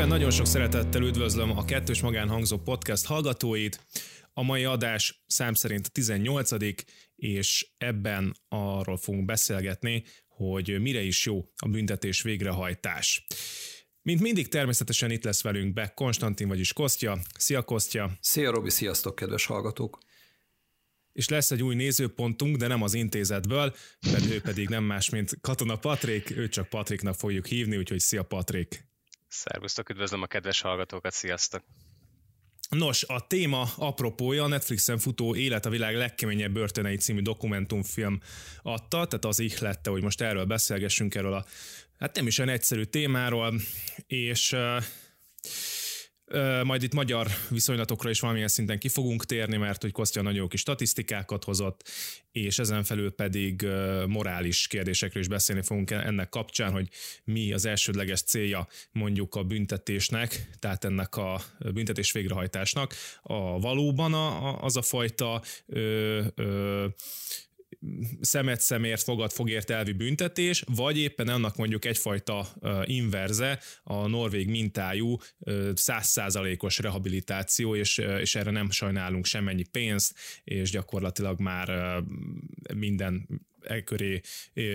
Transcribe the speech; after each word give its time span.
Újfel 0.00 0.18
nagyon 0.18 0.30
sok 0.30 0.46
szeretettel 0.46 1.02
üdvözlöm 1.02 1.58
a 1.58 1.64
Kettős 1.64 2.00
Magánhangzó 2.00 2.58
podcast 2.58 3.06
hallgatóit. 3.06 3.80
A 4.32 4.42
mai 4.42 4.64
adás 4.64 5.22
szám 5.26 5.54
szerint 5.54 5.92
18 5.92 6.50
és 7.16 7.66
ebben 7.78 8.36
arról 8.48 8.96
fogunk 8.96 9.24
beszélgetni, 9.24 10.04
hogy 10.28 10.80
mire 10.80 11.02
is 11.02 11.26
jó 11.26 11.44
a 11.56 11.68
büntetés 11.68 12.22
végrehajtás. 12.22 13.26
Mint 14.02 14.20
mindig 14.20 14.48
természetesen 14.48 15.10
itt 15.10 15.24
lesz 15.24 15.42
velünk 15.42 15.72
be 15.72 15.92
Konstantin, 15.94 16.48
vagyis 16.48 16.72
Kostya. 16.72 17.18
Szia 17.38 17.62
Kostya! 17.62 18.10
Szia 18.20 18.50
Robi, 18.50 18.70
sziasztok 18.70 19.14
kedves 19.14 19.46
hallgatók! 19.46 19.98
és 21.12 21.28
lesz 21.28 21.50
egy 21.50 21.62
új 21.62 21.74
nézőpontunk, 21.74 22.56
de 22.56 22.66
nem 22.66 22.82
az 22.82 22.94
intézetből, 22.94 23.74
mert 24.12 24.30
ő 24.30 24.40
pedig 24.40 24.68
nem 24.68 24.84
más, 24.84 25.10
mint 25.10 25.40
Katona 25.40 25.76
Patrik, 25.76 26.36
őt 26.36 26.52
csak 26.52 26.68
Patriknak 26.68 27.14
fogjuk 27.14 27.46
hívni, 27.46 27.76
úgyhogy 27.76 28.00
szia 28.00 28.22
Patrik! 28.22 28.89
Szervusztok, 29.32 29.88
üdvözlöm 29.88 30.22
a 30.22 30.26
kedves 30.26 30.60
hallgatókat, 30.60 31.12
sziasztok! 31.12 31.62
Nos, 32.70 33.04
a 33.04 33.26
téma 33.26 33.68
apropója 33.76 34.44
a 34.44 34.46
Netflixen 34.46 34.98
futó 34.98 35.34
Élet 35.34 35.66
a 35.66 35.70
világ 35.70 35.96
legkeményebb 35.96 36.52
börtönei 36.52 36.96
című 36.96 37.20
dokumentumfilm 37.20 38.20
adta, 38.62 39.06
tehát 39.06 39.24
az 39.24 39.38
ihlette, 39.38 39.90
hogy 39.90 40.02
most 40.02 40.20
erről 40.20 40.44
beszélgessünk, 40.44 41.14
erről 41.14 41.34
a 41.34 41.44
hát 41.98 42.16
nem 42.16 42.26
is 42.26 42.38
olyan 42.38 42.52
egyszerű 42.52 42.82
témáról, 42.82 43.54
és 44.06 44.56
majd 46.64 46.82
itt 46.82 46.94
magyar 46.94 47.26
viszonylatokra 47.48 48.10
is 48.10 48.20
valamilyen 48.20 48.48
szinten 48.48 48.78
ki 48.78 48.88
fogunk 48.88 49.24
térni, 49.24 49.56
mert 49.56 49.82
hogy 49.82 49.92
Kostya 49.92 50.22
nagyon 50.22 50.38
jó 50.38 50.46
kis 50.46 50.60
statisztikákat 50.60 51.44
hozott, 51.44 51.88
és 52.32 52.58
ezen 52.58 52.84
felül 52.84 53.10
pedig 53.10 53.66
morális 54.06 54.66
kérdésekről 54.66 55.22
is 55.22 55.28
beszélni 55.28 55.62
fogunk 55.62 55.90
ennek 55.90 56.28
kapcsán, 56.28 56.72
hogy 56.72 56.88
mi 57.24 57.52
az 57.52 57.64
elsődleges 57.64 58.22
célja 58.22 58.68
mondjuk 58.92 59.34
a 59.34 59.42
büntetésnek, 59.42 60.48
tehát 60.58 60.84
ennek 60.84 61.16
a 61.16 61.40
büntetés 61.72 62.12
végrehajtásnak. 62.12 62.94
A 63.22 63.60
valóban 63.60 64.14
a, 64.14 64.62
az 64.62 64.76
a 64.76 64.82
fajta 64.82 65.42
ö, 65.66 66.22
ö, 66.34 66.86
szemet 68.20 68.60
szemért, 68.60 69.02
fogad 69.02 69.32
fogért 69.32 69.70
elvi 69.70 69.92
büntetés, 69.92 70.62
vagy 70.66 70.98
éppen 70.98 71.28
annak 71.28 71.56
mondjuk 71.56 71.84
egyfajta 71.84 72.48
inverze, 72.84 73.60
a 73.82 74.06
norvég 74.06 74.48
mintájú 74.48 75.16
százszázalékos 75.74 76.78
rehabilitáció, 76.78 77.74
és, 77.74 77.98
és 77.98 78.34
erre 78.34 78.50
nem 78.50 78.70
sajnálunk 78.70 79.24
semmennyi 79.24 79.64
pénzt, 79.64 80.14
és 80.44 80.70
gyakorlatilag 80.70 81.40
már 81.40 82.02
minden 82.74 83.26
e 83.62 83.84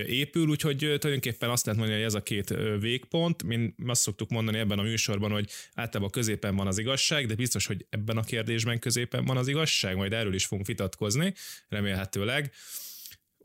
épül, 0.08 0.48
úgyhogy 0.48 0.78
tulajdonképpen 0.78 1.50
azt 1.50 1.66
lehet 1.66 1.80
mondani, 1.80 2.02
hogy 2.02 2.10
ez 2.10 2.14
a 2.16 2.24
két 2.24 2.54
végpont. 2.80 3.44
Mi 3.44 3.74
azt 3.88 4.02
szoktuk 4.02 4.30
mondani 4.30 4.58
ebben 4.58 4.80
a 4.80 4.82
műsorban, 4.82 5.32
hogy 5.32 5.50
általában 5.74 6.12
középen 6.12 6.56
van 6.56 6.68
az 6.68 6.78
igazság, 6.78 7.26
de 7.26 7.36
biztos, 7.36 7.66
hogy 7.66 7.86
ebben 7.90 8.18
a 8.18 8.24
kérdésben 8.24 8.80
középen 8.80 9.26
van 9.26 9.38
az 9.38 9.48
igazság, 9.48 9.96
majd 9.96 10.14
erről 10.14 10.34
is 10.34 10.46
fogunk 10.46 10.68
vitatkozni, 10.68 11.34
remélhetőleg. 11.68 12.52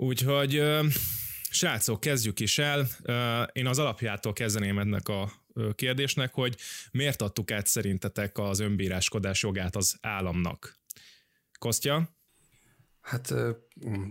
Úgyhogy 0.02 0.62
srácok, 1.50 2.00
kezdjük 2.00 2.40
is 2.40 2.58
el. 2.58 2.86
Én 3.52 3.66
az 3.66 3.78
alapjától 3.78 4.32
kezdeném 4.32 4.78
ennek 4.78 5.08
a 5.08 5.32
kérdésnek, 5.74 6.34
hogy 6.34 6.56
miért 6.90 7.22
adtuk 7.22 7.50
át 7.50 7.66
szerintetek 7.66 8.38
az 8.38 8.60
önbíráskodás 8.60 9.42
jogát 9.42 9.76
az 9.76 9.98
államnak? 10.00 10.78
Kostya? 11.58 12.16
Hát 13.00 13.34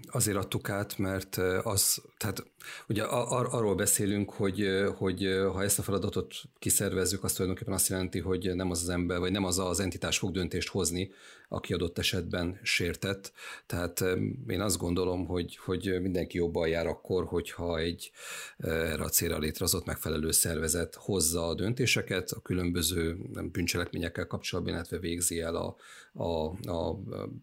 azért 0.07 0.37
adtuk 0.37 0.69
át, 0.69 0.97
mert 0.97 1.37
az, 1.63 2.01
tehát 2.17 2.43
ugye 2.87 3.03
ar- 3.03 3.53
arról 3.53 3.75
beszélünk, 3.75 4.31
hogy, 4.31 4.67
hogy 4.97 5.23
ha 5.53 5.63
ezt 5.63 5.79
a 5.79 5.83
feladatot 5.83 6.33
kiszervezzük, 6.59 7.23
az 7.23 7.33
tulajdonképpen 7.33 7.73
azt 7.73 7.89
jelenti, 7.89 8.19
hogy 8.19 8.55
nem 8.55 8.71
az 8.71 8.81
az 8.81 8.89
ember, 8.89 9.19
vagy 9.19 9.31
nem 9.31 9.43
az 9.43 9.59
az 9.59 9.79
entitás 9.79 10.17
fog 10.17 10.31
döntést 10.31 10.69
hozni, 10.69 11.11
aki 11.49 11.73
adott 11.73 11.97
esetben 11.97 12.59
sértett. 12.63 13.31
Tehát 13.65 14.03
én 14.47 14.61
azt 14.61 14.77
gondolom, 14.77 15.25
hogy, 15.25 15.57
hogy 15.57 16.01
mindenki 16.01 16.37
jobban 16.37 16.67
jár 16.67 16.87
akkor, 16.87 17.25
hogyha 17.25 17.77
egy 17.79 18.11
erre 18.57 19.03
a 19.03 19.09
célra 19.09 19.37
létrehozott 19.37 19.85
megfelelő 19.85 20.31
szervezet 20.31 20.95
hozza 20.95 21.47
a 21.47 21.53
döntéseket, 21.53 22.31
a 22.31 22.39
különböző 22.39 23.17
bűncselekményekkel 23.51 24.27
kapcsolatban, 24.27 24.73
illetve 24.73 24.99
végzi 24.99 25.39
el 25.39 25.55
a, 25.55 25.75
a, 26.13 26.45
a 26.71 26.99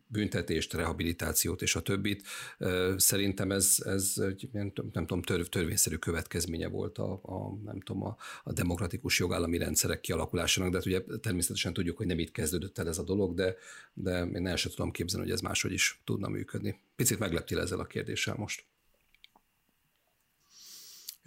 büntetést, 0.06 0.72
rehabilitációt 0.72 1.62
és 1.62 1.76
a 1.76 1.81
többit. 2.16 3.00
Szerintem 3.00 3.50
ez, 3.50 3.77
ez 3.84 4.15
nem, 4.53 4.72
nem 4.93 5.06
tudom, 5.06 5.22
törv, 5.22 5.43
törvényszerű 5.43 5.97
következménye 5.97 6.69
volt 6.69 6.99
a, 6.99 7.21
a 7.22 7.54
nem 7.65 7.81
tudom, 7.81 8.03
a, 8.03 8.16
a 8.44 8.53
demokratikus 8.53 9.19
jogállami 9.19 9.59
rendszerek 9.59 10.00
kialakulásának, 10.00 10.71
de 10.71 10.76
hát 10.76 10.87
ugye 10.87 11.19
természetesen 11.21 11.72
tudjuk, 11.72 11.97
hogy 11.97 12.06
nem 12.06 12.19
itt 12.19 12.31
kezdődött 12.31 12.78
el 12.78 12.88
ez 12.88 12.99
a 12.99 13.03
dolog, 13.03 13.34
de, 13.34 13.56
de 13.94 14.25
én 14.25 14.47
el 14.47 14.56
sem 14.56 14.72
tudom 14.75 14.91
képzelni, 14.91 15.25
hogy 15.26 15.34
ez 15.34 15.41
máshogy 15.41 15.72
is 15.72 16.00
tudna 16.05 16.28
működni. 16.28 16.81
Picit 16.97 17.19
megleptél 17.19 17.60
ezzel 17.60 17.81
a 17.81 17.87
kérdéssel 17.87 18.34
most. 18.38 18.65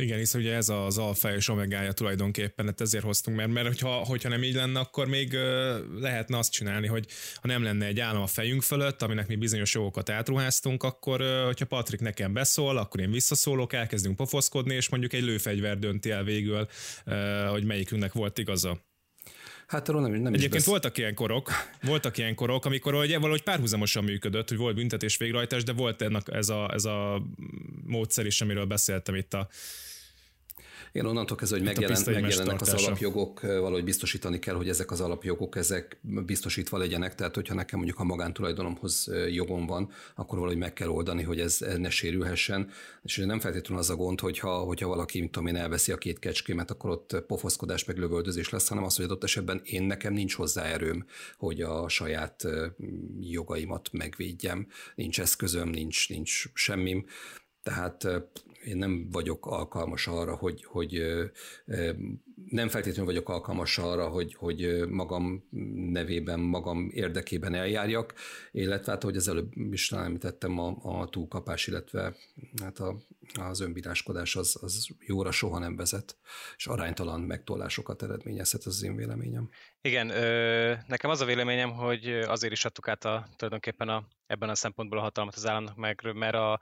Igen, 0.01 0.17
hiszen 0.17 0.41
ugye 0.41 0.55
ez 0.55 0.69
az 0.69 0.97
alfa 0.97 1.35
és 1.35 1.49
omegája 1.49 1.91
tulajdonképpen, 1.91 2.65
hát 2.65 2.81
ezért 2.81 3.03
hoztunk, 3.03 3.37
mert, 3.37 3.49
mert 3.49 3.67
hogyha, 3.67 3.89
hogyha 3.89 4.29
nem 4.29 4.43
így 4.43 4.53
lenne, 4.53 4.79
akkor 4.79 5.07
még 5.07 5.33
lehetne 5.99 6.37
azt 6.37 6.51
csinálni, 6.51 6.87
hogy 6.87 7.05
ha 7.35 7.47
nem 7.47 7.63
lenne 7.63 7.85
egy 7.85 7.99
állam 7.99 8.21
a 8.21 8.27
fejünk 8.27 8.61
fölött, 8.61 9.01
aminek 9.01 9.27
mi 9.27 9.35
bizonyos 9.35 9.73
jogokat 9.73 10.09
átruháztunk, 10.09 10.83
akkor 10.83 11.21
hogyha 11.45 11.65
Patrik 11.65 11.99
nekem 11.99 12.33
beszól, 12.33 12.77
akkor 12.77 12.99
én 12.99 13.11
visszaszólok, 13.11 13.73
elkezdünk 13.73 14.15
pofoszkodni, 14.15 14.75
és 14.75 14.89
mondjuk 14.89 15.13
egy 15.13 15.23
lőfegyver 15.23 15.79
dönti 15.79 16.11
el 16.11 16.23
végül, 16.23 16.67
hogy 17.49 17.63
melyikünknek 17.63 18.13
volt 18.13 18.37
igaza. 18.37 18.77
Hát 19.67 19.89
arról 19.89 20.01
nem, 20.01 20.11
nem 20.11 20.25
Egyébként 20.25 20.51
besz... 20.51 20.65
voltak 20.65 20.97
ilyen 20.97 21.13
korok, 21.13 21.51
voltak 21.81 22.17
ilyen 22.17 22.35
korok, 22.35 22.65
amikor 22.65 22.93
ugye, 22.93 23.17
valahogy 23.17 23.43
párhuzamosan 23.43 24.03
működött, 24.03 24.49
hogy 24.49 24.57
volt 24.57 24.75
büntetés 24.75 25.17
végrehajtás, 25.17 25.63
de 25.63 25.73
volt 25.73 26.01
ennek 26.01 26.27
ez 26.31 26.49
a, 26.49 26.69
ez 26.73 26.85
a 26.85 27.21
módszer 27.85 28.25
is, 28.25 28.41
amiről 28.41 28.65
beszéltem 28.65 29.15
itt 29.15 29.33
a 29.33 29.47
igen, 30.91 31.05
onnantól 31.07 31.37
kezdve, 31.37 31.57
hogy 31.57 31.65
megjelen, 31.65 32.01
megjelennek 32.05 32.61
az 32.61 32.73
alapjogok, 32.73 33.41
valahogy 33.41 33.83
biztosítani 33.83 34.39
kell, 34.39 34.55
hogy 34.55 34.69
ezek 34.69 34.91
az 34.91 35.01
alapjogok 35.01 35.55
ezek 35.55 35.99
biztosítva 36.01 36.77
legyenek, 36.77 37.15
tehát 37.15 37.35
hogyha 37.35 37.53
nekem 37.53 37.77
mondjuk 37.77 37.99
a 37.99 38.03
magántulajdonomhoz 38.03 39.11
jogom 39.31 39.65
van, 39.65 39.91
akkor 40.15 40.37
valahogy 40.37 40.59
meg 40.59 40.73
kell 40.73 40.87
oldani, 40.87 41.23
hogy 41.23 41.39
ez 41.39 41.65
ne 41.77 41.89
sérülhessen. 41.89 42.69
És 43.03 43.17
nem 43.17 43.39
feltétlenül 43.39 43.83
az 43.83 43.89
a 43.89 43.95
gond, 43.95 44.19
hogyha, 44.19 44.57
hogyha 44.57 44.87
valaki, 44.87 45.19
mint 45.19 45.31
tudom 45.31 45.47
én, 45.47 45.55
elveszi 45.55 45.91
a 45.91 45.97
két 45.97 46.19
kecskémet, 46.19 46.71
akkor 46.71 46.89
ott 46.89 47.23
pofoszkodás 47.27 47.85
meg 47.85 47.97
lövöldözés 47.97 48.49
lesz, 48.49 48.67
hanem 48.67 48.83
az, 48.83 48.95
hogy 48.95 49.05
adott 49.05 49.23
esetben 49.23 49.61
én 49.63 49.83
nekem 49.83 50.13
nincs 50.13 50.33
hozzá 50.33 50.63
erőm, 50.63 51.05
hogy 51.37 51.61
a 51.61 51.89
saját 51.89 52.47
jogaimat 53.19 53.89
megvédjem. 53.91 54.67
Nincs 54.95 55.19
eszközöm, 55.19 55.69
nincs, 55.69 56.09
nincs 56.09 56.43
semmim. 56.53 57.05
Tehát 57.63 58.07
én 58.65 58.77
nem 58.77 59.07
vagyok 59.11 59.45
alkalmas 59.45 60.07
arra, 60.07 60.35
hogy, 60.35 60.63
hogy 60.63 61.03
nem 62.49 62.67
feltétlenül 62.67 63.05
vagyok 63.05 63.29
alkalmas 63.29 63.77
arra, 63.77 64.07
hogy, 64.07 64.33
hogy 64.33 64.87
magam 64.89 65.47
nevében, 65.91 66.39
magam 66.39 66.89
érdekében 66.93 67.53
eljárjak, 67.53 68.13
illetve 68.51 68.91
hát, 68.91 69.03
hogy 69.03 69.15
az 69.15 69.27
előbb 69.27 69.51
is 69.71 69.91
említettem, 69.91 70.59
a, 70.59 70.75
a 70.81 71.09
túlkapás, 71.09 71.67
illetve 71.67 72.15
hát 72.61 72.79
a, 72.79 72.97
az 73.39 73.59
önbíráskodás 73.59 74.35
az, 74.35 74.57
az 74.61 74.87
jóra 74.99 75.31
soha 75.31 75.59
nem 75.59 75.75
vezet, 75.75 76.17
és 76.57 76.67
aránytalan 76.67 77.21
megtollásokat 77.21 78.03
eredményezhet, 78.03 78.61
az 78.65 78.75
az 78.75 78.83
én 78.83 78.95
véleményem. 78.95 79.49
Igen, 79.81 80.09
ö, 80.09 80.73
nekem 80.87 81.09
az 81.09 81.21
a 81.21 81.25
véleményem, 81.25 81.71
hogy 81.71 82.07
azért 82.09 82.53
is 82.53 82.65
adtuk 82.65 82.87
át 82.87 83.05
a, 83.05 83.27
tulajdonképpen 83.35 83.89
a, 83.89 84.07
ebben 84.27 84.49
a 84.49 84.55
szempontból 84.55 84.97
a 84.99 85.01
hatalmat 85.01 85.35
az 85.35 85.47
államnak, 85.47 85.75
meg, 85.75 86.11
mert 86.13 86.35
a, 86.35 86.59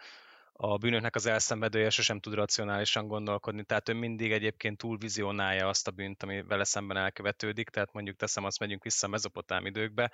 a 0.60 0.78
bűnöknek 0.78 1.16
az 1.16 1.26
elszenvedője 1.26 1.90
sosem 1.90 2.20
tud 2.20 2.34
racionálisan 2.34 3.08
gondolkodni, 3.08 3.64
tehát 3.64 3.90
ő 3.90 3.94
mindig 3.94 4.32
egyébként 4.32 4.78
túlvizionálja 4.78 5.68
azt 5.68 5.88
a 5.88 5.92
bűnt, 5.92 6.24
ami 6.24 6.42
vele 6.42 6.64
szemben 6.64 6.98
elkövetődik, 6.98 7.70
tehát 7.70 7.94
mondjuk 7.94 8.16
teszem 8.16 8.44
azt, 8.44 8.60
megyünk 8.60 8.84
vissza 8.84 9.08
a 9.08 9.10
mezopotám 9.10 9.66
időkbe, 9.66 10.12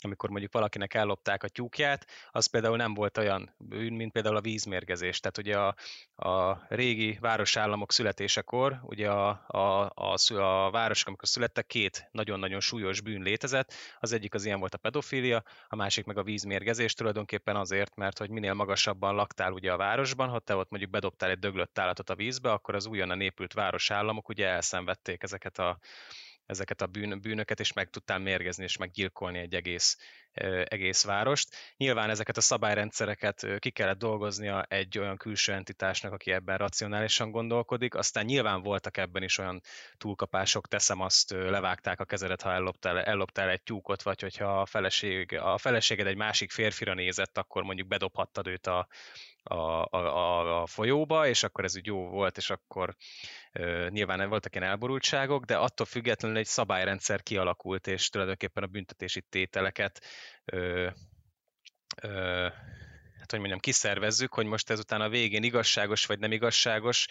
amikor 0.00 0.30
mondjuk 0.30 0.52
valakinek 0.52 0.94
ellopták 0.94 1.42
a 1.42 1.48
tyúkját, 1.48 2.06
az 2.30 2.46
például 2.46 2.76
nem 2.76 2.94
volt 2.94 3.18
olyan 3.18 3.54
bűn, 3.58 3.92
mint 3.92 4.12
például 4.12 4.36
a 4.36 4.40
vízmérgezés. 4.40 5.20
Tehát 5.20 5.38
ugye 5.38 5.58
a, 5.58 5.74
a 6.30 6.64
régi 6.68 7.18
városállamok 7.20 7.92
születésekor, 7.92 8.78
ugye 8.82 9.10
a, 9.10 9.44
a, 9.46 9.92
a, 9.94 10.16
a 10.34 10.70
városok, 10.70 11.08
amikor 11.08 11.28
születtek, 11.28 11.66
két 11.66 12.08
nagyon-nagyon 12.12 12.60
súlyos 12.60 13.00
bűn 13.00 13.22
létezett. 13.22 13.72
Az 13.98 14.12
egyik 14.12 14.34
az 14.34 14.44
ilyen 14.44 14.58
volt 14.58 14.74
a 14.74 14.78
pedofília, 14.78 15.42
a 15.68 15.76
másik 15.76 16.04
meg 16.04 16.18
a 16.18 16.22
vízmérgezés 16.22 16.94
tulajdonképpen 16.94 17.56
azért, 17.56 17.96
mert 17.96 18.18
hogy 18.18 18.30
minél 18.30 18.54
magasabban 18.54 19.14
laktál 19.14 19.52
ugye 19.52 19.74
városban, 19.76 20.28
ha 20.28 20.38
te 20.38 20.54
ott 20.56 20.70
mondjuk 20.70 20.92
bedobtál 20.92 21.30
egy 21.30 21.38
döglött 21.38 21.78
állatot 21.78 22.10
a 22.10 22.14
vízbe, 22.14 22.52
akkor 22.52 22.74
az 22.74 22.86
újonnan 22.86 23.20
épült 23.20 23.52
városállamok 23.52 24.28
ugye 24.28 24.46
elszenvedték 24.46 25.22
ezeket 25.22 25.58
a 25.58 25.78
ezeket 26.46 26.80
a 26.80 26.86
bűn, 26.86 27.20
bűnöket, 27.20 27.60
és 27.60 27.72
meg 27.72 27.90
tudtál 27.90 28.18
mérgezni 28.18 28.64
és 28.64 28.76
meggyilkolni 28.76 29.38
egy 29.38 29.54
egész, 29.54 29.96
egész 30.64 31.04
várost. 31.04 31.56
Nyilván 31.76 32.10
ezeket 32.10 32.36
a 32.36 32.40
szabályrendszereket 32.40 33.46
ki 33.58 33.70
kellett 33.70 33.98
dolgoznia 33.98 34.62
egy 34.62 34.98
olyan 34.98 35.16
külső 35.16 35.52
entitásnak, 35.52 36.12
aki 36.12 36.32
ebben 36.32 36.58
racionálisan 36.58 37.30
gondolkodik, 37.30 37.94
aztán 37.94 38.24
nyilván 38.24 38.62
voltak 38.62 38.96
ebben 38.96 39.22
is 39.22 39.38
olyan 39.38 39.60
túlkapások, 39.96 40.68
teszem 40.68 41.00
azt, 41.00 41.30
levágták 41.30 42.00
a 42.00 42.04
kezedet, 42.04 42.42
ha 42.42 42.52
elloptál, 42.52 43.00
elloptál 43.02 43.48
egy 43.48 43.62
tyúkot, 43.62 44.02
vagy 44.02 44.20
hogyha 44.20 44.60
a, 44.60 44.66
feleség, 44.66 45.38
a 45.38 45.58
feleséged 45.58 46.06
egy 46.06 46.16
másik 46.16 46.50
férfira 46.50 46.94
nézett, 46.94 47.38
akkor 47.38 47.62
mondjuk 47.62 47.88
bedobhattad 47.88 48.46
őt 48.46 48.66
a, 48.66 48.88
a, 49.42 49.86
a, 49.90 50.62
a 50.62 50.66
folyóba, 50.66 51.26
és 51.26 51.42
akkor 51.42 51.64
ez 51.64 51.76
úgy 51.76 51.86
jó 51.86 52.08
volt, 52.08 52.36
és 52.36 52.50
akkor 52.50 52.96
uh, 53.58 53.88
nyilván 53.88 54.28
voltak 54.28 54.54
ilyen 54.54 54.68
elborultságok, 54.68 55.44
de 55.44 55.56
attól 55.56 55.86
függetlenül 55.86 56.36
egy 56.36 56.46
szabályrendszer 56.46 57.22
kialakult, 57.22 57.86
és 57.86 58.08
tulajdonképpen 58.08 58.62
a 58.62 58.66
büntetési 58.66 59.20
tételeket 59.20 60.04
uh, 60.52 60.92
uh, 62.02 62.52
hát 63.18 63.30
hogy 63.30 63.38
mondjam, 63.38 63.58
kiszervezzük, 63.58 64.34
hogy 64.34 64.46
most 64.46 64.70
ezután 64.70 65.00
a 65.00 65.08
végén 65.08 65.42
igazságos 65.42 66.06
vagy 66.06 66.18
nem 66.18 66.32
igazságos, 66.32 67.06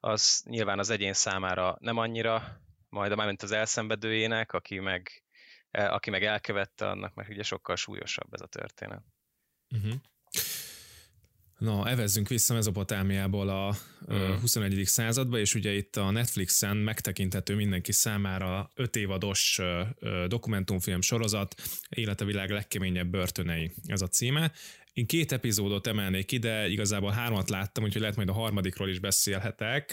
az 0.00 0.42
nyilván 0.44 0.78
az 0.78 0.90
egyén 0.90 1.12
számára 1.12 1.76
nem 1.80 1.96
annyira, 1.96 2.60
majd 2.88 3.12
a 3.12 3.16
mármint 3.16 3.42
az 3.42 3.52
elszenvedőjének, 3.52 4.52
aki 4.52 4.78
meg, 4.78 5.22
aki 5.70 6.10
meg 6.10 6.24
elkövette, 6.24 6.88
annak 6.88 7.14
meg 7.14 7.28
ugye 7.28 7.42
sokkal 7.42 7.76
súlyosabb 7.76 8.34
ez 8.34 8.40
a 8.40 8.46
történet. 8.46 9.02
Uh-huh. 9.70 9.94
Na, 11.58 11.88
evezzünk 11.88 12.28
vissza 12.28 12.54
Mezopotámiából 12.54 13.48
a 13.48 13.76
mm. 14.12 14.40
21. 14.40 14.84
századba, 14.84 15.38
és 15.38 15.54
ugye 15.54 15.72
itt 15.72 15.96
a 15.96 16.10
Netflixen 16.10 16.76
megtekinthető 16.76 17.54
mindenki 17.54 17.92
számára 17.92 18.70
öt 18.74 18.96
évados 18.96 19.60
dokumentumfilm 20.26 21.00
sorozat, 21.00 21.54
Élete 21.88 22.24
világ 22.24 22.50
legkeményebb 22.50 23.06
börtönei, 23.06 23.72
ez 23.86 24.02
a 24.02 24.08
címe. 24.08 24.52
Én 24.98 25.06
két 25.06 25.32
epizódot 25.32 25.86
emelnék 25.86 26.32
ide, 26.32 26.68
igazából 26.68 27.10
hármat 27.10 27.50
láttam, 27.50 27.84
úgyhogy 27.84 28.00
lehet 28.00 28.16
majd 28.16 28.28
a 28.28 28.32
harmadikról 28.32 28.88
is 28.88 28.98
beszélhetek, 28.98 29.92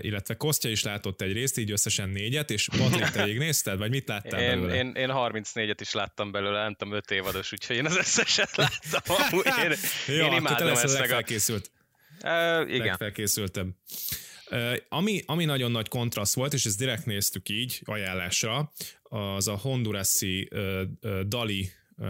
illetve 0.00 0.34
Kostya 0.36 0.68
is 0.68 0.82
látott 0.82 1.20
egy 1.20 1.32
részt, 1.32 1.58
így 1.58 1.70
összesen 1.70 2.08
négyet, 2.08 2.50
és 2.50 2.68
Patrik, 2.78 3.04
te 3.04 3.26
így 3.30 3.38
nézted, 3.38 3.78
vagy 3.78 3.90
mit 3.90 4.08
láttál 4.08 4.40
én, 4.40 4.48
belőle? 4.48 4.74
Én, 4.74 4.92
én 4.94 5.08
34-et 5.12 5.76
is 5.80 5.92
láttam 5.92 6.30
belőle, 6.30 6.62
nem 6.62 6.74
tudom, 6.74 6.94
5 6.94 7.10
évados, 7.10 7.52
úgyhogy 7.52 7.76
én 7.76 7.86
az 7.86 7.96
összeset 7.96 8.56
láttam. 8.56 9.16
Én, 9.62 9.72
én, 10.08 10.24
én 10.24 10.32
imádom 10.32 10.68
ezt 10.68 10.84
a... 10.84 11.04
felkészült. 11.04 11.70
Uh, 12.22 12.74
igen. 12.74 12.86
Legfelkészültem. 12.86 13.76
Uh, 14.50 14.76
ami, 14.88 15.22
ami 15.26 15.44
nagyon 15.44 15.70
nagy 15.70 15.88
kontraszt 15.88 16.34
volt, 16.34 16.52
és 16.52 16.64
ezt 16.64 16.78
direkt 16.78 17.06
néztük 17.06 17.48
így 17.48 17.80
ajánlásra, 17.84 18.72
az 19.02 19.48
a 19.48 19.56
hondurasi 19.56 20.48
uh, 20.52 20.80
uh, 21.02 21.20
Dali 21.20 21.70
uh, 21.96 22.08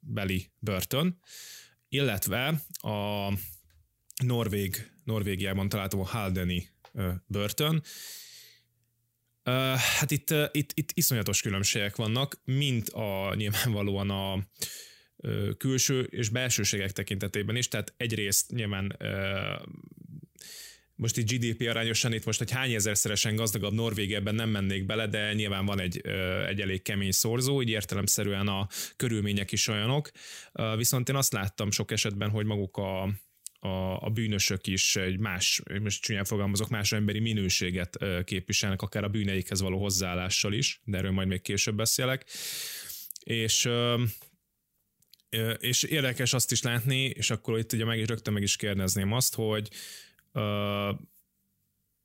beli 0.00 0.50
börtön, 0.58 1.18
illetve 1.94 2.60
a 2.80 3.28
Norvég, 4.24 4.90
Norvégiában 5.04 5.68
található 5.68 6.02
Haldeni 6.02 6.68
börtön. 7.26 7.82
Hát 9.98 10.10
itt, 10.10 10.34
itt, 10.52 10.70
itt 10.74 10.90
iszonyatos 10.94 11.42
különbségek 11.42 11.96
vannak, 11.96 12.40
mint 12.44 12.88
a 12.88 13.34
nyilvánvalóan 13.34 14.10
a 14.10 14.46
külső 15.56 16.02
és 16.02 16.28
belsőségek 16.28 16.92
tekintetében 16.92 17.56
is, 17.56 17.68
tehát 17.68 17.94
egyrészt 17.96 18.50
nyilván 18.50 18.96
most 20.96 21.16
itt 21.16 21.30
GDP 21.30 21.68
arányosan 21.68 22.12
itt 22.12 22.24
most, 22.24 22.38
hogy 22.38 22.50
hány 22.50 22.72
ezerszeresen 22.72 23.36
gazdagabb 23.36 23.72
Norvégia 23.72 24.16
ebben 24.16 24.34
nem 24.34 24.48
mennék 24.48 24.86
bele, 24.86 25.06
de 25.06 25.32
nyilván 25.32 25.66
van 25.66 25.80
egy, 25.80 26.00
egy 26.46 26.60
elég 26.60 26.82
kemény 26.82 27.10
szorzó, 27.10 27.62
így 27.62 27.68
értelemszerűen 27.68 28.48
a 28.48 28.68
körülmények 28.96 29.52
is 29.52 29.68
olyanok. 29.68 30.10
Viszont 30.76 31.08
én 31.08 31.14
azt 31.14 31.32
láttam 31.32 31.70
sok 31.70 31.90
esetben, 31.90 32.30
hogy 32.30 32.46
maguk 32.46 32.76
a, 32.76 33.02
a, 33.58 34.00
a 34.00 34.10
bűnösök 34.10 34.66
is 34.66 34.96
egy 34.96 35.18
más, 35.18 35.62
most 35.82 36.02
csúnyán 36.02 36.24
fogalmazok, 36.24 36.68
más 36.68 36.92
emberi 36.92 37.20
minőséget 37.20 37.98
képviselnek, 38.24 38.82
akár 38.82 39.04
a 39.04 39.08
bűneikhez 39.08 39.60
való 39.60 39.78
hozzáállással 39.78 40.52
is, 40.52 40.80
de 40.84 40.98
erről 40.98 41.10
majd 41.10 41.28
még 41.28 41.42
később 41.42 41.76
beszélek. 41.76 42.26
És 43.24 43.68
és 45.58 45.82
érdekes 45.82 46.32
azt 46.32 46.52
is 46.52 46.62
látni, 46.62 47.04
és 47.04 47.30
akkor 47.30 47.58
itt 47.58 47.72
ugye 47.72 47.84
meg 47.84 47.98
is 47.98 48.06
rögtön 48.06 48.32
meg 48.32 48.42
is 48.42 48.56
kérdezném 48.56 49.12
azt, 49.12 49.34
hogy 49.34 49.68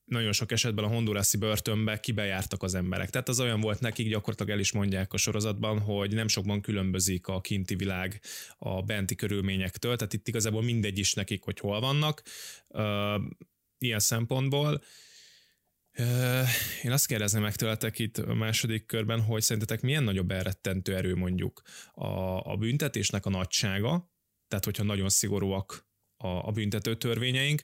nagyon 0.09 0.31
sok 0.31 0.51
esetben 0.51 0.85
a 0.85 0.87
hondurászi 0.87 1.37
börtönbe 1.37 1.99
kibejártak 1.99 2.63
az 2.63 2.73
emberek. 2.73 3.09
Tehát 3.09 3.29
az 3.29 3.39
olyan 3.39 3.61
volt 3.61 3.79
nekik, 3.79 4.09
gyakorlatilag 4.09 4.51
el 4.51 4.59
is 4.59 4.71
mondják 4.71 5.13
a 5.13 5.17
sorozatban, 5.17 5.79
hogy 5.79 6.13
nem 6.13 6.27
sokban 6.27 6.61
különbözik 6.61 7.27
a 7.27 7.41
kinti 7.41 7.75
világ 7.75 8.21
a 8.57 8.81
benti 8.81 9.15
körülményektől, 9.15 9.95
tehát 9.95 10.13
itt 10.13 10.27
igazából 10.27 10.63
mindegy 10.63 10.97
is 10.97 11.13
nekik, 11.13 11.43
hogy 11.43 11.59
hol 11.59 11.79
vannak. 11.79 12.23
Ilyen 13.77 13.99
szempontból. 13.99 14.81
Én 16.83 16.91
azt 16.91 17.07
kérdezném 17.07 17.41
meg 17.41 17.55
tőletek 17.55 17.99
itt 17.99 18.17
a 18.17 18.33
második 18.33 18.85
körben, 18.85 19.21
hogy 19.21 19.41
szerintetek 19.41 19.81
milyen 19.81 20.03
nagyobb 20.03 20.31
elrettentő 20.31 20.95
erő 20.95 21.15
mondjuk 21.15 21.61
a, 21.93 22.07
a 22.51 22.55
büntetésnek 22.57 23.25
a 23.25 23.29
nagysága, 23.29 24.11
tehát 24.47 24.65
hogyha 24.65 24.83
nagyon 24.83 25.09
szigorúak 25.09 25.88
a, 26.21 26.47
a 26.47 26.51
büntető 26.51 26.95
törvényeink, 26.95 27.61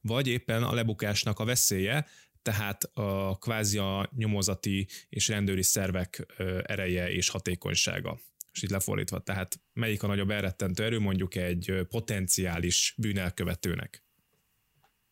vagy 0.00 0.26
éppen 0.26 0.62
a 0.62 0.74
lebukásnak 0.74 1.38
a 1.38 1.44
veszélye, 1.44 2.06
tehát 2.42 2.90
a 2.94 3.38
kvázi 3.38 3.78
a 3.78 4.10
nyomozati 4.16 4.88
és 5.08 5.28
rendőri 5.28 5.62
szervek 5.62 6.26
ereje 6.62 7.10
és 7.10 7.28
hatékonysága. 7.28 8.18
És 8.52 8.62
itt 8.62 8.70
lefordítva, 8.70 9.18
tehát 9.18 9.60
melyik 9.72 10.02
a 10.02 10.06
nagyobb 10.06 10.30
elrettentő 10.30 10.84
erő 10.84 10.98
mondjuk 10.98 11.34
egy 11.34 11.86
potenciális 11.88 12.94
bűnelkövetőnek? 12.96 14.04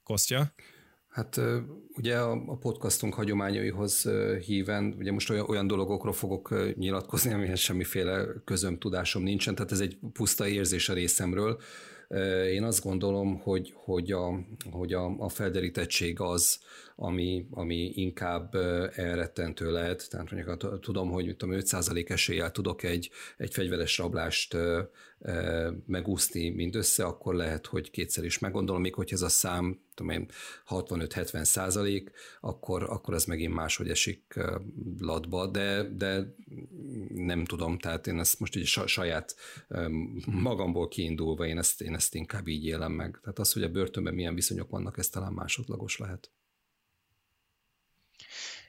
Kostya? 0.02 0.54
Hát 1.08 1.40
ugye 1.88 2.19
a 2.19 2.56
podcastunk 2.56 3.14
hagyományaihoz 3.14 4.08
híven, 4.44 4.94
ugye 4.98 5.12
most 5.12 5.31
olyan, 5.31 5.48
olyan 5.48 5.66
dologokról 5.66 6.12
fogok 6.12 6.75
nyilatkozni, 6.75 7.32
amihez 7.32 7.58
semmiféle 7.58 8.26
közöm 8.44 8.78
tudásom 8.78 9.22
nincsen, 9.22 9.54
tehát 9.54 9.72
ez 9.72 9.81
egy 9.81 9.98
puszta 10.12 10.48
érzés 10.48 10.88
a 10.88 10.93
részemről, 10.93 11.60
én 12.53 12.64
azt 12.64 12.82
gondolom, 12.82 13.38
hogy, 13.38 13.73
hogy, 13.75 14.12
a, 14.12 14.41
hogy 14.70 14.93
a, 14.93 15.19
a 15.19 15.29
felderítettség 15.29 16.20
az, 16.20 16.58
ami, 16.96 17.46
ami 17.51 17.93
inkább 17.94 18.55
elrettentő 18.94 19.70
lehet. 19.70 20.10
Tehát 20.10 20.31
mondjuk 20.31 20.81
tudom, 20.81 21.10
hogy 21.10 21.36
tudom, 21.36 21.58
5% 21.60 22.10
eséllyel 22.10 22.51
tudok 22.51 22.82
egy, 22.82 23.10
egy 23.36 23.53
fegyveres 23.53 23.98
rablást 23.98 24.56
megúszni 25.86 26.48
mindössze, 26.48 27.05
akkor 27.05 27.34
lehet, 27.34 27.67
hogy 27.67 27.91
kétszer 27.91 28.25
is 28.25 28.39
meggondolom, 28.39 28.81
még 28.81 28.94
hogy 28.94 29.13
ez 29.13 29.22
a 29.22 29.29
szám 29.29 29.81
tudom 29.96 30.12
én, 30.12 30.29
65-70 30.69 31.44
százalék, 31.44 32.10
akkor, 32.41 32.82
akkor 32.82 33.15
ez 33.15 33.24
megint 33.24 33.55
máshogy 33.55 33.88
esik 33.88 34.41
latba, 34.98 35.46
de, 35.46 35.82
de 35.82 36.34
nem 37.08 37.44
tudom, 37.44 37.79
tehát 37.79 38.06
én 38.06 38.19
ezt 38.19 38.41
most 38.41 38.56
így 38.56 38.67
saját 38.67 39.34
magamból 40.26 40.88
kiindulva, 40.88 41.46
én 41.46 41.58
ezt, 41.58 41.81
én 41.81 41.94
ezt 41.94 42.15
inkább 42.15 42.46
így 42.46 42.65
élem 42.65 42.93
meg. 42.93 43.19
Tehát 43.22 43.38
az, 43.38 43.53
hogy 43.53 43.62
a 43.62 43.69
börtönben 43.69 44.15
milyen 44.15 44.34
viszonyok 44.34 44.70
vannak, 44.70 44.98
ez 44.98 45.08
talán 45.08 45.32
másodlagos 45.32 45.98
lehet. 45.98 46.31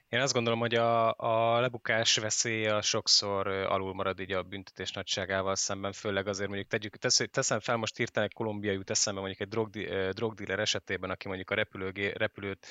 Én 0.10 0.20
azt 0.20 0.34
gondolom, 0.34 0.60
hogy 0.60 0.76
a, 0.76 1.14
a 1.18 1.60
lebukás 1.60 2.18
veszélye 2.18 2.82
sokszor 2.82 3.48
alul 3.48 3.94
marad 3.94 4.20
így 4.20 4.32
a 4.32 4.44
büntetés 4.44 4.92
nagyságával 4.92 5.56
szemben, 5.56 5.92
főleg 5.92 6.28
azért 6.28 6.48
mondjuk 6.48 6.70
tegyük, 6.70 6.96
tesz, 6.98 7.22
teszem 7.32 7.60
fel, 7.60 7.76
most 7.78 7.98
hirtelen 7.98 8.28
egy 8.28 8.36
kolumbiai 8.36 8.76
jut 8.76 8.90
eszembe 8.90 9.20
mondjuk 9.20 9.42
egy 9.42 9.48
drogdi, 9.48 9.86
drogdealer 10.12 10.60
esetében, 10.60 11.10
aki 11.10 11.28
mondjuk 11.28 11.50
a 11.50 11.56
repülőgé, 11.56 12.12
repülőt, 12.16 12.68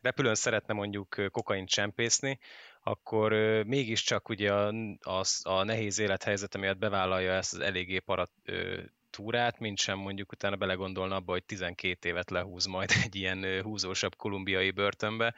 repülőn 0.00 0.34
szeretne 0.34 0.74
mondjuk 0.74 1.16
kokain 1.30 1.66
csempészni, 1.66 2.38
akkor 2.82 3.32
mégiscsak 3.64 4.28
ugye 4.28 4.52
a, 4.52 4.68
a, 5.00 5.24
a 5.42 5.62
nehéz 5.62 5.98
élethelyzet 5.98 6.56
miatt 6.56 6.78
bevállalja 6.78 7.32
ezt 7.32 7.52
az 7.54 7.60
eléggé 7.60 7.98
parat 7.98 8.30
túrát, 9.10 9.58
mint 9.58 9.78
sem 9.78 9.98
mondjuk 9.98 10.32
utána 10.32 10.56
belegondolna 10.56 11.14
abba, 11.14 11.32
hogy 11.32 11.44
12 11.44 12.08
évet 12.08 12.30
lehúz 12.30 12.66
majd 12.66 12.90
egy 13.04 13.14
ilyen 13.14 13.62
húzósabb 13.62 14.16
kolumbiai 14.16 14.70
börtönbe. 14.70 15.34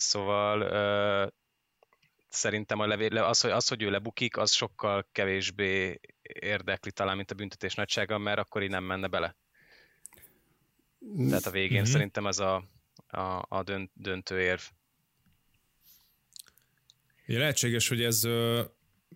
Szóval 0.00 0.60
uh, 0.60 1.32
szerintem 2.28 2.80
a 2.80 2.86
levé, 2.86 3.06
az, 3.06 3.40
hogy, 3.40 3.50
az, 3.50 3.68
hogy 3.68 3.82
ő 3.82 3.90
lebukik, 3.90 4.36
az 4.36 4.52
sokkal 4.52 5.08
kevésbé 5.12 6.00
érdekli 6.22 6.92
talán, 6.92 7.16
mint 7.16 7.30
a 7.30 7.34
büntetés 7.34 7.74
nagysága, 7.74 8.18
mert 8.18 8.38
akkor 8.38 8.62
így 8.62 8.70
nem 8.70 8.84
menne 8.84 9.06
bele. 9.06 9.36
Tehát 11.28 11.46
a 11.46 11.50
végén 11.50 11.80
mm-hmm. 11.80 11.90
szerintem 11.90 12.26
ez 12.26 12.38
a, 12.38 12.64
a, 13.06 13.42
a 13.48 13.62
dönt, 13.62 13.90
döntő 13.94 14.40
érv. 14.40 14.60
Ugye 17.28 17.38
lehetséges, 17.38 17.88
hogy 17.88 18.02
ez 18.02 18.24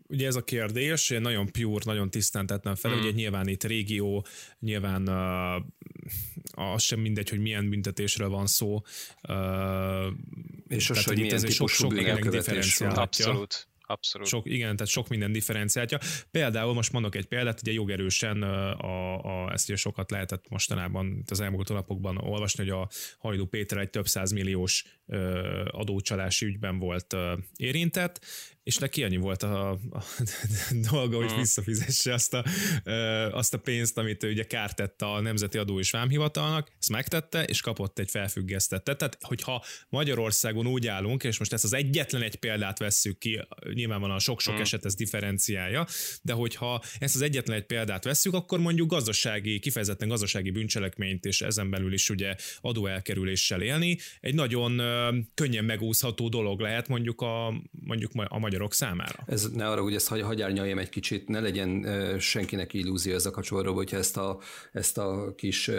ugye 0.09 0.27
ez 0.27 0.37
a 0.37 0.45
kérdés, 0.45 1.11
én 1.11 1.21
nagyon 1.21 1.47
pure, 1.53 1.83
nagyon 1.85 2.11
tisztán 2.11 2.47
tettem 2.47 2.75
fel, 2.75 2.95
mm. 2.95 2.99
ugye 2.99 3.11
nyilván 3.11 3.49
itt 3.49 3.65
régió, 3.65 4.27
nyilván 4.61 5.09
uh, 5.09 6.75
az 6.75 6.83
sem 6.83 7.01
mindegy, 7.01 7.29
hogy 7.29 7.41
milyen 7.41 7.71
büntetésről 7.71 8.29
van 8.29 8.47
szó. 8.47 8.83
Uh, 9.29 10.13
És 10.69 10.91
az, 10.91 11.05
hogy 11.05 11.19
milyen 11.19 11.39
típusú 11.39 11.67
sok, 11.67 11.93
sok 11.93 12.29
differenciálhatja. 12.29 13.27
Abszolút. 13.27 13.69
Abszolút. 13.87 14.27
Sok, 14.27 14.47
igen, 14.51 14.77
tehát 14.77 14.93
sok 14.93 15.09
minden 15.09 15.33
differenciálja. 15.33 15.99
Például 16.31 16.75
most 16.75 16.93
mondok 16.93 17.15
egy 17.15 17.27
példát, 17.27 17.61
ugye 17.61 17.73
jogerősen 17.73 18.43
a, 18.43 19.47
a, 19.47 19.53
ezt 19.53 19.69
ugye 19.69 19.77
sokat 19.77 20.11
lehetett 20.11 20.49
mostanában 20.49 21.23
az 21.31 21.41
elmúlt 21.41 21.69
napokban 21.69 22.17
olvasni, 22.17 22.63
hogy 22.63 22.73
a 22.73 22.89
Hajdú 23.19 23.47
Péter 23.47 23.79
egy 23.79 23.91
több 23.91 24.07
százmilliós 24.07 24.85
adócsalási 25.71 26.47
ügyben 26.47 26.79
volt 26.79 27.17
érintett, 27.57 28.25
és 28.65 28.77
neki 28.77 29.03
annyi 29.03 29.17
volt 29.17 29.43
a, 29.43 29.71
a 29.71 29.79
dolga, 30.91 31.17
hogy 31.17 31.35
visszafizesse 31.37 32.13
azt 32.13 32.35
a, 32.35 32.45
azt 33.33 33.55
a 33.55 33.59
pénzt, 33.59 33.99
amit 33.99 34.23
ő 34.23 34.31
ugye 34.31 34.45
kárt 34.45 34.77
tette 34.77 35.07
a 35.07 35.21
Nemzeti 35.21 35.59
Adó 35.59 35.79
és 35.79 35.91
Vámhivatalnak, 35.91 36.73
ezt 36.79 36.91
megtette, 36.91 37.45
és 37.45 37.61
kapott 37.61 37.99
egy 37.99 38.11
felfüggesztettet. 38.11 38.99
Tehát, 38.99 39.19
hogyha 39.21 39.65
Magyarországon 39.89 40.67
úgy 40.67 40.87
állunk, 40.87 41.25
és 41.25 41.39
most 41.39 41.53
ezt 41.53 41.65
az 41.65 41.73
egyetlen 41.73 42.23
egy 42.23 42.37
példát 42.37 42.79
vesszük 42.79 43.19
ki, 43.19 43.41
nyilvánvalóan 43.73 44.19
sok-sok 44.19 44.55
mm. 44.55 44.61
eset 44.61 44.85
ez 44.85 44.95
differenciálja, 44.95 45.87
de 46.23 46.33
hogyha 46.33 46.83
ezt 46.99 47.15
az 47.15 47.21
egyetlen 47.21 47.57
egy 47.57 47.67
példát 47.67 48.05
vesszük, 48.05 48.35
akkor 48.35 48.59
mondjuk 48.59 48.91
gazdasági, 48.91 49.59
kifejezetten 49.59 50.09
gazdasági 50.09 50.51
bűncselekményt, 50.51 51.25
és 51.25 51.41
ezen 51.41 51.71
belül 51.71 51.93
is 51.93 52.11
ugye 52.11 52.35
adóelkerüléssel 52.61 53.63
élni, 53.63 53.99
egy 54.21 54.35
nagyon 54.35 54.83
könnyen 55.35 55.65
megúszható 55.65 56.29
dolog 56.29 56.61
lehet 56.61 56.89
mondjuk 56.89 57.21
a, 57.21 57.63
mondjuk 57.71 58.11
a 58.15 58.39
magyarok 58.55 58.75
számára. 58.75 59.25
Ez 59.27 59.51
ne 59.51 59.69
arra, 59.69 59.83
hogy 59.83 59.95
ezt 59.95 60.09
hagy, 60.09 60.21
hagyárnyaljam 60.21 60.79
egy 60.79 60.89
kicsit, 60.89 61.29
ne 61.29 61.41
legyen 61.41 61.87
senkinek 62.19 62.73
illúzió 62.73 63.15
ez 63.15 63.27
a 63.27 63.31
kapcsolatban, 63.31 63.75
hogyha 63.75 63.97
ezt 63.97 64.17
a, 64.17 64.39
ezt 64.73 64.99
a 64.99 65.35
kis 65.37 65.71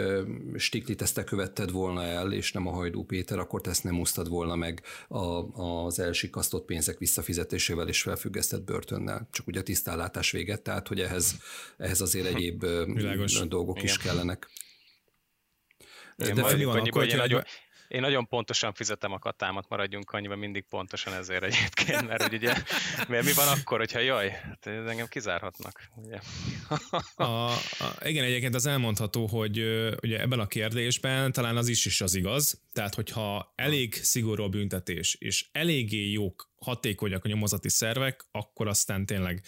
stiklit 0.56 1.02
ezt 1.02 1.14
te 1.14 1.24
követted 1.24 1.70
volna 1.70 2.02
el, 2.02 2.32
és 2.32 2.52
nem 2.52 2.66
a 2.66 2.70
Hajdú 2.70 3.04
Péter, 3.04 3.38
akkor 3.38 3.60
te 3.60 3.70
ezt 3.70 3.84
nem 3.84 4.00
úsztad 4.00 4.28
volna 4.28 4.54
meg 4.54 4.82
a, 5.08 5.24
az 5.84 5.98
elsikasztott 5.98 6.64
pénzek 6.64 6.98
visszafizetésével 6.98 7.88
és 7.88 8.02
felfüggesztett 8.02 8.64
börtönnel. 8.64 9.28
Csak 9.32 9.46
ugye 9.46 9.60
a 9.60 9.62
tisztállátás 9.62 10.30
véget, 10.30 10.62
tehát 10.62 10.88
hogy 10.88 11.00
ehhez, 11.00 11.36
ehhez 11.76 12.00
azért 12.00 12.26
egyéb 12.26 12.66
Világos. 12.86 13.46
dolgok 13.48 13.76
Igen. 13.76 13.88
is 13.88 13.98
kellenek. 13.98 14.48
Igen, 16.16 16.34
De 16.34 16.56
mi 16.56 16.64
van 16.64 16.78
akkor, 16.78 17.02
hogy 17.02 17.16
nagyon, 17.16 17.42
én 17.88 18.00
nagyon 18.00 18.28
pontosan 18.28 18.72
fizetem 18.72 19.12
a 19.12 19.18
katámat, 19.18 19.68
maradjunk 19.68 20.10
annyiban 20.10 20.38
mindig 20.38 20.64
pontosan 20.68 21.14
ezért 21.14 21.42
egyébként, 21.42 22.06
mert 22.06 22.32
ugye, 22.32 22.54
mert 23.08 23.24
mi 23.24 23.32
van 23.32 23.48
akkor, 23.48 23.78
hogyha 23.78 23.98
jaj, 23.98 24.30
hát 24.30 24.66
engem 24.66 25.06
kizárhatnak. 25.06 25.82
Ugye? 25.96 26.18
a, 27.14 27.24
a, 27.24 27.56
igen, 28.04 28.24
egyébként 28.24 28.54
az 28.54 28.66
elmondható, 28.66 29.26
hogy 29.26 29.58
ugye 30.02 30.20
ebben 30.20 30.40
a 30.40 30.46
kérdésben 30.46 31.32
talán 31.32 31.56
az 31.56 31.68
is 31.68 31.86
is 31.86 32.00
az 32.00 32.14
igaz, 32.14 32.60
tehát 32.72 32.94
hogyha 32.94 33.52
elég 33.56 33.94
szigorú 33.94 34.42
a 34.42 34.48
büntetés, 34.48 35.16
és 35.20 35.46
eléggé 35.52 36.10
jók 36.10 36.54
hatékonyak 36.56 37.24
a 37.24 37.28
nyomozati 37.28 37.68
szervek, 37.68 38.24
akkor 38.30 38.68
aztán 38.68 39.06
tényleg 39.06 39.42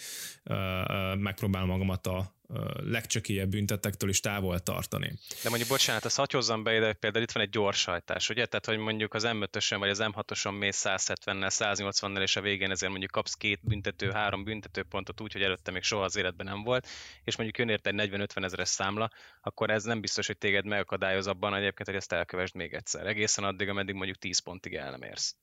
uh, 0.45 0.57
uh, 0.57 1.15
megpróbálom 1.15 1.69
magamat 1.69 2.07
a, 2.07 2.39
legcsökélyebb 2.83 3.49
büntetektől 3.49 4.09
is 4.09 4.19
távol 4.19 4.59
tartani. 4.59 5.13
De 5.43 5.49
mondjuk, 5.49 5.69
bocsánat, 5.69 6.13
hagy 6.13 6.31
hozzam 6.31 6.63
be 6.63 6.75
ide, 6.75 6.93
például 6.93 7.23
itt 7.23 7.31
van 7.31 7.43
egy 7.43 7.49
gyorshajtás, 7.49 8.29
ugye? 8.29 8.45
Tehát, 8.45 8.65
hogy 8.65 8.77
mondjuk 8.77 9.13
az 9.13 9.23
M5-ösön 9.27 9.79
vagy 9.79 9.89
az 9.89 9.99
M6-oson 10.01 10.57
mész 10.57 10.83
170-nel, 10.85 11.49
180-nel, 11.49 12.21
és 12.21 12.35
a 12.35 12.41
végén 12.41 12.71
ezért 12.71 12.91
mondjuk 12.91 13.11
kapsz 13.11 13.33
két 13.33 13.59
büntető, 13.63 14.11
három 14.11 14.43
büntetőpontot 14.43 15.21
úgy, 15.21 15.31
hogy 15.31 15.41
előtte 15.41 15.71
még 15.71 15.83
soha 15.83 16.03
az 16.03 16.15
életben 16.15 16.45
nem 16.45 16.63
volt, 16.63 16.87
és 17.23 17.35
mondjuk 17.35 17.57
jön 17.57 17.69
érte 17.69 17.89
egy 17.89 18.09
40-50 18.11 18.43
ezeres 18.43 18.69
számla, 18.69 19.09
akkor 19.41 19.69
ez 19.69 19.83
nem 19.83 20.01
biztos, 20.01 20.27
hogy 20.27 20.37
téged 20.37 20.65
megakadályoz 20.65 21.27
abban 21.27 21.55
egyébként, 21.55 21.87
hogy 21.87 21.97
ezt 21.97 22.11
elkövesd 22.11 22.55
még 22.55 22.73
egyszer. 22.73 23.07
Egészen 23.07 23.43
addig, 23.43 23.69
ameddig 23.69 23.95
mondjuk 23.95 24.17
10 24.17 24.39
pontig 24.39 24.75
el 24.75 24.91
nem 24.91 25.01
érsz. 25.01 25.35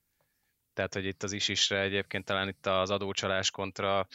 Tehát, 0.77 0.95
hogy 0.95 1.05
itt 1.05 1.23
az 1.23 1.33
is 1.33 1.49
isre 1.49 1.81
egyébként 1.81 2.25
talán 2.25 2.49
itt 2.49 2.67
az 2.67 2.91
adócsalás 2.91 3.51
kontra 3.51 4.09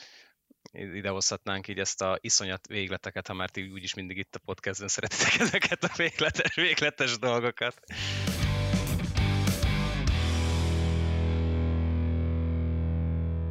idehozhatnánk 0.71 1.67
így 1.67 1.79
ezt 1.79 2.01
a 2.01 2.17
iszonyat 2.21 2.67
végleteket, 2.67 3.27
ha 3.27 3.33
már 3.33 3.49
ti 3.49 3.69
úgyis 3.73 3.93
mindig 3.93 4.17
itt 4.17 4.35
a 4.35 4.39
podcastben 4.45 4.87
szeretitek 4.87 5.39
ezeket 5.39 5.83
a 5.83 5.91
végletes, 5.95 6.55
végletes 6.55 7.19
dolgokat. 7.19 7.79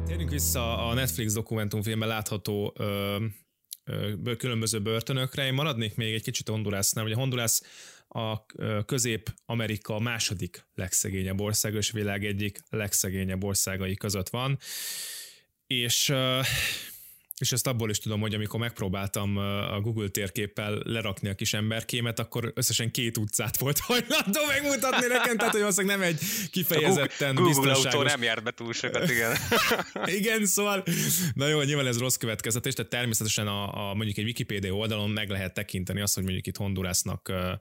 Térjünk 0.05 0.29
vissza 0.29 0.87
a 0.87 0.93
Netflix 0.93 1.33
dokumentumfilmben 1.33 2.07
látható 2.07 2.73
ö, 2.77 3.17
különböző 4.37 4.81
börtönökre. 4.81 5.45
Én 5.45 5.53
maradnék 5.53 5.95
még 5.95 6.13
egy 6.13 6.23
kicsit 6.23 6.47
Hondurasnál. 6.47 7.05
Ugye 7.05 7.15
Honduras 7.15 7.61
a 8.13 8.45
Közép-Amerika 8.85 9.99
második 9.99 10.65
legszegényebb 10.73 11.39
ország, 11.39 11.73
és 11.73 11.91
világ 11.91 12.25
egyik 12.25 12.59
legszegényebb 12.69 13.43
országai 13.43 13.95
között 13.95 14.29
van. 14.29 14.57
És 15.67 16.13
és 17.41 17.51
ezt 17.51 17.67
abból 17.67 17.89
is 17.89 17.99
tudom, 17.99 18.19
hogy 18.19 18.33
amikor 18.33 18.59
megpróbáltam 18.59 19.37
a 19.71 19.79
Google 19.81 20.07
térképpel 20.07 20.81
lerakni 20.83 21.29
a 21.29 21.35
kis 21.35 21.53
emberkémet, 21.53 22.19
akkor 22.19 22.51
összesen 22.55 22.91
két 22.91 23.17
utcát 23.17 23.57
volt 23.57 23.79
hajlandó 23.87 24.45
megmutatni 24.47 25.07
nekem, 25.07 25.37
tehát 25.37 25.51
hogy 25.51 25.59
valószínűleg 25.59 25.97
nem 25.97 26.07
egy 26.07 26.19
kifejezetten 26.51 27.35
Google, 27.35 27.53
Google 27.53 27.71
biztonságos... 27.71 27.93
autó 27.93 28.07
nem 28.07 28.23
járt 28.23 28.43
be 28.43 28.51
túl 28.51 28.73
sokat, 28.73 29.09
igen. 29.09 29.35
igen, 30.19 30.45
szóval, 30.45 30.83
na 31.33 31.47
jó, 31.47 31.61
nyilván 31.61 31.87
ez 31.87 31.97
rossz 31.97 32.15
következetes, 32.15 32.73
tehát 32.73 32.91
természetesen 32.91 33.47
a, 33.47 33.89
a, 33.89 33.93
mondjuk 33.93 34.17
egy 34.17 34.25
Wikipedia 34.25 34.73
oldalon 34.73 35.09
meg 35.09 35.29
lehet 35.29 35.53
tekinteni 35.53 36.01
azt, 36.01 36.13
hogy 36.13 36.23
mondjuk 36.23 36.47
itt 36.47 36.57
Hondurasnak 36.57 37.29
uh, 37.31 37.59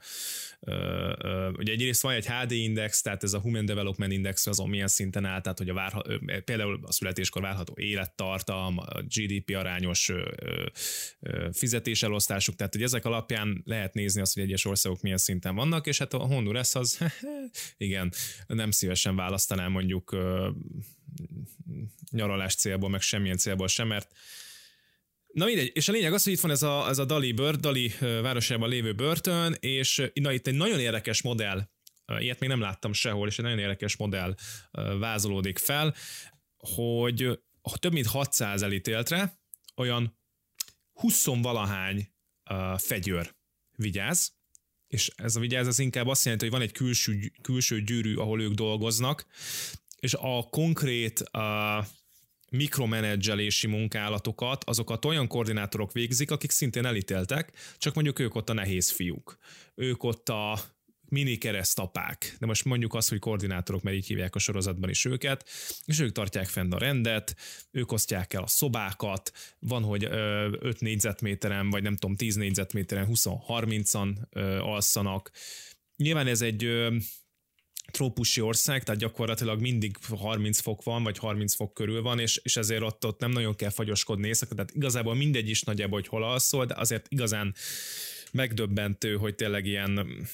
ugye 1.58 1.72
egyrészt 1.72 2.02
van 2.02 2.12
egy 2.12 2.26
HD 2.26 2.52
index, 2.52 3.02
tehát 3.02 3.22
ez 3.22 3.32
a 3.32 3.40
Human 3.40 3.64
Development 3.64 4.12
Index 4.12 4.46
azon 4.46 4.68
milyen 4.68 4.88
szinten 4.88 5.24
áll, 5.24 5.40
tehát 5.40 5.58
hogy 5.58 5.68
a 5.68 5.74
várha, 5.74 6.02
például 6.44 6.80
a 6.82 6.92
születéskor 6.92 7.42
várható 7.42 7.74
élettartam, 7.76 8.78
a 8.78 9.02
GDP 9.02 9.56
arány, 9.56 9.69
arányos 9.70 10.12
fizetéselosztásuk, 11.52 12.54
tehát 12.54 12.72
hogy 12.72 12.82
ezek 12.82 13.04
alapján 13.04 13.62
lehet 13.64 13.94
nézni 13.94 14.20
azt, 14.20 14.34
hogy 14.34 14.42
egyes 14.42 14.64
országok 14.64 15.02
milyen 15.02 15.18
szinten 15.18 15.54
vannak, 15.54 15.86
és 15.86 15.98
hát 15.98 16.14
a 16.14 16.18
Honduras 16.18 16.74
az, 16.74 16.98
igen, 17.76 18.12
nem 18.46 18.70
szívesen 18.70 19.16
választanám 19.16 19.70
mondjuk 19.70 20.16
nyaralás 22.10 22.54
célból, 22.54 22.88
meg 22.88 23.00
semmilyen 23.00 23.36
célból 23.36 23.68
sem, 23.68 23.88
mert 23.88 24.12
Na 25.32 25.44
mindegy, 25.44 25.70
és 25.74 25.88
a 25.88 25.92
lényeg 25.92 26.12
az, 26.12 26.24
hogy 26.24 26.32
itt 26.32 26.40
van 26.40 26.50
ez 26.50 26.62
a, 26.62 26.88
ez 26.88 26.98
a 26.98 27.04
Dali, 27.04 27.32
bör, 27.32 27.56
Dali 27.56 27.92
városában 28.00 28.68
lévő 28.68 28.94
börtön, 28.94 29.56
és 29.60 30.10
na 30.14 30.32
itt 30.32 30.46
egy 30.46 30.54
nagyon 30.54 30.80
érdekes 30.80 31.22
modell, 31.22 31.68
ilyet 32.18 32.40
még 32.40 32.48
nem 32.48 32.60
láttam 32.60 32.92
sehol, 32.92 33.28
és 33.28 33.38
egy 33.38 33.44
nagyon 33.44 33.58
érdekes 33.58 33.96
modell 33.96 34.34
vázolódik 34.98 35.58
fel, 35.58 35.94
hogy 36.56 37.38
több 37.78 37.92
mint 37.92 38.06
600 38.06 38.62
elítéltre, 38.62 39.39
olyan 39.80 40.18
20-valahány 41.02 42.06
uh, 42.50 42.78
fegyőr 42.78 43.34
vigyáz, 43.76 44.32
és 44.86 45.10
ez 45.16 45.36
a 45.36 45.40
vigyáz 45.40 45.66
az 45.66 45.78
inkább 45.78 46.06
azt 46.06 46.24
jelenti, 46.24 46.44
hogy 46.44 46.54
van 46.54 46.62
egy 46.62 46.72
külső, 46.72 47.32
külső 47.42 47.82
gyűrű, 47.82 48.16
ahol 48.16 48.42
ők 48.42 48.52
dolgoznak, 48.52 49.26
és 49.98 50.14
a 50.14 50.42
konkrét 50.50 51.24
uh, 51.32 51.86
mikromenedzselési 52.50 53.66
munkálatokat, 53.66 54.64
azokat 54.64 55.04
olyan 55.04 55.26
koordinátorok 55.26 55.92
végzik, 55.92 56.30
akik 56.30 56.50
szintén 56.50 56.86
elítéltek, 56.86 57.52
csak 57.78 57.94
mondjuk 57.94 58.18
ők 58.18 58.34
ott 58.34 58.48
a 58.48 58.52
nehéz 58.52 58.90
fiúk. 58.90 59.38
Ők 59.74 60.02
ott 60.02 60.28
a 60.28 60.58
mini 61.10 61.36
keresztapák, 61.36 62.36
de 62.38 62.46
most 62.46 62.64
mondjuk 62.64 62.94
azt, 62.94 63.08
hogy 63.08 63.18
koordinátorok, 63.18 63.82
mert 63.82 63.96
így 63.96 64.06
hívják 64.06 64.34
a 64.34 64.38
sorozatban 64.38 64.90
is 64.90 65.04
őket, 65.04 65.48
és 65.84 66.00
ők 66.00 66.12
tartják 66.12 66.46
fenn 66.46 66.72
a 66.72 66.78
rendet, 66.78 67.36
ők 67.70 67.92
osztják 67.92 68.32
el 68.32 68.42
a 68.42 68.46
szobákat, 68.46 69.32
van, 69.58 69.82
hogy 69.82 70.04
5 70.04 70.80
négyzetméteren, 70.80 71.70
vagy 71.70 71.82
nem 71.82 71.96
tudom, 71.96 72.16
10 72.16 72.34
négyzetméteren 72.34 73.08
20-30-an 73.10 74.14
alszanak. 74.60 75.30
Nyilván 75.96 76.26
ez 76.26 76.42
egy 76.42 76.88
trópusi 77.90 78.40
ország, 78.40 78.82
tehát 78.82 79.00
gyakorlatilag 79.00 79.60
mindig 79.60 79.96
30 80.08 80.60
fok 80.60 80.82
van, 80.82 81.02
vagy 81.02 81.18
30 81.18 81.54
fok 81.54 81.74
körül 81.74 82.02
van, 82.02 82.18
és, 82.18 82.40
és 82.42 82.56
ezért 82.56 82.82
ott, 82.82 83.06
ott 83.06 83.20
nem 83.20 83.30
nagyon 83.30 83.56
kell 83.56 83.70
fagyoskodni 83.70 84.26
éjszaka, 84.26 84.54
tehát 84.54 84.70
igazából 84.74 85.14
mindegy 85.14 85.48
is 85.48 85.62
nagyjából, 85.62 85.98
hogy 85.98 86.08
hol 86.08 86.24
alszol, 86.24 86.66
de 86.66 86.74
azért 86.74 87.06
igazán 87.08 87.54
megdöbbentő, 88.32 89.16
hogy 89.16 89.34
tényleg 89.34 89.66
ilyen 89.66 90.26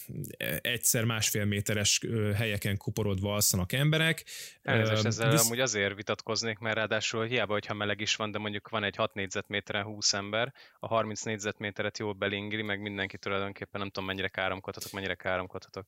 egyszer 0.61 1.05
másfél 1.05 1.45
méteres 1.45 2.00
helyeken 2.35 2.76
kuporodva 2.76 3.35
alszanak 3.35 3.73
emberek. 3.73 4.25
Elnézést, 4.62 5.05
ezzel 5.05 5.31
Visz... 5.31 5.45
amúgy 5.45 5.61
azért 5.61 5.95
vitatkoznék, 5.95 6.59
mert 6.59 6.76
ráadásul 6.76 7.25
hiába, 7.25 7.53
hogyha 7.53 7.75
meleg 7.75 8.00
is 8.00 8.17
van, 8.17 8.31
de 8.31 8.38
mondjuk 8.38 8.69
van 8.69 8.85
egy 8.85 8.97
6 8.97 9.15
négyzetméteren 9.15 9.85
20 9.85 10.12
ember, 10.12 10.53
a 10.79 10.87
30 10.87 11.23
négyzetméteret 11.23 11.99
jól 11.99 12.12
belingri, 12.12 12.62
meg 12.62 12.81
mindenki 12.81 13.19
tulajdonképpen 13.19 13.81
nem 13.81 13.91
tudom 13.91 14.09
mennyire 14.09 14.29
káromkodhatok, 14.29 14.93
mennyire 14.93 15.15
káromkodhatok. 15.15 15.87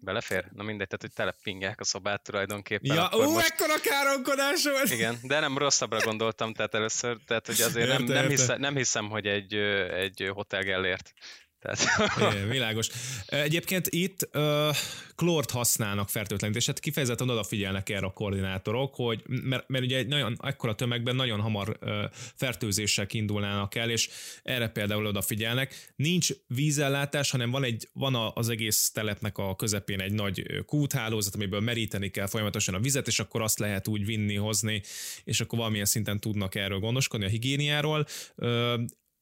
Belefér? 0.00 0.44
Na 0.52 0.62
mindegy, 0.62 0.86
tehát 0.86 1.00
hogy 1.00 1.12
telepingják 1.12 1.80
a 1.80 1.84
szobát 1.84 2.22
tulajdonképpen. 2.22 2.96
Ja, 2.96 3.10
ó, 3.14 3.32
most... 3.32 3.46
ekkora 3.46 3.80
káromkodás 3.80 4.64
volt! 4.64 4.90
Igen, 4.90 5.18
de 5.22 5.40
nem 5.40 5.58
rosszabbra 5.58 5.98
gondoltam, 6.00 6.52
tehát 6.52 6.74
először, 6.74 7.18
tehát 7.26 7.46
hogy 7.46 7.60
azért 7.60 7.88
nem, 7.88 8.02
nem, 8.02 8.28
hiszem, 8.28 8.60
nem 8.60 8.76
hiszem, 8.76 9.08
hogy 9.08 9.26
egy, 9.26 9.54
egy 9.54 10.30
hotel 10.32 10.62
Gellért 10.62 11.12
Tehát... 11.60 12.34
É, 12.34 12.48
világos. 12.50 12.88
Egyébként 13.26 13.86
itt 13.88 14.28
uh, 14.32 14.76
klort 15.14 15.50
használnak 15.50 16.08
fertőtlenítést, 16.08 16.66
hát 16.66 16.80
kifejezetten 16.80 17.30
odafigyelnek 17.30 17.88
erre 17.88 18.06
a 18.06 18.12
koordinátorok, 18.12 18.94
hogy 18.94 19.22
mert, 19.26 19.68
mert 19.68 19.84
ugye 19.84 19.96
egy 19.96 20.06
nagyon 20.06 20.36
ekkora 20.42 20.74
tömegben 20.74 21.16
nagyon 21.16 21.40
hamar 21.40 21.78
uh, 21.80 22.04
fertőzések 22.34 23.14
indulnának 23.14 23.74
el, 23.74 23.90
és 23.90 24.08
erre 24.42 24.68
például 24.68 25.06
odafigyelnek. 25.06 25.92
Nincs 25.96 26.30
vízellátás, 26.46 27.30
hanem 27.30 27.50
van, 27.50 27.64
egy, 27.64 27.88
van 27.92 28.32
az 28.34 28.48
egész 28.48 28.90
telepnek 28.90 29.38
a 29.38 29.56
közepén 29.56 30.00
egy 30.00 30.12
nagy 30.12 30.62
kúthálózat, 30.66 31.34
amiből 31.34 31.60
meríteni 31.60 32.10
kell 32.10 32.26
folyamatosan 32.26 32.74
a 32.74 32.80
vizet, 32.80 33.06
és 33.06 33.18
akkor 33.18 33.42
azt 33.42 33.58
lehet 33.58 33.88
úgy 33.88 34.06
vinni, 34.06 34.34
hozni, 34.34 34.82
és 35.24 35.40
akkor 35.40 35.58
valamilyen 35.58 35.84
szinten 35.84 36.20
tudnak 36.20 36.54
erről 36.54 36.78
gondoskodni 36.78 37.26
a 37.26 37.28
higiéniáról 37.28 38.06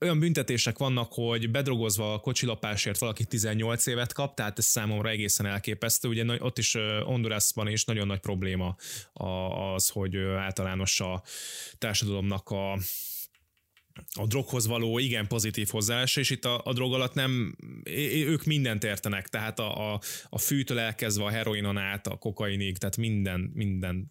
olyan 0.01 0.19
büntetések 0.19 0.79
vannak, 0.79 1.13
hogy 1.13 1.51
bedrogozva 1.51 2.13
a 2.13 2.21
kocsilapásért 2.21 2.99
valaki 2.99 3.25
18 3.25 3.87
évet 3.87 4.13
kap, 4.13 4.35
tehát 4.35 4.59
ez 4.59 4.65
számomra 4.65 5.09
egészen 5.09 5.47
elképesztő. 5.47 6.09
Ugye 6.09 6.25
ott 6.39 6.59
is 6.59 6.77
Hondurasban 7.05 7.69
is 7.69 7.85
nagyon 7.85 8.07
nagy 8.07 8.21
probléma 8.21 8.77
az, 9.75 9.89
hogy 9.89 10.17
általános 10.17 11.01
a 11.01 11.23
társadalomnak 11.79 12.51
a 12.51 12.79
a 14.15 14.27
droghoz 14.27 14.67
való 14.67 14.99
igen 14.99 15.27
pozitív 15.27 15.69
hozzáállás, 15.69 16.17
és 16.17 16.31
itt 16.31 16.45
a, 16.45 16.61
a 16.65 16.73
drog 16.73 16.95
alatt 16.95 17.15
nem, 17.15 17.57
ők 18.15 18.45
mindent 18.45 18.85
értenek, 18.85 19.29
tehát 19.29 19.59
a, 19.59 19.93
a, 19.93 20.01
a 20.29 20.39
fűtől 20.39 20.79
elkezdve 20.79 21.25
a 21.25 21.31
heroinon 21.31 21.77
át, 21.77 22.07
a 22.07 22.17
kokainig, 22.17 22.79
tehát 22.79 22.97
minden, 22.97 23.51
minden. 23.55 24.07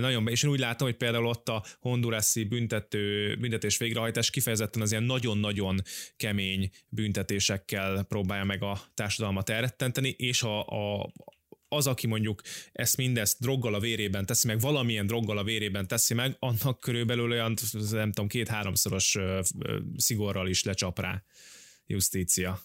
Nagyon, 0.00 0.28
és 0.28 0.42
én 0.42 0.50
úgy 0.50 0.58
látom, 0.58 0.88
hogy 0.88 0.96
például 0.96 1.26
ott 1.26 1.48
a 1.48 1.64
honduraszi 1.80 2.44
büntető, 2.44 3.36
büntetés 3.36 3.78
végrehajtás 3.78 4.30
kifejezetten 4.30 4.82
az 4.82 4.90
ilyen 4.90 5.02
nagyon-nagyon 5.02 5.82
kemény 6.16 6.70
büntetésekkel 6.88 8.04
próbálja 8.04 8.44
meg 8.44 8.62
a 8.62 8.80
társadalmat 8.94 9.48
elrettenteni, 9.48 10.08
és 10.08 10.42
a, 10.42 10.66
a, 10.66 11.12
az, 11.72 11.86
aki 11.86 12.06
mondjuk 12.06 12.42
ezt 12.72 12.96
mindezt 12.96 13.40
droggal 13.40 13.74
a 13.74 13.80
vérében 13.80 14.26
teszi 14.26 14.46
meg, 14.46 14.60
valamilyen 14.60 15.06
droggal 15.06 15.38
a 15.38 15.44
vérében 15.44 15.86
teszi 15.86 16.14
meg, 16.14 16.36
annak 16.38 16.80
körülbelül 16.80 17.30
olyan, 17.30 17.54
nem 17.90 18.12
tudom, 18.12 18.28
két-háromszoros 18.28 19.18
szigorral 19.96 20.48
is 20.48 20.62
lecsap 20.62 20.98
rá 20.98 21.24
justícia. 21.86 22.62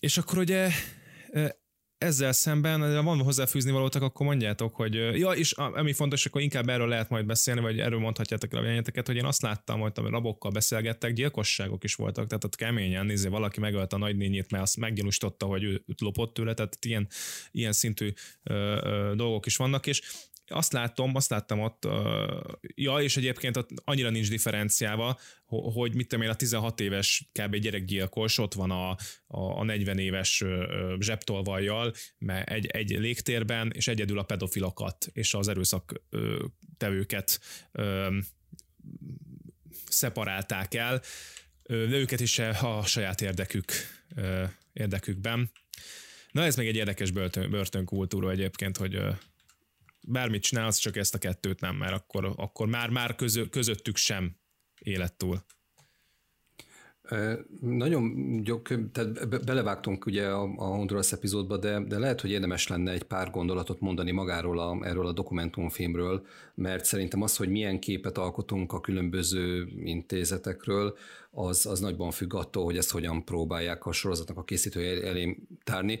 És 0.00 0.18
akkor 0.18 0.38
ugye 0.38 0.70
ezzel 2.02 2.32
szemben, 2.32 2.94
ha 2.94 3.02
van 3.02 3.18
hozzáfűzni 3.18 3.70
valótak, 3.70 4.02
akkor 4.02 4.26
mondjátok, 4.26 4.74
hogy 4.74 4.94
ja, 4.94 5.30
és 5.30 5.52
ami 5.52 5.92
fontos, 5.92 6.26
akkor 6.26 6.40
inkább 6.40 6.68
erről 6.68 6.88
lehet 6.88 7.08
majd 7.08 7.26
beszélni, 7.26 7.60
vagy 7.60 7.80
erről 7.80 7.98
mondhatjátok 7.98 8.52
el 8.52 8.58
a 8.58 8.60
véleményeteket, 8.60 9.06
hogy 9.06 9.16
én 9.16 9.24
azt 9.24 9.42
láttam, 9.42 9.80
hogy 9.80 9.92
a 9.94 10.10
rabokkal 10.10 10.50
beszélgettek, 10.50 11.12
gyilkosságok 11.12 11.84
is 11.84 11.94
voltak, 11.94 12.26
tehát 12.26 12.44
ott 12.44 12.56
keményen 12.56 13.06
nézni, 13.06 13.28
valaki 13.28 13.60
megölt 13.60 13.92
a 13.92 13.98
nagynényét, 13.98 14.50
mert 14.50 14.62
azt 14.62 14.76
meggyanúsította, 14.76 15.46
hogy 15.46 15.62
ő 15.62 15.84
lopott 15.98 16.34
tőle, 16.34 16.54
tehát 16.54 16.76
ilyen, 16.80 17.08
ilyen 17.50 17.72
szintű 17.72 18.12
ö, 18.42 18.54
ö, 18.54 19.12
dolgok 19.16 19.46
is 19.46 19.56
vannak, 19.56 19.86
és 19.86 20.02
azt 20.46 20.72
látom, 20.72 21.14
azt 21.14 21.30
láttam 21.30 21.60
ott, 21.60 21.88
ja, 22.74 22.96
és 22.96 23.16
egyébként 23.16 23.56
ott 23.56 23.68
annyira 23.84 24.10
nincs 24.10 24.28
differenciálva, 24.28 25.18
hogy 25.46 25.94
mit 25.94 26.08
tudom 26.08 26.24
én, 26.24 26.30
a 26.30 26.34
16 26.34 26.80
éves 26.80 27.30
kb. 27.32 27.56
gyerekgyilkos 27.56 28.38
ott 28.38 28.54
van 28.54 28.70
a, 28.70 28.90
a, 29.26 29.58
a 29.58 29.64
40 29.64 29.98
éves 29.98 30.44
zsebtolvajjal, 30.98 31.92
mert 32.18 32.50
egy, 32.50 32.66
egy 32.66 32.90
légtérben, 32.90 33.70
és 33.74 33.88
egyedül 33.88 34.18
a 34.18 34.22
pedofilokat 34.22 35.06
és 35.12 35.34
az 35.34 35.48
erőszak 35.48 36.02
tevőket 36.76 37.40
szeparálták 39.88 40.74
el, 40.74 41.02
de 41.62 41.96
őket 41.96 42.20
is 42.20 42.38
a 42.38 42.82
saját 42.84 43.20
érdekük 43.20 43.72
érdekükben. 44.72 45.50
Na 46.30 46.44
ez 46.44 46.56
még 46.56 46.68
egy 46.68 46.76
érdekes 46.76 47.10
börtön, 47.10 47.50
börtönkultúra 47.50 48.30
egyébként, 48.30 48.76
hogy 48.76 49.00
bármit 50.02 50.42
csinálsz, 50.42 50.78
csak 50.78 50.96
ezt 50.96 51.14
a 51.14 51.18
kettőt 51.18 51.60
nem, 51.60 51.76
mert 51.76 51.92
akkor, 51.92 52.32
akkor 52.36 52.66
már, 52.66 52.90
már 52.90 53.14
közö, 53.14 53.48
közöttük 53.48 53.96
sem 53.96 54.36
élet 54.78 55.14
túl. 55.16 55.44
Nagyon 57.60 58.36
gyok, 58.42 58.90
tehát 58.92 59.44
belevágtunk 59.44 60.06
ugye 60.06 60.26
a, 60.26 60.42
a 60.42 60.64
Honduras 60.64 61.12
epizódba, 61.12 61.56
de, 61.56 61.80
de 61.80 61.98
lehet, 61.98 62.20
hogy 62.20 62.30
érdemes 62.30 62.66
lenne 62.66 62.92
egy 62.92 63.02
pár 63.02 63.30
gondolatot 63.30 63.80
mondani 63.80 64.10
magáról 64.10 64.58
a, 64.58 64.78
erről 64.82 65.06
a 65.06 65.12
dokumentumfilmről, 65.12 66.26
mert 66.54 66.84
szerintem 66.84 67.22
az, 67.22 67.36
hogy 67.36 67.48
milyen 67.48 67.78
képet 67.80 68.18
alkotunk 68.18 68.72
a 68.72 68.80
különböző 68.80 69.68
intézetekről, 69.84 70.96
az, 71.30 71.66
az 71.66 71.80
nagyban 71.80 72.10
függ 72.10 72.34
attól, 72.34 72.64
hogy 72.64 72.76
ezt 72.76 72.90
hogyan 72.90 73.24
próbálják 73.24 73.86
a 73.86 73.92
sorozatnak 73.92 74.38
a 74.38 74.44
készítői 74.44 75.02
elé 75.02 75.38
tárni. 75.64 75.98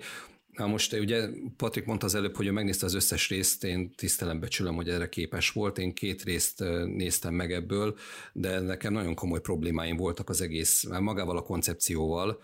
Na 0.56 0.66
most 0.66 0.92
ugye 0.92 1.28
Patrik 1.56 1.84
mondta 1.84 2.06
az 2.06 2.14
előbb, 2.14 2.36
hogy 2.36 2.46
ő 2.46 2.50
megnézte 2.50 2.86
az 2.86 2.94
összes 2.94 3.28
részt, 3.28 3.64
én 3.64 3.90
tisztelembe 3.94 4.46
csülöm, 4.46 4.74
hogy 4.74 4.88
erre 4.88 5.08
képes 5.08 5.50
volt, 5.50 5.78
én 5.78 5.94
két 5.94 6.22
részt 6.22 6.64
néztem 6.84 7.34
meg 7.34 7.52
ebből, 7.52 7.96
de 8.32 8.60
nekem 8.60 8.92
nagyon 8.92 9.14
komoly 9.14 9.40
problémáim 9.40 9.96
voltak 9.96 10.28
az 10.28 10.40
egész, 10.40 10.84
magával 11.00 11.36
a 11.36 11.42
koncepcióval. 11.42 12.42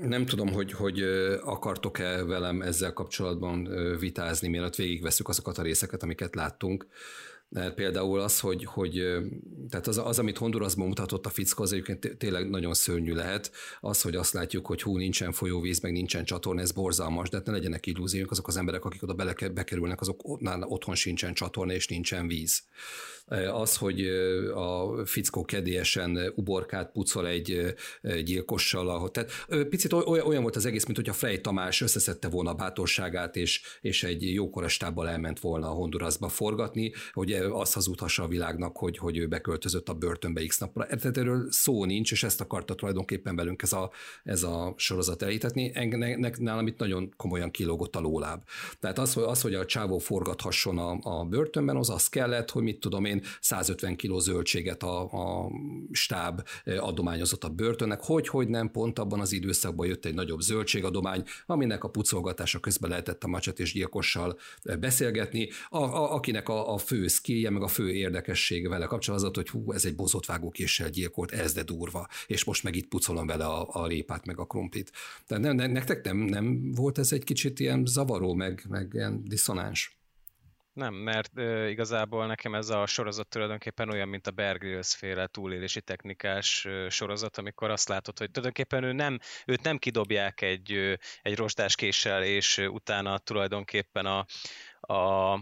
Nem 0.00 0.26
tudom, 0.26 0.52
hogy, 0.52 0.72
hogy 0.72 1.00
akartok-e 1.42 2.24
velem 2.24 2.62
ezzel 2.62 2.92
kapcsolatban 2.92 3.68
vitázni, 3.98 4.48
mielőtt 4.48 4.74
végigveszük 4.74 5.28
azokat 5.28 5.58
a 5.58 5.62
részeket, 5.62 6.02
amiket 6.02 6.34
láttunk. 6.34 6.86
Például 7.74 8.20
az, 8.20 8.40
hogy, 8.40 8.64
hogy 8.64 8.92
tehát 9.68 9.86
az, 9.86 9.98
az, 9.98 10.18
amit 10.18 10.38
Hondurasban 10.38 10.86
mutatott 10.86 11.26
a 11.26 11.28
fickó, 11.28 11.62
az 11.62 11.72
egyébként 11.72 12.16
tényleg 12.18 12.50
nagyon 12.50 12.74
szörnyű 12.74 13.12
lehet. 13.12 13.52
Az, 13.80 14.02
hogy 14.02 14.16
azt 14.16 14.32
látjuk, 14.32 14.66
hogy 14.66 14.82
hú, 14.82 14.96
nincsen 14.96 15.32
folyóvíz, 15.32 15.80
meg 15.80 15.92
nincsen 15.92 16.24
csatorna, 16.24 16.60
ez 16.60 16.72
borzalmas, 16.72 17.28
de 17.28 17.36
hát 17.36 17.46
ne 17.46 17.52
legyenek 17.52 17.86
illúziók, 17.86 18.30
azok 18.30 18.48
az 18.48 18.56
emberek, 18.56 18.84
akik 18.84 19.02
oda 19.02 19.14
bekerülnek, 19.54 20.00
azok 20.00 20.20
otthon 20.60 20.94
sincsen 20.94 21.34
csatorna 21.34 21.72
és 21.72 21.88
nincsen 21.88 22.26
víz 22.26 22.62
az, 23.52 23.76
hogy 23.76 24.06
a 24.54 25.00
fickó 25.06 25.44
kedélyesen 25.44 26.32
uborkát 26.34 26.92
pucol 26.92 27.26
egy 27.26 27.74
gyilkossal, 28.24 28.88
ahol, 28.88 29.10
tehát 29.10 29.46
picit 29.68 29.92
olyan 29.92 30.42
volt 30.42 30.56
az 30.56 30.66
egész, 30.66 30.84
mint 30.84 30.96
hogy 30.96 31.08
a 31.08 31.12
Frey 31.12 31.40
Tamás 31.40 31.80
összeszedte 31.80 32.28
volna 32.28 32.50
a 32.50 32.54
bátorságát, 32.54 33.36
és, 33.36 33.62
és 33.80 34.02
egy 34.02 34.34
jókorastábbal 34.34 35.08
elment 35.08 35.40
volna 35.40 35.68
a 35.68 35.74
Hondurasba 35.74 36.28
forgatni, 36.28 36.92
hogy 37.12 37.32
azt 37.32 37.74
hazudhassa 37.74 38.22
a 38.22 38.28
világnak, 38.28 38.76
hogy, 38.76 38.98
hogy 38.98 39.16
ő 39.16 39.26
beköltözött 39.26 39.88
a 39.88 39.94
börtönbe 39.94 40.46
x 40.46 40.58
napra. 40.58 40.86
Tehát 40.86 41.16
erről 41.16 41.46
szó 41.50 41.84
nincs, 41.84 42.12
és 42.12 42.22
ezt 42.22 42.40
akarta 42.40 42.74
tulajdonképpen 42.74 43.36
velünk 43.36 43.62
ez 43.62 43.72
a, 43.72 43.90
ez 44.24 44.42
a 44.42 44.74
sorozat 44.76 45.22
elítetni. 45.22 45.72
Nálam 46.38 46.66
itt 46.66 46.78
nagyon 46.78 47.12
komolyan 47.16 47.50
kilógott 47.50 47.96
a 47.96 48.00
lóláb. 48.00 48.42
Tehát 48.80 48.98
az, 48.98 49.16
az 49.16 49.40
hogy 49.40 49.54
a 49.54 49.64
csávó 49.64 49.98
forgathasson 49.98 50.78
a, 50.78 50.98
a 51.02 51.24
börtönben, 51.24 51.76
az 51.76 51.90
az 51.90 52.08
kellett, 52.08 52.50
hogy 52.50 52.62
mit 52.62 52.80
tudom 52.80 53.04
én, 53.04 53.19
150 53.40 53.96
kiló 53.96 54.18
zöldséget 54.18 54.82
a, 54.82 55.00
a 55.00 55.50
stáb 55.92 56.42
eh, 56.64 56.86
adományozott 56.86 57.44
a 57.44 57.48
börtönnek, 57.48 58.00
hogy, 58.02 58.28
hogy 58.28 58.48
nem, 58.48 58.70
pont 58.70 58.98
abban 58.98 59.20
az 59.20 59.32
időszakban 59.32 59.86
jött 59.86 60.04
egy 60.04 60.14
nagyobb 60.14 60.40
zöldségadomány, 60.40 61.22
aminek 61.46 61.84
a 61.84 61.88
pucolgatása 61.88 62.60
közben 62.60 62.90
lehetett 62.90 63.24
a 63.24 63.28
macset 63.28 63.58
és 63.58 63.72
gyilkossal 63.72 64.38
eh, 64.62 64.76
beszélgetni, 64.76 65.48
a, 65.68 65.78
a, 65.78 66.14
akinek 66.14 66.48
a, 66.48 66.74
a 66.74 66.78
fő 66.78 67.06
szkélje, 67.06 67.50
meg 67.50 67.62
a 67.62 67.68
fő 67.68 67.90
érdekessége 67.90 68.68
vele 68.68 68.86
kapcsolatban 68.86 69.32
hogy 69.34 69.48
hú, 69.48 69.72
ez 69.72 69.84
egy 69.84 69.94
bozott 69.94 70.26
késsel 70.50 70.90
gyilkolt, 70.90 71.32
ez 71.32 71.52
de 71.52 71.62
durva, 71.62 72.08
és 72.26 72.44
most 72.44 72.62
meg 72.62 72.76
itt 72.76 72.88
pucolom 72.88 73.26
vele 73.26 73.44
a, 73.44 73.68
a 73.72 73.86
répát, 73.86 74.26
meg 74.26 74.38
a 74.38 74.44
krumplit. 74.44 74.92
Tehát 75.26 75.54
nem, 75.54 75.70
nektek 75.70 76.04
nem, 76.04 76.16
nem 76.16 76.72
volt 76.72 76.98
ez 76.98 77.12
egy 77.12 77.24
kicsit 77.24 77.60
ilyen 77.60 77.86
zavaró, 77.86 78.34
meg, 78.34 78.64
meg 78.68 78.90
ilyen 78.92 79.24
diszonáns? 79.24 79.99
Nem, 80.80 80.94
mert 80.94 81.30
ö, 81.34 81.68
igazából 81.68 82.26
nekem 82.26 82.54
ez 82.54 82.68
a 82.68 82.86
sorozat 82.86 83.28
tulajdonképpen 83.28 83.90
olyan, 83.90 84.08
mint 84.08 84.26
a 84.26 84.30
Bear 84.30 84.58
Grylls 84.58 84.94
féle 84.94 85.26
túlélési 85.26 85.80
technikás 85.80 86.64
ö, 86.64 86.86
sorozat, 86.88 87.38
amikor 87.38 87.70
azt 87.70 87.88
látod, 87.88 88.18
hogy 88.18 88.30
tulajdonképpen 88.30 88.82
ő 88.82 88.92
nem, 88.92 89.18
őt 89.46 89.62
nem 89.62 89.78
kidobják 89.78 90.40
egy, 90.40 90.72
ö, 90.72 90.92
egy 91.22 91.36
rostáskéssel, 91.36 92.22
és 92.22 92.58
utána 92.58 93.18
tulajdonképpen 93.18 94.06
a, 94.06 94.26
a 94.94 95.34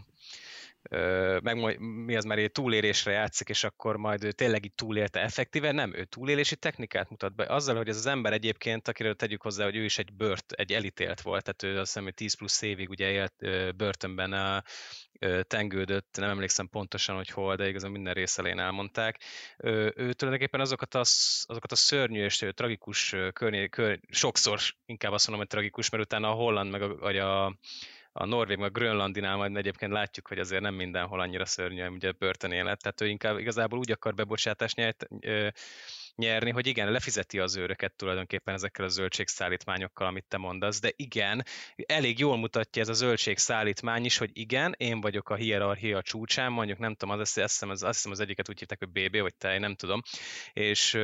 meg 1.43 1.79
mi 1.81 2.17
az 2.17 2.25
már 2.25 2.39
egy 2.39 2.53
túlélésre 2.53 3.13
játszik, 3.13 3.49
és 3.49 3.65
akkor 3.65 3.97
majd 3.97 4.25
ő 4.25 4.33
tényleg 4.33 4.65
így 4.65 4.75
túlélte 4.75 5.21
effektíven, 5.21 5.75
nem, 5.75 5.95
ő 5.95 6.05
túlélési 6.05 6.57
technikát 6.57 7.11
mutat 7.11 7.35
be. 7.35 7.45
Azzal, 7.45 7.77
hogy 7.77 7.89
ez 7.89 7.97
az 7.97 8.07
ember 8.07 8.33
egyébként, 8.33 8.89
akiről 8.89 9.15
tegyük 9.15 9.43
hozzá, 9.43 9.65
hogy 9.65 9.77
ő 9.77 9.85
is 9.85 9.99
egy 9.99 10.13
bört, 10.13 10.53
egy 10.53 10.73
elítélt 10.73 11.21
volt, 11.21 11.45
tehát 11.45 11.77
ő 11.77 11.81
azt 11.81 11.87
hiszem, 11.87 12.05
hogy 12.05 12.15
10 12.15 12.35
plusz 12.35 12.63
évig 12.63 12.89
ugye 12.89 13.11
élt 13.11 13.35
börtönben 13.77 14.33
a, 14.33 14.63
tengődött, 15.43 16.17
nem 16.19 16.31
emlékszem 16.31 16.69
pontosan, 16.69 17.17
hogy 17.17 17.29
hol, 17.29 17.57
de 17.57 17.69
igazán 17.69 17.91
minden 17.91 18.15
részelén 18.15 18.59
elmondták. 18.59 19.21
Ő, 19.57 19.93
ő 19.97 20.13
tulajdonképpen 20.13 20.61
azokat 20.61 20.95
a, 20.95 21.01
azokat 21.43 21.73
a 21.73 21.77
szörnyű 21.77 22.25
és 22.25 22.45
tragikus 22.55 23.15
környé, 23.33 23.69
kör, 23.69 24.01
sokszor 24.09 24.61
inkább 24.87 25.13
azt 25.13 25.27
mondom, 25.27 25.47
hogy 25.47 25.57
tragikus, 25.57 25.91
mert 25.91 26.05
utána 26.05 26.31
a 26.31 26.35
Holland 26.35 26.71
meg 26.71 26.83
a, 26.83 26.97
vagy 26.97 27.19
a 27.19 27.59
a 28.13 28.25
Norvég, 28.25 28.59
meg 28.59 28.73
Grönlandinál 28.73 29.37
majd 29.37 29.57
egyébként 29.57 29.93
látjuk, 29.93 30.29
hogy 30.29 30.39
azért 30.39 30.63
nem 30.63 30.75
mindenhol 30.75 31.21
annyira 31.21 31.45
szörnyű, 31.45 31.87
ugye 31.87 32.09
a 32.09 32.15
börtön 32.19 32.53
élet, 32.53 32.83
tehát 32.83 33.01
ő 33.01 33.07
inkább 33.07 33.39
igazából 33.39 33.79
úgy 33.79 33.91
akar 33.91 34.15
bebocsátást 34.15 34.77
nyert, 34.77 35.09
nyerni, 36.15 36.51
hogy 36.51 36.67
igen, 36.67 36.91
lefizeti 36.91 37.39
az 37.39 37.57
őröket 37.57 37.93
tulajdonképpen 37.93 38.55
ezekkel 38.55 38.85
a 38.85 38.89
zöldségszállítmányokkal, 38.89 40.07
amit 40.07 40.25
te 40.29 40.37
mondasz, 40.37 40.81
de 40.81 40.93
igen, 40.97 41.45
elég 41.77 42.19
jól 42.19 42.37
mutatja 42.37 42.83
ez 42.83 42.89
a 42.89 42.93
zöldségszállítmány 42.93 44.05
is, 44.05 44.19
hogy 44.19 44.31
igen, 44.33 44.75
én 44.77 45.01
vagyok 45.01 45.31
a 45.31 45.35
hierarchia 45.35 46.03
csúcsán, 46.03 46.53
mondjuk 46.53 46.79
nem 46.79 46.95
tudom, 46.95 47.15
az, 47.15 47.21
azt 47.21 47.35
hiszem, 47.35 47.71
az, 47.71 47.83
azt 47.83 47.95
hiszem 47.95 48.13
az 48.13 48.21
egyiket 48.21 48.49
úgy 48.49 48.59
hívták, 48.59 48.79
hogy 48.79 48.89
BB, 48.89 49.21
vagy 49.21 49.35
tej, 49.35 49.59
nem 49.59 49.75
tudom, 49.75 50.03
és 50.53 50.99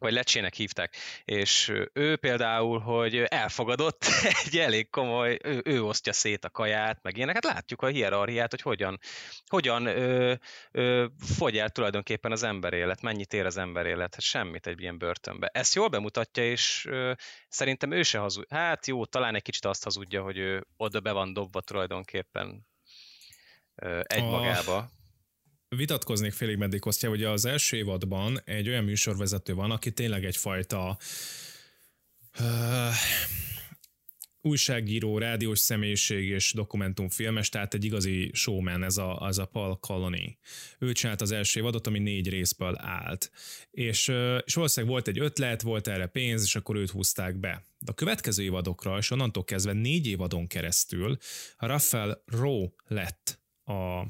vagy 0.00 0.12
lecsének 0.12 0.54
hívták, 0.54 0.96
és 1.24 1.72
ő 1.92 2.16
például, 2.16 2.78
hogy 2.78 3.16
elfogadott 3.16 4.04
egy 4.44 4.58
elég 4.58 4.90
komoly, 4.90 5.38
ő, 5.42 5.60
ő 5.64 5.82
osztja 5.82 6.12
szét 6.12 6.44
a 6.44 6.50
kaját, 6.50 7.02
meg 7.02 7.16
ilyenek, 7.16 7.34
hát 7.34 7.54
látjuk 7.54 7.82
a 7.82 7.86
hierarchiát, 7.86 8.50
hogy 8.50 8.62
hogyan, 8.62 8.98
hogyan 9.46 9.86
ö, 9.86 10.34
ö, 10.70 11.06
fogy 11.36 11.58
el 11.58 11.70
tulajdonképpen 11.70 12.32
az 12.32 12.42
emberélet, 12.42 13.02
mennyit 13.02 13.32
ér 13.32 13.46
az 13.46 13.56
emberélet, 13.56 14.14
hát 14.14 14.22
semmit 14.22 14.66
egy 14.66 14.80
ilyen 14.80 14.98
börtönbe. 14.98 15.46
Ezt 15.46 15.74
jól 15.74 15.88
bemutatja, 15.88 16.44
és 16.44 16.86
ö, 16.88 17.12
szerintem 17.48 17.90
ő 17.90 18.02
se 18.02 18.18
hazud, 18.18 18.46
hát 18.48 18.86
jó, 18.86 19.04
talán 19.04 19.34
egy 19.34 19.42
kicsit 19.42 19.64
azt 19.64 19.84
hazudja, 19.84 20.22
hogy 20.22 20.38
ő 20.38 20.66
oda 20.76 21.00
be 21.00 21.12
van 21.12 21.32
dobva 21.32 21.60
tulajdonképpen 21.60 22.66
ö, 23.74 24.00
egy 24.02 24.22
oh. 24.22 24.84
Vitatkoznék 25.76 26.32
félig 26.32 26.56
meddig 26.56 26.80
Kostya, 26.80 27.08
hogy 27.08 27.24
az 27.24 27.44
első 27.44 27.76
évadban 27.76 28.40
egy 28.44 28.68
olyan 28.68 28.84
műsorvezető 28.84 29.54
van, 29.54 29.70
aki 29.70 29.92
tényleg 29.92 30.24
egyfajta 30.24 30.98
uh, 32.40 32.94
újságíró, 34.42 35.18
rádiós 35.18 35.58
személyiség 35.58 36.28
és 36.28 36.52
dokumentumfilmes, 36.52 37.48
tehát 37.48 37.74
egy 37.74 37.84
igazi 37.84 38.30
showman, 38.32 38.82
ez 38.82 38.96
a, 38.96 39.20
az 39.20 39.38
a 39.38 39.46
Paul 39.46 39.76
Colony. 39.76 40.36
Ő 40.78 40.92
csinált 40.92 41.20
az 41.20 41.30
első 41.30 41.60
évadot, 41.60 41.86
ami 41.86 41.98
négy 41.98 42.28
részből 42.28 42.76
állt. 42.78 43.30
És, 43.70 44.12
és 44.44 44.54
valószínűleg 44.54 44.94
volt 44.94 45.08
egy 45.08 45.18
ötlet, 45.18 45.62
volt 45.62 45.88
erre 45.88 46.06
pénz, 46.06 46.42
és 46.42 46.56
akkor 46.56 46.76
őt 46.76 46.90
húzták 46.90 47.36
be. 47.36 47.64
De 47.78 47.90
a 47.90 47.94
következő 47.94 48.42
évadokra, 48.42 48.98
és 48.98 49.10
onnantól 49.10 49.44
kezdve 49.44 49.72
négy 49.72 50.06
évadon 50.06 50.46
keresztül 50.46 51.18
Rafael 51.56 52.22
Rowe 52.26 52.68
lett 52.86 53.40
a, 53.64 54.06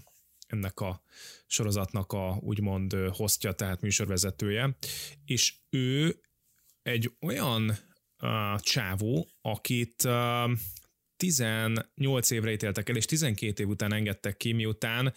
ennek 0.47 0.81
a 0.81 1.03
sorozatnak 1.51 2.13
a 2.13 2.39
úgymond 2.41 2.93
hostja, 2.93 3.53
tehát 3.53 3.81
műsorvezetője, 3.81 4.77
és 5.25 5.55
ő 5.71 6.21
egy 6.83 7.13
olyan 7.21 7.79
uh, 8.23 8.61
csávó, 8.61 9.29
akit 9.41 10.05
uh, 10.05 10.51
18 11.17 12.31
évre 12.31 12.53
ítéltek 12.53 12.89
el, 12.89 12.97
és 12.97 13.05
12 13.05 13.63
év 13.63 13.69
után 13.69 13.93
engedtek 13.93 14.37
ki, 14.37 14.53
miután 14.53 15.13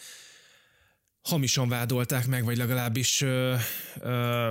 hamisan 1.22 1.70
vádolták 1.70 2.28
meg, 2.28 2.44
vagy 2.44 2.58
legalábbis 2.58 3.22
ö, 3.22 3.56
ö, 4.00 4.50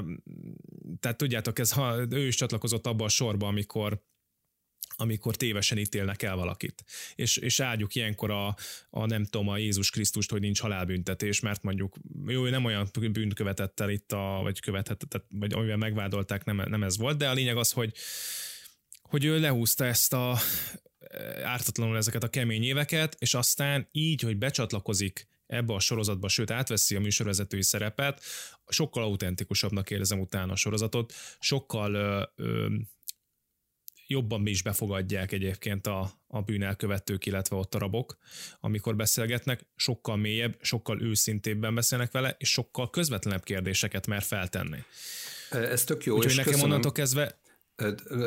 tehát 1.00 1.16
tudjátok, 1.16 1.58
ez, 1.58 1.72
ha, 1.72 2.06
ő 2.10 2.26
is 2.26 2.36
csatlakozott 2.36 2.86
abba 2.86 3.04
a 3.04 3.08
sorba, 3.08 3.46
amikor 3.46 4.02
amikor 5.02 5.36
tévesen 5.36 5.78
ítélnek 5.78 6.22
el 6.22 6.36
valakit. 6.36 6.84
És, 7.14 7.36
és 7.36 7.60
áldjuk 7.60 7.94
ilyenkor 7.94 8.30
a, 8.30 8.56
a 8.90 9.06
nem 9.06 9.24
tudom, 9.24 9.48
a 9.48 9.56
Jézus 9.56 9.90
Krisztust, 9.90 10.30
hogy 10.30 10.40
nincs 10.40 10.60
halálbüntetés, 10.60 11.40
mert 11.40 11.62
mondjuk 11.62 11.96
jó, 12.26 12.46
ő 12.46 12.50
nem 12.50 12.64
olyan 12.64 12.90
bűnt 13.12 13.34
követett 13.34 13.80
el 13.80 13.90
itt, 13.90 14.12
a, 14.12 14.40
vagy 14.42 14.60
követett, 14.60 15.24
vagy 15.28 15.52
amivel 15.52 15.76
megvádolták, 15.76 16.44
nem, 16.44 16.62
nem 16.66 16.82
ez 16.82 16.98
volt, 16.98 17.18
de 17.18 17.28
a 17.28 17.32
lényeg 17.32 17.56
az, 17.56 17.72
hogy, 17.72 17.92
hogy 19.02 19.24
ő 19.24 19.40
lehúzta 19.40 19.84
ezt 19.84 20.12
a 20.12 20.38
ártatlanul 21.44 21.96
ezeket 21.96 22.22
a 22.22 22.28
kemény 22.28 22.64
éveket, 22.64 23.16
és 23.18 23.34
aztán 23.34 23.88
így, 23.92 24.20
hogy 24.20 24.36
becsatlakozik 24.36 25.28
ebbe 25.46 25.74
a 25.74 25.80
sorozatba, 25.80 26.28
sőt 26.28 26.50
átveszi 26.50 26.96
a 26.96 27.00
műsorvezetői 27.00 27.62
szerepet, 27.62 28.22
sokkal 28.68 29.02
autentikusabbnak 29.02 29.90
érzem 29.90 30.20
utána 30.20 30.52
a 30.52 30.56
sorozatot, 30.56 31.12
sokkal 31.40 31.94
ö, 31.94 32.22
ö, 32.36 32.66
jobban 34.06 34.46
is 34.46 34.62
befogadják 34.62 35.32
egyébként 35.32 35.86
a, 35.86 36.10
a 36.26 36.40
bűnelkövetők, 36.40 37.26
illetve 37.26 37.56
ott 37.56 37.74
a 37.74 37.78
rabok, 37.78 38.18
amikor 38.60 38.96
beszélgetnek, 38.96 39.66
sokkal 39.76 40.16
mélyebb, 40.16 40.56
sokkal 40.60 41.02
őszintébben 41.02 41.74
beszélnek 41.74 42.12
vele, 42.12 42.34
és 42.38 42.50
sokkal 42.50 42.90
közvetlenebb 42.90 43.42
kérdéseket 43.42 44.06
mer 44.06 44.22
feltenni. 44.22 44.78
Ez 45.50 45.84
tök 45.84 46.04
jó, 46.04 46.16
Úgyhogy 46.16 46.36
nekem 46.36 46.52
köszönöm. 46.52 46.70
onnantól 46.70 46.92
kezdve 46.92 47.40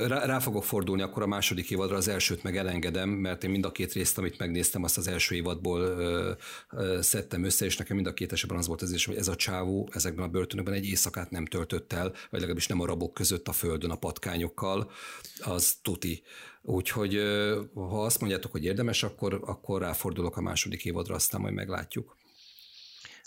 rá, 0.08 0.26
rá 0.26 0.40
fogok 0.40 0.64
fordulni 0.64 1.02
akkor 1.02 1.24
a 1.24 1.28
második 1.28 1.72
évadra, 1.72 1.96
az 1.96 2.08
elsőt 2.08 2.44
meg 2.44 2.58
elengedem, 2.58 3.10
mert 3.10 3.44
én 3.44 3.50
mind 3.50 3.66
a 3.66 3.72
két 3.72 3.94
részt, 3.94 4.18
amit 4.18 4.38
megnéztem, 4.38 4.84
azt 4.84 4.98
az 4.98 5.08
első 5.08 5.36
évadból 5.36 5.82
ö, 5.82 6.32
ö, 6.72 7.02
szedtem 7.02 7.44
össze, 7.44 7.66
és 7.66 7.78
nekem 7.78 7.96
mind 7.96 8.08
a 8.08 8.14
két 8.14 8.32
esetben 8.32 8.58
az 8.58 8.68
volt 8.68 8.82
ez 8.82 8.94
is, 8.94 9.06
hogy 9.06 9.16
ez 9.16 9.28
a 9.28 9.36
csávó 9.36 9.90
ezekben 9.92 10.26
a 10.26 10.30
börtönökben 10.30 10.74
egy 10.74 10.86
éjszakát 10.86 11.32
nem 11.32 11.46
töltött 11.46 11.94
el, 11.94 12.10
vagy 12.10 12.40
legalábbis 12.40 12.68
nem 12.68 12.82
a 12.82 12.86
rabok 12.86 13.14
között 13.14 13.48
a 13.48 13.52
földön 13.52 13.92
a 13.92 13.96
patkányokkal, 13.96 14.92
az 15.40 15.78
tuti. 15.82 16.24
Úgyhogy 16.62 17.22
ha 17.74 18.04
azt 18.04 18.20
mondjátok, 18.20 18.52
hogy 18.52 18.64
érdemes, 18.64 19.04
akkor, 19.04 19.42
akkor 19.46 19.82
ráfordulok 19.82 20.38
a 20.38 20.42
második 20.42 20.86
évadra, 20.86 21.16
aztán 21.16 21.42
majd 21.42 21.54
meglátjuk. 21.54 22.18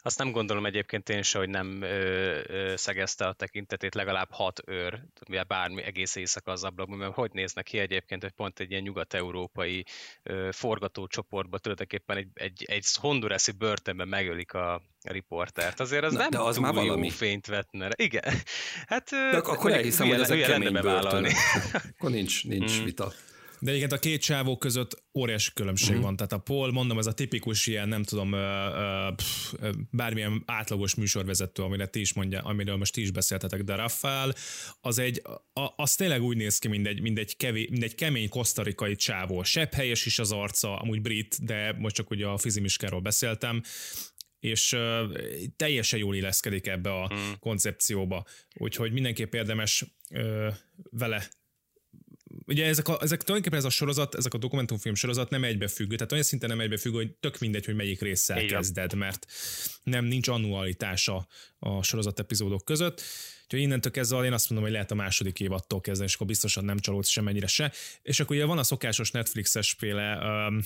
Azt 0.09 0.18
nem 0.18 0.31
gondolom 0.31 0.66
egyébként 0.66 1.09
én 1.09 1.23
se, 1.23 1.38
hogy 1.38 1.49
nem 1.49 1.83
ö, 1.83 2.40
ö, 2.47 2.77
szegezte 2.77 3.27
a 3.27 3.33
tekintetét 3.33 3.94
legalább 3.94 4.29
hat 4.33 4.62
őr, 4.66 5.03
bármi 5.47 5.83
egész 5.83 6.14
éjszaka 6.16 6.53
az 6.53 6.64
ablakban, 6.64 6.99
mert 6.99 7.14
hogy 7.14 7.31
néznek 7.33 7.64
ki 7.64 7.79
egyébként, 7.79 8.23
hogy 8.23 8.31
pont 8.31 8.61
egy 8.61 8.71
ilyen 8.71 8.83
nyugat-európai 8.83 9.85
ö, 10.23 10.49
forgatócsoportban 10.53 11.61
tulajdonképpen 11.61 12.16
egy, 12.16 12.29
egy, 12.35 12.64
egy 12.68 12.87
hondurászi 13.01 13.53
börtönben 13.53 14.09
megölik 14.09 14.53
a, 14.53 14.75
a 14.75 14.83
riportert. 15.03 15.81
Azért 15.81 16.05
az 16.05 16.12
Na, 16.12 16.18
nem 16.18 16.31
de 16.31 16.38
az 16.38 16.55
túl 16.55 16.64
már 16.64 16.75
valami. 16.75 17.07
jó 17.07 17.12
fényt 17.12 17.47
vetne. 17.47 17.88
Igen. 17.97 18.35
Hát, 18.87 19.11
de 19.11 19.37
akkor 19.37 19.73
elhiszem, 19.73 20.09
hogy 20.09 20.21
ezek 20.21 20.40
kemény 20.40 20.73
börtönök. 20.73 21.33
akkor 21.99 22.11
nincs, 22.11 22.44
nincs 22.47 22.81
mm. 22.81 22.85
vita. 22.85 23.12
De 23.61 23.71
egyébként 23.71 23.92
a 23.92 23.99
két 23.99 24.23
csávó 24.23 24.57
között 24.57 25.03
óriási 25.14 25.51
különbség 25.55 25.88
uh-huh. 25.88 26.05
van. 26.05 26.16
Tehát 26.16 26.33
a 26.33 26.38
Paul, 26.38 26.73
mondom, 26.73 26.99
ez 26.99 27.07
a 27.07 27.12
tipikus 27.12 27.66
ilyen, 27.66 27.88
nem 27.88 28.03
tudom, 28.03 28.31
pff, 29.16 29.55
bármilyen 29.90 30.42
átlagos 30.47 30.94
műsorvezető, 30.94 31.62
amire 31.62 31.87
ti 31.87 32.01
is 32.01 32.12
mondja, 32.12 32.40
amiről 32.40 32.77
most 32.77 32.92
ti 32.92 33.01
is 33.01 33.11
beszéltetek, 33.11 33.62
de 33.62 33.75
Rafael, 33.75 34.35
az 34.81 34.99
egy, 34.99 35.23
a, 35.53 35.73
az 35.77 35.94
tényleg 35.94 36.23
úgy 36.23 36.37
néz 36.37 36.59
ki, 36.59 36.68
mint 36.68 36.87
egy, 36.87 37.01
mint 37.01 37.18
egy, 37.18 37.37
kevé, 37.37 37.68
mint 37.71 37.83
egy 37.83 37.94
kemény 37.94 38.29
kosztarikai 38.29 38.97
csávó. 38.97 39.42
Sebb 39.42 39.73
helyes 39.73 40.07
is 40.07 40.18
az 40.18 40.33
arca, 40.33 40.77
amúgy 40.77 41.03
brit, 41.03 41.44
de 41.44 41.75
most 41.79 41.94
csak 41.94 42.11
ugye 42.11 42.27
a 42.27 42.38
fizimiskáról 42.38 43.01
beszéltem, 43.01 43.62
és 44.40 44.73
uh, 44.73 45.12
teljesen 45.57 45.99
jól 45.99 46.14
illeszkedik 46.16 46.66
ebbe 46.66 46.92
a 46.92 47.11
mm. 47.14 47.33
koncepcióba. 47.38 48.25
Úgyhogy 48.55 48.92
mindenképp 48.92 49.35
érdemes 49.35 49.85
uh, 50.11 50.55
vele 50.90 51.29
ugye 52.49 52.67
ezek, 52.67 52.89
a, 52.89 52.99
ezek 53.01 53.23
tulajdonképpen 53.23 53.59
ez 53.59 53.65
a 53.65 53.71
sorozat, 53.71 54.15
ezek 54.15 54.35
a 54.35 54.39
dokumentumfilm 54.39 54.95
sorozat 54.95 55.31
nem 55.31 55.45
egybefüggő, 55.45 55.95
tehát 55.95 56.13
olyan 56.13 56.25
szinten 56.25 56.49
nem 56.49 56.61
egybefüggő, 56.61 56.97
hogy 56.97 57.11
tök 57.11 57.39
mindegy, 57.39 57.65
hogy 57.65 57.75
melyik 57.75 58.01
résszel 58.01 58.37
Igen. 58.37 58.49
kezded, 58.49 58.95
mert 58.95 59.27
nem 59.83 60.05
nincs 60.05 60.29
annualitása 60.29 61.27
a 61.59 61.83
sorozat 61.83 62.19
epizódok 62.19 62.65
között. 62.65 63.03
Úgyhogy 63.43 63.61
innentől 63.61 63.93
kezdve 63.93 64.25
én 64.25 64.33
azt 64.33 64.49
mondom, 64.51 64.67
hogy 64.67 64.77
lehet 64.77 64.91
a 64.91 64.95
második 64.95 65.41
évattól 65.41 65.81
kezdeni, 65.81 66.09
és 66.09 66.15
akkor 66.15 66.27
biztosan 66.27 66.65
nem 66.65 66.79
csalódsz 66.79 67.09
semmennyire 67.09 67.47
se. 67.47 67.73
És 68.03 68.21
akkor 68.21 68.37
ugye 68.37 68.45
van 68.45 68.59
a 68.59 68.63
szokásos 68.63 69.11
Netflixes 69.11 69.75
féle, 69.79 70.19
um, 70.19 70.65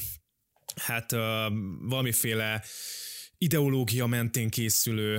hát 0.74 1.12
um, 1.12 1.78
valamiféle 1.88 2.64
ideológia 3.42 4.06
mentén 4.06 4.50
készülő 4.50 5.18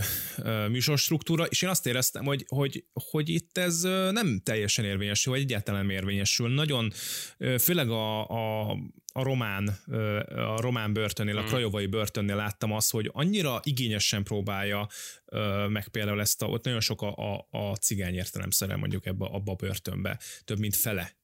műsorstruktúra, 0.69 1.45
és 1.45 1.61
én 1.61 1.69
azt 1.69 1.85
éreztem, 1.85 2.25
hogy, 2.25 2.45
hogy, 2.47 2.85
hogy 2.93 3.29
itt 3.29 3.57
ez 3.57 3.81
nem 4.11 4.41
teljesen 4.43 4.85
érvényesül, 4.85 5.33
vagy 5.33 5.41
egyáltalán 5.41 5.89
érvényesül. 5.89 6.49
Nagyon, 6.49 6.91
főleg 7.59 7.89
a, 7.89 8.29
a, 8.29 8.71
a 9.13 9.23
román, 9.23 9.67
a 10.27 10.61
román 10.61 10.93
börtönnél, 10.93 11.37
a 11.37 11.41
mm. 11.41 11.45
krajovai 11.45 11.85
börtönnél 11.85 12.35
láttam 12.35 12.71
azt, 12.71 12.91
hogy 12.91 13.09
annyira 13.13 13.59
igényesen 13.63 14.23
próbálja 14.23 14.87
meg 15.67 15.87
például 15.87 16.21
ezt 16.21 16.41
a, 16.41 16.45
ott 16.45 16.63
nagyon 16.63 16.81
sok 16.81 17.01
a, 17.01 17.15
a, 17.33 17.47
a 17.49 17.75
cigány 17.75 18.13
értelemszerűen 18.13 18.79
mondjuk 18.79 19.05
ebbe, 19.05 19.25
abba 19.25 19.51
a 19.51 19.55
börtönbe, 19.55 20.19
több 20.43 20.59
mint 20.59 20.75
fele 20.75 21.21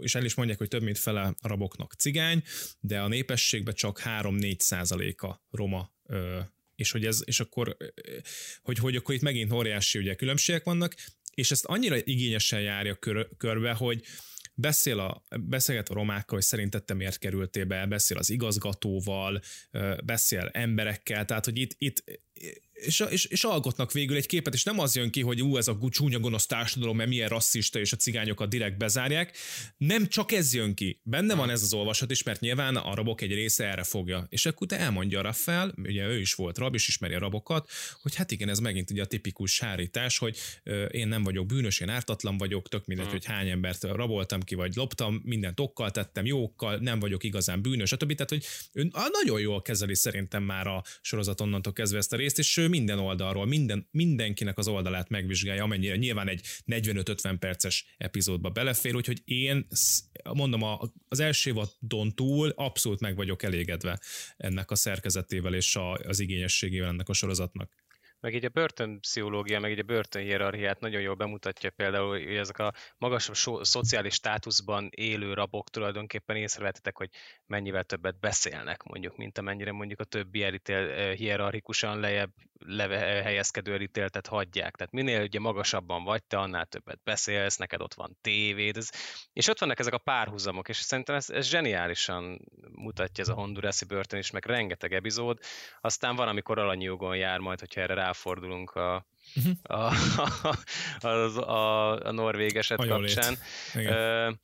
és 0.00 0.14
el 0.14 0.24
is 0.24 0.34
mondják, 0.34 0.58
hogy 0.58 0.68
több 0.68 0.82
mint 0.82 0.98
fele 0.98 1.34
a 1.40 1.48
raboknak 1.48 1.92
cigány, 1.92 2.42
de 2.80 3.00
a 3.00 3.08
népességben 3.08 3.74
csak 3.74 4.02
3-4 4.04 4.58
százaléka 4.58 5.44
roma 5.50 5.96
és 6.76 6.90
hogy 6.90 7.06
ez, 7.06 7.20
és 7.24 7.40
akkor, 7.40 7.76
hogy, 8.62 8.78
hogy 8.78 8.96
akkor 8.96 9.14
itt 9.14 9.20
megint 9.20 9.52
óriási 9.52 9.98
ugye 9.98 10.14
különbségek 10.14 10.64
vannak, 10.64 10.94
és 11.34 11.50
ezt 11.50 11.64
annyira 11.64 11.96
igényesen 11.96 12.60
járja 12.60 12.94
kör, 12.94 13.28
körbe, 13.36 13.72
hogy 13.72 14.02
beszél 14.54 14.98
a, 14.98 15.22
beszélget 15.40 15.88
a 15.88 15.94
romákkal, 15.94 16.36
hogy 16.36 16.42
szerinted 16.42 16.84
te 16.84 16.94
miért 16.94 17.18
kerültél 17.18 17.64
be, 17.64 17.86
beszél 17.86 18.16
az 18.16 18.30
igazgatóval, 18.30 19.40
beszél 20.04 20.50
emberekkel, 20.52 21.24
tehát 21.24 21.44
hogy 21.44 21.58
itt, 21.58 21.74
itt 21.78 22.04
és, 22.80 23.04
és, 23.10 23.24
és 23.24 23.44
alkotnak 23.44 23.92
végül 23.92 24.16
egy 24.16 24.26
képet, 24.26 24.54
és 24.54 24.62
nem 24.62 24.78
az 24.78 24.96
jön 24.96 25.10
ki, 25.10 25.20
hogy 25.20 25.42
ú, 25.42 25.56
ez 25.56 25.68
a 25.68 25.78
csúnya 25.90 26.18
gonosz 26.18 26.46
társadalom, 26.46 26.96
mert 26.96 27.08
milyen 27.08 27.28
rasszista, 27.28 27.78
és 27.78 27.92
a 27.92 27.96
cigányokat 27.96 28.48
direkt 28.48 28.78
bezárják. 28.78 29.36
Nem 29.76 30.06
csak 30.06 30.32
ez 30.32 30.54
jön 30.54 30.74
ki. 30.74 31.00
Benne 31.02 31.34
van 31.34 31.50
ez 31.50 31.62
az 31.62 31.72
olvasat 31.72 32.10
is, 32.10 32.22
mert 32.22 32.40
nyilván 32.40 32.76
a 32.76 32.94
rabok 32.94 33.20
egy 33.20 33.34
része 33.34 33.64
erre 33.64 33.82
fogja. 33.82 34.26
És 34.28 34.46
akkor 34.46 34.66
te 34.66 34.78
elmondja 34.78 35.32
fel, 35.32 35.74
ugye 35.82 36.06
ő 36.06 36.20
is 36.20 36.34
volt 36.34 36.58
rab, 36.58 36.74
és 36.74 36.88
ismeri 36.88 37.14
a 37.14 37.18
rabokat, 37.18 37.70
hogy 38.02 38.14
hát 38.14 38.30
igen, 38.30 38.48
ez 38.48 38.58
megint 38.58 38.90
ugye 38.90 39.02
a 39.02 39.06
tipikus 39.06 39.54
sárítás, 39.54 40.18
hogy 40.18 40.38
én 40.90 41.08
nem 41.08 41.22
vagyok 41.22 41.46
bűnös, 41.46 41.80
én 41.80 41.88
ártatlan 41.88 42.36
vagyok, 42.36 42.68
tök 42.68 42.86
mindegy, 42.86 43.06
hmm. 43.06 43.14
hogy 43.14 43.24
hány 43.24 43.48
embert 43.48 43.82
raboltam 43.82 44.40
ki, 44.40 44.54
vagy 44.54 44.74
loptam, 44.74 45.20
mindent 45.24 45.60
okkal 45.60 45.90
tettem, 45.90 46.26
jókkal, 46.26 46.76
nem 46.76 46.98
vagyok 46.98 47.24
igazán 47.24 47.62
bűnös, 47.62 47.88
stb. 47.88 48.14
Tehát, 48.14 48.28
hogy 48.28 48.44
ő 48.72 48.90
nagyon 49.12 49.40
jól 49.40 49.62
kezeli 49.62 49.94
szerintem 49.94 50.42
már 50.42 50.66
a 50.66 50.82
sorozat 51.00 51.40
onnantól 51.40 51.72
kezdve 51.72 51.98
ezt 51.98 52.12
a 52.12 52.16
részt, 52.16 52.38
és 52.38 52.56
ő 52.56 52.67
minden 52.68 52.98
oldalról, 52.98 53.46
minden, 53.46 53.88
mindenkinek 53.90 54.58
az 54.58 54.68
oldalát 54.68 55.08
megvizsgálja, 55.08 55.62
amennyire 55.62 55.96
nyilván 55.96 56.28
egy 56.28 56.40
45-50 56.66 57.36
perces 57.38 57.94
epizódba 57.98 58.50
belefér, 58.50 58.94
úgyhogy 58.94 59.22
én 59.24 59.66
mondom, 60.32 60.62
az 61.08 61.20
első 61.20 61.50
évadon 61.50 62.14
túl 62.14 62.48
abszolút 62.48 63.00
meg 63.00 63.16
vagyok 63.16 63.42
elégedve 63.42 64.00
ennek 64.36 64.70
a 64.70 64.74
szerkezetével 64.74 65.54
és 65.54 65.76
a, 65.76 65.92
az 65.92 66.20
igényességével 66.20 66.88
ennek 66.88 67.08
a 67.08 67.12
sorozatnak. 67.12 67.86
Meg 68.20 68.34
így 68.34 68.44
a 68.44 68.48
börtönpszichológia, 68.48 69.60
meg 69.60 69.70
így 69.70 69.78
a 69.78 69.82
börtönhierarchiát 69.82 70.80
nagyon 70.80 71.00
jól 71.00 71.14
bemutatja 71.14 71.70
például, 71.70 72.08
hogy 72.08 72.34
ezek 72.34 72.58
a 72.58 72.72
magasabb 72.96 73.34
so- 73.34 73.64
szociális 73.64 74.14
státuszban 74.14 74.88
élő 74.94 75.34
rabok 75.34 75.70
tulajdonképpen 75.70 76.36
észrevettek, 76.36 76.96
hogy 76.96 77.10
mennyivel 77.46 77.84
többet 77.84 78.20
beszélnek 78.20 78.82
mondjuk, 78.82 79.16
mint 79.16 79.38
amennyire 79.38 79.72
mondjuk 79.72 80.00
a 80.00 80.04
többi 80.04 80.42
elitél 80.42 80.76
eh, 80.76 81.14
hierarchikusan 81.14 82.00
lejjebb 82.00 82.32
leve, 82.58 82.98
helyezkedő 82.98 83.72
elítéltet 83.72 84.26
hagyják. 84.26 84.76
Tehát 84.76 84.92
minél 84.92 85.22
ugye 85.22 85.40
magasabban 85.40 86.04
vagy 86.04 86.24
te, 86.24 86.38
annál 86.38 86.66
többet 86.66 87.00
beszélsz, 87.04 87.56
neked 87.56 87.80
ott 87.80 87.94
van 87.94 88.16
tévéd, 88.20 88.76
ez, 88.76 88.90
és 89.32 89.48
ott 89.48 89.58
vannak 89.58 89.78
ezek 89.78 89.92
a 89.92 89.98
párhuzamok, 89.98 90.68
és 90.68 90.76
szerintem 90.76 91.14
ez, 91.14 91.30
ez 91.30 91.48
zseniálisan 91.48 92.38
mutatja 92.72 93.24
ez 93.24 93.30
a 93.30 93.34
hondurászi 93.34 93.84
börtön 93.84 94.18
is, 94.18 94.30
meg 94.30 94.46
rengeteg 94.46 94.92
epizód. 94.92 95.38
Aztán 95.80 96.16
van, 96.16 96.28
amikor 96.28 96.58
alanyjogon 96.58 97.16
jár 97.16 97.38
majd, 97.38 97.60
hogyha 97.60 97.80
erre 97.80 97.94
ráfordulunk 97.94 98.70
a, 98.70 99.06
uh-huh. 99.36 99.54
a, 99.62 101.08
a, 101.08 101.40
a, 101.40 102.06
a 102.06 102.12
norvég 102.12 102.56
eset 102.56 102.78
a 102.78 102.86
kapcsán. 102.86 103.36
Uh, 103.74 104.34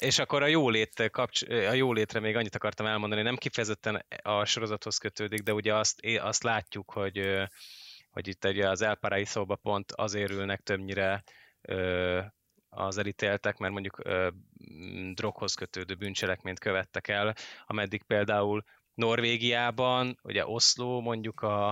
és 0.00 0.18
akkor 0.18 0.42
a 0.42 0.46
jólét 0.46 1.08
kapcs, 1.10 1.42
a 1.42 1.72
jólétre 1.72 2.20
még 2.20 2.36
annyit 2.36 2.54
akartam 2.54 2.86
elmondani, 2.86 3.22
nem 3.22 3.36
kifejezetten 3.36 4.04
a 4.22 4.44
sorozathoz 4.44 4.96
kötődik, 4.98 5.42
de 5.42 5.52
ugye 5.52 5.74
azt, 5.74 6.00
azt 6.20 6.42
látjuk, 6.42 6.90
hogy, 6.90 7.46
hogy 8.10 8.28
itt 8.28 8.44
ugye 8.44 8.68
az 8.68 8.82
El 8.82 8.98
szóba 9.24 9.56
pont 9.56 9.92
azért 9.92 10.30
ülnek 10.30 10.60
többnyire 10.60 11.24
az 12.68 12.98
elítéltek, 12.98 13.56
mert 13.56 13.72
mondjuk 13.72 14.02
droghoz 15.14 15.54
kötődő 15.54 15.94
bűncselekményt 15.94 16.58
követtek 16.58 17.08
el, 17.08 17.34
ameddig 17.66 18.02
például 18.02 18.64
Norvégiában, 18.94 20.18
ugye 20.22 20.46
Oszló 20.46 21.00
mondjuk 21.00 21.40
a, 21.40 21.68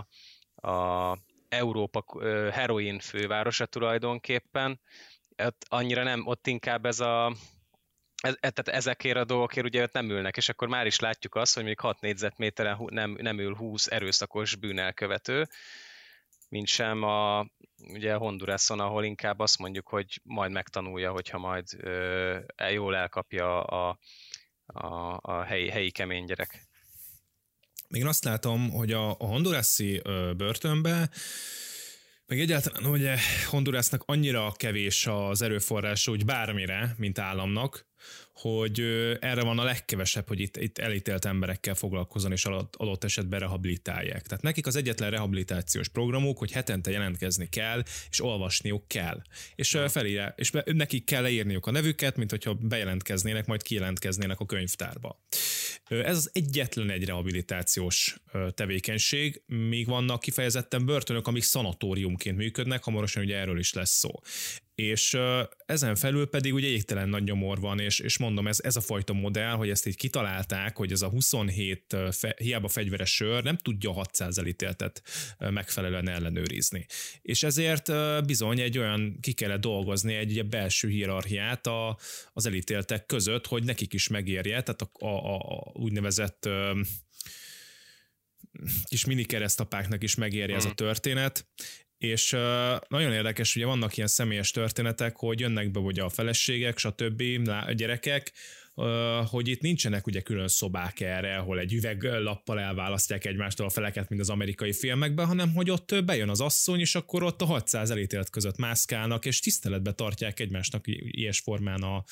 a 0.55 1.19
Európa 1.49 2.05
heroin 2.51 2.99
fővárosa 2.99 3.67
tulajdonképpen, 3.67 4.81
ott 5.37 5.65
annyira 5.69 6.03
nem, 6.03 6.27
ott 6.27 6.47
inkább 6.47 6.87
ez 6.87 7.01
a 7.01 7.33
ez, 8.23 8.37
e, 8.41 8.51
tehát 8.51 8.81
ezekért 8.81 9.17
a 9.17 9.25
dolgokért 9.25 9.67
ugye 9.67 9.83
ott 9.83 9.93
nem 9.93 10.11
ülnek, 10.11 10.37
és 10.37 10.49
akkor 10.49 10.69
már 10.69 10.87
is 10.87 10.99
látjuk 10.99 11.35
azt, 11.35 11.55
hogy 11.55 11.65
még 11.65 11.81
6 11.81 12.01
négyzetméteren 12.01 12.79
nem, 12.87 13.17
nem 13.21 13.39
ül 13.39 13.55
20 13.55 13.87
erőszakos 13.87 14.57
bűnelkövető, 14.57 15.47
mint 16.49 16.67
sem 16.67 17.03
a, 17.03 17.47
ugye 17.77 18.15
Hondurason, 18.15 18.81
ahol 18.81 19.05
inkább 19.05 19.39
azt 19.39 19.59
mondjuk, 19.59 19.89
hogy 19.89 20.21
majd 20.25 20.53
megtanulja, 20.53 21.11
hogyha 21.11 21.39
majd 21.39 21.65
ö, 21.79 22.39
jól 22.71 22.97
elkapja 22.97 23.63
a, 23.63 23.99
a, 24.67 25.19
a 25.23 25.43
helyi, 25.43 25.71
helyi 25.71 25.91
kemény 25.91 26.25
gyerek. 26.25 26.67
Még 27.89 28.05
azt 28.05 28.25
látom, 28.25 28.71
hogy 28.71 28.93
a, 28.93 29.11
a 29.11 29.25
hondurászi 29.27 30.03
börtönbe 30.37 31.11
meg 32.27 32.41
egyáltalán 32.41 32.91
ugye 32.91 33.17
Hondurasnak 33.47 34.03
annyira 34.07 34.53
kevés 34.57 35.07
az 35.07 35.43
erőforrása 35.43 36.11
úgy 36.11 36.25
bármire, 36.25 36.95
mint 36.97 37.19
államnak, 37.19 37.87
hogy 38.33 38.81
erre 39.21 39.43
van 39.43 39.59
a 39.59 39.65
legkevesebb, 39.65 40.29
hogy 40.29 40.41
itt, 40.41 40.57
itt 40.57 40.79
elítélt 40.79 41.25
emberekkel 41.25 41.75
foglalkozzon 41.75 42.33
és 42.33 42.45
adott 42.45 43.05
esetben 43.05 43.41
rehabilitálják. 43.41 44.27
Tehát 44.27 44.43
nekik 44.43 44.67
az 44.67 44.77
egyetlen 44.77 45.11
rehabilitációs 45.11 45.89
programuk, 45.89 46.39
hogy 46.39 46.53
hetente 46.53 46.91
jelentkezni 46.91 47.49
kell, 47.49 47.83
és 48.11 48.23
olvasniuk 48.23 48.89
kell. 48.89 49.23
És, 49.55 49.79
felírja, 49.89 50.35
és 50.37 50.51
nekik 50.65 51.05
kell 51.05 51.23
leírniuk 51.23 51.67
a 51.67 51.71
nevüket, 51.71 52.17
mint 52.17 52.31
hogyha 52.31 52.55
bejelentkeznének, 52.55 53.47
majd 53.47 53.63
kijelentkeznének 53.63 54.41
a 54.41 54.47
könyvtárba. 54.47 55.21
Ez 55.85 56.17
az 56.17 56.31
egyetlen 56.33 56.91
egy 56.91 57.05
rehabilitációs 57.05 58.17
tevékenység, 58.55 59.43
míg 59.47 59.87
vannak 59.87 60.21
kifejezetten 60.21 60.87
börtönök, 60.87 61.27
amik 61.27 61.43
szanatóriumként 61.43 62.37
működnek, 62.37 62.85
hamarosan 62.85 63.23
ugye 63.23 63.37
erről 63.37 63.59
is 63.59 63.73
lesz 63.73 63.99
szó 63.99 64.11
és 64.77 65.19
ezen 65.67 65.95
felül 65.95 66.27
pedig 66.27 66.55
ugye 66.55 66.67
égtelen 66.67 67.09
nagy 67.09 67.23
nyomor 67.23 67.61
van, 67.61 67.79
és, 67.79 67.99
és 67.99 68.19
mondom, 68.19 68.47
ez, 68.47 68.59
ez 68.63 68.77
a 68.77 68.81
fajta 68.81 69.13
modell, 69.13 69.53
hogy 69.53 69.71
ezt 69.71 69.87
így 69.87 69.97
kitalálták, 69.97 70.77
hogy 70.77 70.93
ez 70.93 71.03
a 71.03 71.09
27 71.09 71.97
fe, 72.11 72.35
hiába 72.39 72.69
fegyveres 72.69 73.15
sör 73.15 73.43
nem 73.43 73.57
tudja 73.57 73.93
600 73.93 74.39
elítéltet 74.39 75.03
megfelelően 75.39 76.09
ellenőrizni. 76.09 76.87
És 77.23 77.43
ezért 77.43 77.93
bizony 78.27 78.61
egy 78.61 78.79
olyan, 78.79 79.19
ki 79.21 79.33
kellett 79.33 79.61
dolgozni 79.61 80.15
egy, 80.15 80.39
egy 80.39 80.49
belső 80.49 80.89
hierarchiát 80.89 81.67
a, 81.67 81.99
az 82.33 82.47
elítéltek 82.47 83.07
között, 83.07 83.47
hogy 83.47 83.65
nekik 83.65 83.93
is 83.93 84.09
megérje, 84.09 84.63
tehát 84.63 84.83
a, 84.83 85.07
a, 85.07 85.35
a 85.35 85.73
úgynevezett 85.73 86.49
kis 88.85 89.05
mini 89.05 89.25
keresztapáknak 89.25 90.03
is 90.03 90.15
megérje 90.15 90.55
mm. 90.55 90.59
ez 90.59 90.65
a 90.65 90.75
történet, 90.75 91.47
és 91.99 92.31
nagyon 92.89 93.13
érdekes, 93.13 93.57
ugye 93.57 93.67
vannak 93.67 93.97
ilyen 93.97 94.09
személyes 94.09 94.51
történetek, 94.51 95.17
hogy 95.17 95.41
jönnek 95.41 95.71
be 95.71 95.81
ugye 95.81 96.03
a 96.03 96.09
feleségek, 96.09 96.79
stb. 96.79 97.23
a 97.49 97.73
gyerekek, 97.73 98.33
hogy 99.27 99.49
itt 99.49 99.61
nincsenek 99.61 100.07
ugye 100.07 100.21
külön 100.21 100.49
szobák 100.49 101.01
erre, 101.01 101.37
ahol 101.37 101.59
egy 101.59 101.73
üveglappal 101.73 102.61
elválasztják 102.61 103.25
egymástól 103.25 103.67
a 103.67 103.71
feleket, 103.71 104.09
mint 104.09 104.21
az 104.21 104.31
amerikai 104.31 104.73
filmekben, 104.73 105.27
hanem 105.27 105.55
hogy 105.55 105.71
ott 105.71 106.05
bejön 106.05 106.29
az 106.29 106.41
asszony, 106.41 106.81
és 106.81 106.95
akkor 106.95 107.23
ott 107.23 107.43
a 107.43 107.45
600 107.45 107.91
elítélt 107.91 108.31
között 108.31 108.57
mászkálnak, 108.57 109.25
és 109.25 109.41
tiszteletbe 109.41 109.93
tartják 109.93 110.41
egymásnak 110.41 110.85
ilyes 110.87 111.41
formán 111.41 111.83
a, 111.83 112.05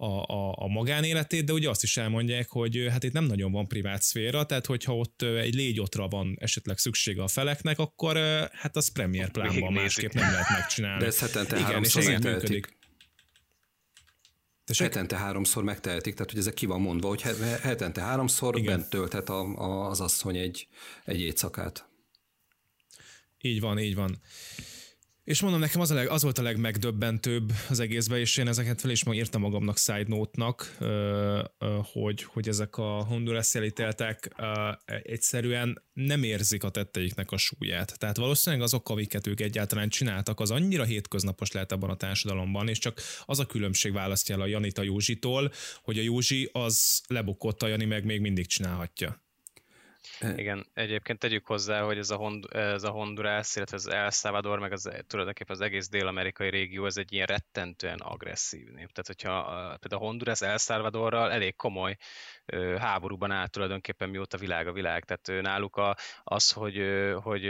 a, 0.00 0.22
a, 0.22 0.54
a 0.56 0.66
magánéletét, 0.66 1.44
de 1.44 1.52
ugye 1.52 1.68
azt 1.68 1.82
is 1.82 1.96
elmondják, 1.96 2.48
hogy 2.48 2.86
hát 2.90 3.04
itt 3.04 3.12
nem 3.12 3.24
nagyon 3.24 3.52
van 3.52 3.68
privát 3.68 4.02
szféra, 4.02 4.44
tehát 4.44 4.66
hogyha 4.66 4.96
ott 4.96 5.22
egy 5.22 5.54
légyotra 5.54 6.08
van 6.08 6.36
esetleg 6.38 6.78
szüksége 6.78 7.22
a 7.22 7.28
feleknek, 7.28 7.78
akkor 7.78 8.16
hát 8.52 8.76
az 8.76 8.88
premier 8.88 9.30
plánban 9.30 9.72
másképp 9.72 10.12
nem 10.12 10.30
lehet 10.30 10.50
megcsinálni. 10.50 11.00
De 11.00 11.06
ez 11.06 11.18
hetente 11.18 11.56
igen, 11.56 11.66
háromszor 11.66 12.04
megtehetik. 12.04 12.78
Tessék? 14.64 14.86
Hetente 14.86 15.16
háromszor 15.16 15.62
megtehetik, 15.62 16.14
tehát 16.14 16.30
hogy 16.30 16.40
ezek 16.40 16.54
ki 16.54 16.66
van 16.66 16.80
mondva, 16.80 17.08
hogy 17.08 17.22
hetente 17.62 18.00
háromszor 18.00 18.58
Igen. 18.58 18.76
bent 18.76 18.90
tölthet 18.90 19.28
a, 19.28 19.40
a, 19.40 19.88
az 19.88 20.00
asszony 20.00 20.36
egy, 20.36 20.68
egy 21.04 21.20
éjszakát. 21.20 21.88
Így 23.40 23.60
van, 23.60 23.78
így 23.78 23.94
van. 23.94 24.20
És 25.30 25.40
mondom, 25.40 25.60
nekem 25.60 25.80
az, 25.80 25.90
a 25.90 25.94
leg, 25.94 26.08
az 26.08 26.22
volt 26.22 26.38
a 26.38 26.42
legmegdöbbentőbb 26.42 27.52
az 27.68 27.80
egészben, 27.80 28.18
és 28.18 28.36
én 28.36 28.48
ezeket 28.48 28.80
fel 28.80 28.90
is 28.90 29.02
írtam 29.12 29.40
magamnak 29.40 29.78
side 29.78 30.04
note-nak, 30.06 30.76
hogy, 31.92 32.22
hogy 32.22 32.48
ezek 32.48 32.76
a 32.76 33.04
Honduras 33.04 33.54
elítéltek 33.54 34.34
egyszerűen 35.02 35.82
nem 35.92 36.22
érzik 36.22 36.64
a 36.64 36.70
tetteiknek 36.70 37.30
a 37.30 37.36
súlyát. 37.36 37.98
Tehát 37.98 38.16
valószínűleg 38.16 38.64
azok, 38.64 38.88
amiket 38.88 39.26
ők 39.26 39.40
egyáltalán 39.40 39.88
csináltak, 39.88 40.40
az 40.40 40.50
annyira 40.50 40.84
hétköznapos 40.84 41.52
lehet 41.52 41.72
abban 41.72 41.90
a 41.90 41.96
társadalomban, 41.96 42.68
és 42.68 42.78
csak 42.78 43.00
az 43.24 43.38
a 43.38 43.46
különbség 43.46 43.92
választja 43.92 44.34
el 44.34 44.40
a 44.40 44.46
Janit 44.46 44.78
a 44.78 44.82
Józsitól, 44.82 45.52
hogy 45.82 45.98
a 45.98 46.02
Józsi 46.02 46.48
az 46.52 47.00
lebukott, 47.06 47.62
a 47.62 47.66
Jani 47.66 47.84
meg 47.84 48.04
még 48.04 48.20
mindig 48.20 48.46
csinálhatja. 48.46 49.28
Igen, 50.36 50.66
egyébként 50.74 51.18
tegyük 51.18 51.46
hozzá, 51.46 51.82
hogy 51.82 51.98
ez 51.98 52.10
a, 52.10 52.16
Hond, 52.16 52.44
ez 52.50 52.82
a 52.82 52.90
Honduras, 52.90 53.56
illetve 53.56 53.76
az 53.76 53.88
El 53.88 54.10
Salvador, 54.10 54.58
meg 54.58 54.72
az, 54.72 54.90
tulajdonképpen 55.06 55.56
az 55.56 55.62
egész 55.62 55.88
dél-amerikai 55.88 56.50
régió, 56.50 56.86
ez 56.86 56.96
egy 56.96 57.12
ilyen 57.12 57.26
rettentően 57.26 57.98
agresszív 57.98 58.66
nép. 58.66 58.90
Tehát, 58.92 59.06
hogyha 59.06 59.42
például 59.78 60.02
a 60.02 60.06
Honduras 60.06 60.40
El 60.40 60.58
Salvadorral 60.58 61.32
elég 61.32 61.56
komoly 61.56 61.96
háborúban 62.78 63.30
áll 63.30 63.46
tulajdonképpen 63.46 64.08
mióta 64.08 64.38
világ 64.38 64.66
a 64.66 64.72
világ. 64.72 65.04
Tehát 65.04 65.42
náluk 65.42 65.76
a, 65.76 65.96
az, 66.22 66.50
hogy, 66.50 66.82
hogy 67.22 67.44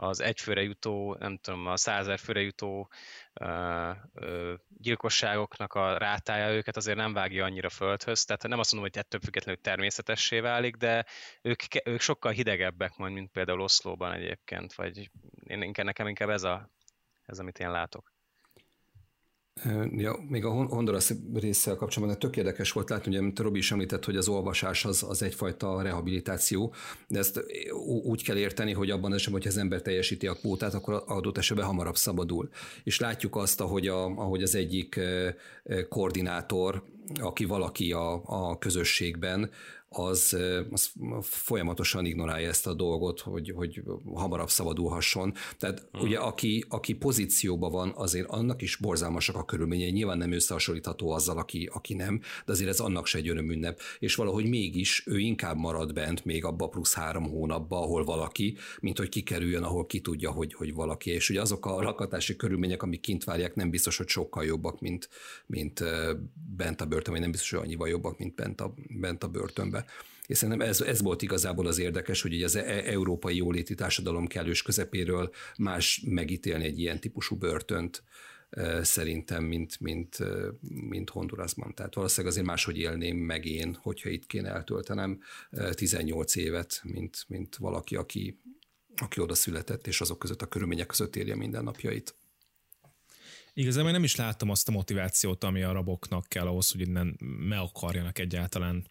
az 0.00 0.20
egyfőre 0.20 0.62
jutó, 0.62 1.16
nem 1.18 1.38
tudom, 1.38 1.66
a 1.66 1.76
százer 1.76 2.18
főre 2.18 2.40
jutó 2.40 2.90
ö, 3.32 3.90
ö, 4.14 4.54
gyilkosságoknak 4.68 5.74
a 5.74 5.98
rátája 5.98 6.52
őket 6.52 6.76
azért 6.76 6.96
nem 6.96 7.12
vágja 7.12 7.44
annyira 7.44 7.68
földhöz, 7.68 8.24
tehát 8.24 8.48
nem 8.48 8.58
azt 8.58 8.72
mondom, 8.72 8.90
hogy 8.90 9.02
ettől 9.02 9.20
függetlenül 9.20 9.60
természetessé 9.60 10.40
válik, 10.40 10.76
de 10.76 11.06
ők, 11.42 11.62
ők 11.84 12.00
sokkal 12.00 12.32
hidegebbek 12.32 12.96
majd, 12.96 13.12
mint 13.12 13.30
például 13.30 13.60
Oszlóban 13.60 14.12
egyébként, 14.12 14.74
vagy 14.74 15.10
én, 15.44 15.62
inkább, 15.62 15.86
nekem 15.86 16.08
inkább 16.08 16.28
ez, 16.28 16.42
a, 16.42 16.70
ez 17.26 17.38
amit 17.38 17.58
én 17.58 17.70
látok. 17.70 18.12
Ja, 19.96 20.18
még 20.28 20.44
a 20.44 20.50
Honduras 20.50 21.12
résszel 21.34 21.76
kapcsolatban 21.76 22.18
tök 22.18 22.36
érdekes 22.36 22.72
volt 22.72 22.90
látni, 22.90 23.10
ugye, 23.10 23.20
amit 23.20 23.38
Robi 23.38 23.58
is 23.58 23.72
említett, 23.72 24.04
hogy 24.04 24.16
az 24.16 24.28
olvasás 24.28 24.84
az, 24.84 25.04
az 25.08 25.22
egyfajta 25.22 25.82
rehabilitáció, 25.82 26.74
de 27.08 27.18
ezt 27.18 27.44
úgy 28.04 28.24
kell 28.24 28.36
érteni, 28.36 28.72
hogy 28.72 28.90
abban 28.90 29.12
esetben, 29.12 29.40
hogy 29.40 29.50
az 29.50 29.56
ember 29.56 29.82
teljesíti 29.82 30.26
a 30.26 30.34
kvótát, 30.34 30.74
akkor 30.74 31.02
adott 31.06 31.38
esetben 31.38 31.66
hamarabb 31.66 31.96
szabadul. 31.96 32.48
És 32.84 33.00
látjuk 33.00 33.36
azt, 33.36 33.60
ahogy, 33.60 33.88
a, 33.88 34.04
ahogy 34.04 34.42
az 34.42 34.54
egyik 34.54 35.00
koordinátor, 35.88 36.82
aki 37.14 37.44
valaki 37.44 37.92
a, 37.92 38.22
a 38.24 38.58
közösségben, 38.58 39.50
az, 39.92 40.36
az 40.70 40.90
folyamatosan 41.22 42.04
ignorálja 42.04 42.48
ezt 42.48 42.66
a 42.66 42.74
dolgot, 42.74 43.20
hogy, 43.20 43.52
hogy 43.54 43.82
hamarabb 44.14 44.48
szabadulhasson. 44.48 45.34
Tehát 45.58 45.88
hmm. 45.92 46.00
ugye 46.00 46.18
aki, 46.18 46.64
aki 46.68 46.94
pozícióban 46.94 47.70
van, 47.70 47.92
azért 47.94 48.28
annak 48.28 48.62
is 48.62 48.76
borzalmasak 48.76 49.36
a 49.36 49.44
körülményei, 49.44 49.90
nyilván 49.90 50.18
nem 50.18 50.32
összehasonlítható 50.32 51.10
azzal, 51.10 51.38
aki, 51.38 51.70
aki 51.72 51.94
nem, 51.94 52.20
de 52.46 52.52
azért 52.52 52.70
ez 52.70 52.80
annak 52.80 53.06
se 53.06 53.18
egy 53.18 53.28
örömünnep. 53.28 53.80
És 53.98 54.14
valahogy 54.14 54.48
mégis 54.48 55.06
ő 55.06 55.18
inkább 55.18 55.56
marad 55.56 55.92
bent 55.92 56.24
még 56.24 56.44
abba 56.44 56.68
plusz 56.68 56.94
három 56.94 57.24
hónapba, 57.24 57.82
ahol 57.82 58.04
valaki, 58.04 58.56
mint 58.80 58.98
hogy 58.98 59.08
kikerüljön, 59.08 59.62
ahol 59.62 59.86
ki 59.86 60.00
tudja, 60.00 60.30
hogy, 60.30 60.54
hogy 60.54 60.74
valaki. 60.74 61.10
És 61.10 61.30
ugye 61.30 61.40
azok 61.40 61.66
a 61.66 61.82
lakatási 61.82 62.36
körülmények, 62.36 62.82
amik 62.82 63.00
kint 63.00 63.24
várják, 63.24 63.54
nem 63.54 63.70
biztos, 63.70 63.96
hogy 63.96 64.08
sokkal 64.08 64.44
jobbak, 64.44 64.80
mint, 64.80 65.08
mint 65.46 65.84
bent 66.56 66.80
a 66.80 66.86
börtönben, 66.86 67.22
nem 67.22 67.30
biztos, 67.30 67.50
hogy 67.50 67.60
annyival 67.60 67.88
jobbak, 67.88 68.18
mint 68.18 68.34
bent 68.34 68.60
a, 68.60 68.74
bent 69.00 69.24
a 69.24 69.28
börtönben 69.28 69.78
be. 69.80 69.92
És 70.26 70.36
szerintem 70.36 70.68
ez, 70.68 70.80
ez 70.80 71.02
volt 71.02 71.22
igazából 71.22 71.66
az 71.66 71.78
érdekes, 71.78 72.22
hogy 72.22 72.42
az 72.42 72.56
e- 72.56 72.82
európai 72.84 73.36
jóléti 73.36 73.74
társadalom 73.74 74.26
kellős 74.26 74.62
közepéről 74.62 75.30
más 75.58 76.02
megítélni 76.06 76.64
egy 76.64 76.78
ilyen 76.78 77.00
típusú 77.00 77.36
börtönt 77.36 78.02
e, 78.50 78.84
szerintem, 78.84 79.44
mint, 79.44 79.80
mint, 79.80 80.20
e, 80.20 80.26
mint 80.88 81.10
Hondurasban. 81.10 81.74
Tehát 81.74 81.94
valószínűleg 81.94 82.32
azért 82.32 82.46
máshogy 82.46 82.78
élném 82.78 83.16
meg 83.16 83.46
én, 83.46 83.78
hogyha 83.82 84.08
itt 84.08 84.26
kéne 84.26 84.48
eltöltenem 84.48 85.20
18 85.72 86.36
évet, 86.36 86.80
mint, 86.84 87.24
mint 87.28 87.56
valaki, 87.56 87.96
aki, 87.96 88.40
aki 88.96 89.20
oda 89.20 89.34
született, 89.34 89.86
és 89.86 90.00
azok 90.00 90.18
között 90.18 90.42
a 90.42 90.46
körülmények 90.46 90.86
között 90.86 91.16
élje 91.16 91.36
mindennapjait. 91.36 92.14
Igazából 93.54 93.90
nem 93.90 94.04
is 94.04 94.16
láttam 94.16 94.50
azt 94.50 94.68
a 94.68 94.72
motivációt, 94.72 95.44
ami 95.44 95.62
a 95.62 95.72
raboknak 95.72 96.26
kell 96.28 96.46
ahhoz, 96.46 96.70
hogy 96.70 96.80
innen 96.80 97.16
me 97.48 97.58
akarjanak 97.58 98.18
egyáltalán 98.18 98.86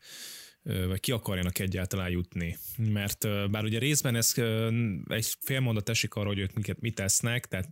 vagy 0.63 0.99
ki 0.99 1.11
akarjanak 1.11 1.59
egyáltalán 1.59 2.09
jutni. 2.09 2.57
Mert 2.77 3.49
bár 3.51 3.63
ugye 3.63 3.79
részben 3.79 4.15
ez 4.15 4.33
egy 5.07 5.35
fél 5.41 5.59
mondat 5.59 5.89
esik 5.89 6.13
arra, 6.13 6.27
hogy 6.27 6.39
ők 6.39 6.53
miket, 6.53 6.79
mit 6.79 6.95
tesznek, 6.95 7.45
tehát 7.45 7.69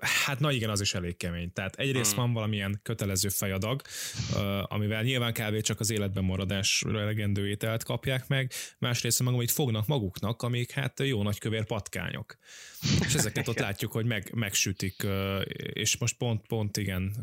hát 0.00 0.40
na 0.40 0.52
igen, 0.52 0.70
az 0.70 0.80
is 0.80 0.94
elég 0.94 1.16
kemény. 1.16 1.52
Tehát 1.52 1.76
egyrészt 1.76 2.12
hmm. 2.12 2.22
van 2.22 2.32
valamilyen 2.32 2.80
kötelező 2.82 3.28
fejadag, 3.28 3.82
amivel 4.62 5.02
nyilván 5.02 5.32
kb. 5.32 5.60
csak 5.60 5.80
az 5.80 5.90
életben 5.90 6.24
maradás 6.24 6.84
elegendő 6.86 7.48
ételt 7.48 7.84
kapják 7.84 8.28
meg, 8.28 8.52
másrészt 8.78 9.22
meg 9.22 9.34
amit 9.34 9.50
fognak 9.50 9.86
maguknak, 9.86 10.42
amik 10.42 10.70
hát 10.70 11.00
jó 11.00 11.22
nagy 11.22 11.38
kövér 11.38 11.64
patkányok. 11.64 12.36
És 13.06 13.14
ezeket 13.14 13.48
ott 13.48 13.58
látjuk, 13.66 13.92
hogy 13.92 14.06
meg, 14.06 14.30
megsütik, 14.34 15.06
és 15.72 15.96
most 15.96 16.16
pont, 16.16 16.46
pont 16.46 16.76
igen, 16.76 17.16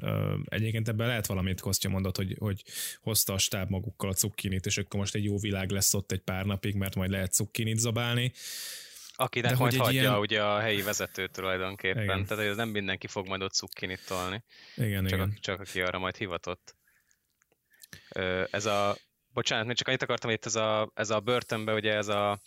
egyébként 0.45 0.87
ebben 0.87 1.07
lehet 1.07 1.27
valamit 1.27 1.61
Kostya 1.61 1.89
mondott, 1.89 2.17
hogy, 2.17 2.35
hogy 2.39 2.63
hozta 3.01 3.33
a 3.33 3.37
stáb 3.37 3.69
magukkal 3.69 4.09
a 4.09 4.13
cukkinit, 4.13 4.65
és 4.65 4.77
akkor 4.77 4.99
most 5.03 5.15
egy 5.15 5.23
jó 5.23 5.37
világ 5.37 5.69
lesz 5.69 5.93
ott 5.93 6.11
egy 6.11 6.21
pár 6.21 6.45
napig, 6.45 6.75
mert 6.75 6.95
majd 6.95 7.09
lehet 7.09 7.33
cukkinit 7.33 7.77
zabálni. 7.77 8.33
Akinek 9.15 9.51
De 9.51 9.57
majd 9.57 9.75
hagyja 9.75 10.01
ilyen... 10.01 10.17
ugye 10.17 10.43
a 10.43 10.59
helyi 10.59 10.81
vezető 10.81 11.27
tulajdonképpen, 11.27 12.03
igen. 12.03 12.25
tehát 12.25 12.45
ez 12.45 12.55
nem 12.55 12.69
mindenki 12.69 13.07
fog 13.07 13.27
majd 13.27 13.41
ott 13.41 13.53
cukkinit 13.53 14.05
tolni. 14.07 14.43
Igen, 14.75 15.05
csak, 15.05 15.17
igen. 15.17 15.33
A, 15.35 15.39
csak 15.39 15.59
aki 15.59 15.81
arra 15.81 15.99
majd 15.99 16.17
hivatott. 16.17 16.75
Ez 18.51 18.65
a, 18.65 18.97
bocsánat, 19.27 19.65
még 19.65 19.75
csak 19.75 19.87
annyit 19.87 20.01
akartam, 20.01 20.29
hogy 20.29 20.39
itt 20.39 20.45
ez 20.45 20.55
a, 20.55 20.91
ez 20.93 21.09
a 21.09 21.19
börtönbe, 21.19 21.73
ugye 21.73 21.93
ez 21.93 22.07
a 22.07 22.41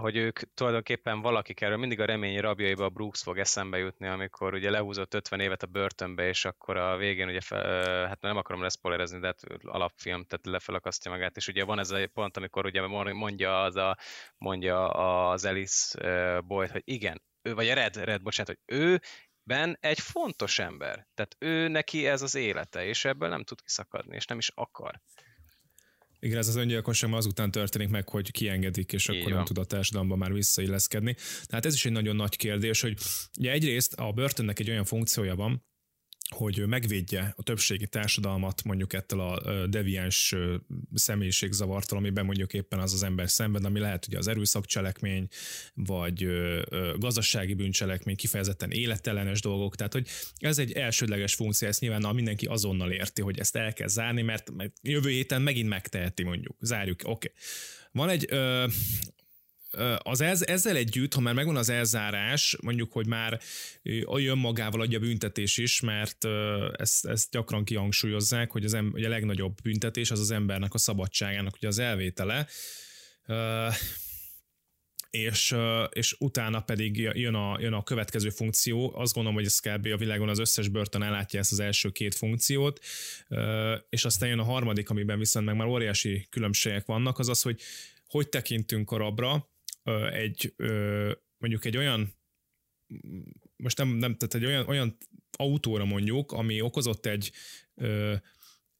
hogy 0.00 0.16
ők 0.16 0.40
tulajdonképpen 0.54 1.20
valaki 1.20 1.54
kerül, 1.54 1.76
mindig 1.76 2.00
a 2.00 2.04
remény 2.04 2.40
rabjaiba 2.40 2.84
a 2.84 2.88
Brooks 2.88 3.22
fog 3.22 3.38
eszembe 3.38 3.78
jutni, 3.78 4.06
amikor 4.06 4.54
ugye 4.54 4.70
lehúzott 4.70 5.14
50 5.14 5.40
évet 5.40 5.62
a 5.62 5.66
börtönbe, 5.66 6.28
és 6.28 6.44
akkor 6.44 6.76
a 6.76 6.96
végén 6.96 7.28
ugye, 7.28 7.40
fel, 7.40 8.06
hát 8.06 8.20
nem 8.20 8.36
akarom 8.36 8.62
leszpoilerezni, 8.62 9.18
de 9.18 9.26
hát 9.26 9.42
alapfilm, 9.62 10.24
tehát 10.24 10.46
lefelakasztja 10.46 11.10
magát, 11.10 11.36
és 11.36 11.48
ugye 11.48 11.64
van 11.64 11.78
ez 11.78 11.90
a 11.90 12.08
pont, 12.14 12.36
amikor 12.36 12.64
ugye 12.64 12.86
mondja 12.86 13.62
az, 13.62 13.76
a, 13.76 13.96
mondja 14.38 14.88
az 15.30 15.44
Alice 15.44 16.40
Boyd, 16.40 16.70
hogy 16.70 16.82
igen, 16.84 17.22
ő, 17.42 17.54
vagy 17.54 17.68
a 17.68 17.74
Red, 17.74 17.96
Red, 17.96 18.22
bocsánat, 18.22 18.56
hogy 18.56 18.76
ő 18.78 19.00
Ben 19.42 19.76
egy 19.80 20.00
fontos 20.00 20.58
ember. 20.58 21.06
Tehát 21.14 21.36
ő 21.38 21.68
neki 21.68 22.06
ez 22.06 22.22
az 22.22 22.34
élete, 22.34 22.84
és 22.84 23.04
ebből 23.04 23.28
nem 23.28 23.44
tud 23.44 23.60
kiszakadni, 23.60 24.14
és 24.14 24.26
nem 24.26 24.38
is 24.38 24.50
akar. 24.54 25.00
Igen, 26.20 26.38
ez 26.38 26.48
az 26.48 26.56
öngyilkosság 26.56 27.12
azután 27.12 27.50
történik 27.50 27.88
meg, 27.88 28.08
hogy 28.08 28.30
kiengedik, 28.30 28.92
és 28.92 29.08
Így 29.08 29.16
akkor 29.16 29.28
van. 29.28 29.36
nem 29.36 29.44
tud 29.44 29.58
a 29.58 29.64
társadalomban 29.64 30.18
már 30.18 30.32
visszailleszkedni. 30.32 31.16
Tehát 31.44 31.66
ez 31.66 31.74
is 31.74 31.84
egy 31.86 31.92
nagyon 31.92 32.16
nagy 32.16 32.36
kérdés, 32.36 32.80
hogy 32.80 32.96
ugye 33.38 33.50
egyrészt 33.50 33.94
a 33.94 34.12
börtönnek 34.12 34.58
egy 34.58 34.70
olyan 34.70 34.84
funkciója 34.84 35.34
van, 35.34 35.62
hogy 36.28 36.66
megvédje 36.66 37.34
a 37.36 37.42
többségi 37.42 37.86
társadalmat 37.86 38.64
mondjuk 38.64 38.92
ettől 38.92 39.20
a 39.20 39.66
deviáns 39.66 40.34
személyiségzavartól, 40.94 41.98
amiben 41.98 42.24
mondjuk 42.24 42.54
éppen 42.54 42.78
az 42.78 42.92
az 42.92 43.02
ember 43.02 43.30
szenved, 43.30 43.64
ami 43.64 43.80
lehet 43.80 44.06
ugye 44.06 44.18
az 44.18 44.28
erőszakcselekmény, 44.28 45.28
vagy 45.74 46.26
gazdasági 46.98 47.54
bűncselekmény, 47.54 48.16
kifejezetten 48.16 48.70
életellenes 48.70 49.40
dolgok, 49.40 49.76
tehát 49.76 49.92
hogy 49.92 50.08
ez 50.36 50.58
egy 50.58 50.72
elsődleges 50.72 51.34
funkció, 51.34 51.68
ezt 51.68 51.80
nyilván 51.80 52.14
mindenki 52.14 52.46
azonnal 52.46 52.90
érti, 52.90 53.22
hogy 53.22 53.38
ezt 53.38 53.56
el 53.56 53.72
kell 53.72 53.88
zárni, 53.88 54.22
mert 54.22 54.52
jövő 54.82 55.10
héten 55.10 55.42
megint 55.42 55.68
megteheti 55.68 56.22
mondjuk, 56.22 56.56
zárjuk, 56.60 57.00
oké. 57.04 57.10
Okay. 57.10 57.30
Van 57.92 58.08
egy 58.08 58.26
ö, 58.28 58.66
az 59.98 60.20
ez, 60.20 60.42
ezzel 60.42 60.76
együtt, 60.76 61.14
ha 61.14 61.20
már 61.20 61.34
megvan 61.34 61.56
az 61.56 61.68
elzárás, 61.68 62.56
mondjuk, 62.62 62.92
hogy 62.92 63.06
már 63.06 63.40
jön 64.16 64.38
magával 64.38 64.80
adja 64.80 64.98
büntetés 64.98 65.56
is, 65.56 65.80
mert 65.80 66.24
ezt, 66.76 67.06
ezt 67.06 67.30
gyakran 67.30 67.64
kihangsúlyozzák, 67.64 68.50
hogy, 68.50 68.64
az 68.64 68.74
em, 68.74 68.90
hogy 68.90 69.04
a 69.04 69.08
legnagyobb 69.08 69.62
büntetés 69.62 70.10
az 70.10 70.20
az 70.20 70.30
embernek 70.30 70.74
a 70.74 70.78
szabadságának 70.78 71.54
ugye 71.54 71.66
az 71.66 71.78
elvétele, 71.78 72.46
és, 75.10 75.54
és 75.90 76.16
utána 76.18 76.60
pedig 76.60 76.96
jön 76.96 77.34
a, 77.34 77.56
jön 77.60 77.72
a 77.72 77.82
következő 77.82 78.30
funkció. 78.30 78.92
Azt 78.96 79.14
gondolom, 79.14 79.38
hogy 79.38 79.46
ez 79.46 79.58
kb. 79.58 79.86
a 79.86 79.96
világon 79.96 80.28
az 80.28 80.38
összes 80.38 80.68
börtön 80.68 81.02
ellátja 81.02 81.38
ezt 81.38 81.52
az 81.52 81.60
első 81.60 81.90
két 81.90 82.14
funkciót, 82.14 82.80
és 83.88 84.04
aztán 84.04 84.28
jön 84.28 84.38
a 84.38 84.44
harmadik, 84.44 84.90
amiben 84.90 85.18
viszont 85.18 85.46
meg 85.46 85.56
már 85.56 85.66
óriási 85.66 86.26
különbségek 86.30 86.86
vannak, 86.86 87.18
az 87.18 87.28
az, 87.28 87.42
hogy 87.42 87.60
hogy 88.08 88.28
tekintünk 88.28 88.90
a 88.90 88.96
rabra, 88.96 89.48
egy 90.12 90.54
mondjuk 91.38 91.64
egy 91.64 91.76
olyan 91.76 92.16
most 93.56 93.78
nem, 93.78 93.88
nem 93.88 94.16
tehát 94.16 94.34
egy 94.34 94.44
olyan, 94.44 94.66
olyan 94.66 94.96
autóra 95.30 95.84
mondjuk, 95.84 96.32
ami 96.32 96.60
okozott 96.60 97.06
egy, 97.06 97.32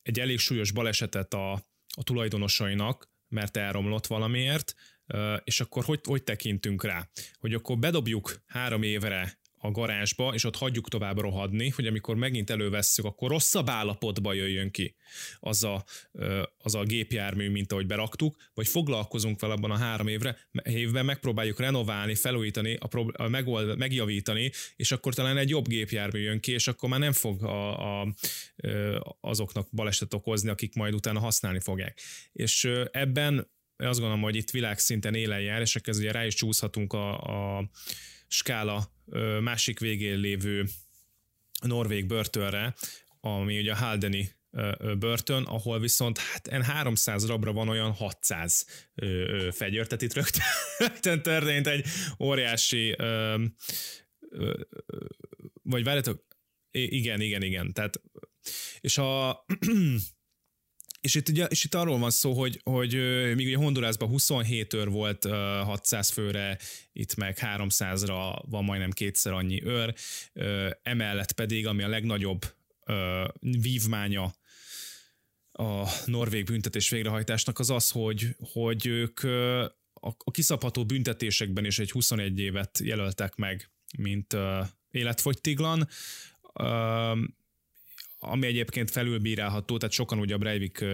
egy 0.02 0.20
elég 0.20 0.38
súlyos 0.38 0.70
balesetet 0.70 1.34
a, 1.34 1.52
a 1.96 2.02
tulajdonosainak, 2.02 3.11
mert 3.28 3.56
elromlott 3.56 4.06
valamiért, 4.06 4.74
és 5.44 5.61
akkor 5.61 5.84
hogy, 5.84 6.00
hogy 6.04 6.24
tekintünk 6.24 6.84
rá? 6.84 7.08
Hogy 7.32 7.54
akkor 7.54 7.78
bedobjuk 7.78 8.42
három 8.46 8.82
évre 8.82 9.38
a 9.58 9.70
garázsba, 9.70 10.34
és 10.34 10.44
ott 10.44 10.56
hagyjuk 10.56 10.88
tovább 10.88 11.18
rohadni, 11.18 11.68
hogy 11.68 11.86
amikor 11.86 12.16
megint 12.16 12.50
elővesszük, 12.50 13.04
akkor 13.04 13.30
rosszabb 13.30 13.68
állapotba 13.68 14.32
jöjjön 14.32 14.70
ki 14.70 14.94
az 15.40 15.64
a, 15.64 15.84
az 16.58 16.74
a 16.74 16.82
gépjármű, 16.82 17.50
mint 17.50 17.72
ahogy 17.72 17.86
beraktuk, 17.86 18.36
vagy 18.54 18.68
foglalkozunk 18.68 19.40
vele 19.40 19.52
abban 19.52 19.70
a 19.70 19.76
három 19.76 20.06
évre, 20.08 20.36
évben 20.62 21.04
megpróbáljuk 21.04 21.60
renoválni, 21.60 22.14
felújítani, 22.14 22.76
a 22.80 22.86
prob- 22.86 23.28
megold, 23.28 23.78
megjavítani, 23.78 24.50
és 24.76 24.92
akkor 24.92 25.14
talán 25.14 25.36
egy 25.36 25.48
jobb 25.48 25.68
gépjármű 25.68 26.20
jön 26.20 26.40
ki, 26.40 26.52
és 26.52 26.68
akkor 26.68 26.88
már 26.88 27.00
nem 27.00 27.12
fog 27.12 27.42
a, 27.44 28.00
a, 28.00 28.14
azoknak 29.20 29.68
balesetet 29.72 30.14
okozni, 30.14 30.48
akik 30.48 30.74
majd 30.74 30.94
utána 30.94 31.20
használni 31.20 31.60
fogják. 31.60 32.00
És 32.32 32.70
ebben 32.90 33.50
azt 33.76 33.98
gondolom, 33.98 34.22
hogy 34.22 34.36
itt 34.36 34.50
világszinten 34.50 35.14
élen 35.14 35.40
jár, 35.40 35.60
és 35.60 35.76
akkor 35.76 35.94
ugye 35.94 36.12
rá 36.12 36.26
is 36.26 36.34
csúszhatunk 36.34 36.92
a, 36.92 37.20
a 37.59 37.70
skála 38.29 38.93
másik 39.41 39.79
végén 39.79 40.18
lévő 40.18 40.64
norvég 41.61 42.07
börtönre, 42.07 42.74
ami 43.20 43.59
ugye 43.59 43.72
a 43.72 43.76
Haldeni 43.76 44.37
börtön, 44.99 45.43
ahol 45.43 45.81
viszont 45.81 46.18
hát 46.18 46.49
300 46.49 47.26
rabra 47.26 47.53
van 47.53 47.68
olyan 47.68 47.93
600 47.93 48.66
fegyőr, 49.51 49.87
tehát 49.87 50.03
itt 50.03 50.12
rögtön 50.12 51.22
történt 51.22 51.66
egy 51.66 51.87
óriási 52.18 52.97
vagy 55.62 55.85
várjátok, 55.85 56.26
igen, 56.70 57.20
igen, 57.20 57.43
igen, 57.43 57.72
tehát 57.72 58.01
és 58.81 58.99
a 58.99 59.45
és 61.01 61.14
itt, 61.14 61.28
ugye, 61.28 61.44
és 61.44 61.64
itt 61.64 61.74
arról 61.74 61.99
van 61.99 62.11
szó, 62.11 62.32
hogy, 62.32 62.61
hogy 62.62 62.94
míg 63.34 63.46
ugye 63.46 63.57
Hondurasban 63.57 64.09
27 64.09 64.74
őr 64.74 64.88
volt 64.88 65.24
600 65.64 66.11
főre, 66.11 66.59
itt 66.92 67.14
meg 67.14 67.38
300-ra 67.40 68.42
van 68.49 68.64
majdnem 68.64 68.90
kétszer 68.90 69.32
annyi 69.32 69.64
őr, 69.64 69.94
emellett 70.82 71.32
pedig, 71.32 71.66
ami 71.66 71.82
a 71.82 71.88
legnagyobb 71.88 72.55
vívmánya 73.40 74.34
a 75.53 75.88
norvég 76.05 76.44
büntetés 76.44 76.88
végrehajtásnak 76.88 77.59
az 77.59 77.70
az, 77.70 77.90
hogy, 77.90 78.36
hogy 78.53 78.86
ők 78.86 79.20
a 80.01 80.30
kiszabható 80.30 80.84
büntetésekben 80.84 81.64
is 81.64 81.78
egy 81.78 81.90
21 81.90 82.38
évet 82.38 82.78
jelöltek 82.78 83.34
meg, 83.34 83.70
mint 83.99 84.36
életfogytiglan, 84.90 85.88
ami 88.20 88.46
egyébként 88.46 88.90
felülbírálható, 88.90 89.76
tehát 89.76 89.94
sokan 89.94 90.18
ugye 90.18 90.34
a 90.34 90.38
Breivik 90.38 90.84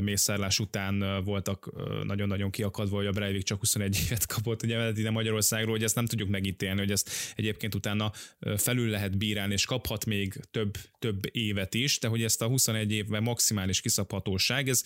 mészárlás 0.00 0.58
után 0.58 1.24
voltak 1.24 1.72
nagyon-nagyon 2.04 2.50
kiakadva, 2.50 2.96
hogy 2.96 3.06
a 3.06 3.10
Breivik 3.10 3.42
csak 3.42 3.60
21 3.60 4.00
évet 4.04 4.26
kapott, 4.26 4.62
ugye 4.62 4.90
ide 4.90 5.10
Magyarországról, 5.10 5.72
hogy 5.72 5.82
ezt 5.82 5.94
nem 5.94 6.06
tudjuk 6.06 6.28
megítélni, 6.28 6.78
hogy 6.78 6.90
ezt 6.90 7.10
egyébként 7.36 7.74
utána 7.74 8.12
felül 8.56 8.88
lehet 8.88 9.18
bírálni, 9.18 9.52
és 9.52 9.64
kaphat 9.64 10.04
még 10.04 10.40
több, 10.50 10.76
több 10.98 11.20
évet 11.30 11.74
is, 11.74 11.98
de 11.98 12.08
hogy 12.08 12.22
ezt 12.22 12.42
a 12.42 12.46
21 12.46 12.92
évben 12.92 13.22
maximális 13.22 13.80
kiszabhatóság, 13.80 14.68
ez 14.68 14.82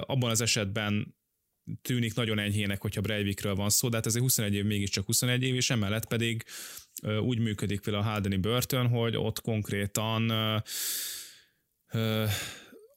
abban 0.00 0.30
az 0.30 0.40
esetben 0.40 1.14
tűnik 1.82 2.14
nagyon 2.14 2.38
enyhének, 2.38 2.80
hogyha 2.80 3.00
Breivikről 3.00 3.54
van 3.54 3.70
szó, 3.70 3.88
de 3.88 3.96
hát 3.96 4.06
ezért 4.06 4.24
21 4.24 4.54
év 4.54 4.64
mégiscsak 4.64 5.06
21 5.06 5.42
év, 5.42 5.54
és 5.54 5.70
emellett 5.70 6.06
pedig 6.06 6.44
úgy 7.20 7.38
működik 7.38 7.80
például 7.80 8.04
a 8.04 8.08
Haldeni 8.08 8.36
börtön, 8.36 8.88
hogy 8.88 9.16
ott 9.16 9.40
konkrétan 9.40 10.30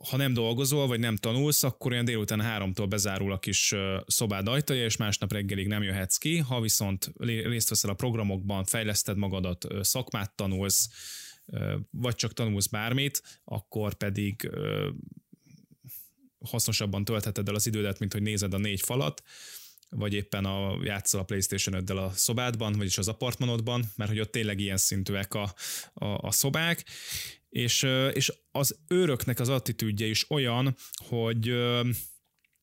ha 0.09 0.17
nem 0.17 0.33
dolgozol, 0.33 0.87
vagy 0.87 0.99
nem 0.99 1.15
tanulsz, 1.15 1.63
akkor 1.63 1.91
olyan 1.91 2.05
délután 2.05 2.41
háromtól 2.41 2.85
bezárul 2.85 3.31
a 3.31 3.39
kis 3.39 3.73
szobád 4.05 4.47
ajtaja, 4.47 4.83
és 4.83 4.97
másnap 4.97 5.31
reggelig 5.31 5.67
nem 5.67 5.83
jöhetsz 5.83 6.17
ki. 6.17 6.37
Ha 6.37 6.61
viszont 6.61 7.11
részt 7.17 7.69
veszel 7.69 7.89
a 7.89 7.93
programokban, 7.93 8.63
fejleszted 8.63 9.17
magadat, 9.17 9.65
szakmát 9.81 10.35
tanulsz, 10.35 10.89
vagy 11.89 12.15
csak 12.15 12.33
tanulsz 12.33 12.67
bármit, 12.67 13.41
akkor 13.43 13.93
pedig 13.93 14.49
hasznosabban 16.39 17.03
töltheted 17.03 17.47
el 17.47 17.55
az 17.55 17.67
idődet, 17.67 17.99
mint 17.99 18.13
hogy 18.13 18.21
nézed 18.21 18.53
a 18.53 18.57
négy 18.57 18.81
falat, 18.81 19.23
vagy 19.89 20.13
éppen 20.13 20.45
a 20.45 20.77
játszol 20.83 21.21
a 21.21 21.23
Playstation 21.23 21.75
5 21.75 21.89
a 21.89 22.11
szobádban, 22.13 22.73
vagyis 22.73 22.97
az 22.97 23.07
apartmanodban, 23.07 23.83
mert 23.95 24.09
hogy 24.09 24.19
ott 24.19 24.31
tényleg 24.31 24.59
ilyen 24.59 24.77
szintűek 24.77 25.33
a, 25.33 25.53
a, 25.93 26.05
a 26.05 26.31
szobák, 26.31 26.85
és, 27.49 27.83
és 28.13 28.33
az 28.51 28.77
őröknek 28.87 29.39
az 29.39 29.49
attitűdje 29.49 30.07
is 30.07 30.29
olyan, 30.29 30.75
hogy 30.95 31.53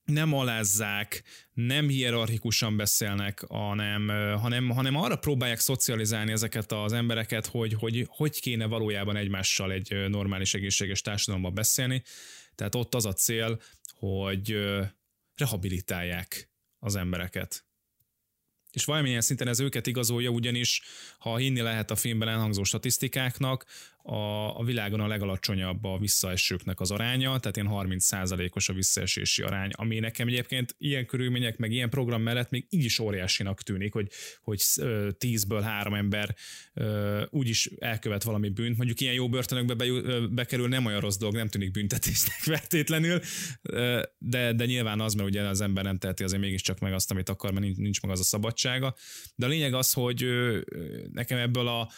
nem 0.04 0.32
alázzák, 0.34 1.22
nem 1.52 1.88
hierarchikusan 1.88 2.76
beszélnek, 2.76 3.44
hanem, 3.48 4.08
hanem, 4.38 4.70
hanem 4.70 4.96
arra 4.96 5.16
próbálják 5.16 5.60
szocializálni 5.60 6.32
ezeket 6.32 6.72
az 6.72 6.92
embereket, 6.92 7.46
hogy, 7.46 7.74
hogy 7.74 8.06
hogy 8.08 8.40
kéne 8.40 8.66
valójában 8.66 9.16
egymással 9.16 9.72
egy 9.72 10.08
normális, 10.08 10.54
egészséges 10.54 11.00
társadalomban 11.00 11.54
beszélni. 11.54 12.02
Tehát 12.54 12.74
ott 12.74 12.94
az 12.94 13.06
a 13.06 13.12
cél, 13.12 13.60
hogy 13.98 14.58
rehabilitálják 15.34 16.51
az 16.82 16.96
embereket. 16.96 17.64
És 18.72 18.84
valamilyen 18.84 19.20
szinten 19.20 19.48
ez 19.48 19.60
őket 19.60 19.86
igazolja, 19.86 20.30
ugyanis 20.30 20.82
ha 21.18 21.36
hinni 21.36 21.60
lehet 21.60 21.90
a 21.90 21.96
filmben 21.96 22.28
elhangzó 22.28 22.64
statisztikáknak, 22.64 23.64
a, 24.02 24.58
a 24.58 24.64
világon 24.64 25.00
a 25.00 25.06
legalacsonyabb 25.06 25.84
a 25.84 25.98
visszaesőknek 25.98 26.80
az 26.80 26.90
aránya, 26.90 27.38
tehát 27.38 27.56
ilyen 27.56 27.68
30%-os 27.70 28.68
a 28.68 28.72
visszaesési 28.72 29.42
arány, 29.42 29.70
ami 29.72 29.98
nekem 29.98 30.28
egyébként 30.28 30.74
ilyen 30.78 31.06
körülmények, 31.06 31.56
meg 31.56 31.72
ilyen 31.72 31.90
program 31.90 32.22
mellett 32.22 32.50
még 32.50 32.66
így 32.70 32.84
is 32.84 32.98
óriásinak 32.98 33.62
tűnik, 33.62 33.92
hogy, 33.92 34.08
hogy 34.40 34.60
10-ből 34.60 35.60
három 35.62 35.94
ember 35.94 36.34
úgyis 37.30 37.70
elkövet 37.78 38.22
valami 38.22 38.48
bűnt. 38.48 38.76
Mondjuk 38.76 39.00
ilyen 39.00 39.14
jó 39.14 39.28
börtönökbe 39.28 39.74
be, 39.74 39.86
bekerül, 40.30 40.68
nem 40.68 40.86
olyan 40.86 41.00
rossz 41.00 41.16
dolog, 41.16 41.34
nem 41.34 41.48
tűnik 41.48 41.70
büntetésnek 41.70 42.36
feltétlenül, 42.52 43.20
de, 44.18 44.52
de 44.52 44.64
nyilván 44.64 45.00
az, 45.00 45.14
mert 45.14 45.28
ugye 45.28 45.42
az 45.42 45.60
ember 45.60 45.84
nem 45.84 45.98
teheti 45.98 46.22
azért 46.22 46.42
mégiscsak 46.42 46.78
meg 46.78 46.92
azt, 46.92 47.10
amit 47.10 47.28
akar, 47.28 47.52
mert 47.52 47.76
nincs 47.76 48.02
meg 48.02 48.10
az 48.10 48.20
a 48.20 48.24
szabadsága. 48.24 48.94
De 49.34 49.46
a 49.46 49.48
lényeg 49.48 49.74
az, 49.74 49.92
hogy 49.92 50.26
nekem 51.12 51.38
ebből 51.38 51.68
a 51.68 51.90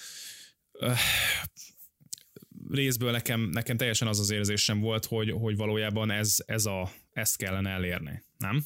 részből 2.71 3.11
nekem, 3.11 3.41
nekem 3.41 3.77
teljesen 3.77 4.09
az 4.09 4.19
az 4.19 4.31
érzésem 4.31 4.81
volt, 4.81 5.05
hogy, 5.05 5.31
hogy 5.31 5.57
valójában 5.57 6.11
ez, 6.11 6.37
ez 6.47 6.67
a, 6.67 6.91
ezt 7.12 7.37
kellene 7.37 7.71
elérni, 7.71 8.25
nem? 8.39 8.65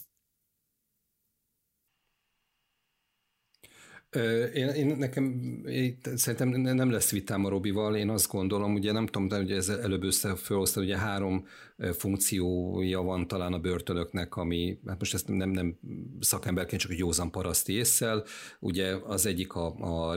Én, 4.55 4.69
én 4.69 4.97
nekem 4.99 5.41
én, 5.67 5.99
szerintem 6.15 6.49
nem 6.49 6.91
lesz 6.91 7.11
vitám 7.11 7.45
a 7.45 7.49
Robival, 7.49 7.97
én 7.97 8.09
azt 8.09 8.31
gondolom, 8.31 8.75
ugye 8.75 8.93
nem 8.93 9.07
tudom, 9.07 9.29
de 9.29 9.39
ugye 9.39 9.57
ez 9.57 9.69
előbb 9.69 10.03
össze 10.03 10.35
ugye 10.77 10.99
három 10.99 11.47
funkciója 11.93 13.03
van 13.03 13.29
talán 13.29 13.53
a 13.53 13.59
börtönöknek, 13.59 14.37
ami, 14.37 14.79
hát 14.87 14.99
most 14.99 15.15
ezt 15.15 15.29
nem, 15.29 15.51
nem 15.51 15.79
szakemberként, 16.21 16.81
csak 16.81 16.91
egy 16.91 16.99
józan 16.99 17.31
paraszti 17.31 17.73
észsel, 17.73 18.25
ugye 18.61 18.95
az 18.95 19.27
egyik 19.27 19.53
a, 19.55 19.75
a 20.11 20.15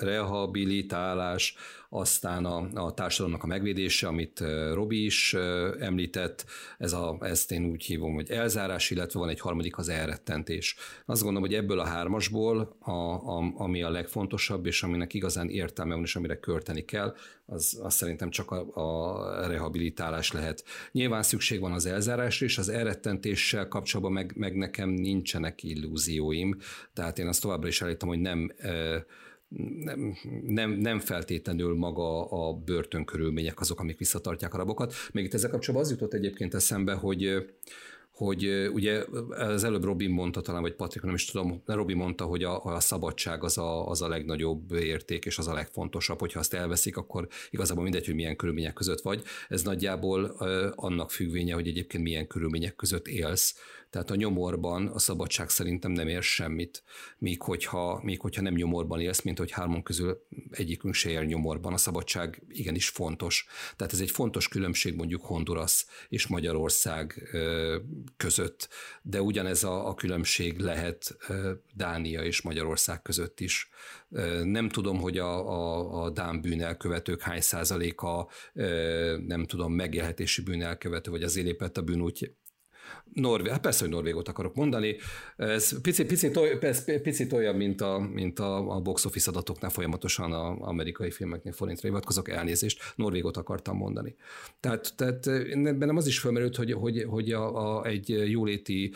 rehabilitálás, 0.00 1.54
aztán 1.94 2.44
a, 2.44 2.68
a 2.74 2.94
társadalomnak 2.94 3.44
a 3.44 3.46
megvédése, 3.46 4.06
amit 4.06 4.44
Robi 4.72 5.04
is 5.04 5.34
említett, 5.80 6.44
ez 6.78 6.92
a, 6.92 7.18
ezt 7.20 7.52
én 7.52 7.64
úgy 7.64 7.84
hívom, 7.84 8.14
hogy 8.14 8.30
elzárás, 8.30 8.90
illetve 8.90 9.18
van 9.18 9.28
egy 9.28 9.40
harmadik 9.40 9.78
az 9.78 9.88
elrettentés. 9.88 10.76
Azt 11.06 11.22
gondolom, 11.22 11.48
hogy 11.48 11.58
ebből 11.58 11.78
a 11.78 11.84
hármasból, 11.84 12.76
a, 12.80 12.90
a, 12.90 13.52
ami 13.56 13.82
a 13.82 13.90
legfontosabb, 13.90 14.66
és 14.66 14.82
aminek 14.82 15.14
igazán 15.14 15.48
értelme 15.48 15.94
van, 15.94 16.02
és 16.02 16.16
amire 16.16 16.38
költeni 16.38 16.84
kell, 16.84 17.14
az, 17.46 17.80
az 17.82 17.94
szerintem 17.94 18.30
csak 18.30 18.50
a, 18.50 18.66
a 18.74 19.46
rehabilitálás 19.46 20.32
lehet. 20.32 20.64
Nyilván 20.92 21.22
szükség 21.22 21.60
van 21.60 21.72
az 21.72 21.86
elzárásra, 21.86 22.46
és 22.46 22.58
az 22.58 22.68
elrettentéssel 22.68 23.68
kapcsolatban 23.68 24.12
meg, 24.12 24.32
meg 24.36 24.56
nekem 24.56 24.88
nincsenek 24.88 25.62
illúzióim, 25.62 26.56
tehát 26.92 27.18
én 27.18 27.26
azt 27.26 27.42
továbbra 27.42 27.68
is 27.68 27.82
állítom, 27.82 28.08
hogy 28.08 28.20
nem 28.20 28.52
nem, 29.78 30.16
nem, 30.46 30.70
nem 30.70 30.98
feltétlenül 30.98 31.74
maga 31.74 32.24
a 32.24 32.52
börtönkörülmények 32.52 33.60
azok, 33.60 33.80
amik 33.80 33.98
visszatartják 33.98 34.54
a 34.54 34.56
rabokat. 34.56 34.94
Még 35.12 35.24
itt 35.24 35.34
ezzel 35.34 35.50
kapcsolatban 35.50 35.90
az 35.90 35.94
jutott 35.94 36.14
egyébként 36.14 36.54
eszembe, 36.54 36.92
hogy 36.92 37.44
hogy 38.14 38.68
ugye 38.72 39.04
az 39.30 39.64
előbb 39.64 39.84
Robin 39.84 40.10
mondta 40.10 40.40
talán, 40.40 40.62
vagy 40.62 40.74
Patrik, 40.74 41.02
nem 41.02 41.14
is 41.14 41.24
tudom, 41.24 41.62
Robin 41.66 41.96
mondta, 41.96 42.24
hogy 42.24 42.42
a, 42.44 42.64
a 42.64 42.80
szabadság 42.80 43.44
az 43.44 43.58
a, 43.58 43.88
az 43.88 44.02
a 44.02 44.08
legnagyobb 44.08 44.72
érték, 44.72 45.24
és 45.24 45.38
az 45.38 45.48
a 45.48 45.54
legfontosabb, 45.54 46.18
hogyha 46.18 46.38
azt 46.38 46.54
elveszik, 46.54 46.96
akkor 46.96 47.28
igazából 47.50 47.82
mindegy, 47.82 48.06
hogy 48.06 48.14
milyen 48.14 48.36
körülmények 48.36 48.72
között 48.72 49.00
vagy. 49.00 49.22
Ez 49.48 49.62
nagyjából 49.62 50.24
annak 50.74 51.10
függvénye, 51.10 51.54
hogy 51.54 51.68
egyébként 51.68 52.02
milyen 52.02 52.26
körülmények 52.26 52.74
között 52.74 53.08
élsz. 53.08 53.58
Tehát 53.94 54.10
a 54.10 54.14
nyomorban 54.14 54.86
a 54.86 54.98
szabadság 54.98 55.48
szerintem 55.50 55.90
nem 55.90 56.08
ér 56.08 56.22
semmit, 56.22 56.82
míg 57.18 57.42
hogyha, 57.42 58.00
míg 58.02 58.20
hogyha 58.20 58.42
nem 58.42 58.54
nyomorban 58.54 59.00
élsz, 59.00 59.22
mint 59.22 59.38
hogy 59.38 59.50
hármon 59.50 59.82
közül 59.82 60.26
egyikünk 60.50 60.94
se 60.94 61.10
él 61.10 61.22
nyomorban. 61.22 61.72
A 61.72 61.76
szabadság 61.76 62.42
igenis 62.48 62.88
fontos. 62.88 63.46
Tehát 63.76 63.92
ez 63.92 64.00
egy 64.00 64.10
fontos 64.10 64.48
különbség 64.48 64.94
mondjuk 64.94 65.24
Honduras 65.24 65.86
és 66.08 66.26
Magyarország 66.26 67.28
között, 68.16 68.68
de 69.02 69.22
ugyanez 69.22 69.64
a, 69.64 69.88
a 69.88 69.94
különbség 69.94 70.58
lehet 70.58 71.16
Dánia 71.74 72.22
és 72.22 72.42
Magyarország 72.42 73.02
között 73.02 73.40
is. 73.40 73.70
Nem 74.42 74.68
tudom, 74.68 74.98
hogy 74.98 75.18
a, 75.18 75.48
a, 75.48 76.02
a 76.02 76.10
Dán 76.10 76.40
bűnelkövetők 76.40 77.20
hány 77.20 77.40
százaléka, 77.40 78.28
nem 79.26 79.44
tudom, 79.46 79.72
megélhetési 79.72 80.42
bűnelkövető, 80.42 81.10
vagy 81.10 81.22
az 81.22 81.36
élépett 81.36 81.76
a 81.76 81.82
bűn 81.82 82.00
úgy 82.00 82.34
Norvé, 83.14 83.50
hát 83.50 83.60
persze, 83.60 83.84
hogy 83.84 83.92
Norvégot 83.92 84.28
akarok 84.28 84.54
mondani. 84.54 84.96
Ez 85.36 85.80
picit, 85.80 86.06
picit, 86.06 86.38
picit, 87.02 87.32
olyan, 87.32 87.54
mint 87.54 87.80
a, 87.80 87.98
mint 87.98 88.38
a, 88.38 88.74
a 88.74 88.80
box 88.80 89.04
office 89.04 89.30
adatoknál 89.30 89.70
folyamatosan 89.70 90.32
az 90.32 90.56
amerikai 90.58 91.10
filmeknél 91.10 91.52
forintra 91.52 91.88
hivatkozok, 91.88 92.28
elnézést, 92.28 92.82
Norvégot 92.96 93.36
akartam 93.36 93.76
mondani. 93.76 94.14
Tehát, 94.60 94.92
tehát 94.96 95.24
bennem 95.78 95.96
az 95.96 96.06
is 96.06 96.18
felmerült, 96.18 96.56
hogy, 96.56 96.72
hogy, 96.72 97.04
hogy 97.08 97.32
a, 97.32 97.76
a, 97.78 97.84
egy 97.84 98.30
jóléti, 98.30 98.92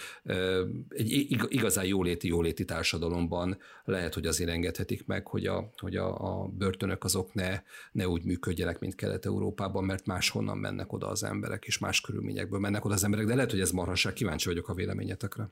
egy 0.89 1.37
igazán 1.49 1.85
jóléti, 1.85 2.29
jóléti 2.29 2.65
társadalomban 2.65 3.59
lehet, 3.85 4.15
hogy 4.15 4.27
azért 4.27 4.51
engedhetik 4.51 5.07
meg, 5.07 5.27
hogy 5.27 5.47
a, 5.47 5.71
hogy 5.77 5.97
a, 5.97 6.41
a 6.41 6.49
börtönök 6.49 7.05
azok 7.05 7.35
ne, 7.35 7.63
ne 7.93 8.09
úgy 8.09 8.25
működjenek, 8.25 8.79
mint 8.79 8.95
Kelet-Európában, 8.95 9.85
mert 9.85 10.07
máshonnan 10.07 10.59
mennek 10.59 10.93
oda 10.93 11.09
az 11.09 11.25
emberek, 11.25 11.65
és 11.65 11.79
más 11.79 12.01
körülményekből 12.01 12.61
mennek 12.61 12.85
oda 12.85 12.95
az 12.95 13.05
emberek, 13.05 13.27
de 13.27 13.35
lehet, 13.35 13.51
hogy 13.51 13.61
ez 13.61 13.71
marhaság, 13.71 14.08
kíváncsi 14.13 14.49
vagyok 14.49 14.69
a 14.69 14.75
véleményetekre. 14.75 15.51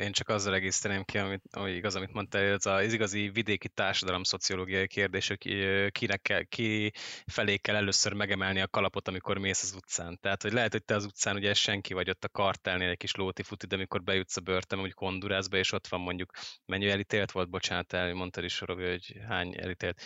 Én 0.00 0.12
csak 0.12 0.28
azzal 0.28 0.54
egészteném 0.54 1.04
ki, 1.04 1.18
amit, 1.18 1.42
ami 1.50 1.70
igaz, 1.70 1.94
amit 1.94 2.12
mondtál, 2.12 2.42
ez 2.42 2.66
az 2.66 2.92
igazi 2.92 3.28
vidéki 3.28 3.68
társadalom 3.68 4.22
szociológiai 4.22 4.86
kérdés, 4.86 5.28
hogy 5.28 5.38
kinek 5.90 6.22
kell, 6.22 6.42
ki 6.42 6.92
felé 7.26 7.56
kell 7.56 7.76
először 7.76 8.12
megemelni 8.12 8.60
a 8.60 8.68
kalapot, 8.68 9.08
amikor 9.08 9.38
mész 9.38 9.62
az 9.62 9.74
utcán. 9.74 10.18
Tehát, 10.20 10.42
hogy 10.42 10.52
lehet, 10.52 10.72
hogy 10.72 10.84
te 10.84 10.94
az 10.94 11.04
utcán 11.04 11.36
ugye 11.36 11.54
senki 11.54 11.94
vagy 11.94 12.10
ott 12.10 12.24
a 12.24 12.28
kartelnél 12.28 12.88
egy 12.88 12.96
kis 12.96 13.14
lóti 13.14 13.42
futi, 13.42 13.66
de 13.66 13.74
amikor 13.74 14.02
bejutsz 14.02 14.36
a 14.36 14.40
börtön, 14.40 14.80
úgy 14.80 14.92
Hondurászba, 14.96 15.56
és 15.56 15.72
ott 15.72 15.86
van 15.86 16.00
mondjuk, 16.00 16.32
mennyi 16.66 16.88
elítélt 16.88 17.30
volt, 17.30 17.50
bocsánat, 17.50 17.92
el, 17.92 18.14
mondtad 18.14 18.44
is, 18.44 18.60
Robi, 18.60 18.88
hogy 18.88 19.16
hány 19.28 19.56
elítélt, 19.58 20.02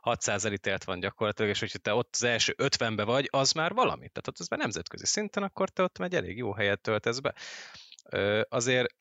600 0.00 0.44
elítélt 0.44 0.84
van 0.84 1.00
gyakorlatilag, 1.00 1.50
és 1.50 1.60
hogyha 1.60 1.78
te 1.78 1.94
ott 1.94 2.10
az 2.12 2.22
első 2.22 2.54
50-be 2.58 3.04
vagy, 3.04 3.28
az 3.30 3.52
már 3.52 3.72
valami. 3.72 4.08
Tehát 4.08 4.28
ott 4.28 4.38
az 4.38 4.48
már 4.48 4.60
nemzetközi 4.60 5.06
szinten, 5.06 5.42
akkor 5.42 5.70
te 5.70 5.82
ott 5.82 5.98
egy 5.98 6.14
elég 6.14 6.36
jó 6.36 6.52
helyet 6.52 6.80
töltesz 6.80 7.18
be 7.18 7.34
azért 8.48 8.94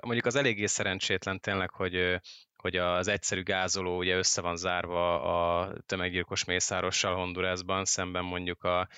mondjuk 0.00 0.26
az 0.26 0.34
eléggé 0.34 0.66
szerencsétlen 0.66 1.40
tényleg, 1.40 1.70
hogy, 1.70 2.20
hogy 2.56 2.76
az 2.76 3.08
egyszerű 3.08 3.42
gázoló 3.42 3.98
ugye 3.98 4.16
össze 4.16 4.40
van 4.40 4.56
zárva 4.56 5.22
a 5.22 5.72
tömeggyilkos 5.86 6.44
mészárossal 6.44 7.14
Hondurasban, 7.14 7.84
szemben 7.84 8.24
mondjuk 8.24 8.64
a, 8.64 8.88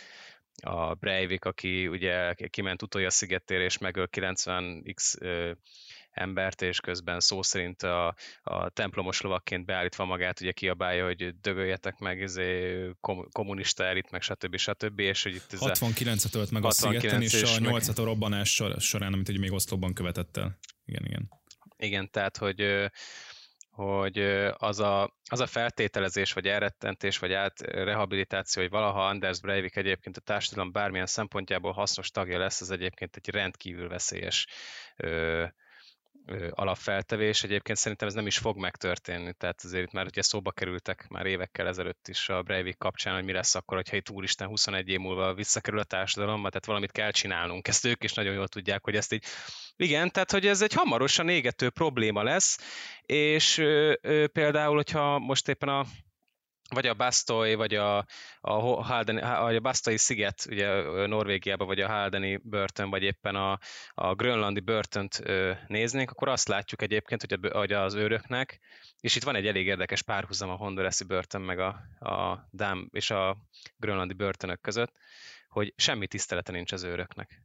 a 0.63 0.95
Breivik, 0.95 1.45
aki 1.45 1.89
ugye 1.89 2.35
kiment 2.35 2.83
utolja 2.83 3.11
szigetére 3.11 3.65
és 3.65 3.79
megöl 3.79 4.09
90x 4.13 5.15
embert, 6.21 6.63
és 6.63 6.81
közben 6.81 7.21
szó 7.21 7.43
szerint 7.43 7.83
a, 7.83 8.15
a 8.43 8.69
templomos 8.69 9.21
lovakként 9.21 9.65
beállítva 9.65 10.05
magát, 10.05 10.41
ugye 10.41 10.53
kiabálja, 10.53 11.05
hogy 11.05 11.41
dögöljetek 11.41 11.99
meg, 11.99 12.21
izé, 12.21 12.91
kommunista 13.33 13.85
elit, 13.85 14.11
meg 14.11 14.23
stb. 14.23 14.57
stb. 14.57 14.99
És 14.99 15.23
hogy 15.23 15.35
itt 15.35 15.51
69-et 15.51 16.35
ölt 16.35 16.51
meg 16.51 16.65
a 16.65 16.71
szigeten, 16.71 17.23
és, 17.23 17.33
és 17.33 17.57
a 17.57 17.61
8 17.61 17.99
a 17.99 18.05
robbanás 18.05 18.63
során, 18.79 19.13
amit 19.13 19.29
ugye 19.29 19.39
még 19.39 19.53
Oszlóban 19.53 19.95
követett 19.95 20.37
el. 20.37 20.59
Igen, 20.85 21.05
igen. 21.05 21.29
Igen, 21.77 22.11
tehát, 22.11 22.37
hogy 22.37 22.91
hogy 23.71 24.19
az 24.57 24.81
a, 24.81 25.17
az 25.31 25.41
a 25.41 25.47
feltételezés, 25.47 26.33
vagy 26.33 26.47
elrettentés, 26.47 27.19
vagy 27.19 27.33
átrehabilitáció, 27.33 28.63
hogy 28.63 28.71
valaha 28.71 29.07
Anders 29.07 29.41
Breivik 29.41 29.77
egyébként 29.77 30.17
a 30.17 30.21
társadalom 30.21 30.73
bármilyen 30.73 31.07
szempontjából 31.07 31.73
hasznos 31.73 32.11
tagja 32.11 32.39
lesz, 32.39 32.61
az 32.61 32.71
egyébként 32.71 33.17
egy 33.17 33.29
rendkívül 33.29 33.89
veszélyes 33.89 34.47
ö, 34.97 35.45
alapfeltevés. 36.51 37.43
Egyébként 37.43 37.79
szerintem 37.79 38.09
ez 38.09 38.15
nem 38.15 38.27
is 38.27 38.39
fog 38.39 38.57
megtörténni, 38.57 39.33
tehát 39.33 39.61
azért 39.65 39.85
itt 39.85 39.93
már 39.93 40.07
ugye 40.07 40.23
szóba 40.23 40.51
kerültek 40.51 41.09
már 41.09 41.27
évekkel 41.27 41.67
ezelőtt 41.67 42.09
is 42.09 42.29
a 42.29 42.43
Breivik 42.43 42.79
kapcsán, 42.79 43.15
hogy 43.15 43.25
mi 43.25 43.33
lesz 43.33 43.55
akkor, 43.55 43.77
hogyha 43.77 43.97
itt 43.97 44.11
úristen 44.11 44.49
21 44.49 44.89
év 44.89 44.99
múlva 44.99 45.35
visszakerül 45.35 45.81
a 45.81 45.85
társadalomba, 45.85 46.49
tehát 46.49 46.67
valamit 46.67 46.93
kell 46.93 47.11
csinálnunk. 47.11 47.69
Ezt 47.69 47.85
ők 47.85 48.05
is 48.05 48.13
nagyon 48.13 48.35
jól 48.35 48.49
tudják, 48.49 48.85
hogy 48.85 48.97
ezt 48.97 49.13
így 49.13 49.25
igen, 49.77 50.11
tehát 50.11 50.31
hogy 50.31 50.47
ez 50.47 50.63
egy 50.63 50.73
hamarosan 50.73 51.29
égető 51.29 51.71
probléma 51.71 52.23
lesz, 52.23 52.59
és 53.07 53.59
ö, 53.59 53.93
ö, 54.01 54.27
például, 54.27 54.75
hogyha 54.75 55.19
most 55.19 55.49
éppen 55.49 55.69
a 55.69 55.85
vagy 56.71 56.87
a 56.87 56.95
Bastoy, 56.95 57.55
vagy 57.55 57.75
a, 57.75 58.07
a, 58.41 58.53
Haldeni, 58.83 59.21
a 59.21 59.61
Bastoy 59.61 59.97
sziget, 59.97 60.47
ugye 60.49 60.83
Norvégiában, 61.07 61.67
vagy 61.67 61.81
a 61.81 61.89
Haldeni 61.89 62.41
börtön, 62.43 62.91
vagy 62.91 63.03
éppen 63.03 63.35
a, 63.35 63.59
a 63.95 64.15
grönlandi 64.15 64.61
börtönt 64.61 65.23
néznénk, 65.67 66.11
akkor 66.11 66.29
azt 66.29 66.49
látjuk 66.49 66.83
egyébként, 66.83 67.21
hogy, 67.21 67.39
a, 67.43 67.59
hogy 67.59 67.73
az 67.73 67.95
őröknek, 67.95 68.61
és 69.01 69.17
itt 69.17 69.23
van 69.23 69.35
egy 69.35 69.47
elég 69.47 69.67
érdekes 69.67 70.03
párhuzam 70.03 70.51
a 70.51 70.57
hondurasi 70.57 71.05
börtön, 71.05 71.41
meg 71.41 71.59
a, 71.59 71.69
a 71.99 72.49
Dám 72.51 72.89
és 72.93 73.11
a 73.11 73.37
grönlandi 73.77 74.15
börtönök 74.15 74.61
között, 74.61 74.93
hogy 75.49 75.73
semmi 75.77 76.07
tisztelete 76.07 76.53
nincs 76.53 76.73
az 76.73 76.83
őröknek. 76.83 77.43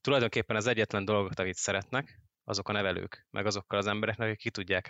Tulajdonképpen 0.00 0.56
az 0.56 0.66
egyetlen 0.66 1.04
dolgot, 1.04 1.38
amit 1.38 1.56
szeretnek, 1.56 2.20
azok 2.44 2.68
a 2.68 2.72
nevelők, 2.72 3.26
meg 3.30 3.46
azokkal 3.46 3.78
az 3.78 3.86
embereknek, 3.86 4.28
akik 4.28 4.40
ki 4.40 4.50
tudják 4.50 4.88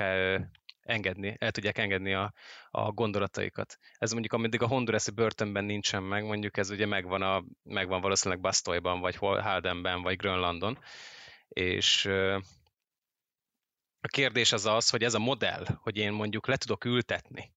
engedni, 0.86 1.36
el 1.38 1.50
tudják 1.50 1.78
engedni 1.78 2.14
a, 2.14 2.32
a 2.70 2.92
gondolataikat. 2.92 3.78
Ez 3.98 4.12
mondjuk, 4.12 4.32
ameddig 4.32 4.62
a 4.62 4.66
Hondurasi 4.66 5.10
börtönben 5.10 5.64
nincsen 5.64 6.02
meg, 6.02 6.24
mondjuk 6.24 6.56
ez 6.56 6.70
ugye 6.70 6.86
megvan, 6.86 7.22
a, 7.22 7.44
megvan 7.62 8.00
valószínűleg 8.00 8.42
Bastoyban, 8.42 9.00
vagy 9.00 9.16
Haldenben, 9.16 10.02
vagy 10.02 10.16
Grönlandon, 10.16 10.78
és 11.48 12.04
a 14.00 14.08
kérdés 14.08 14.52
az 14.52 14.66
az, 14.66 14.90
hogy 14.90 15.02
ez 15.02 15.14
a 15.14 15.18
modell, 15.18 15.66
hogy 15.80 15.96
én 15.96 16.12
mondjuk 16.12 16.46
le 16.46 16.56
tudok 16.56 16.84
ültetni 16.84 17.54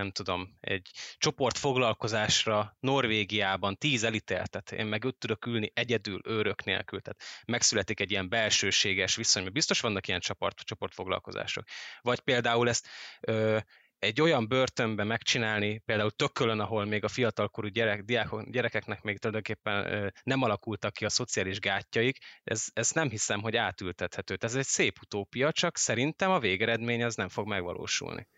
nem 0.00 0.10
tudom, 0.10 0.56
egy 0.60 0.90
csoportfoglalkozásra 1.16 2.76
Norvégiában 2.80 3.76
tíz 3.76 4.04
elítéltet, 4.04 4.72
én 4.72 4.86
meg 4.86 5.04
ott 5.04 5.18
tudok 5.18 5.46
ülni 5.46 5.70
egyedül, 5.74 6.20
őrök 6.24 6.64
nélkül, 6.64 7.00
tehát 7.00 7.22
megszületik 7.46 8.00
egy 8.00 8.10
ilyen 8.10 8.28
belsőséges 8.28 9.16
viszony, 9.16 9.42
mert 9.42 9.54
biztos 9.54 9.80
vannak 9.80 10.08
ilyen 10.08 10.20
csoport, 10.20 10.58
csoportfoglalkozások. 10.60 11.64
Vagy 12.00 12.20
például 12.20 12.68
ezt 12.68 12.88
ö, 13.20 13.58
egy 13.98 14.20
olyan 14.20 14.48
börtönben 14.48 15.06
megcsinálni, 15.06 15.78
például 15.78 16.10
Tökölön, 16.10 16.60
ahol 16.60 16.84
még 16.84 17.04
a 17.04 17.08
fiatalkorú 17.08 17.68
gyerek, 17.68 18.02
diákok, 18.02 18.50
gyerekeknek 18.50 19.02
még 19.02 19.18
tulajdonképpen 19.18 19.92
ö, 19.92 20.08
nem 20.22 20.42
alakultak 20.42 20.92
ki 20.92 21.04
a 21.04 21.08
szociális 21.08 21.58
gátjaik, 21.58 22.18
ez, 22.44 22.64
ez 22.72 22.90
nem 22.90 23.08
hiszem, 23.10 23.40
hogy 23.40 23.56
átültethető. 23.56 24.36
Ez 24.40 24.54
egy 24.54 24.66
szép 24.66 24.98
utópia, 25.02 25.52
csak 25.52 25.76
szerintem 25.76 26.30
a 26.30 26.38
végeredmény 26.38 27.04
az 27.04 27.14
nem 27.14 27.28
fog 27.28 27.46
megvalósulni 27.46 28.28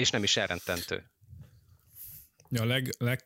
és 0.00 0.10
nem 0.10 0.22
is 0.22 0.36
elrententő. 0.36 1.10
Ja, 2.48 2.62
a 2.62 2.64
leg, 2.64 2.94
leg 2.98 3.24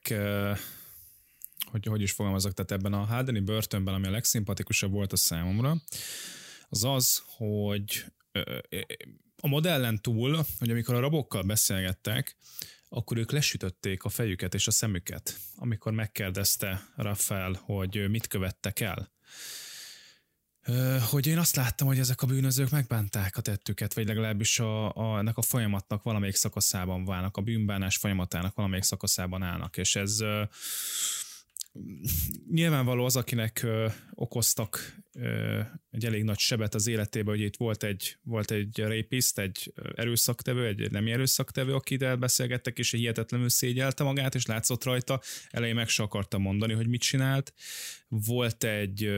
hogy, 1.70 1.86
hogy 1.86 2.02
is 2.02 2.12
fogalmazok, 2.12 2.52
tehát 2.52 2.70
ebben 2.70 2.92
a 2.92 3.04
Hádeni 3.04 3.40
börtönben, 3.40 3.94
ami 3.94 4.06
a 4.06 4.10
legszimpatikusabb 4.10 4.92
volt 4.92 5.12
a 5.12 5.16
számomra, 5.16 5.76
az 6.68 6.84
az, 6.84 7.22
hogy 7.26 8.04
a 9.40 9.48
modellen 9.48 10.02
túl, 10.02 10.44
hogy 10.58 10.70
amikor 10.70 10.94
a 10.94 11.00
rabokkal 11.00 11.42
beszélgettek, 11.42 12.36
akkor 12.88 13.16
ők 13.16 13.32
lesütötték 13.32 14.04
a 14.04 14.08
fejüket 14.08 14.54
és 14.54 14.66
a 14.66 14.70
szemüket, 14.70 15.38
amikor 15.56 15.92
megkérdezte 15.92 16.88
Rafael, 16.96 17.52
hogy 17.64 18.10
mit 18.10 18.26
követtek 18.26 18.80
el 18.80 19.12
hogy 21.10 21.26
én 21.26 21.38
azt 21.38 21.56
láttam, 21.56 21.86
hogy 21.86 21.98
ezek 21.98 22.22
a 22.22 22.26
bűnözők 22.26 22.70
megbánták 22.70 23.36
a 23.36 23.40
tettüket, 23.40 23.94
vagy 23.94 24.06
legalábbis 24.06 24.58
a, 24.58 24.96
a, 24.96 25.18
ennek 25.18 25.36
a 25.36 25.42
folyamatnak 25.42 26.02
valamelyik 26.02 26.34
szakaszában 26.34 27.04
válnak, 27.04 27.36
a 27.36 27.42
bűnbánás 27.42 27.96
folyamatának 27.96 28.54
valamelyik 28.54 28.84
szakaszában 28.84 29.42
állnak, 29.42 29.76
és 29.76 29.96
ez 29.96 30.18
nyilvánvaló 32.50 33.04
az, 33.04 33.16
akinek 33.16 33.60
uh, 33.64 33.92
okoztak 34.14 34.96
uh, 35.14 35.66
egy 35.90 36.04
elég 36.04 36.22
nagy 36.24 36.38
sebet 36.38 36.74
az 36.74 36.86
életébe, 36.86 37.30
hogy 37.30 37.40
itt 37.40 37.56
volt 37.56 37.82
egy, 37.82 38.16
volt 38.22 38.50
egy 38.50 38.78
rapist, 38.78 39.38
egy 39.38 39.72
erőszaktevő, 39.94 40.66
egy 40.66 40.90
nem 40.90 41.06
erőszaktevő, 41.06 41.74
akivel 41.74 42.16
beszélgettek, 42.16 42.78
és 42.78 42.90
hihetetlenül 42.90 43.48
szégyelte 43.48 44.04
magát, 44.04 44.34
és 44.34 44.46
látszott 44.46 44.84
rajta, 44.84 45.20
elején 45.50 45.74
meg 45.74 45.88
se 45.88 46.02
akarta 46.02 46.38
mondani, 46.38 46.72
hogy 46.72 46.88
mit 46.88 47.00
csinált. 47.00 47.54
Volt 48.08 48.64
egy 48.64 49.10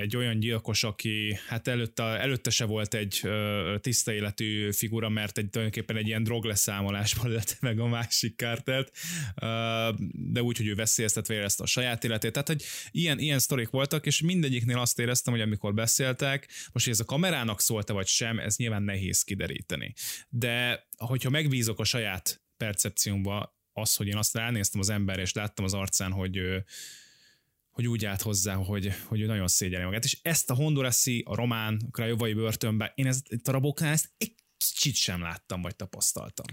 egy 0.00 0.16
olyan 0.16 0.38
gyilkos, 0.38 0.84
aki 0.84 1.38
hát 1.46 1.68
előtte, 1.68 2.02
előtte 2.02 2.50
se 2.50 2.64
volt 2.64 2.94
egy 2.94 3.20
ö, 3.22 3.76
tiszta 3.80 4.12
életű 4.12 4.72
figura, 4.72 5.08
mert 5.08 5.38
egy, 5.38 5.50
tulajdonképpen 5.50 5.96
egy 5.96 6.06
ilyen 6.06 6.22
drogleszámolásban 6.22 7.30
lett 7.30 7.56
meg 7.60 7.78
a 7.78 7.86
másik 7.86 8.36
kártelt, 8.36 8.92
ö, 9.34 9.90
de 10.12 10.42
úgy, 10.42 10.56
hogy 10.56 10.66
ő 10.66 10.74
veszélyeztetve 10.74 11.34
érezte 11.34 11.62
a 11.62 11.66
saját 11.66 12.04
életét. 12.04 12.32
Tehát, 12.32 12.48
hogy 12.48 12.64
ilyen, 12.90 13.18
ilyen 13.18 13.38
sztorik 13.38 13.70
voltak, 13.70 14.06
és 14.06 14.20
mindegyiknél 14.20 14.78
azt 14.78 14.98
éreztem, 14.98 15.32
hogy 15.32 15.42
amikor 15.42 15.74
beszéltek, 15.74 16.48
most, 16.72 16.84
hogy 16.84 16.94
ez 16.94 17.00
a 17.00 17.04
kamerának 17.04 17.60
szólt 17.60 17.88
vagy 17.88 18.06
sem, 18.06 18.38
ez 18.38 18.56
nyilván 18.56 18.82
nehéz 18.82 19.22
kideríteni. 19.22 19.94
De 20.28 20.86
hogyha 20.96 21.30
megbízok 21.30 21.78
a 21.78 21.84
saját 21.84 22.42
percepciómba, 22.56 23.56
az, 23.72 23.94
hogy 23.94 24.06
én 24.06 24.16
azt 24.16 24.36
elnéztem 24.36 24.80
az 24.80 24.88
ember, 24.88 25.18
és 25.18 25.32
láttam 25.32 25.64
az 25.64 25.74
arcán, 25.74 26.12
hogy 26.12 26.40
hogy 27.74 27.86
úgy 27.86 28.04
állt 28.04 28.22
hozzá, 28.22 28.54
hogy, 28.54 28.92
hogy 29.06 29.20
ő 29.20 29.26
nagyon 29.26 29.48
szégyeli 29.48 29.84
magát. 29.84 30.04
És 30.04 30.18
ezt 30.22 30.50
a 30.50 30.54
hondurasi, 30.54 31.22
a 31.26 31.34
román, 31.34 31.88
a 31.90 32.02
jövői 32.02 32.34
börtönben, 32.34 32.92
én 32.94 33.06
ezt, 33.06 33.26
a 33.44 33.50
raboknál 33.50 33.92
ezt 33.92 34.10
egy 34.18 34.34
kicsit 34.58 34.94
sem 34.94 35.20
láttam, 35.20 35.62
vagy 35.62 35.76
tapasztaltam. 35.76 36.46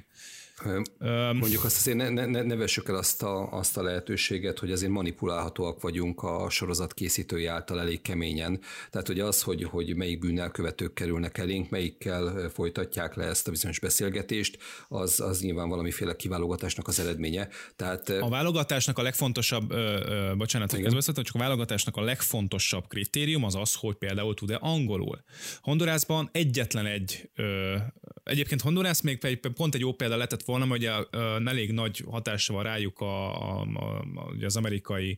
Mondjuk 1.34 1.64
azt 1.64 1.78
azért 1.78 1.97
ne, 1.97 2.26
ne, 2.26 2.41
ne 2.41 2.55
vessük 2.55 2.89
el 2.89 2.95
azt 2.95 3.24
a, 3.24 3.51
azt 3.51 3.78
a 3.78 3.84
lehetőséget, 3.84 4.59
hogy 4.59 4.72
azért 4.72 4.91
manipulálhatóak 4.91 5.82
vagyunk 5.82 6.24
a 6.24 6.49
sorozat 6.49 6.93
készítői 6.93 7.45
által 7.45 7.80
elég 7.80 8.01
keményen. 8.01 8.59
Tehát 8.89 9.07
hogy 9.07 9.20
az, 9.20 9.41
hogy, 9.41 9.64
hogy 9.64 9.95
melyik 9.95 10.20
bűnelkövetők 10.20 10.93
kerülnek 10.93 11.38
elénk, 11.38 11.70
melyikkel 11.70 12.49
folytatják 12.53 13.16
le 13.16 13.26
ezt 13.26 13.47
a 13.47 13.51
bizonyos 13.51 13.80
beszélgetést, 13.80 14.57
az, 14.88 15.20
az 15.20 15.41
nyilván 15.41 15.70
valamiféle 15.70 16.16
kiválogatásnak 16.16 16.88
az 16.88 16.99
eredménye. 16.99 17.47
Tehát, 17.76 18.09
a 18.09 18.30
válogatásnak 18.30 18.97
a 18.97 19.01
legfontosabb, 19.01 19.72
ö, 19.72 19.76
ö, 19.76 20.36
bocsánat, 20.36 20.72
hogy 20.72 20.82
közbeszéltem, 20.82 21.24
csak 21.24 21.36
a 21.36 21.39
válogatásnak 21.39 21.97
a 21.97 22.01
legfontosabb 22.01 22.88
kritérium 22.88 23.43
az 23.43 23.55
az, 23.55 23.76
hogy 23.76 23.95
például 23.95 24.34
tud-e 24.34 24.57
angolul. 24.62 25.24
Hondurásban 25.62 26.30
egyetlen 26.32 26.86
egy, 26.86 27.30
ö, 27.36 27.76
egyébként 28.24 28.62
Hondurász 28.62 29.01
még 29.01 29.39
pont 29.55 29.76
egy 29.76 29.82
jó 29.82 29.93
példa 29.93 30.16
lehetett 30.16 30.43
volna, 30.52 30.66
hogy 30.66 30.86
a, 30.86 31.08
elég 31.45 31.72
nagy 31.72 32.04
hatása 32.10 32.54
van 32.54 32.64
rájuk 32.64 32.99
a, 32.99 33.41
a, 33.41 33.62
a, 33.62 34.45
az 34.45 34.56
amerikai 34.56 35.18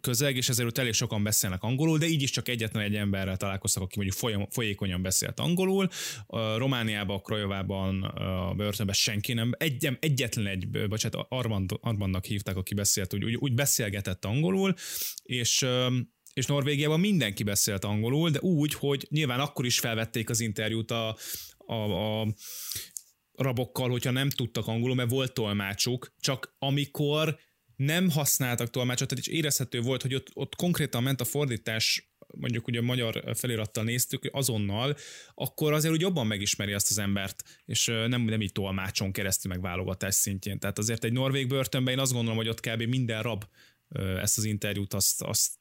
közeg, 0.00 0.36
és 0.36 0.48
ezért 0.48 0.78
elég 0.78 0.92
sokan 0.92 1.22
beszélnek 1.22 1.62
angolul, 1.62 1.98
de 1.98 2.06
így 2.06 2.22
is 2.22 2.30
csak 2.30 2.48
egyetlen 2.48 2.82
egy 2.82 2.94
emberrel 2.94 3.36
találkoztak, 3.36 3.82
aki 3.82 3.94
mondjuk 3.96 4.18
folyam, 4.18 4.46
folyékonyan 4.50 5.02
beszélt 5.02 5.40
angolul. 5.40 5.88
Romániában, 6.56 7.22
Krajovában, 7.22 8.02
a 8.02 8.54
börtönben 8.54 8.94
senki 8.94 9.32
nem, 9.32 9.52
egy, 9.58 9.96
egyetlen 10.00 10.46
egy, 10.46 10.88
bocsánat, 10.88 11.26
Armand, 11.28 11.70
Armandnak 11.80 12.24
hívták, 12.24 12.56
aki 12.56 12.74
beszélt, 12.74 13.14
úgy, 13.14 13.24
úgy, 13.24 13.34
úgy 13.34 13.54
beszélgetett 13.54 14.24
angolul, 14.24 14.74
és 15.22 15.66
és 16.34 16.46
Norvégiában 16.46 17.00
mindenki 17.00 17.42
beszélt 17.42 17.84
angolul, 17.84 18.30
de 18.30 18.40
úgy, 18.40 18.74
hogy 18.74 19.06
nyilván 19.10 19.40
akkor 19.40 19.64
is 19.64 19.78
felvették 19.78 20.30
az 20.30 20.40
interjút 20.40 20.90
a, 20.90 21.16
a, 21.66 21.74
a 21.74 22.26
rabokkal, 23.36 23.90
hogyha 23.90 24.10
nem 24.10 24.30
tudtak 24.30 24.66
angolul, 24.66 24.94
mert 24.94 25.10
volt 25.10 25.32
tolmácsuk, 25.32 26.14
csak 26.18 26.54
amikor 26.58 27.38
nem 27.76 28.10
használtak 28.10 28.70
tolmácsot, 28.70 29.08
tehát 29.08 29.26
is 29.26 29.32
érezhető 29.32 29.80
volt, 29.80 30.02
hogy 30.02 30.14
ott, 30.14 30.30
ott 30.34 30.56
konkrétan 30.56 31.02
ment 31.02 31.20
a 31.20 31.24
fordítás, 31.24 32.12
mondjuk 32.36 32.66
ugye 32.66 32.80
magyar 32.80 33.36
felirattal 33.36 33.84
néztük, 33.84 34.28
azonnal, 34.32 34.96
akkor 35.34 35.72
azért 35.72 35.94
úgy 35.94 36.00
jobban 36.00 36.26
megismeri 36.26 36.72
azt 36.72 36.90
az 36.90 36.98
embert, 36.98 37.42
és 37.64 37.86
nem, 37.86 38.22
nem 38.22 38.40
így 38.40 38.52
tolmácson 38.52 39.12
keresztül 39.12 39.50
meg 39.50 39.60
válogatás 39.60 40.14
szintjén. 40.14 40.58
Tehát 40.58 40.78
azért 40.78 41.04
egy 41.04 41.12
norvég 41.12 41.48
börtönben 41.48 41.94
én 41.94 42.00
azt 42.00 42.12
gondolom, 42.12 42.36
hogy 42.36 42.48
ott 42.48 42.60
kb. 42.60 42.82
minden 42.82 43.22
rab 43.22 43.44
ezt 44.20 44.38
az 44.38 44.44
interjút 44.44 44.94
azt, 44.94 45.22
azt 45.22 45.52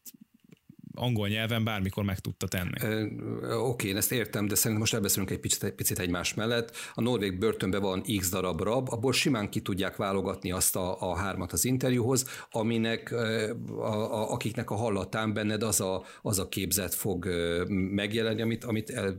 angol 0.94 1.28
nyelven 1.28 1.64
bármikor 1.64 2.04
meg 2.04 2.20
tudta 2.20 2.48
tenni. 2.48 3.06
Oké, 3.54 3.88
én 3.88 3.98
ezt 3.98 4.12
értem, 4.12 4.48
de 4.48 4.56
szerintem 4.56 4.80
most 4.80 4.94
elbeszélünk 4.94 5.32
egy 5.32 5.40
picit, 5.40 5.64
egy 5.64 5.74
picit 5.74 6.00
egymás 6.00 6.34
mellett. 6.34 6.76
A 6.94 7.02
norvég 7.02 7.38
börtönben 7.38 7.82
van 7.82 8.04
x 8.18 8.30
darab 8.30 8.62
rab, 8.62 8.90
abból 8.92 9.14
simán 9.14 9.50
ki 9.50 9.62
tudják 9.62 9.96
válogatni 9.96 10.52
azt 10.52 10.76
a, 10.76 11.12
a 11.12 11.18
hármat 11.18 11.52
az 11.52 11.66
interjúhoz, 11.66 12.26
aminek, 12.52 13.12
a, 13.12 13.84
a, 13.84 14.32
akiknek 14.32 14.70
a 14.70 14.76
hallatán 14.76 15.34
benned 15.34 15.64
az 15.64 15.82
a, 15.82 16.04
az 16.22 16.40
a 16.40 16.50
képzet 16.50 16.94
fog 16.94 17.28
megjelenni, 17.70 18.42
amit, 18.42 18.64
amit 18.64 18.90
el, 18.90 19.18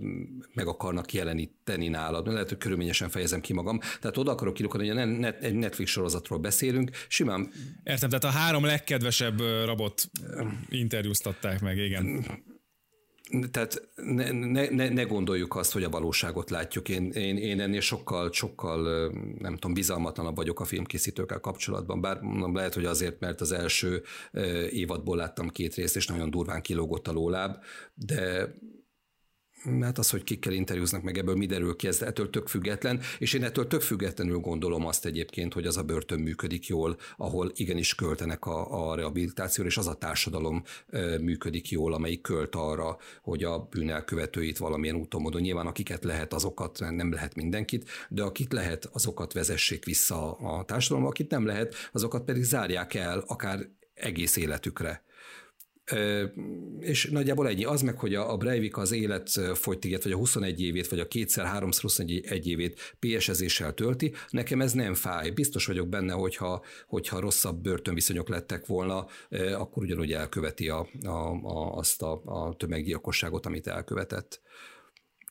meg 0.54 0.66
akarnak 0.66 1.12
jeleníteni 1.12 1.88
nálad. 1.88 2.26
Lehet, 2.26 2.48
hogy 2.48 2.58
körülményesen 2.58 3.08
fejezem 3.08 3.40
ki 3.40 3.52
magam. 3.52 3.78
Tehát 4.00 4.16
oda 4.16 4.30
akarok 4.30 4.54
kilukadni, 4.54 4.88
hogy 4.88 5.34
egy 5.40 5.54
Netflix 5.54 5.90
sorozatról 5.90 6.38
beszélünk, 6.38 6.90
simán... 7.08 7.50
Értem, 7.84 8.08
tehát 8.08 8.24
a 8.24 8.38
három 8.38 8.64
legkedvesebb 8.64 9.40
rabot 9.64 10.10
interjúztatták 10.68 11.60
meg, 11.64 11.78
igen. 11.78 12.24
Tehát 13.50 13.88
ne, 13.94 14.30
ne, 14.30 14.68
ne, 14.68 14.88
ne 14.88 15.02
gondoljuk 15.02 15.56
azt, 15.56 15.72
hogy 15.72 15.82
a 15.82 15.88
valóságot 15.88 16.50
látjuk. 16.50 16.88
Én, 16.88 17.10
én, 17.10 17.36
én 17.36 17.60
ennél 17.60 17.80
sokkal, 17.80 18.32
sokkal, 18.32 19.10
nem 19.38 19.54
tudom, 19.54 19.74
bizalmatlanabb 19.74 20.36
vagyok 20.36 20.60
a 20.60 20.64
filmkészítőkkel 20.64 21.40
kapcsolatban, 21.40 22.00
bár 22.00 22.20
lehet, 22.52 22.74
hogy 22.74 22.84
azért, 22.84 23.20
mert 23.20 23.40
az 23.40 23.52
első 23.52 24.02
évadból 24.70 25.16
láttam 25.16 25.48
két 25.48 25.74
részt, 25.74 25.96
és 25.96 26.06
nagyon 26.06 26.30
durván 26.30 26.62
kilógott 26.62 27.08
a 27.08 27.12
lóláb, 27.12 27.56
de 27.94 28.54
hát 29.80 29.98
az, 29.98 30.10
hogy 30.10 30.24
kikkel 30.24 30.52
interjúznak 30.52 31.02
meg, 31.02 31.18
ebből 31.18 31.36
mi 31.36 31.46
derül 31.46 31.76
ki, 31.76 31.86
ez 31.86 32.02
ettől 32.02 32.30
tök 32.30 32.48
független, 32.48 33.00
és 33.18 33.32
én 33.32 33.44
ettől 33.44 33.66
tök 33.66 33.80
függetlenül 33.80 34.38
gondolom 34.38 34.86
azt 34.86 35.06
egyébként, 35.06 35.52
hogy 35.52 35.66
az 35.66 35.76
a 35.76 35.82
börtön 35.82 36.20
működik 36.20 36.66
jól, 36.66 36.96
ahol 37.16 37.52
igenis 37.54 37.94
költenek 37.94 38.46
a, 38.46 38.90
a 38.90 38.94
rehabilitációra, 38.94 39.68
és 39.68 39.76
az 39.76 39.86
a 39.86 39.94
társadalom 39.94 40.62
működik 41.20 41.70
jól, 41.70 41.94
amelyik 41.94 42.20
költ 42.20 42.54
arra, 42.54 42.96
hogy 43.22 43.44
a 43.44 43.58
bűnelkövetőit 43.58 44.58
valamilyen 44.58 44.96
úton 44.96 45.20
módon, 45.20 45.40
nyilván 45.40 45.66
akiket 45.66 46.04
lehet, 46.04 46.32
azokat 46.32 46.78
nem 46.90 47.12
lehet 47.12 47.34
mindenkit, 47.34 47.88
de 48.08 48.22
akit 48.22 48.52
lehet, 48.52 48.88
azokat 48.92 49.32
vezessék 49.32 49.84
vissza 49.84 50.32
a 50.32 50.64
társadalomba, 50.64 51.10
akit 51.10 51.30
nem 51.30 51.46
lehet, 51.46 51.74
azokat 51.92 52.24
pedig 52.24 52.42
zárják 52.42 52.94
el 52.94 53.24
akár 53.26 53.68
egész 53.94 54.36
életükre 54.36 55.04
és 56.80 57.08
nagyjából 57.10 57.48
ennyi. 57.48 57.64
Az 57.64 57.82
meg, 57.82 57.98
hogy 57.98 58.14
a 58.14 58.36
Breivik 58.36 58.76
az 58.76 58.92
élet 58.92 59.30
fogytigét, 59.54 60.02
vagy 60.02 60.12
a 60.12 60.16
21 60.16 60.62
évét, 60.62 60.88
vagy 60.88 61.00
a 61.00 61.08
kétszer, 61.08 61.44
háromszor 61.46 61.82
21 61.82 62.48
évét 62.48 62.96
PS-ezéssel 62.98 63.74
tölti, 63.74 64.12
nekem 64.30 64.60
ez 64.60 64.72
nem 64.72 64.94
fáj. 64.94 65.30
Biztos 65.30 65.66
vagyok 65.66 65.88
benne, 65.88 66.12
hogyha, 66.12 66.64
hogyha 66.86 67.20
rosszabb 67.20 67.62
börtönviszonyok 67.62 68.28
lettek 68.28 68.66
volna, 68.66 69.06
akkor 69.56 69.82
ugyanúgy 69.82 70.12
elköveti 70.12 70.68
a, 70.68 70.88
a, 71.02 71.08
a, 71.42 71.76
azt 71.76 72.02
a, 72.02 72.22
a 72.24 72.54
tömeggyilkosságot, 72.56 73.46
amit 73.46 73.66
elkövetett. 73.66 74.40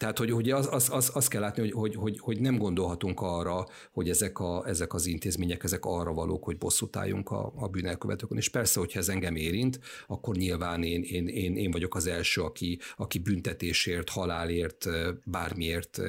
Tehát, 0.03 0.17
hogy 0.17 0.33
ugye 0.33 0.55
az, 0.55 0.67
az, 0.71 0.89
az, 0.91 1.11
az 1.13 1.27
kell 1.27 1.41
látni, 1.41 1.61
hogy, 1.61 1.71
hogy, 1.71 1.95
hogy, 1.95 2.19
hogy 2.19 2.39
nem 2.39 2.57
gondolhatunk 2.57 3.21
arra, 3.21 3.67
hogy 3.91 4.09
ezek, 4.09 4.39
a, 4.39 4.67
ezek 4.67 4.93
az 4.93 5.05
intézmények, 5.05 5.63
ezek 5.63 5.85
arra 5.85 6.13
valók, 6.13 6.43
hogy 6.43 6.57
bosszút 6.57 6.95
álljunk 6.95 7.31
a, 7.31 7.53
a 7.55 7.67
bűnelkövetőkön. 7.67 8.37
És 8.37 8.49
persze, 8.49 8.79
hogyha 8.79 8.99
ez 8.99 9.09
engem 9.09 9.35
érint, 9.35 9.79
akkor 10.07 10.35
nyilván 10.35 10.83
én, 10.83 11.03
én, 11.03 11.27
én, 11.27 11.57
én 11.57 11.71
vagyok 11.71 11.95
az 11.95 12.07
első, 12.07 12.41
aki, 12.41 12.79
aki 12.97 13.19
büntetésért, 13.19 14.09
halálért, 14.09 14.85
bármiért 15.23 16.01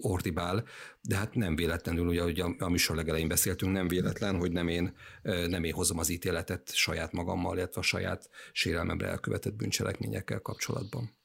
ordibál, 0.00 0.64
de 1.02 1.16
hát 1.16 1.34
nem 1.34 1.56
véletlenül, 1.56 2.06
ugye, 2.06 2.22
hogy 2.22 2.40
a, 2.40 2.54
a 2.58 2.68
műsor 2.68 2.96
legelején 2.96 3.28
beszéltünk, 3.28 3.72
nem 3.72 3.88
véletlen, 3.88 4.38
hogy 4.38 4.52
nem 4.52 4.68
én, 4.68 4.94
nem 5.22 5.64
én 5.64 5.72
hozom 5.72 5.98
az 5.98 6.08
ítéletet 6.08 6.74
saját 6.74 7.12
magammal, 7.12 7.56
illetve 7.56 7.80
a 7.80 7.84
saját 7.84 8.30
sérelmemre 8.52 9.08
elkövetett 9.08 9.54
bűncselekményekkel 9.54 10.40
kapcsolatban. 10.40 11.18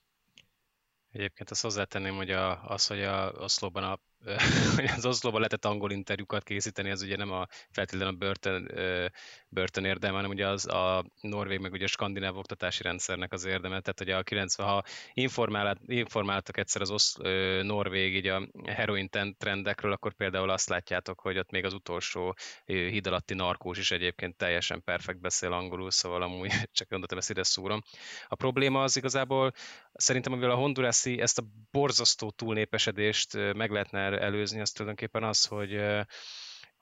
Egyébként 1.15 1.49
azt 1.49 1.61
hozzátenném, 1.61 2.15
hogy 2.15 2.31
a, 2.31 2.63
az, 2.63 2.87
hogy 2.87 3.01
a 3.03 3.31
Oszlóban 3.31 3.83
a 3.83 3.99
hogy 4.75 4.85
az 4.95 5.05
Oszlóban 5.05 5.39
lehetett 5.39 5.65
angol 5.65 5.91
interjúkat 5.91 6.43
készíteni, 6.43 6.89
ez 6.89 7.01
ugye 7.01 7.17
nem 7.17 7.31
a 7.31 7.47
feltétlenül 7.71 8.13
a 8.13 8.17
börtön, 8.17 8.71
börtön 9.49 9.85
érdeme, 9.85 10.15
hanem 10.15 10.29
ugye 10.29 10.47
az 10.47 10.67
a 10.67 11.05
norvég, 11.21 11.59
meg 11.59 11.71
ugye 11.71 11.83
a 11.83 11.87
skandináv 11.87 12.37
oktatási 12.37 12.83
rendszernek 12.83 13.33
az 13.33 13.45
érdeme. 13.45 13.79
Tehát, 13.79 13.97
hogy 13.97 14.09
a 14.09 14.23
90, 14.23 14.67
ha 14.67 14.83
informált, 15.13 15.79
informáltak 15.85 16.57
egyszer 16.57 16.81
az 16.81 16.91
osz, 16.91 17.15
norvég 17.61 18.15
így 18.15 18.27
a 18.27 18.47
heroin 18.65 19.09
trendekről, 19.37 19.91
akkor 19.91 20.13
például 20.13 20.49
azt 20.49 20.69
látjátok, 20.69 21.19
hogy 21.19 21.37
ott 21.37 21.51
még 21.51 21.65
az 21.65 21.73
utolsó 21.73 22.35
híd 22.65 23.07
alatti 23.07 23.33
narkós 23.33 23.77
is 23.77 23.91
egyébként 23.91 24.35
teljesen 24.35 24.83
perfekt 24.83 25.19
beszél 25.19 25.53
angolul, 25.53 25.91
szóval 25.91 26.21
amúgy 26.21 26.51
csak 26.77 26.89
gondoltam, 26.89 27.17
ezt 27.17 27.29
ide 27.29 27.43
szúrom. 27.43 27.81
A 28.27 28.35
probléma 28.35 28.83
az 28.83 28.97
igazából 28.97 29.51
szerintem, 29.93 30.31
amivel 30.31 30.51
a 30.51 30.55
hondurászi 30.55 31.21
ezt 31.21 31.39
a 31.39 31.43
borzasztó 31.71 32.31
túlnépesedést 32.31 33.53
meg 33.53 33.71
lehetne 33.71 34.14
előzni, 34.19 34.59
az 34.59 34.71
tulajdonképpen 34.71 35.23
az, 35.23 35.45
hogy 35.45 35.79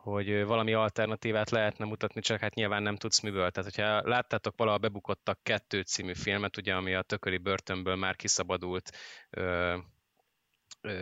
hogy 0.04 0.44
valami 0.44 0.74
alternatívát 0.74 1.50
lehetne 1.50 1.86
mutatni, 1.86 2.22
csak 2.22 2.40
hát 2.40 2.54
nyilván 2.54 2.84
nem 2.84 2.96
tudsz 2.96 3.20
miből. 3.20 3.52
Tehát, 3.52 3.76
hogyha 3.76 4.10
láttátok 4.10 4.58
valahol 4.58 4.80
bebukottak 4.80 5.44
kettő 5.44 5.82
című 5.82 6.14
filmet, 6.14 6.58
ugye, 6.58 6.74
ami 6.74 6.94
a 6.94 7.02
tököli 7.02 7.38
börtönből 7.38 7.96
már 7.96 8.16
kiszabadult 8.16 8.92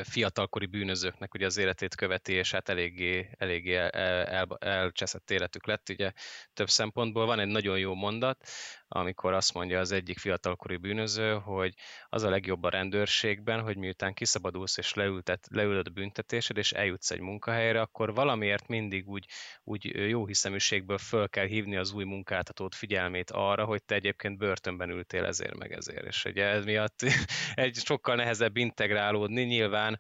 fiatalkori 0.04 0.66
bűnözőknek 0.66 1.34
ugye 1.34 1.46
az 1.46 1.58
életét 1.58 1.96
követi, 1.96 2.34
és 2.34 2.52
hát 2.52 2.70
eléggé, 2.70 3.30
eléggé 3.38 3.76
el, 3.76 3.90
el, 3.90 4.58
elcseszett 4.60 5.32
életük 5.32 5.66
lett. 5.66 5.90
Ugye 5.90 6.12
több 6.54 6.70
szempontból 6.70 7.26
van 7.26 7.40
egy 7.40 7.48
nagyon 7.48 7.80
jó 7.80 7.94
mondat, 7.94 8.48
amikor 8.94 9.34
azt 9.34 9.54
mondja 9.54 9.80
az 9.80 9.92
egyik 9.92 10.18
fiatalkori 10.18 10.78
bűnöző, 10.78 11.34
hogy 11.34 11.74
az 12.10 12.24
a 12.24 12.30
legjobb 12.30 12.64
a 12.64 12.70
rendőrségben, 12.70 13.62
hogy 13.62 13.78
miután 13.78 14.14
kiszabadulsz 14.14 14.78
és 14.78 14.94
leültet, 14.94 15.48
leülöd 15.50 15.88
a 15.88 15.90
büntetésed, 15.90 16.58
és 16.58 16.72
eljutsz 16.72 17.12
egy 17.12 17.20
munkahelyre, 17.20 17.82
akkor 17.82 18.14
valamiért 18.14 18.68
mindig 18.68 19.08
úgy, 19.08 19.26
úgy 19.64 19.86
jó 20.10 20.26
hiszeműségből 20.26 20.98
föl 20.98 21.30
kell 21.30 21.46
hívni 21.46 21.76
az 21.76 21.92
új 21.92 22.04
munkáltatót 22.04 22.76
figyelmét 22.76 23.32
arra, 23.32 23.66
hogy 23.66 23.84
te 23.84 23.96
egyébként 23.96 24.38
börtönben 24.38 24.90
ültél 24.90 25.26
ezért 25.26 25.58
meg 25.58 25.72
ezért. 25.72 26.06
És 26.06 26.26
ugye 26.26 26.46
ez 26.46 26.66
miatt 26.66 27.00
egy 27.54 27.76
sokkal 27.76 28.16
nehezebb 28.16 28.58
integrálódni, 28.58 29.44
nyilván 29.44 30.00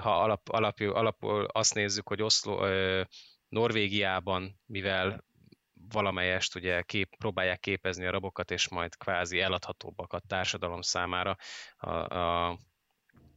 ha 0.00 0.22
alap, 0.22 0.48
alap, 0.48 0.80
alapul 0.80 1.44
azt 1.44 1.74
nézzük, 1.74 2.08
hogy 2.08 2.22
Oszló, 2.22 2.66
Norvégiában, 3.48 4.60
mivel 4.66 5.24
valamelyest 5.92 6.54
ugye 6.54 6.82
kép, 6.82 7.16
próbálják 7.16 7.60
képezni 7.60 8.06
a 8.06 8.10
rabokat, 8.10 8.50
és 8.50 8.68
majd 8.68 8.96
kvázi 8.96 9.40
eladhatóbbak 9.40 10.12
a 10.12 10.22
társadalom 10.26 10.80
számára. 10.80 11.36
A, 11.76 11.90
a 11.90 12.58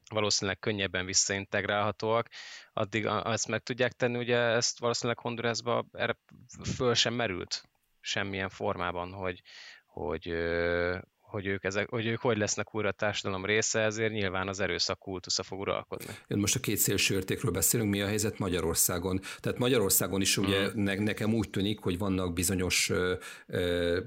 valószínűleg 0.09 0.59
könnyebben 0.59 1.05
visszaintegrálhatóak, 1.05 2.29
addig 2.73 3.05
ezt 3.05 3.47
meg 3.47 3.63
tudják 3.63 3.91
tenni, 3.91 4.17
ugye 4.17 4.37
ezt 4.37 4.79
valószínűleg 4.79 5.19
Hondurasba 5.19 5.85
erre 5.91 6.17
föl 6.75 6.93
sem 6.93 7.13
merült 7.13 7.63
semmilyen 7.99 8.49
formában, 8.49 9.13
hogy, 9.13 9.41
hogy, 9.85 10.27
hogy 11.33 11.45
ők, 11.45 11.63
ezek, 11.63 11.89
hogy 11.89 12.05
ők 12.05 12.19
hogy 12.19 12.37
lesznek 12.37 12.75
újra 12.75 12.87
a 12.87 12.91
társadalom 12.91 13.45
része, 13.45 13.79
ezért 13.79 14.11
nyilván 14.11 14.47
az 14.47 14.59
erőszak 14.59 14.99
kultusza 14.99 15.43
fog 15.43 15.59
uralkodni. 15.59 16.05
Most 16.27 16.55
a 16.55 16.59
két 16.59 16.77
szélső 16.77 17.15
értékről 17.15 17.51
beszélünk, 17.51 17.89
mi 17.89 18.01
a 18.01 18.07
helyzet 18.07 18.39
Magyarországon? 18.39 19.19
Tehát 19.39 19.57
Magyarországon 19.57 20.21
is 20.21 20.37
ugye 20.37 20.67
mm. 20.67 20.83
ne, 20.83 20.95
nekem 20.95 21.33
úgy 21.33 21.49
tűnik, 21.49 21.79
hogy 21.79 21.97
vannak 21.97 22.33
bizonyos 22.33 22.89
ö, 22.89 23.13
ö, 23.47 23.99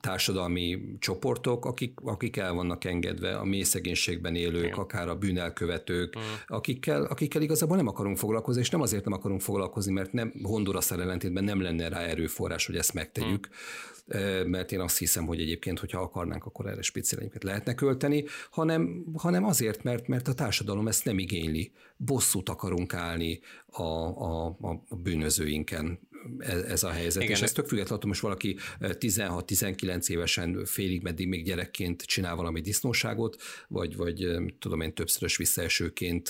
társadalmi 0.00 0.96
csoportok, 0.98 1.64
akik, 1.64 2.00
akik 2.04 2.36
el 2.36 2.52
vannak 2.52 2.84
engedve, 2.84 3.36
a 3.36 3.44
mély 3.44 3.62
szegénységben 3.62 4.34
élők, 4.34 4.64
Igen. 4.64 4.78
akár 4.78 5.08
a 5.08 5.14
bűnelkövetők, 5.14 6.18
mm. 6.18 6.22
akikkel, 6.46 7.04
akikkel 7.04 7.42
igazából 7.42 7.76
nem 7.76 7.88
akarunk 7.88 8.18
foglalkozni, 8.18 8.60
és 8.60 8.70
nem 8.70 8.80
azért 8.80 9.04
nem 9.04 9.12
akarunk 9.12 9.40
foglalkozni, 9.40 9.92
mert 9.92 10.12
nem 10.12 10.32
Honduras 10.42 10.90
ellentétben 10.90 11.44
nem 11.44 11.62
lenne 11.62 11.88
rá 11.88 12.00
erőforrás, 12.00 12.66
hogy 12.66 12.76
ezt 12.76 12.94
megtegyük, 12.94 13.48
mm 13.48 13.90
mert 14.46 14.72
én 14.72 14.80
azt 14.80 14.98
hiszem, 14.98 15.26
hogy 15.26 15.40
egyébként, 15.40 15.78
hogyha 15.78 16.00
akarnánk, 16.00 16.44
akkor 16.44 16.66
erre 16.66 16.82
speciálinket 16.82 17.42
lehetne 17.42 17.74
költeni, 17.74 18.24
hanem, 18.50 19.04
hanem 19.16 19.44
azért, 19.44 19.82
mert, 19.82 20.08
mert 20.08 20.28
a 20.28 20.34
társadalom 20.34 20.88
ezt 20.88 21.04
nem 21.04 21.18
igényli. 21.18 21.72
Bosszút 21.96 22.48
akarunk 22.48 22.94
állni 22.94 23.40
a, 23.66 23.82
a, 23.82 24.46
a 24.88 24.96
bűnözőinken 24.96 25.98
ez, 26.38 26.62
ez 26.62 26.82
a 26.82 26.90
helyzet. 26.90 27.22
Igen. 27.22 27.34
És 27.34 27.42
ez 27.42 27.52
tök 27.52 27.66
függetlenül, 27.66 28.08
most 28.08 28.20
valaki 28.20 28.56
16-19 28.80 30.08
évesen 30.08 30.64
félig 30.64 31.02
meddig 31.02 31.28
még 31.28 31.44
gyerekként 31.44 32.02
csinál 32.02 32.36
valami 32.36 32.60
disznóságot, 32.60 33.42
vagy, 33.68 33.96
vagy 33.96 34.28
tudom 34.58 34.80
én 34.80 34.94
többszörös 34.94 35.36
visszaesőként 35.36 36.28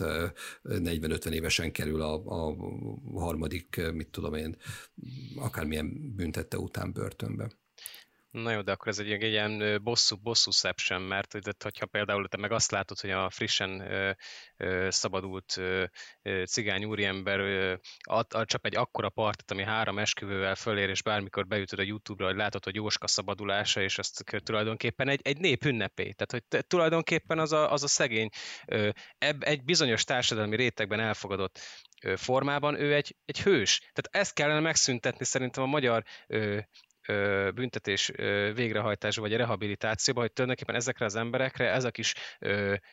40-50 0.65 1.31
évesen 1.31 1.73
kerül 1.73 2.01
a, 2.01 2.15
a 2.15 2.57
harmadik, 3.15 3.81
mit 3.93 4.09
tudom 4.09 4.35
én, 4.35 4.57
akármilyen 5.37 6.15
büntette 6.17 6.59
után 6.59 6.93
börtönbe. 6.93 7.51
Na 8.33 8.51
jó, 8.51 8.61
de 8.61 8.73
akkor 8.73 8.89
ez 8.89 8.99
egy, 8.99 9.13
egy 9.13 9.23
ilyen 9.23 9.83
bosszú, 9.83 10.17
bosszú 10.17 10.51
sem, 10.77 11.03
mert 11.03 11.37
hogyha 11.63 11.87
például 11.87 12.29
te 12.29 12.37
meg 12.37 12.53
azt 12.53 12.71
látod, 12.71 13.01
hogy 13.01 13.11
a 13.11 13.31
frissen 13.31 13.81
ö, 13.81 14.11
ö, 14.57 14.87
szabadult 14.91 15.57
ö, 15.57 15.85
cigány 16.45 16.85
úriember 16.85 17.39
ö, 17.39 17.75
ad, 18.03 18.27
ad, 18.35 18.47
csap 18.47 18.67
egy 18.67 18.77
akkora 18.77 19.09
partit, 19.09 19.51
ami 19.51 19.63
három 19.63 19.99
esküvővel 19.99 20.55
fölér, 20.55 20.89
és 20.89 21.03
bármikor 21.03 21.47
beütöd 21.47 21.79
a 21.79 21.83
YouTube-ra, 21.83 22.27
hogy 22.27 22.37
látod, 22.37 22.65
hogy 22.65 22.75
Jóska 22.75 23.07
szabadulása, 23.07 23.81
és 23.83 23.99
ezt 23.99 24.25
tulajdonképpen 24.45 25.09
egy, 25.09 25.21
egy 25.23 25.39
nép 25.39 25.65
ünnepé. 25.65 26.03
Tehát, 26.03 26.31
hogy 26.31 26.45
te, 26.45 26.61
tulajdonképpen 26.61 27.39
az 27.39 27.53
a, 27.53 27.73
az 27.73 27.83
a 27.83 27.89
szegény, 27.89 28.29
ö, 28.67 28.89
ebb, 29.19 29.43
egy 29.43 29.65
bizonyos 29.65 30.05
társadalmi 30.05 30.57
rétegben 30.57 31.01
elfogadott 31.01 31.59
formában 32.17 32.81
ő 32.81 32.95
egy, 32.95 33.17
egy 33.25 33.41
hős. 33.41 33.79
Tehát 33.79 34.27
ezt 34.27 34.35
kellene 34.35 34.61
megszüntetni 34.61 35.25
szerintem 35.25 35.63
a 35.63 35.67
magyar 35.67 36.03
ö, 36.27 36.59
büntetés 37.55 38.11
végrehajtása 38.55 39.21
vagy 39.21 39.35
a 39.35 39.37
rehabilitációba, 39.37 40.21
hogy 40.21 40.33
tulajdonképpen 40.33 40.75
ezekre 40.75 41.05
az 41.05 41.15
emberekre 41.15 41.71
ez 41.71 41.85
a 41.85 41.91
kis 41.91 42.15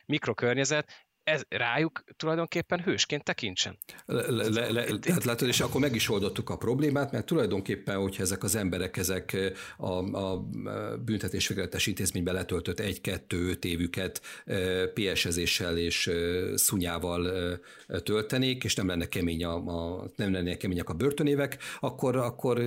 mikrokörnyezet 0.06 1.08
ez 1.24 1.42
rájuk 1.48 2.04
tulajdonképpen 2.16 2.82
hősként 2.82 3.24
tekintsen. 3.24 3.78
Le, 4.06 4.48
le, 4.48 4.70
le, 4.70 4.98
tehát 4.98 5.24
látod, 5.24 5.48
és 5.48 5.60
akkor 5.60 5.80
meg 5.80 5.94
is 5.94 6.08
oldottuk 6.08 6.50
a 6.50 6.56
problémát, 6.56 7.12
mert 7.12 7.26
tulajdonképpen, 7.26 7.96
hogyha 7.96 8.22
ezek 8.22 8.42
az 8.42 8.54
emberek 8.54 8.96
ezek 8.96 9.36
a, 9.76 10.16
a 10.16 10.48
büntetés 11.04 11.48
végletes 11.48 11.86
intézményben 11.86 12.34
letöltött 12.34 12.78
egy-kettő-öt 12.78 13.64
évüket 13.64 14.20
PS-ezéssel 14.94 15.78
és 15.78 16.10
szunyával 16.54 17.30
töltenék, 18.02 18.64
és 18.64 18.74
nem 18.74 18.86
lenne 18.86 19.06
kemény 19.06 19.44
a, 19.44 19.54
a, 19.54 20.10
nem 20.16 20.32
lenne 20.32 20.56
kemények 20.56 20.88
a 20.88 20.94
börtönévek, 20.94 21.58
akkor, 21.80 22.16
akkor 22.16 22.62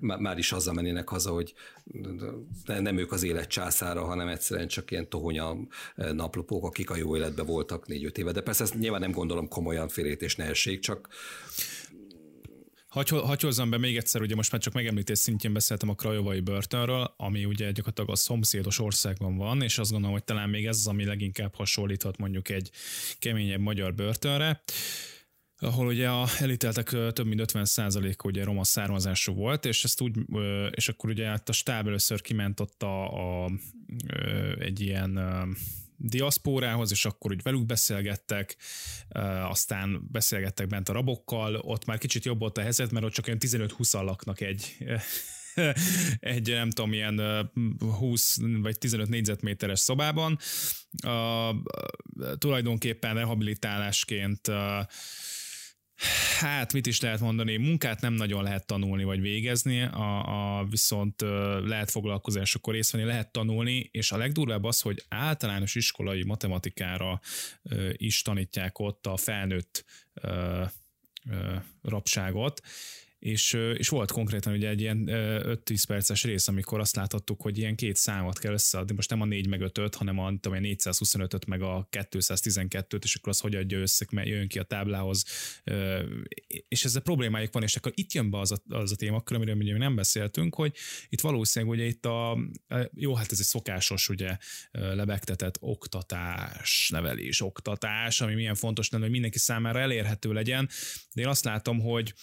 már 0.00 0.38
is 0.38 0.52
azzal 0.52 0.74
mennének 0.74 1.08
haza, 1.08 1.30
hogy 1.30 1.54
nem 2.64 2.98
ők 2.98 3.12
az 3.12 3.22
élet 3.22 3.48
császára, 3.48 4.04
hanem 4.04 4.28
egyszerűen 4.28 4.68
csak 4.68 4.90
ilyen 4.90 5.08
tohonya 5.08 5.56
naplopók, 6.12 6.64
akik 6.64 6.90
a 6.90 6.96
jó 6.96 7.16
életben 7.16 7.46
voltak 7.46 7.81
voltak 7.82 7.88
négy-öt 7.88 8.18
éve, 8.18 8.32
de 8.32 8.40
persze 8.40 8.62
ezt 8.62 8.78
nyilván 8.78 9.00
nem 9.00 9.10
gondolom 9.10 9.48
komolyan 9.48 9.88
félét 9.88 10.36
nehesség, 10.36 10.80
csak 10.80 11.08
Hagy, 12.88 13.08
hagy 13.08 13.40
hozzam 13.40 13.70
be 13.70 13.78
még 13.78 13.96
egyszer, 13.96 14.20
ugye 14.20 14.34
most 14.34 14.52
már 14.52 14.60
csak 14.60 14.72
megemlítés 14.72 15.18
szintjén 15.18 15.52
beszéltem 15.52 15.88
a 15.88 15.94
Krajovai 15.94 16.40
börtönről, 16.40 17.14
ami 17.16 17.44
ugye 17.44 17.70
gyakorlatilag 17.70 18.10
a 18.10 18.16
szomszédos 18.16 18.78
országban 18.78 19.36
van, 19.36 19.62
és 19.62 19.78
azt 19.78 19.90
gondolom, 19.90 20.14
hogy 20.14 20.24
talán 20.24 20.48
még 20.48 20.66
ez 20.66 20.76
az, 20.76 20.86
ami 20.86 21.04
leginkább 21.04 21.54
hasonlíthat 21.54 22.18
mondjuk 22.18 22.48
egy 22.48 22.70
keményebb 23.18 23.60
magyar 23.60 23.94
börtönre 23.94 24.62
ahol 25.58 25.86
ugye 25.86 26.08
a 26.08 26.26
elítéltek 26.38 26.88
több 26.88 27.26
mint 27.26 27.52
50% 27.52 28.24
ugye 28.24 28.44
roma 28.44 28.64
származású 28.64 29.34
volt, 29.34 29.64
és 29.64 29.84
ezt 29.84 30.00
úgy, 30.00 30.16
és 30.70 30.88
akkor 30.88 31.10
ugye 31.10 31.34
a 31.44 31.52
stáb 31.52 31.86
először 31.86 32.20
kiment 32.20 32.60
a, 32.60 33.44
a, 33.44 33.50
egy 34.58 34.80
ilyen 34.80 35.18
diaszpórához, 36.02 36.90
és 36.90 37.04
akkor 37.04 37.30
úgy 37.30 37.42
velük 37.42 37.66
beszélgettek, 37.66 38.56
aztán 39.48 40.08
beszélgettek 40.10 40.66
bent 40.66 40.88
a 40.88 40.92
rabokkal, 40.92 41.54
ott 41.54 41.84
már 41.84 41.98
kicsit 41.98 42.24
jobb 42.24 42.38
volt 42.38 42.58
a 42.58 42.62
helyzet, 42.62 42.90
mert 42.90 43.04
ott 43.04 43.12
csak 43.12 43.26
olyan 43.26 43.38
15-20 43.40 44.04
laknak 44.04 44.40
egy 44.40 44.76
egy 46.20 46.48
nem 46.48 46.70
tudom, 46.70 46.92
ilyen 46.92 47.50
20 47.98 48.36
vagy 48.60 48.78
15 48.78 49.08
négyzetméteres 49.08 49.80
szobában. 49.80 50.38
Uh, 51.06 51.56
tulajdonképpen 52.38 53.14
rehabilitálásként 53.14 54.48
uh, 54.48 54.56
Hát 56.38 56.72
mit 56.72 56.86
is 56.86 57.00
lehet 57.00 57.20
mondani, 57.20 57.56
munkát 57.56 58.00
nem 58.00 58.12
nagyon 58.12 58.42
lehet 58.42 58.66
tanulni 58.66 59.04
vagy 59.04 59.20
végezni, 59.20 59.82
a, 59.82 60.58
a 60.58 60.64
viszont 60.64 61.20
lehet 61.64 61.90
foglalkozásokor 61.90 62.74
részt 62.74 62.90
venni, 62.90 63.04
lehet 63.04 63.32
tanulni, 63.32 63.88
és 63.92 64.12
a 64.12 64.16
legdurvább 64.16 64.64
az, 64.64 64.80
hogy 64.80 65.04
általános 65.08 65.74
iskolai 65.74 66.24
matematikára 66.24 67.20
is 67.92 68.22
tanítják 68.22 68.78
ott 68.78 69.06
a 69.06 69.16
felnőtt 69.16 69.84
rabságot, 71.82 72.60
és, 73.22 73.52
és 73.76 73.88
volt 73.88 74.10
konkrétan 74.10 74.52
ugye 74.52 74.68
egy 74.68 74.80
ilyen 74.80 75.04
5-10 75.08 75.82
perces 75.86 76.24
rész, 76.24 76.48
amikor 76.48 76.80
azt 76.80 76.96
láthattuk, 76.96 77.40
hogy 77.40 77.58
ilyen 77.58 77.76
két 77.76 77.96
számot 77.96 78.38
kell 78.38 78.52
összeadni, 78.52 78.94
most 78.94 79.10
nem 79.10 79.20
a 79.20 79.24
4 79.24 79.46
meg 79.46 79.60
5 79.60 79.94
hanem 79.94 80.18
a, 80.18 80.32
tudom, 80.40 80.58
425-öt 80.62 81.46
meg 81.46 81.62
a 81.62 81.88
212-t, 81.90 83.02
és 83.02 83.14
akkor 83.14 83.28
az 83.28 83.40
hogy 83.40 83.54
adja 83.54 83.78
össze, 83.78 84.06
mert 84.10 84.28
jön 84.28 84.48
ki 84.48 84.58
a 84.58 84.62
táblához, 84.62 85.24
és 86.68 86.84
ezzel 86.84 87.02
problémájuk 87.02 87.52
van, 87.52 87.62
és 87.62 87.76
akkor 87.76 87.92
itt 87.94 88.12
jön 88.12 88.30
be 88.30 88.38
az 88.38 88.52
a, 88.52 88.56
az 88.68 88.92
a 88.92 88.96
témakör, 88.96 89.36
amiről 89.36 89.56
ugye 89.56 89.78
nem 89.78 89.94
beszéltünk, 89.94 90.54
hogy 90.54 90.74
itt 91.08 91.20
valószínűleg 91.20 91.74
ugye 91.74 91.84
itt 91.84 92.06
a, 92.06 92.38
jó, 92.94 93.14
hát 93.14 93.32
ez 93.32 93.38
egy 93.38 93.46
szokásos 93.46 94.08
ugye 94.08 94.36
lebegtetett 94.70 95.56
oktatás, 95.60 96.88
nevelés, 96.92 97.40
oktatás, 97.40 98.20
ami 98.20 98.34
milyen 98.34 98.54
fontos 98.54 98.88
lenne, 98.88 99.02
hogy 99.02 99.12
mindenki 99.12 99.38
számára 99.38 99.80
elérhető 99.80 100.32
legyen, 100.32 100.68
de 101.14 101.20
én 101.20 101.28
azt 101.28 101.44
látom, 101.44 101.80
hogy 101.80 102.14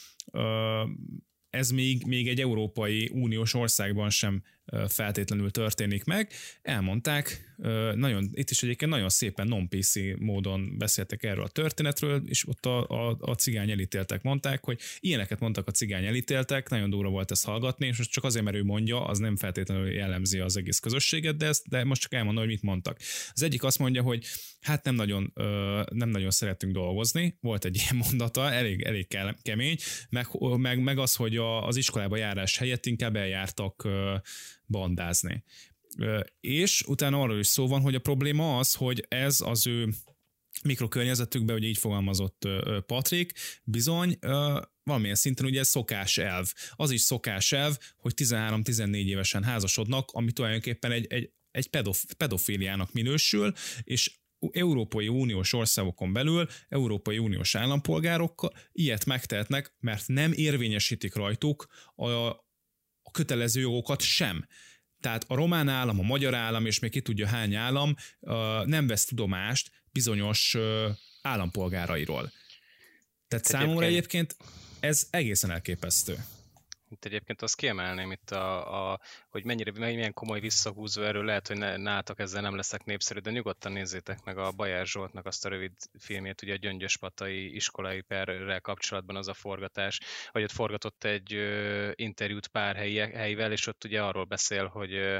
ez 1.49 1.71
még, 1.71 2.05
még 2.05 2.27
egy 2.27 2.39
Európai 2.39 3.09
Uniós 3.13 3.53
országban 3.53 4.09
sem 4.09 4.43
feltétlenül 4.87 5.51
történik 5.51 6.03
meg. 6.03 6.31
Elmondták, 6.61 7.49
nagyon, 7.95 8.29
itt 8.33 8.49
is 8.49 8.63
egyébként 8.63 8.91
nagyon 8.91 9.09
szépen 9.09 9.47
non-PC 9.47 9.93
módon 10.19 10.77
beszéltek 10.77 11.23
erről 11.23 11.43
a 11.43 11.47
történetről, 11.47 12.21
és 12.25 12.47
ott 12.47 12.65
a, 12.65 12.87
a, 12.87 13.17
a 13.19 13.33
cigány 13.33 13.71
elítéltek 13.71 14.21
mondták, 14.21 14.63
hogy 14.63 14.79
ilyeneket 14.99 15.39
mondtak 15.39 15.67
a 15.67 15.71
cigány 15.71 16.05
elítéltek, 16.05 16.69
nagyon 16.69 16.89
durva 16.89 17.09
volt 17.09 17.31
ezt 17.31 17.45
hallgatni, 17.45 17.87
és 17.87 17.97
most 17.97 18.11
csak 18.11 18.23
azért, 18.23 18.45
mert 18.45 18.57
ő 18.57 18.63
mondja, 18.63 19.05
az 19.05 19.17
nem 19.17 19.35
feltétlenül 19.35 19.91
jellemzi 19.91 20.39
az 20.39 20.57
egész 20.57 20.79
közösséget, 20.79 21.37
de, 21.37 21.45
ezt, 21.45 21.67
de 21.67 21.83
most 21.83 22.01
csak 22.01 22.13
elmondom, 22.13 22.43
hogy 22.43 22.51
mit 22.53 22.61
mondtak. 22.61 22.97
Az 23.33 23.43
egyik 23.43 23.63
azt 23.63 23.79
mondja, 23.79 24.01
hogy 24.01 24.25
hát 24.61 24.83
nem 24.83 24.95
nagyon, 24.95 25.33
nem 25.91 26.09
nagyon 26.09 26.31
szeretünk 26.31 26.73
dolgozni, 26.73 27.37
volt 27.41 27.65
egy 27.65 27.75
ilyen 27.75 28.03
mondata, 28.09 28.51
elég, 28.51 28.81
elég 28.81 29.07
kemény, 29.41 29.77
meg, 30.09 30.27
meg, 30.57 30.83
meg 30.83 30.97
az, 30.97 31.15
hogy 31.15 31.37
a, 31.37 31.67
az 31.67 31.75
iskolába 31.75 32.17
járás 32.17 32.57
helyett 32.57 32.85
inkább 32.85 33.15
eljártak 33.15 33.87
bandázni. 34.69 35.43
És 36.39 36.83
utána 36.87 37.21
arról 37.21 37.39
is 37.39 37.47
szó 37.47 37.67
van, 37.67 37.81
hogy 37.81 37.95
a 37.95 37.99
probléma 37.99 38.57
az, 38.57 38.73
hogy 38.73 39.05
ez 39.07 39.41
az 39.41 39.67
ő 39.67 39.89
mikrokörnyezetükben, 40.63 41.55
ugye 41.55 41.67
így 41.67 41.77
fogalmazott 41.77 42.47
Patrik, 42.85 43.33
bizony 43.63 44.17
valamilyen 44.83 45.15
szinten 45.15 45.45
ugye 45.45 45.63
szokás 45.63 46.17
elv. 46.17 46.53
Az 46.71 46.91
is 46.91 47.01
szokás 47.01 47.51
elv, 47.51 47.77
hogy 47.97 48.13
13-14 48.15 49.05
évesen 49.05 49.43
házasodnak, 49.43 50.11
ami 50.11 50.31
tulajdonképpen 50.31 50.91
egy, 50.91 51.05
egy, 51.09 51.31
egy 51.51 51.67
pedof, 51.67 52.03
minősül, 52.91 53.53
és 53.83 54.17
Európai 54.51 55.07
Uniós 55.07 55.53
országokon 55.53 56.13
belül 56.13 56.47
Európai 56.69 57.17
Uniós 57.17 57.55
állampolgárok 57.55 58.47
ilyet 58.71 59.05
megtehetnek, 59.05 59.75
mert 59.79 60.07
nem 60.07 60.31
érvényesítik 60.31 61.15
rajtuk 61.15 61.67
a, 61.95 62.47
a 63.09 63.11
kötelező 63.11 63.61
jogokat 63.61 64.01
sem. 64.01 64.47
Tehát 64.99 65.25
a 65.27 65.35
román 65.35 65.67
állam, 65.69 65.99
a 65.99 66.03
magyar 66.03 66.33
állam, 66.33 66.65
és 66.65 66.79
még 66.79 66.91
ki 66.91 67.01
tudja 67.01 67.27
hány 67.27 67.55
állam 67.55 67.95
nem 68.65 68.87
vesz 68.87 69.05
tudomást 69.05 69.71
bizonyos 69.91 70.57
állampolgárairól. 71.21 72.31
Tehát 73.27 73.45
Te 73.45 73.51
számomra 73.51 73.85
egyébként 73.85 74.35
ez 74.79 75.07
egészen 75.09 75.51
elképesztő. 75.51 76.25
Itt 76.89 77.05
egyébként 77.05 77.41
azt 77.41 77.55
kiemelném 77.55 78.11
itt, 78.11 78.31
a, 78.31 78.91
a, 78.91 78.99
hogy 79.29 79.45
mennyire, 79.45 79.71
milyen 79.71 80.13
komoly 80.13 80.39
visszahúzó 80.39 81.03
erről 81.03 81.25
lehet, 81.25 81.47
hogy 81.47 81.57
ne, 81.57 81.77
nátok 81.77 82.19
ezzel 82.19 82.41
nem 82.41 82.55
leszek 82.55 82.83
népszerű, 82.83 83.19
de 83.19 83.31
nyugodtan 83.31 83.71
nézzétek 83.71 84.23
meg 84.23 84.37
a 84.37 84.51
Bajár 84.51 84.85
Zsoltnak 84.85 85.25
azt 85.25 85.45
a 85.45 85.49
rövid 85.49 85.71
filmét, 85.99 86.41
ugye 86.41 86.53
a 86.53 86.57
Gyöngyöspatai 86.57 87.55
iskolai 87.55 88.01
perrel 88.01 88.61
kapcsolatban 88.61 89.15
az 89.15 89.27
a 89.27 89.33
forgatás, 89.33 89.99
hogy 90.31 90.43
ott 90.43 90.51
forgatott 90.51 91.03
egy 91.03 91.33
ö, 91.33 91.91
interjút 91.95 92.47
pár 92.47 92.75
helyi, 92.75 92.97
helyivel, 92.97 93.51
és 93.51 93.67
ott 93.67 93.83
ugye 93.83 94.03
arról 94.03 94.25
beszél, 94.25 94.67
hogy 94.67 94.93
ö, 94.93 95.17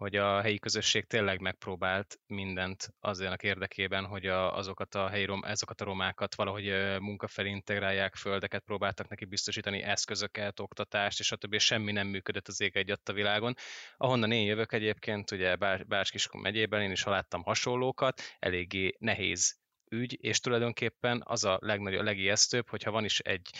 hogy 0.00 0.16
a 0.16 0.40
helyi 0.40 0.58
közösség 0.58 1.04
tényleg 1.04 1.40
megpróbált 1.40 2.20
mindent 2.26 2.94
azért 3.00 3.42
érdekében, 3.42 4.04
hogy 4.04 4.26
a, 4.26 4.56
azokat 4.56 4.94
a 4.94 5.08
helyi 5.08 5.24
rom, 5.24 5.40
azokat 5.42 5.80
a 5.80 5.84
romákat 5.84 6.34
valahogy 6.34 6.98
munkafelé 7.00 7.48
integrálják, 7.48 8.14
földeket 8.14 8.62
próbáltak 8.62 9.08
neki 9.08 9.24
biztosítani, 9.24 9.82
eszközöket, 9.82 10.60
oktatást, 10.60 11.20
és 11.20 11.32
a 11.32 11.36
többi, 11.36 11.58
semmi 11.58 11.92
nem 11.92 12.06
működött 12.06 12.48
az 12.48 12.60
ég 12.60 12.76
egy 12.76 12.90
a 13.04 13.12
világon. 13.12 13.54
Ahonnan 13.96 14.32
én 14.32 14.46
jövök 14.46 14.72
egyébként, 14.72 15.30
ugye 15.30 15.56
Bárskiskun 15.86 16.40
megyében, 16.40 16.82
én 16.82 16.90
is 16.90 17.04
láttam 17.04 17.42
hasonlókat, 17.42 18.20
eléggé 18.38 18.96
nehéz 18.98 19.58
ügy, 19.90 20.16
és 20.20 20.40
tulajdonképpen 20.40 21.22
az 21.24 21.44
a 21.44 21.58
legnagyobb, 21.60 22.04
legijesztőbb, 22.04 22.68
hogyha 22.68 22.90
van 22.90 23.04
is 23.04 23.18
egy, 23.18 23.50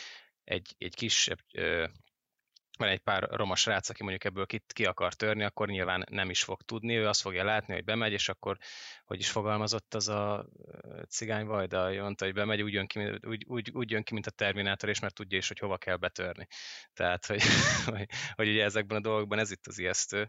egy, 0.44 0.74
egy 0.78 0.94
kisebb 0.94 1.38
van 2.80 2.88
egy 2.88 2.98
pár 2.98 3.28
roma 3.30 3.56
srác, 3.56 3.88
aki 3.88 4.02
mondjuk 4.02 4.24
ebből 4.24 4.46
ki, 4.46 4.62
ki 4.66 4.84
akar 4.84 5.14
törni, 5.14 5.44
akkor 5.44 5.68
nyilván 5.68 6.04
nem 6.10 6.30
is 6.30 6.42
fog 6.42 6.62
tudni, 6.62 6.96
ő 6.96 7.06
azt 7.06 7.20
fogja 7.20 7.44
látni, 7.44 7.74
hogy 7.74 7.84
bemegy, 7.84 8.12
és 8.12 8.28
akkor, 8.28 8.56
hogy 9.04 9.18
is 9.18 9.30
fogalmazott 9.30 9.94
az 9.94 10.08
a 10.08 10.46
cigány 11.08 11.46
Vajda, 11.46 12.02
mondta, 12.02 12.24
hogy 12.24 12.34
bemegy, 12.34 12.62
úgy 12.62 12.72
jön, 12.72 12.86
ki, 12.86 13.18
úgy, 13.26 13.44
úgy, 13.48 13.70
úgy 13.74 13.90
jön 13.90 14.02
ki, 14.02 14.12
mint 14.14 14.26
a 14.26 14.30
Terminátor, 14.30 14.88
és 14.88 15.00
mert 15.00 15.14
tudja 15.14 15.38
is, 15.38 15.48
hogy 15.48 15.58
hova 15.58 15.76
kell 15.76 15.96
betörni. 15.96 16.46
Tehát, 16.92 17.26
hogy, 17.26 17.42
hogy, 17.94 18.06
hogy 18.34 18.48
ugye 18.48 18.64
ezekben 18.64 18.98
a 18.98 19.00
dolgokban 19.00 19.38
ez 19.38 19.50
itt 19.50 19.66
az 19.66 19.78
ijesztő, 19.78 20.28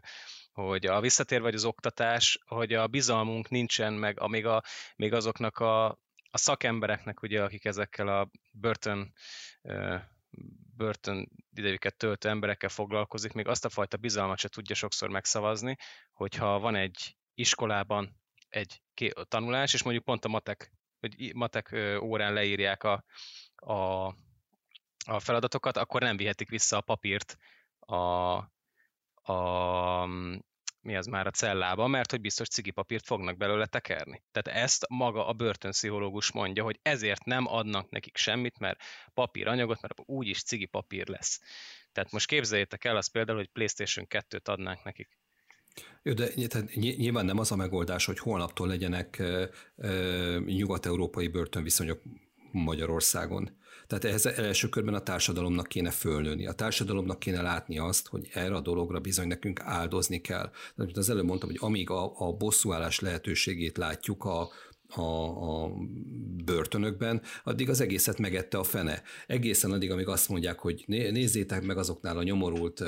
hogy 0.52 0.86
a 0.86 1.00
visszatér 1.00 1.40
vagy 1.40 1.54
az 1.54 1.64
oktatás, 1.64 2.38
hogy 2.46 2.72
a 2.72 2.86
bizalmunk 2.86 3.48
nincsen, 3.48 3.92
meg 3.92 4.20
a, 4.20 4.28
még, 4.28 4.46
a, 4.46 4.62
még 4.96 5.12
azoknak 5.12 5.58
a, 5.58 5.86
a 6.30 6.38
szakembereknek, 6.38 7.22
ugye, 7.22 7.42
akik 7.42 7.64
ezekkel 7.64 8.08
a 8.08 8.30
börtön 8.50 9.12
börtön 10.76 11.28
idejüket 11.54 11.96
töltő 11.96 12.28
emberekkel 12.28 12.68
foglalkozik, 12.68 13.32
még 13.32 13.46
azt 13.46 13.64
a 13.64 13.68
fajta 13.68 13.96
bizalmat 13.96 14.38
se 14.38 14.48
tudja 14.48 14.74
sokszor 14.74 15.08
megszavazni, 15.08 15.76
hogyha 16.12 16.58
van 16.58 16.74
egy 16.74 17.16
iskolában 17.34 18.20
egy 18.48 18.82
tanulás, 19.28 19.74
és 19.74 19.82
mondjuk 19.82 20.04
pont 20.04 20.24
a 20.24 20.28
matek, 20.28 20.72
hogy 21.00 21.34
matek 21.34 21.76
órán 22.00 22.32
leírják 22.32 22.82
a, 22.82 23.04
a, 23.54 24.06
a 25.06 25.18
feladatokat, 25.18 25.76
akkor 25.76 26.00
nem 26.00 26.16
vihetik 26.16 26.48
vissza 26.48 26.76
a 26.76 26.80
papírt 26.80 27.36
a, 27.78 28.02
a 29.32 30.06
mi 30.82 30.96
az 30.96 31.06
már 31.06 31.26
a 31.26 31.30
cellába, 31.30 31.86
mert 31.86 32.10
hogy 32.10 32.20
biztos 32.20 32.48
cigipapírt 32.48 33.06
fognak 33.06 33.36
belőle 33.36 33.66
tekerni. 33.66 34.22
Tehát 34.32 34.62
ezt 34.62 34.86
maga 34.88 35.26
a 35.26 35.32
börtönpszichológus 35.32 36.32
mondja, 36.32 36.62
hogy 36.62 36.78
ezért 36.82 37.24
nem 37.24 37.46
adnak 37.46 37.90
nekik 37.90 38.16
semmit, 38.16 38.58
mert 38.58 38.80
papíranyagot, 39.14 39.80
mert 39.80 39.94
úgyis 40.04 40.42
cigipapír 40.42 41.08
lesz. 41.08 41.40
Tehát 41.92 42.12
most 42.12 42.26
képzeljétek 42.26 42.84
el 42.84 42.96
azt 42.96 43.12
például, 43.12 43.38
hogy 43.38 43.48
PlayStation 43.48 44.06
2-t 44.08 44.44
adnánk 44.44 44.84
nekik. 44.84 45.18
Jó, 46.02 46.12
de 46.12 46.28
nyilván 46.74 47.24
nem 47.24 47.38
az 47.38 47.52
a 47.52 47.56
megoldás, 47.56 48.04
hogy 48.04 48.18
holnaptól 48.18 48.68
legyenek 48.68 49.22
nyugat-európai 50.44 51.28
börtönviszonyok 51.28 52.02
Magyarországon. 52.52 53.60
Tehát 53.92 54.06
ehhez 54.06 54.26
első 54.26 54.68
körben 54.68 54.94
a 54.94 55.02
társadalomnak 55.02 55.66
kéne 55.66 55.90
fölnőni. 55.90 56.46
A 56.46 56.52
társadalomnak 56.52 57.18
kéne 57.18 57.42
látni 57.42 57.78
azt, 57.78 58.08
hogy 58.08 58.28
erre 58.32 58.54
a 58.54 58.60
dologra 58.60 59.00
bizony 59.00 59.26
nekünk 59.26 59.60
áldozni 59.60 60.20
kell. 60.20 60.50
Tehát 60.76 60.96
az 60.96 61.10
előbb 61.10 61.24
mondtam, 61.24 61.48
hogy 61.48 61.58
amíg 61.60 61.90
a, 61.90 62.12
a 62.16 62.32
bosszúállás 62.32 63.00
lehetőségét 63.00 63.76
látjuk 63.76 64.24
a, 64.24 64.48
a, 64.94 65.62
a 65.62 65.72
börtönökben, 66.44 67.22
addig 67.44 67.68
az 67.68 67.80
egészet 67.80 68.18
megette 68.18 68.58
a 68.58 68.64
fene. 68.64 69.02
Egészen 69.26 69.72
addig, 69.72 69.90
amíg 69.90 70.08
azt 70.08 70.28
mondják, 70.28 70.58
hogy 70.58 70.84
nézzétek 70.86 71.62
meg 71.62 71.78
azoknál 71.78 72.16
a 72.16 72.22
nyomorult 72.22 72.84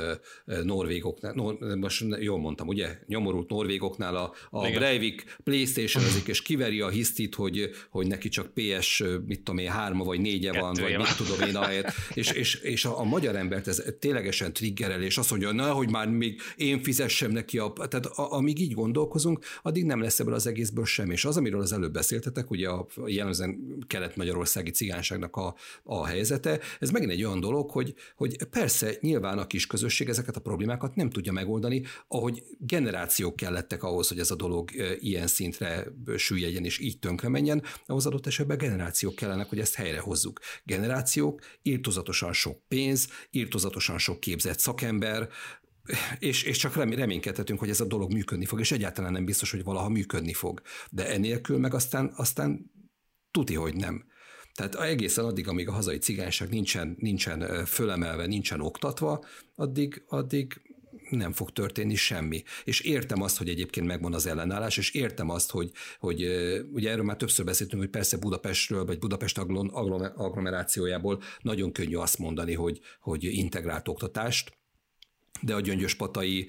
norvégoknál, 0.62 1.32
nor, 1.32 1.58
most 1.76 2.04
jól 2.20 2.38
mondtam, 2.38 2.68
ugye? 2.68 2.98
Nyomorult 3.06 3.48
norvégoknál 3.48 4.16
a, 4.16 4.32
a 4.50 4.70
Breivik 4.70 5.36
playstation 5.44 6.04
ezik, 6.04 6.26
és 6.26 6.42
kiveri 6.42 6.80
a 6.80 6.88
hisztit, 6.88 7.34
hogy, 7.34 7.70
hogy 7.90 8.06
neki 8.06 8.28
csak 8.28 8.50
PS, 8.54 9.02
mit 9.26 9.38
tudom 9.38 9.58
én, 9.58 9.70
hárma 9.70 10.04
vagy 10.04 10.20
négye 10.20 10.50
Kettője 10.50 10.62
van, 10.62 10.74
vagy 10.80 10.96
mit 10.96 11.16
tudom 11.16 11.48
én, 11.48 11.56
ahelyett. 11.56 11.92
és, 12.14 12.30
és, 12.30 12.54
és 12.54 12.84
a, 12.84 12.98
a 13.00 13.04
magyar 13.04 13.36
embert 13.36 13.68
ez 13.68 13.82
ténylegesen 13.98 14.52
triggerel, 14.52 15.02
és 15.02 15.18
azt 15.18 15.30
mondja, 15.30 15.52
na, 15.52 15.72
hogy 15.72 15.90
már 15.90 16.08
még 16.08 16.40
én 16.56 16.82
fizessem 16.82 17.30
neki, 17.30 17.58
a, 17.58 17.72
tehát 17.72 18.06
a, 18.06 18.32
amíg 18.32 18.60
így 18.60 18.72
gondolkozunk, 18.72 19.44
addig 19.62 19.84
nem 19.84 20.00
lesz 20.00 20.20
ebből 20.20 20.34
az 20.34 20.46
egészből 20.46 20.84
sem. 20.84 21.10
És 21.10 21.24
az, 21.24 21.36
amiről 21.36 21.60
az 21.60 21.72
előbb 21.72 21.93
beszéltetek, 21.94 22.50
ugye 22.50 22.68
a 22.68 22.86
jellemzően 23.06 23.84
kelet-magyarországi 23.86 24.70
cigányságnak 24.70 25.36
a, 25.36 25.54
a 25.82 26.06
helyzete, 26.06 26.60
ez 26.78 26.90
megint 26.90 27.10
egy 27.10 27.24
olyan 27.24 27.40
dolog, 27.40 27.70
hogy, 27.70 27.94
hogy 28.16 28.44
persze 28.50 28.96
nyilván 29.00 29.38
a 29.38 29.46
kis 29.46 29.66
közösség 29.66 30.08
ezeket 30.08 30.36
a 30.36 30.40
problémákat 30.40 30.94
nem 30.94 31.10
tudja 31.10 31.32
megoldani, 31.32 31.82
ahogy 32.08 32.42
generációk 32.58 33.36
kellettek 33.36 33.82
ahhoz, 33.82 34.08
hogy 34.08 34.18
ez 34.18 34.30
a 34.30 34.36
dolog 34.36 34.70
ilyen 34.98 35.26
szintre 35.26 35.86
süllyedjen 36.16 36.64
és 36.64 36.78
így 36.78 36.98
tönkre 36.98 37.28
menjen, 37.28 37.62
ahhoz 37.86 38.06
adott 38.06 38.26
esetben 38.26 38.58
generációk 38.58 39.14
kellenek, 39.14 39.48
hogy 39.48 39.58
ezt 39.58 39.74
helyre 39.74 40.00
hozzuk. 40.00 40.40
Generációk, 40.64 41.40
írtozatosan 41.62 42.32
sok 42.32 42.68
pénz, 42.68 43.08
írtozatosan 43.30 43.98
sok 43.98 44.20
képzett 44.20 44.58
szakember, 44.58 45.28
és, 46.18 46.42
és 46.42 46.56
csak 46.56 46.76
reménykedhetünk, 46.76 47.58
hogy 47.58 47.68
ez 47.68 47.80
a 47.80 47.84
dolog 47.84 48.12
működni 48.12 48.44
fog, 48.44 48.60
és 48.60 48.72
egyáltalán 48.72 49.12
nem 49.12 49.24
biztos, 49.24 49.50
hogy 49.50 49.64
valaha 49.64 49.88
működni 49.88 50.32
fog. 50.32 50.62
De 50.90 51.08
enélkül 51.08 51.58
meg 51.58 51.74
aztán, 51.74 52.12
aztán 52.16 52.70
tuti, 53.30 53.54
hogy 53.54 53.74
nem. 53.74 54.04
Tehát 54.54 54.74
egészen 54.74 55.24
addig, 55.24 55.48
amíg 55.48 55.68
a 55.68 55.72
hazai 55.72 55.98
cigányság 55.98 56.48
nincsen, 56.48 56.96
nincsen 56.98 57.64
fölemelve, 57.66 58.26
nincsen 58.26 58.60
oktatva, 58.60 59.24
addig, 59.54 60.04
addig 60.06 60.60
nem 61.10 61.32
fog 61.32 61.50
történni 61.50 61.94
semmi. 61.94 62.42
És 62.64 62.80
értem 62.80 63.22
azt, 63.22 63.38
hogy 63.38 63.48
egyébként 63.48 63.86
megvan 63.86 64.14
az 64.14 64.26
ellenállás, 64.26 64.76
és 64.76 64.90
értem 64.90 65.30
azt, 65.30 65.50
hogy, 65.50 65.70
hogy 65.98 66.22
ugye 66.72 66.90
erről 66.90 67.04
már 67.04 67.16
többször 67.16 67.44
beszéltünk, 67.44 67.82
hogy 67.82 67.90
persze 67.90 68.16
Budapestről, 68.16 68.84
vagy 68.84 68.98
Budapest 68.98 69.38
agglomerációjából 69.38 71.22
nagyon 71.40 71.72
könnyű 71.72 71.96
azt 71.96 72.18
mondani, 72.18 72.54
hogy, 72.54 72.80
hogy 73.00 73.24
integrált 73.24 73.88
oktatást, 73.88 74.52
de 75.44 75.54
a 75.54 75.60
gyöngyöspatai 75.60 76.46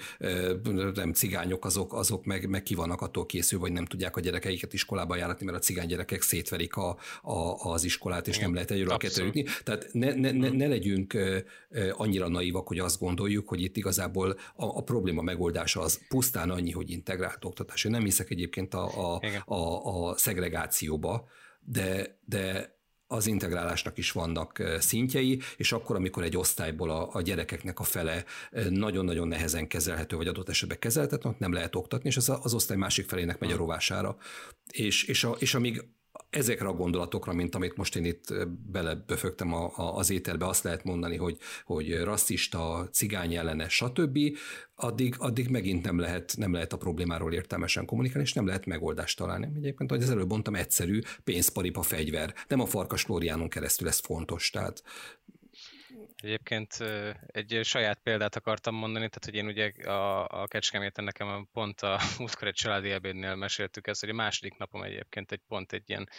nem 0.94 1.14
cigányok, 1.14 1.66
azok, 1.66 1.94
azok 1.94 2.26
meg, 2.26 2.50
meg 2.50 2.64
ki 2.64 2.76
vannak 2.76 3.02
attól 3.02 3.26
készül, 3.26 3.60
vagy 3.60 3.72
nem 3.72 3.86
tudják 3.86 4.16
a 4.16 4.20
gyerekeiket 4.20 4.74
iskolába 4.74 5.16
járatni, 5.16 5.46
mert 5.46 5.58
a 5.58 5.62
cigány 5.62 5.88
gyerekek 5.88 6.22
szétverik 6.22 6.76
a, 6.76 6.98
a, 7.22 7.72
az 7.72 7.84
iskolát, 7.84 8.28
és 8.28 8.36
Igen, 8.36 8.46
nem 8.46 8.54
lehet 8.54 8.72
egyről 8.72 8.90
a 8.90 8.98
kettőre 8.98 9.26
jutni. 9.26 9.46
Tehát 9.64 9.90
ne, 9.92 10.14
ne, 10.14 10.32
ne, 10.32 10.50
ne 10.50 10.68
legyünk 10.68 11.18
annyira 11.92 12.28
naívak, 12.28 12.68
hogy 12.68 12.80
azt 12.80 13.00
gondoljuk, 13.00 13.48
hogy 13.48 13.62
itt 13.62 13.78
igazából 13.78 14.32
a, 14.56 14.66
a 14.66 14.84
probléma 14.84 15.22
megoldása 15.22 15.82
az 15.82 16.08
pusztán 16.08 16.50
annyi, 16.50 16.72
hogy 16.72 16.92
integrált 16.92 17.46
oktatás. 17.46 17.84
Én 17.84 17.92
nem 17.92 18.04
hiszek 18.04 18.30
egyébként 18.30 18.74
a, 18.74 19.16
a, 19.16 19.22
a, 19.46 20.10
a 20.10 20.18
szegregációba, 20.18 21.28
de, 21.60 22.20
de 22.26 22.75
az 23.16 23.28
integrálásnak 23.28 23.98
is 23.98 24.12
vannak 24.12 24.64
szintjei, 24.80 25.40
és 25.58 25.72
akkor, 25.72 25.96
amikor 25.96 26.24
egy 26.24 26.38
osztályból 26.38 26.90
a, 26.90 27.10
a 27.14 27.22
gyerekeknek 27.22 27.80
a 27.80 27.84
fele 27.84 28.24
nagyon-nagyon 28.70 29.28
nehezen 29.28 29.68
kezelhető, 29.68 30.16
vagy 30.16 30.28
adott 30.28 30.50
esetben 30.50 30.80
kezelhetetlen, 30.80 31.36
nem 31.40 31.54
lehet 31.54 31.76
oktatni, 31.76 32.10
és 32.10 32.18
az, 32.18 32.32
az 32.42 32.54
osztály 32.54 32.78
másik 32.78 33.08
felének 33.08 33.40
megy 33.40 33.52
a 33.52 33.58
rovására. 33.58 34.18
És, 34.72 35.04
és, 35.04 35.24
a, 35.24 35.36
és 35.40 35.54
amíg 35.54 35.84
ezekre 36.36 36.68
a 36.68 36.74
gondolatokra, 36.74 37.34
mint 37.34 37.56
amit 37.56 37.78
most 37.78 37.96
én 37.96 38.06
itt 38.06 38.34
beleböfögtem 38.72 39.54
a, 39.54 39.72
a, 39.76 39.96
az 39.96 40.10
ételbe, 40.10 40.48
azt 40.48 40.64
lehet 40.64 40.84
mondani, 40.84 41.18
hogy, 41.18 41.38
hogy 41.66 42.00
rasszista, 42.04 42.90
cigány 42.92 43.36
ellenes, 43.36 43.74
stb., 43.74 44.20
addig, 44.76 45.16
addig 45.18 45.50
megint 45.50 45.84
nem 45.84 46.00
lehet, 46.00 46.34
nem 46.38 46.54
lehet 46.54 46.74
a 46.74 46.78
problémáról 46.78 47.34
értelmesen 47.34 47.86
kommunikálni, 47.86 48.28
és 48.28 48.34
nem 48.34 48.46
lehet 48.46 48.66
megoldást 48.66 49.18
találni. 49.18 49.50
Egyébként, 49.56 49.92
ahogy 49.92 50.04
az 50.04 50.10
előbb 50.10 50.30
mondtam, 50.30 50.56
egyszerű 50.56 51.00
pénzparipa 51.24 51.82
fegyver. 51.82 52.34
Nem 52.48 52.60
a 52.60 52.66
farkas 52.66 53.02
Flóriánon 53.02 53.50
keresztül 53.50 53.88
ez 53.88 54.00
fontos. 54.00 54.50
Tehát 54.50 54.84
Egyébként 56.26 56.78
egy 57.28 57.60
saját 57.64 58.00
példát 58.04 58.36
akartam 58.36 58.76
mondani, 58.76 59.10
tehát 59.10 59.26
hogy 59.26 59.36
én 59.36 59.46
ugye 59.46 59.88
a, 59.90 60.28
a 60.42 60.48
Kecskeméten 60.48 61.04
nekem 61.04 61.48
pont 61.54 61.82
a 61.82 62.00
múltkor 62.20 62.48
egy 62.48 62.54
családi 62.54 62.92
ebédnél 62.92 63.36
meséltük 63.36 63.88
ezt, 63.88 64.00
hogy 64.00 64.10
a 64.10 64.14
második 64.14 64.58
napom 64.58 64.84
egyébként 64.84 65.32
egy 65.32 65.42
pont 65.48 65.74
egy 65.74 65.90
ilyen 65.90 66.10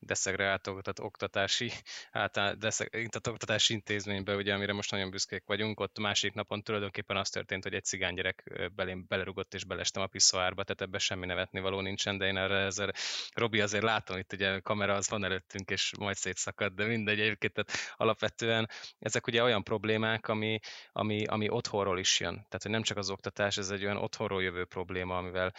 deszegreált 0.00 0.70
oktatási, 1.00 1.70
általán 2.10 2.58
deszegreált 2.58 3.26
oktatási 3.26 3.72
intézménybe, 3.72 4.34
ugye, 4.34 4.54
amire 4.54 4.72
most 4.72 4.90
nagyon 4.90 5.10
büszkék 5.10 5.42
vagyunk, 5.46 5.80
ott 5.80 5.98
másik 5.98 6.34
napon 6.34 6.62
tulajdonképpen 6.62 7.16
az 7.16 7.28
történt, 7.28 7.62
hogy 7.62 7.74
egy 7.74 7.84
cigánygyerek 7.84 8.68
belém 8.74 9.04
belerugott 9.08 9.54
és 9.54 9.64
belestem 9.64 10.02
a 10.02 10.06
piszoárba, 10.06 10.62
tehát 10.62 10.80
ebben 10.80 11.00
semmi 11.00 11.26
nevetni 11.26 11.60
való 11.60 11.80
nincsen, 11.80 12.18
de 12.18 12.26
én 12.26 12.36
erre 12.36 12.58
ezzel, 12.58 12.92
Robi 13.34 13.60
azért 13.60 13.84
látom, 13.84 14.18
itt 14.18 14.32
ugye 14.32 14.60
kamera 14.60 14.94
az 14.94 15.08
van 15.08 15.24
előttünk, 15.24 15.70
és 15.70 15.92
majd 15.98 16.16
szétszakad, 16.16 16.72
de 16.72 16.84
mindegy, 16.84 17.20
egyébként 17.20 17.52
tehát 17.52 17.94
alapvetően 17.96 18.68
ezek 18.98 19.26
ugye 19.26 19.42
olyan 19.42 19.62
problémák, 19.62 20.28
ami, 20.28 20.58
ami, 20.92 21.24
ami 21.24 21.48
otthonról 21.48 21.98
is 21.98 22.20
jön. 22.20 22.34
Tehát, 22.34 22.62
hogy 22.62 22.70
nem 22.70 22.82
csak 22.82 22.96
az 22.96 23.10
oktatás, 23.10 23.56
ez 23.56 23.70
egy 23.70 23.84
olyan 23.84 23.96
otthonról 23.96 24.42
jövő 24.42 24.64
probléma, 24.64 25.16
amivel 25.16 25.52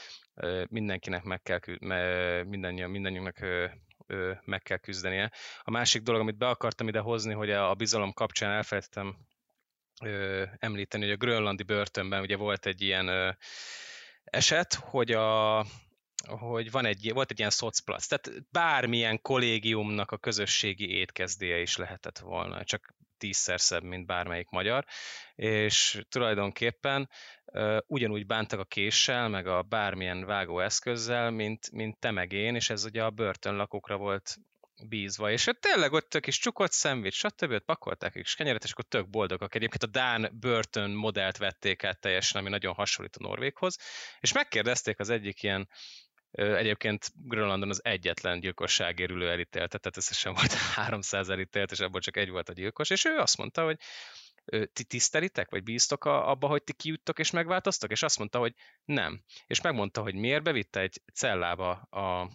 mindenkinek 0.68 1.24
meg 1.24 1.42
kell, 1.42 1.60
mindannyian, 2.44 2.90
mindannyiunknak 2.90 3.40
meg 4.44 4.62
kell 4.62 4.78
küzdenie. 4.78 5.32
A 5.62 5.72
másik 5.72 6.02
dolog, 6.02 6.22
amit 6.22 6.38
be 6.38 6.48
akartam 6.48 6.88
ide 6.88 7.00
hozni, 7.00 7.34
hogy 7.34 7.52
a 7.52 7.74
bizalom 7.74 8.14
kapcsán 8.14 8.52
elfelejtettem 8.52 9.16
említeni, 10.58 11.04
hogy 11.04 11.14
a 11.14 11.18
grönlandi 11.18 11.64
börtönben 11.64 12.22
ugye 12.22 12.36
volt 12.36 12.66
egy 12.66 12.82
ilyen 12.82 13.38
eset, 14.24 14.74
hogy 14.74 15.12
a, 15.12 15.66
hogy 16.28 16.72
van 16.72 16.86
egy, 16.86 17.14
volt 17.14 17.32
egy 17.32 17.40
ilyen 17.40 17.52
szocplac, 17.52 18.06
tehát 18.06 18.44
bármilyen 18.52 19.22
kollégiumnak 19.22 20.12
a 20.12 20.18
közösségi 20.18 20.90
étkezdéje 20.90 21.60
is 21.60 21.78
lehetett 21.78 22.20
volna, 22.20 22.64
csak 22.64 22.96
tízszer 23.22 23.60
szebb, 23.60 23.84
mint 23.84 24.06
bármelyik 24.06 24.50
magyar, 24.50 24.86
és 25.36 26.02
tulajdonképpen 26.10 27.10
ugyanúgy 27.88 28.26
bántak 28.26 28.60
a 28.60 28.66
késsel, 28.66 29.30
meg 29.30 29.48
a 29.48 29.62
bármilyen 29.62 30.26
vágóeszközzel, 30.26 31.32
mint, 31.32 31.72
mint 31.72 32.00
te 32.00 32.12
meg 32.12 32.32
én, 32.32 32.56
és 32.56 32.70
ez 32.70 32.86
ugye 32.86 33.04
a 33.04 33.10
börtönlakókra 33.10 33.98
volt 33.98 34.38
bízva, 34.88 35.32
és 35.32 35.50
tényleg 35.60 35.92
ott 35.94 36.10
tök 36.10 36.28
is 36.28 36.40
csukott 36.40 36.72
szendvics, 36.72 37.16
stb. 37.16 37.52
ott 37.52 37.66
pakolták 37.66 38.16
és 38.16 38.36
kenyeret, 38.36 38.64
és 38.64 38.72
akkor 38.72 38.86
tök 38.86 39.10
boldogak. 39.10 39.56
Egyébként 39.56 39.84
a 39.84 40.00
Dán 40.00 40.38
börtön 40.40 40.92
modellt 40.92 41.38
vették 41.38 41.84
át 41.84 42.00
teljesen, 42.00 42.42
ami 42.42 42.50
nagyon 42.50 42.74
hasonlít 42.74 43.16
a 43.16 43.24
Norvéghoz, 43.24 43.78
és 44.20 44.34
megkérdezték 44.34 45.00
az 45.00 45.10
egyik 45.10 45.44
ilyen 45.44 45.70
Egyébként 46.32 47.12
Grönlandon 47.16 47.70
az 47.70 47.84
egyetlen 47.84 48.40
gyilkosságérülő 48.40 49.30
elítéltet, 49.30 49.82
tehát 49.82 49.98
összesen 49.98 50.34
volt 50.34 50.54
300 50.76 51.30
elítélt, 51.30 51.72
és 51.72 51.80
abból 51.80 52.02
csak 52.02 52.18
egy 52.18 52.30
volt 52.30 52.50
a 52.50 52.54
gyilkos, 52.54 52.90
és 52.90 53.06
ő 53.06 53.18
azt 53.18 53.38
mondta, 53.38 53.64
hogy 53.64 53.78
ti 54.74 54.84
tisztelitek, 54.84 55.50
vagy 55.50 55.64
bíztok 55.64 56.06
abba, 56.06 56.48
hogy 56.48 56.64
ti 56.64 56.74
kijuttok 56.74 57.20
és 57.20 57.32
megváltoztok? 57.32 57.92
És 57.92 58.04
azt 58.04 58.18
mondta, 58.18 58.40
hogy 58.40 58.54
nem. 58.86 59.24
És 59.48 59.62
megmondta, 59.62 60.02
hogy 60.02 60.16
miért 60.16 60.44
bevitte 60.44 60.80
egy 60.80 61.02
cellába 61.14 61.72
a, 61.72 62.30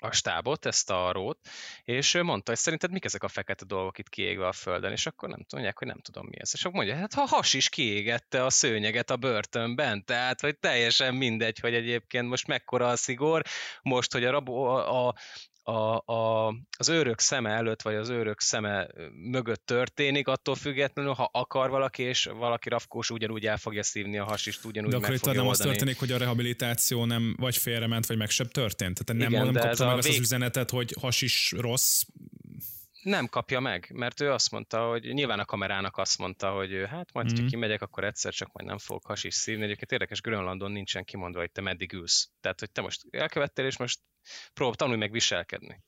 a 0.00 0.12
stábot, 0.12 0.66
ezt 0.66 0.90
a 0.90 1.12
rót, 1.12 1.38
és 1.84 2.18
mondta, 2.22 2.50
hogy 2.50 2.60
szerinted 2.60 2.90
mik 2.90 3.04
ezek 3.04 3.22
a 3.22 3.28
fekete 3.28 3.64
dolgok 3.64 3.98
itt 3.98 4.08
kiégve 4.08 4.46
a 4.46 4.52
földön, 4.52 4.92
és 4.92 5.06
akkor 5.06 5.28
nem 5.28 5.44
tudják, 5.48 5.78
hogy 5.78 5.86
nem 5.86 6.00
tudom 6.00 6.26
mi 6.26 6.40
ez. 6.40 6.50
És 6.52 6.64
akkor 6.64 6.76
mondja, 6.76 6.96
hát 6.96 7.14
ha 7.14 7.26
has 7.26 7.54
is 7.54 7.68
kiégette 7.68 8.44
a 8.44 8.50
szőnyeget 8.50 9.10
a 9.10 9.16
börtönben, 9.16 10.04
tehát 10.04 10.40
hogy 10.40 10.58
teljesen 10.58 11.14
mindegy, 11.14 11.58
hogy 11.58 11.74
egyébként 11.74 12.28
most 12.28 12.46
mekkora 12.46 12.88
a 12.88 12.96
szigor, 12.96 13.42
most, 13.82 14.12
hogy 14.12 14.24
a, 14.24 14.30
rabo, 14.30 14.64
a, 14.64 15.06
a 15.06 15.14
a, 15.62 16.12
a, 16.12 16.54
az 16.78 16.88
őrök 16.88 17.20
szeme 17.20 17.50
előtt, 17.50 17.82
vagy 17.82 17.94
az 17.94 18.08
őrök 18.08 18.40
szeme 18.40 18.86
mögött 19.30 19.66
történik, 19.66 20.28
attól 20.28 20.54
függetlenül, 20.54 21.12
ha 21.12 21.30
akar 21.32 21.70
valaki, 21.70 22.02
és 22.02 22.24
valaki 22.24 22.68
rafkós, 22.68 23.10
ugyanúgy 23.10 23.46
el 23.46 23.56
fogja 23.56 23.82
szívni 23.82 24.18
a 24.18 24.24
hasist, 24.24 24.64
ugyanúgy 24.64 24.90
De 24.90 24.96
akkor 24.96 25.14
itt 25.14 25.24
nem 25.24 25.36
oldani. 25.36 25.50
az 25.50 25.58
történik, 25.58 25.98
hogy 25.98 26.12
a 26.12 26.18
rehabilitáció 26.18 27.04
nem 27.04 27.34
vagy 27.38 27.56
félrement, 27.56 28.06
vagy 28.06 28.16
meg 28.16 28.30
sem 28.30 28.48
történt? 28.48 29.04
Tehát 29.04 29.22
nem, 29.22 29.32
Igen, 29.32 29.52
nem 29.52 29.62
kapta 29.62 29.86
meg 29.86 30.02
vég... 30.02 30.12
az 30.12 30.18
üzenetet, 30.18 30.70
hogy 30.70 30.94
hasis 31.00 31.54
rossz, 31.56 32.02
nem 33.02 33.26
kapja 33.26 33.60
meg, 33.60 33.90
mert 33.94 34.20
ő 34.20 34.30
azt 34.30 34.50
mondta, 34.50 34.88
hogy 34.88 35.02
nyilván 35.02 35.38
a 35.38 35.44
kamerának 35.44 35.96
azt 35.96 36.18
mondta, 36.18 36.50
hogy 36.50 36.84
hát 36.88 37.12
majd, 37.12 37.40
mm. 37.40 37.46
kimegyek, 37.46 37.82
akkor 37.82 38.04
egyszer 38.04 38.32
csak 38.32 38.52
majd 38.52 38.68
nem 38.68 38.78
fogok 38.78 39.06
hasis 39.06 39.34
szívni. 39.34 39.64
Egyébként 39.64 39.92
érdekes, 39.92 40.20
Grönlandon 40.20 40.72
nincsen 40.72 41.04
kimondva, 41.04 41.40
hogy 41.40 41.52
te 41.52 41.60
meddig 41.60 41.92
ülsz. 41.92 42.30
Tehát, 42.40 42.60
hogy 42.60 42.70
te 42.70 42.80
most 42.80 43.02
elkövettél, 43.10 43.66
és 43.66 43.76
most 43.76 44.00
prób, 44.54 44.74
tanulj 44.74 44.98
meg 44.98 45.12
viselkedni. 45.12 45.82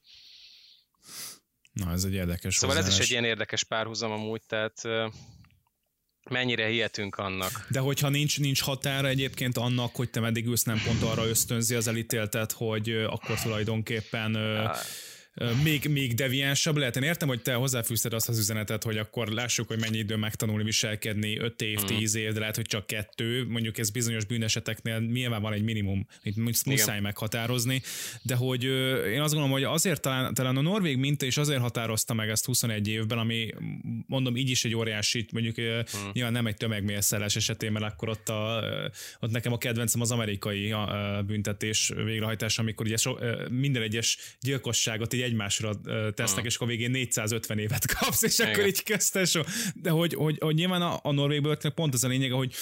Na, 1.72 1.90
ez 1.90 2.04
egy 2.04 2.14
érdekes 2.14 2.54
Szóval 2.54 2.76
hozzáállás. 2.76 2.98
ez 2.98 3.04
is 3.04 3.10
egy 3.10 3.10
ilyen 3.10 3.30
érdekes 3.30 3.64
párhuzam 3.64 4.10
amúgy, 4.10 4.42
tehát 4.46 4.82
mennyire 6.30 6.66
hihetünk 6.66 7.16
annak. 7.16 7.66
De 7.70 7.80
hogyha 7.80 8.08
nincs, 8.08 8.40
nincs 8.40 8.62
határa 8.62 9.08
egyébként 9.08 9.56
annak, 9.56 9.96
hogy 9.96 10.10
te 10.10 10.20
meddig 10.20 10.46
ülsz, 10.46 10.62
nem 10.62 10.82
pont 10.84 11.02
arra 11.02 11.26
ösztönzi 11.26 11.74
az 11.74 11.86
elítéltet, 11.86 12.52
hogy 12.52 12.90
akkor 12.90 13.40
tulajdonképpen... 13.40 14.36
Á 14.36 14.76
még, 15.62 15.88
még 15.88 16.14
deviánsabb 16.14 16.76
lehet. 16.76 16.96
Én 16.96 17.02
értem, 17.02 17.28
hogy 17.28 17.42
te 17.42 17.54
hozzáfűzted 17.54 18.12
azt 18.12 18.28
az 18.28 18.38
üzenetet, 18.38 18.82
hogy 18.82 18.98
akkor 18.98 19.28
lássuk, 19.28 19.68
hogy 19.68 19.80
mennyi 19.80 19.98
idő 19.98 20.16
megtanulni 20.16 20.64
viselkedni, 20.64 21.38
5 21.38 21.62
év, 21.62 21.82
10 21.84 22.16
mm. 22.16 22.20
év, 22.20 22.32
de 22.32 22.40
lehet, 22.40 22.56
hogy 22.56 22.66
csak 22.66 22.86
kettő. 22.86 23.46
Mondjuk 23.48 23.78
ez 23.78 23.90
bizonyos 23.90 24.24
bűneseteknél 24.24 24.98
nyilván 24.98 25.42
van 25.42 25.52
egy 25.52 25.62
minimum, 25.62 26.06
amit 26.36 26.64
muszáj 26.64 26.74
Igen. 26.74 27.02
meghatározni, 27.02 27.82
de 28.22 28.34
hogy 28.34 28.64
én 29.12 29.20
azt 29.20 29.32
gondolom, 29.32 29.50
hogy 29.50 29.62
azért 29.62 30.00
talán, 30.00 30.34
talán 30.34 30.56
a 30.56 30.60
Norvég 30.60 30.96
minta 30.96 31.26
is 31.26 31.36
azért 31.36 31.60
határozta 31.60 32.14
meg 32.14 32.28
ezt 32.28 32.44
21 32.44 32.88
évben, 32.88 33.18
ami 33.18 33.50
mondom 34.06 34.36
így 34.36 34.50
is 34.50 34.64
egy 34.64 34.74
óriási, 34.74 35.26
mondjuk 35.32 35.60
mm. 35.60 35.80
nyilván 36.12 36.32
nem 36.32 36.46
egy 36.46 36.56
tömegmérszeres 36.56 37.36
esetén, 37.36 37.72
mert 37.72 37.84
akkor 37.84 38.08
ott, 38.08 38.28
a, 38.28 38.64
ott 39.20 39.30
nekem 39.30 39.52
a 39.52 39.58
kedvencem 39.58 40.00
az 40.00 40.10
amerikai 40.10 40.74
büntetés 41.26 41.92
végrehajtás, 42.04 42.58
amikor 42.58 42.86
ugye 42.86 42.96
so, 42.96 43.16
minden 43.50 43.82
egyes 43.82 44.18
gyilkosságot 44.40 45.12
így 45.12 45.21
így 45.22 45.28
egymásra 45.28 45.80
tesznek, 46.14 46.40
uh. 46.40 46.46
és 46.46 46.54
akkor 46.54 46.68
végén 46.68 46.90
450 46.90 47.58
évet 47.58 47.86
kapsz, 47.86 48.22
és 48.22 48.38
Igen. 48.38 48.52
akkor 48.52 48.66
így 48.66 48.82
köztes. 48.82 49.38
De 49.74 49.90
hogy, 49.90 50.14
hogy, 50.14 50.38
hogy 50.40 50.54
nyilván 50.54 50.82
a, 50.82 50.98
a 51.02 51.12
norvég 51.12 51.40
pont 51.74 51.94
az 51.94 52.04
a 52.04 52.08
lényege, 52.08 52.34
hogy 52.34 52.54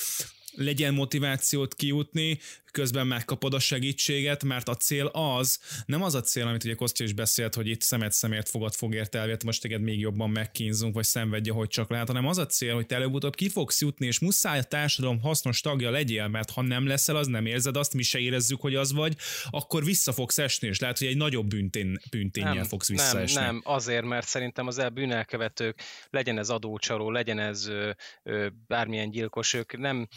legyen 0.55 0.95
motivációt 0.95 1.75
kijutni, 1.75 2.39
közben 2.71 3.07
megkapod 3.07 3.55
a 3.55 3.59
segítséget, 3.59 4.45
mert 4.45 4.69
a 4.69 4.75
cél 4.75 5.07
az, 5.07 5.59
nem 5.87 6.03
az 6.03 6.15
a 6.15 6.21
cél, 6.21 6.47
amit 6.47 6.65
ugye 6.65 6.75
Kostya 6.75 7.05
is 7.05 7.13
beszélt, 7.13 7.55
hogy 7.55 7.69
itt 7.69 7.81
szemet 7.81 8.13
szemért 8.13 8.49
fogad 8.49 8.75
fogért 8.75 9.15
elvért, 9.15 9.45
most 9.45 9.63
téged 9.63 9.81
még 9.81 9.99
jobban 9.99 10.31
megkínzunk, 10.31 10.95
vagy 10.95 11.05
szenvedje, 11.05 11.53
hogy 11.53 11.69
csak 11.69 11.91
lehet, 11.91 12.07
hanem 12.07 12.27
az 12.27 12.39
a 12.39 12.47
cél, 12.47 12.75
hogy 12.75 12.87
te 12.87 12.95
előbb-utóbb 12.95 13.35
ki 13.35 13.49
fogsz 13.49 13.81
jutni, 13.81 14.07
és 14.07 14.19
muszáj 14.19 14.59
a 14.59 14.63
társadalom 14.63 15.21
hasznos 15.21 15.61
tagja 15.61 15.91
legyél, 15.91 16.29
mert 16.29 16.51
ha 16.51 16.63
nem 16.63 16.87
leszel, 16.87 17.17
az 17.17 17.27
nem 17.27 17.47
érzed 17.47 17.77
azt, 17.77 17.95
mi 17.95 18.03
se 18.03 18.19
érezzük, 18.19 18.61
hogy 18.61 18.75
az 18.75 18.93
vagy, 18.93 19.17
akkor 19.51 19.85
vissza 19.85 20.13
fogsz 20.13 20.39
esni, 20.39 20.69
és 20.69 20.79
lehet, 20.79 20.99
hogy 20.99 21.07
egy 21.07 21.17
nagyobb 21.17 21.47
büntén, 21.47 21.99
bünténnyel 22.11 22.65
fogsz 22.65 22.89
visszaesni. 22.89 23.41
Nem, 23.41 23.45
nem, 23.45 23.61
azért, 23.65 24.05
mert 24.05 24.27
szerintem 24.27 24.67
az 24.67 24.79
elbűnelkövetők, 24.79 25.81
legyen 26.11 26.39
ez 26.39 26.51
adócsaló, 26.51 27.11
legyen 27.11 27.39
ez 27.39 27.67
ö, 27.67 27.91
ö, 28.23 28.49
bármilyen 28.67 29.11
gyilkos, 29.11 29.55
ők 29.55 29.79
nem 29.79 30.09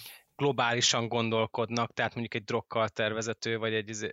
globálisan 0.43 1.07
gondolkodnak, 1.07 1.93
tehát 1.93 2.13
mondjuk 2.15 2.33
egy 2.33 2.43
drokkal 2.43 2.89
tervezető, 2.89 3.57
vagy 3.57 3.73
egy, 3.73 4.11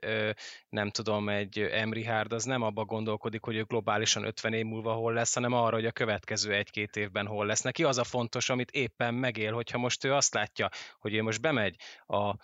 nem 0.68 0.90
tudom, 0.90 1.28
egy 1.28 1.58
Emri 1.58 2.04
Hard, 2.04 2.32
az 2.32 2.44
nem 2.44 2.62
abba 2.62 2.84
gondolkodik, 2.84 3.44
hogy 3.44 3.56
ő 3.56 3.62
globálisan 3.62 4.24
50 4.24 4.52
év 4.52 4.64
múlva 4.64 4.92
hol 4.92 5.12
lesz, 5.12 5.34
hanem 5.34 5.52
arra, 5.52 5.74
hogy 5.74 5.86
a 5.86 5.92
következő 5.92 6.52
egy-két 6.52 6.96
évben 6.96 7.26
hol 7.26 7.46
lesz. 7.46 7.60
Neki 7.60 7.84
az 7.84 7.98
a 7.98 8.04
fontos, 8.04 8.48
amit 8.48 8.70
éppen 8.70 9.14
megél, 9.14 9.52
hogyha 9.52 9.78
most 9.78 10.04
ő 10.04 10.14
azt 10.14 10.34
látja, 10.34 10.68
hogy 10.98 11.14
ő 11.14 11.22
most 11.22 11.40
bemegy 11.40 11.76
a, 12.06 12.36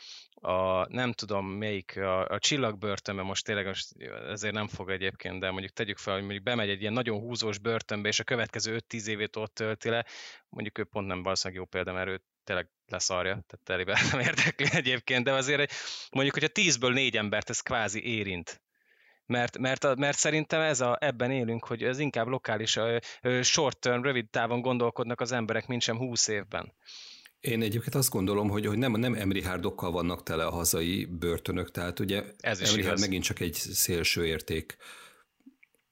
a 0.49 0.87
nem 0.89 1.13
tudom 1.13 1.47
melyik, 1.47 1.97
a, 1.97 2.29
a 2.29 2.39
csillagbörtönbe, 2.39 3.23
most 3.23 3.45
tényleg 3.45 3.67
most 3.67 3.93
ezért 4.29 4.55
nem 4.55 4.69
fog 4.69 4.91
egyébként, 4.91 5.41
de 5.41 5.51
mondjuk 5.51 5.73
tegyük 5.73 5.99
fel, 5.99 6.15
hogy 6.15 6.23
mondjuk 6.23 6.43
bemegy 6.43 6.69
egy 6.69 6.81
ilyen 6.81 6.93
nagyon 6.93 7.21
húzós 7.21 7.59
börtönbe, 7.59 8.09
és 8.09 8.21
a 8.21 8.25
következő 8.25 8.79
5-10 8.89 9.07
évét 9.07 9.37
ott 9.37 9.55
tölti 9.55 9.89
le, 9.89 10.07
mondjuk 10.49 10.79
ő 10.79 10.85
pont 10.85 11.07
nem 11.07 11.23
valószínűleg 11.23 11.63
jó 11.63 11.69
példa, 11.69 11.93
mert 11.93 12.23
tényleg 12.47 12.69
leszarja, 12.87 13.31
tehát 13.31 13.65
telébe 13.65 14.01
nem 14.11 14.21
érdekli 14.21 14.67
egyébként, 14.71 15.25
de 15.25 15.33
azért 15.33 15.73
mondjuk, 16.11 16.35
hogyha 16.35 16.49
tízből 16.49 16.93
négy 16.93 17.17
embert 17.17 17.51
ez 17.51 17.61
kvázi 17.61 18.05
érint, 18.05 18.63
mert, 19.27 19.59
mert, 19.59 19.97
mert 19.97 20.19
szerintem 20.19 20.61
ez 20.61 20.81
a, 20.81 20.97
ebben 21.01 21.31
élünk, 21.31 21.65
hogy 21.65 21.83
ez 21.83 21.99
inkább 21.99 22.27
lokális, 22.27 22.79
short 23.41 23.79
term, 23.79 24.03
rövid 24.03 24.31
távon 24.31 24.61
gondolkodnak 24.61 25.21
az 25.21 25.33
emberek, 25.33 25.67
mint 25.67 25.83
sem 25.83 25.97
húsz 25.97 26.29
évben. 26.29 26.75
Én 27.41 27.63
egyébként 27.63 27.95
azt 27.95 28.11
gondolom, 28.11 28.49
hogy, 28.49 28.67
hogy 28.67 28.79
nem, 28.79 28.93
nem 28.93 29.15
Emri 29.15 29.43
Hárdokkal 29.43 29.91
vannak 29.91 30.23
tele 30.23 30.47
a 30.47 30.51
hazai 30.51 31.05
börtönök, 31.05 31.71
tehát 31.71 32.01
ugye 32.01 32.23
ez 32.39 32.61
Emri 32.61 32.85
Hárd 32.85 33.01
megint 33.01 33.25
csak 33.25 33.41
egy 33.41 33.55
szélső 33.55 34.27
érték. 34.27 34.77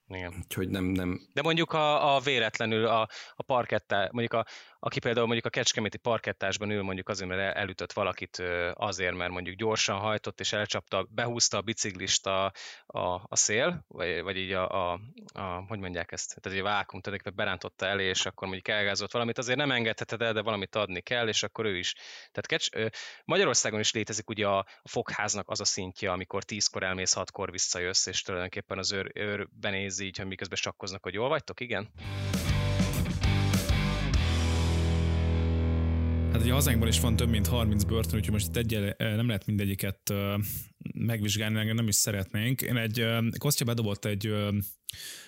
Igen. 0.09 0.35
Úgyhogy 0.43 0.69
nem, 0.69 0.85
nem... 0.85 1.21
De 1.33 1.43
mondjuk 1.43 1.73
a, 1.73 2.15
a 2.15 2.21
véletlenül 2.21 2.87
a, 2.87 3.09
a 3.35 3.43
parkettá, 3.43 4.09
mondjuk 4.13 4.33
a, 4.33 4.47
aki 4.87 4.99
például 4.99 5.27
mondjuk 5.27 5.47
a 5.47 5.51
kecskeméti 5.51 5.99
parkettásban 5.99 6.71
ül 6.71 6.83
mondjuk 6.83 7.09
azért, 7.09 7.31
mert 7.31 7.57
elütött 7.57 7.93
valakit 7.93 8.43
azért, 8.73 9.15
mert 9.15 9.31
mondjuk 9.31 9.57
gyorsan 9.57 9.99
hajtott 9.99 10.41
és 10.41 10.53
elcsapta, 10.53 11.07
behúzta 11.11 11.57
a 11.57 11.63
biciklista 11.63 12.53
a, 12.87 12.99
a 13.09 13.37
szél, 13.37 13.85
vagy, 13.89 14.23
vagy 14.23 14.37
így 14.37 14.53
a, 14.53 14.93
a, 14.93 15.01
a, 15.33 15.43
hogy 15.43 15.79
mondják 15.79 16.13
ezt, 16.13 16.35
tehát 16.35 16.59
egy 16.59 16.65
vákum, 16.65 17.01
tehát 17.01 17.35
berántotta 17.35 17.87
elé, 17.87 18.05
és 18.05 18.27
akkor 18.27 18.49
mondjuk 18.49 18.77
elgázolt 18.77 19.13
valamit, 19.13 19.39
azért 19.39 19.59
nem 19.59 19.71
engedheted 19.71 20.23
el, 20.23 20.33
de 20.33 20.43
valamit 20.43 20.75
adni 20.75 21.01
kell, 21.01 21.29
és 21.29 21.43
akkor 21.43 21.65
ő 21.65 21.77
is. 21.77 21.95
Tehát 22.33 22.47
kecs, 22.47 22.69
Magyarországon 23.25 23.81
is 23.81 23.93
létezik 23.93 24.29
ugye 24.29 24.47
a, 24.47 24.67
fogháznak 24.83 25.51
az 25.51 25.61
a 25.61 25.65
szintje, 25.65 26.11
amikor 26.11 26.45
tízkor 26.45 26.83
elmész, 26.83 27.13
hatkor 27.13 27.51
visszajössz, 27.51 28.07
és 28.07 28.23
tulajdonképpen 28.23 28.79
az 28.79 28.93
őr, 28.93 29.11
őrben 29.15 29.73
néz 29.73 29.99
így, 30.01 30.25
miközben 30.25 30.59
sakkoznak, 30.59 31.03
hogy 31.03 31.15
jól 31.15 31.29
vagytok, 31.29 31.61
igen? 31.61 31.93
Hát 36.35 36.43
ugye 36.43 36.53
hazánkban 36.53 36.89
is 36.89 37.01
van 37.01 37.17
több 37.17 37.29
mint 37.29 37.47
30 37.47 37.85
börtön, 37.85 38.19
úgyhogy 38.19 38.33
most 38.33 38.47
itt 38.49 38.57
egyel 38.57 38.95
nem 38.99 39.27
lehet 39.27 39.47
mindegyiket 39.47 40.13
megvizsgálni, 40.95 41.59
engem 41.59 41.75
nem 41.77 41.89
is 41.89 41.95
szeretnénk. 41.95 42.63
Én 42.63 42.77
egy, 42.77 43.07
Kostya 43.39 43.65
bedobott 43.65 44.05
egy 44.05 44.35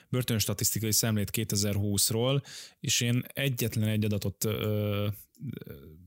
börtön 0.09 0.38
statisztikai 0.38 0.92
szemlét 0.92 1.30
2020-ról, 1.32 2.42
és 2.80 3.00
én 3.00 3.22
egyetlen 3.26 3.88
egy 3.88 4.04
adatot 4.04 4.44
ö, 4.44 5.07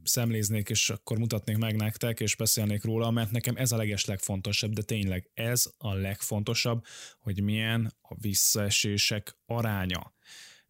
szemléznék, 0.03 0.69
és 0.69 0.89
akkor 0.89 1.17
mutatnék 1.17 1.57
meg 1.57 1.75
nektek, 1.75 2.19
és 2.19 2.35
beszélnék 2.35 2.83
róla, 2.83 3.11
mert 3.11 3.31
nekem 3.31 3.55
ez 3.55 3.71
a 3.71 3.77
leges 3.77 4.05
legfontosabb, 4.05 4.73
de 4.73 4.81
tényleg 4.81 5.29
ez 5.33 5.71
a 5.77 5.93
legfontosabb, 5.93 6.83
hogy 7.19 7.43
milyen 7.43 7.93
a 8.01 8.15
visszaesések 8.17 9.37
aránya. 9.45 10.13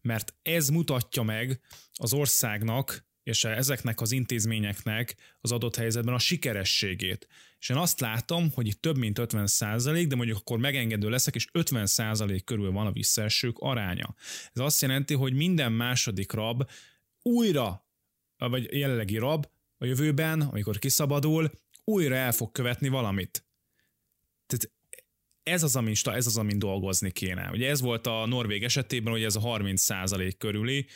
Mert 0.00 0.34
ez 0.42 0.68
mutatja 0.68 1.22
meg 1.22 1.60
az 1.92 2.12
országnak, 2.12 3.08
és 3.30 3.44
ezeknek 3.44 4.00
az 4.00 4.12
intézményeknek 4.12 5.16
az 5.40 5.52
adott 5.52 5.76
helyzetben 5.76 6.14
a 6.14 6.18
sikerességét. 6.18 7.28
És 7.58 7.68
én 7.68 7.76
azt 7.76 8.00
látom, 8.00 8.50
hogy 8.54 8.66
itt 8.66 8.80
több 8.80 8.98
mint 8.98 9.18
50 9.18 9.46
százalék, 9.46 10.06
de 10.06 10.14
mondjuk 10.14 10.38
akkor 10.38 10.58
megengedő 10.58 11.08
leszek, 11.08 11.34
és 11.34 11.46
50 11.52 11.86
százalék 11.86 12.44
körül 12.44 12.70
van 12.70 12.86
a 12.86 12.92
visszaesők 12.92 13.58
aránya. 13.58 14.14
Ez 14.52 14.62
azt 14.62 14.80
jelenti, 14.80 15.14
hogy 15.14 15.32
minden 15.32 15.72
második 15.72 16.32
rab 16.32 16.70
újra, 17.22 17.86
vagy 18.36 18.74
jelenlegi 18.76 19.18
rab 19.18 19.46
a 19.78 19.84
jövőben, 19.84 20.40
amikor 20.40 20.78
kiszabadul, 20.78 21.50
újra 21.84 22.14
el 22.14 22.32
fog 22.32 22.52
követni 22.52 22.88
valamit. 22.88 23.44
Tehát 24.46 24.72
ez 25.42 25.62
az, 25.62 25.76
amin, 25.76 25.94
ez 26.04 26.26
az, 26.26 26.36
amin 26.36 26.58
dolgozni 26.58 27.10
kéne. 27.10 27.50
Ugye 27.50 27.68
ez 27.68 27.80
volt 27.80 28.06
a 28.06 28.26
Norvég 28.26 28.64
esetében, 28.64 29.12
hogy 29.12 29.22
ez 29.22 29.36
a 29.36 29.40
30 29.40 29.82
százalék 29.82 30.36
körüli, 30.36 30.86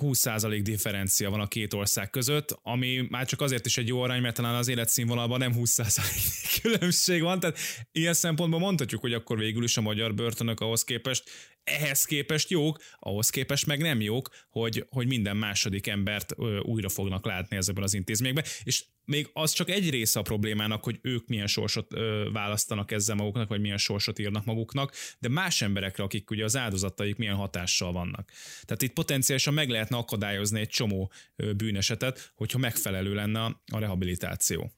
20% 0.00 0.60
differencia 0.62 1.30
van 1.30 1.40
a 1.40 1.46
két 1.46 1.74
ország 1.74 2.10
között, 2.10 2.58
ami 2.62 3.06
már 3.10 3.26
csak 3.26 3.40
azért 3.40 3.66
is 3.66 3.76
egy 3.78 3.88
jó 3.88 4.00
arány, 4.00 4.20
mert 4.20 4.34
talán 4.34 4.54
az 4.54 4.68
életszínvonalban 4.68 5.38
nem 5.38 5.52
20% 5.56 6.00
különbség 6.62 7.22
van, 7.22 7.40
tehát 7.40 7.58
ilyen 7.92 8.14
szempontból 8.14 8.60
mondhatjuk, 8.60 9.00
hogy 9.00 9.12
akkor 9.12 9.38
végül 9.38 9.64
is 9.64 9.76
a 9.76 9.80
magyar 9.80 10.14
börtönök 10.14 10.60
ahhoz 10.60 10.84
képest 10.84 11.30
ehhez 11.64 12.04
képest 12.04 12.50
jók, 12.50 12.78
ahhoz 12.98 13.30
képest 13.30 13.66
meg 13.66 13.80
nem 13.80 14.00
jók, 14.00 14.28
hogy, 14.50 14.86
hogy 14.88 15.06
minden 15.06 15.36
második 15.36 15.86
embert 15.86 16.34
újra 16.62 16.88
fognak 16.88 17.26
látni 17.26 17.56
ezekben 17.56 17.84
az 17.84 17.94
intézményekben, 17.94 18.44
és 18.62 18.84
még 19.04 19.30
az 19.32 19.52
csak 19.52 19.70
egy 19.70 19.90
része 19.90 20.18
a 20.18 20.22
problémának, 20.22 20.84
hogy 20.84 20.98
ők 21.02 21.26
milyen 21.26 21.46
sorsot 21.46 21.92
ö, 21.94 22.28
választanak 22.32 22.90
ezzel 22.90 23.16
maguknak, 23.16 23.48
vagy 23.48 23.60
milyen 23.60 23.76
sorsot 23.76 24.18
írnak 24.18 24.44
maguknak, 24.44 24.92
de 25.18 25.28
más 25.28 25.62
emberekre, 25.62 26.02
akik 26.02 26.30
ugye 26.30 26.44
az 26.44 26.56
áldozataik 26.56 27.16
milyen 27.16 27.34
hatással 27.34 27.92
vannak. 27.92 28.30
Tehát 28.62 28.82
itt 28.82 28.92
potenciálisan 28.92 29.54
meg 29.54 29.68
lehetne 29.68 29.96
akadályozni 29.96 30.60
egy 30.60 30.68
csomó 30.68 31.12
ö, 31.36 31.52
bűnesetet, 31.52 32.32
hogyha 32.34 32.58
megfelelő 32.58 33.14
lenne 33.14 33.40
a 33.72 33.78
rehabilitáció. 33.78 34.72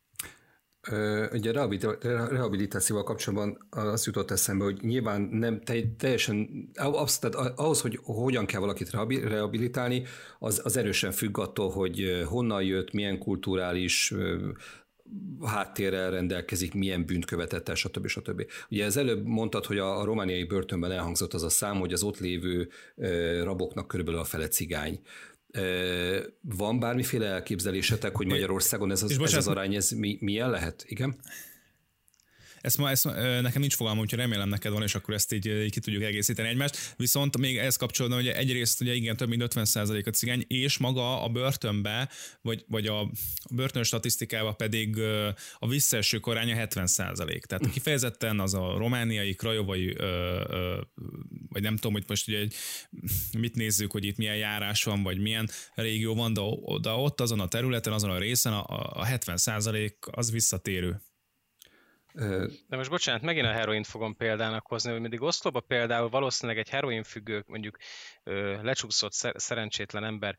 Ugye 1.32 1.60
a 1.60 1.68
rehabilitációval 2.28 3.04
kapcsolatban 3.04 3.66
az 3.70 4.06
jutott 4.06 4.30
eszembe, 4.30 4.64
hogy 4.64 4.78
nyilván 4.82 5.20
nem 5.20 5.60
teljesen, 5.96 6.68
tehát 6.72 7.34
ahhoz, 7.56 7.80
hogy 7.80 7.98
hogyan 8.02 8.46
kell 8.46 8.60
valakit 8.60 8.90
rehabilitálni, 9.08 10.02
az, 10.38 10.60
az 10.64 10.76
erősen 10.76 11.12
függ 11.12 11.38
attól, 11.38 11.70
hogy 11.70 12.24
honnan 12.26 12.62
jött, 12.62 12.92
milyen 12.92 13.18
kulturális 13.18 14.14
háttérrel 15.44 16.10
rendelkezik, 16.10 16.74
milyen 16.74 17.06
bűnt 17.06 17.24
követett 17.24 17.68
el, 17.68 17.74
stb. 17.74 18.06
stb. 18.06 18.46
Ugye 18.70 18.84
ez 18.84 18.96
előbb 18.96 19.26
mondtad, 19.26 19.64
hogy 19.64 19.78
a 19.78 20.04
romániai 20.04 20.44
börtönben 20.44 20.92
elhangzott 20.92 21.34
az 21.34 21.42
a 21.42 21.48
szám, 21.48 21.78
hogy 21.78 21.92
az 21.92 22.02
ott 22.02 22.18
lévő 22.18 22.68
raboknak 23.42 23.88
körülbelül 23.88 24.20
a 24.20 24.24
fele 24.24 24.48
cigány. 24.48 25.00
Van 26.40 26.78
bármiféle 26.78 27.26
elképzelésetek, 27.26 28.16
hogy 28.16 28.26
Magyarországon 28.26 28.90
ez 28.90 29.02
az, 29.02 29.20
ez 29.20 29.34
az 29.34 29.48
arány, 29.48 29.74
ez 29.74 29.90
mi, 29.90 30.18
milyen 30.20 30.50
lehet? 30.50 30.84
Igen? 30.88 31.16
Ezt 32.62 32.78
ma, 32.78 32.90
ezt, 32.90 33.04
nekem 33.40 33.60
nincs 33.60 33.74
fogalmam, 33.74 34.02
úgyhogy 34.02 34.18
remélem 34.18 34.48
neked 34.48 34.72
van, 34.72 34.82
és 34.82 34.94
akkor 34.94 35.14
ezt 35.14 35.32
így, 35.32 35.46
így 35.46 35.70
ki 35.70 35.80
tudjuk 35.80 36.02
egészíteni 36.02 36.48
egymást. 36.48 36.94
Viszont 36.96 37.38
még 37.38 37.58
ehhez 37.58 37.76
kapcsolódva, 37.76 38.16
hogy 38.16 38.28
egyrészt 38.28 38.80
ugye 38.80 38.94
igen, 38.94 39.16
több 39.16 39.28
mint 39.28 39.42
50% 39.54 40.06
a 40.06 40.10
cigány, 40.10 40.44
és 40.48 40.78
maga 40.78 41.22
a 41.22 41.28
börtönbe, 41.28 42.08
vagy, 42.42 42.64
vagy 42.68 42.86
a, 42.86 43.10
börtön 43.50 43.82
statisztikában 43.82 44.56
pedig 44.56 44.98
a 45.58 45.68
visszaeső 45.68 46.18
koránya 46.18 46.66
70%. 46.68 47.40
Tehát 47.40 47.70
kifejezetten 47.72 48.40
az 48.40 48.54
a 48.54 48.74
romániai, 48.76 49.34
krajovai, 49.34 49.96
vagy 51.48 51.62
nem 51.62 51.74
tudom, 51.74 51.92
hogy 51.92 52.04
most 52.06 52.28
ugye 52.28 52.46
mit 53.38 53.54
nézzük, 53.54 53.92
hogy 53.92 54.04
itt 54.04 54.16
milyen 54.16 54.36
járás 54.36 54.84
van, 54.84 55.02
vagy 55.02 55.18
milyen 55.18 55.48
régió 55.74 56.14
van, 56.14 56.32
de, 56.32 56.40
de 56.80 56.90
ott 56.90 57.20
azon 57.20 57.40
a 57.40 57.48
területen, 57.48 57.92
azon 57.92 58.10
a 58.10 58.18
részen 58.18 58.52
a, 58.52 58.64
a 59.00 59.06
70% 59.06 59.92
az 60.10 60.30
visszatérő. 60.30 61.00
De 62.14 62.76
most 62.76 62.90
bocsánat, 62.90 63.22
megint 63.22 63.46
a 63.46 63.52
heroint 63.52 63.86
fogom 63.86 64.16
példának 64.16 64.66
hozni, 64.66 64.90
hogy 64.90 65.00
mindig 65.00 65.22
Oszlóba 65.22 65.60
például 65.60 66.08
valószínűleg 66.08 66.60
egy 66.60 66.68
heroin 66.68 67.02
függő, 67.02 67.44
mondjuk 67.46 67.76
lecsúszott 68.62 69.12
szerencsétlen 69.12 70.04
ember 70.04 70.36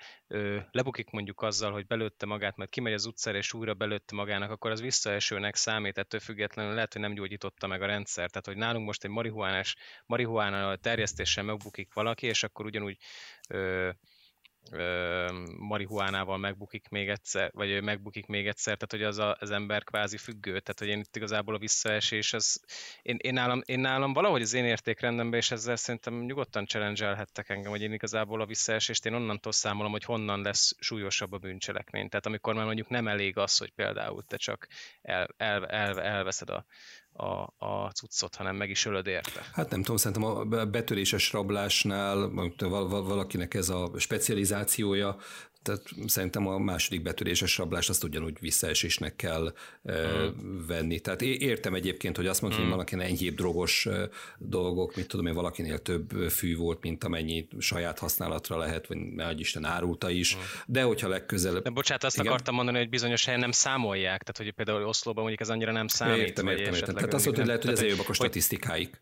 lebukik 0.71 1.09
mondjuk 1.09 1.41
azzal, 1.41 1.71
hogy 1.71 1.86
belőtte 1.86 2.26
magát, 2.26 2.57
majd 2.57 2.69
kimegy 2.69 2.93
az 2.93 3.05
utcára 3.05 3.38
és 3.38 3.53
újra 3.53 3.74
belőtte 3.74 4.15
magának, 4.15 4.51
akkor 4.51 4.71
az 4.71 4.82
visszaesőnek 4.82 5.55
számít, 5.55 5.97
ettől 5.97 6.19
függetlenül 6.19 6.74
lehet, 6.74 6.93
hogy 6.93 7.01
nem 7.01 7.13
gyógyította 7.13 7.67
meg 7.67 7.82
a 7.82 7.86
rendszer. 7.86 8.30
Tehát, 8.30 8.45
hogy 8.45 8.57
nálunk 8.57 8.86
most 8.86 9.03
egy 9.03 9.11
marihuánás, 9.11 9.76
marihuána 10.05 10.76
terjesztéssel 10.76 11.43
megbukik 11.43 11.93
valaki, 11.93 12.28
és 12.28 12.43
akkor 12.43 12.65
ugyanúgy 12.65 12.97
marihuánával 15.57 16.38
megbukik 16.38 16.89
még 16.89 17.09
egyszer, 17.09 17.51
vagy 17.53 17.84
megbukik 17.84 18.26
még 18.26 18.47
egyszer, 18.47 18.78
tehát 18.78 18.91
hogy 18.91 19.03
az 19.03 19.18
a, 19.18 19.38
az 19.39 19.51
ember 19.51 19.84
kvázi 19.84 20.18
függő, 20.18 20.59
tehát 20.59 20.80
hogy 20.80 20.88
én 20.88 20.99
itt 20.99 21.16
igazából 21.16 21.55
a 21.55 21.57
visszaesés, 21.57 22.34
az, 22.34 22.61
én, 23.01 23.18
én, 23.22 23.34
nálam, 23.34 23.61
én 23.66 23.80
nálam 23.80 24.14
valahogy 24.14 24.41
az 24.41 24.53
én 24.53 24.66
értékrendemben, 24.66 25.39
és 25.39 25.51
ezzel 25.51 25.76
szerintem 25.76 26.14
nyugodtan 26.14 26.66
challenge 26.66 27.26
engem, 27.47 27.72
hogy 27.72 27.82
én 27.82 27.93
igazából 27.93 28.41
a 28.41 28.45
visszaesést 28.45 29.05
én 29.05 29.14
onnantól 29.14 29.51
számolom, 29.51 29.91
hogy 29.91 30.03
honnan 30.03 30.41
lesz 30.41 30.76
súlyosabb 30.80 31.32
a 31.32 31.38
bűncselekmény. 31.38 32.09
Tehát 32.09 32.26
amikor 32.26 32.53
már 32.53 32.66
mondjuk 32.66 32.89
nem 32.89 33.07
elég 33.07 33.38
az, 33.38 33.57
hogy 33.57 33.72
például 33.72 34.24
te 34.24 34.38
csak 34.38 34.68
el, 35.01 35.28
el, 35.38 35.66
el, 35.66 36.01
elveszed 36.01 36.49
a, 36.49 36.66
a, 37.14 37.66
a 37.66 37.91
cuccot, 37.91 38.36
hanem 38.36 38.55
meg 38.55 38.70
is 38.70 38.86
ölöd 38.86 39.07
érte. 39.07 39.41
Hát 39.53 39.70
nem 39.70 39.82
tudom, 39.82 39.97
szerintem 39.97 40.24
a 40.24 40.66
betöréses 40.66 41.32
rablásnál 41.32 42.32
valakinek 42.89 43.53
ez 43.53 43.70
a 43.70 43.91
specializációja, 43.97 45.18
tehát 45.64 45.82
szerintem 46.05 46.47
a 46.47 46.57
második 46.57 47.01
betöréses 47.01 47.57
rablást 47.57 47.89
azt 47.89 48.03
ugyanúgy 48.03 48.38
visszaesésnek 48.39 49.16
kell 49.16 49.53
uh, 49.82 49.93
venni. 50.68 50.99
Tehát 50.99 51.22
értem 51.22 51.74
egyébként, 51.74 52.16
hogy 52.16 52.28
azt 52.28 52.41
mondta, 52.41 52.59
mm. 52.59 52.64
hogy 52.64 52.72
valakinek 52.72 53.07
enyhébb 53.07 53.36
drogos 53.36 53.88
dolgok, 54.38 54.95
mit 54.95 55.07
tudom 55.07 55.26
én, 55.26 55.34
valakinél 55.34 55.80
több 55.80 56.11
fű 56.30 56.55
volt, 56.55 56.82
mint 56.82 57.03
amennyi 57.03 57.47
saját 57.59 57.99
használatra 57.99 58.57
lehet, 58.57 58.88
vagy 58.88 58.97
mert 58.97 59.39
Isten 59.39 59.66
árulta 59.66 60.09
is, 60.09 60.36
mm. 60.36 60.39
de 60.66 60.82
hogyha 60.82 61.07
legközelebb... 61.07 61.64
De 61.64 61.70
bocsánat, 61.70 62.03
azt 62.03 62.16
igen? 62.16 62.28
akartam 62.28 62.55
mondani, 62.55 62.78
hogy 62.78 62.89
bizonyos 62.89 63.26
helyen 63.26 63.39
nem 63.39 63.51
számolják, 63.51 64.24
tehát 64.24 64.38
hogy 64.38 64.51
például 64.51 64.88
Oszlóban 64.88 65.22
mondjuk 65.22 65.41
ez 65.41 65.49
annyira 65.49 65.72
nem 65.72 65.88
számít. 65.88 66.18
Értem, 66.18 66.47
értem, 66.47 66.74
értem. 66.74 66.95
Tehát 66.95 67.14
azt 67.14 67.26
mondta, 67.26 67.41
hogy 67.41 67.45
lehet, 67.45 67.64
hogy 67.64 67.74
ezért 67.74 67.89
jobbak 67.89 68.09
a 68.09 68.14
statisztikáik. 68.14 69.01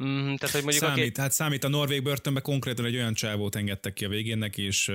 Mm, 0.00 0.34
tehát, 0.34 0.54
hogy 0.54 0.62
mondjuk 0.62 0.84
számít, 0.84 1.10
aki... 1.10 1.20
hát 1.20 1.32
számít 1.32 1.64
a 1.64 1.68
Norvég 1.68 2.02
börtönbe 2.02 2.40
konkrétan 2.40 2.84
egy 2.84 2.94
olyan 2.94 3.14
csávót 3.14 3.56
engedtek 3.56 3.92
ki 3.92 4.04
a 4.04 4.08
végénnek, 4.08 4.56
és 4.56 4.88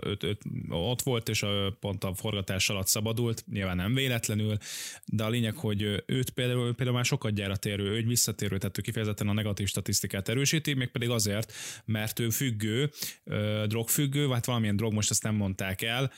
öt, 0.00 0.22
öt, 0.22 0.42
ott 0.68 1.02
volt, 1.02 1.28
és 1.28 1.42
a, 1.42 1.76
pont 1.80 2.04
a 2.04 2.14
forgatás 2.14 2.68
alatt 2.68 2.86
szabadult, 2.86 3.44
nyilván 3.52 3.76
nem 3.76 3.94
véletlenül, 3.94 4.56
de 5.06 5.24
a 5.24 5.28
lényeg, 5.28 5.56
hogy 5.56 6.02
őt 6.06 6.30
például, 6.30 6.74
például 6.74 6.96
már 6.96 7.04
sokat 7.04 7.34
gyára 7.34 7.56
térő, 7.56 7.84
ő 7.84 7.96
egy 7.96 8.06
visszatérő, 8.06 8.58
tehát 8.58 8.78
ő 8.78 8.82
kifejezetten 8.82 9.28
a 9.28 9.32
negatív 9.32 9.68
statisztikát 9.68 10.28
erősíti, 10.28 10.74
még 10.74 10.88
pedig 10.88 11.10
azért, 11.10 11.52
mert 11.84 12.18
ő 12.18 12.30
függő, 12.30 12.90
drogfüggő, 13.66 14.26
vagy 14.26 14.34
hát 14.34 14.44
valamilyen 14.44 14.76
drog, 14.76 14.92
most 14.92 15.10
ezt 15.10 15.22
nem 15.22 15.34
mondták 15.34 15.82
el, 15.82 16.12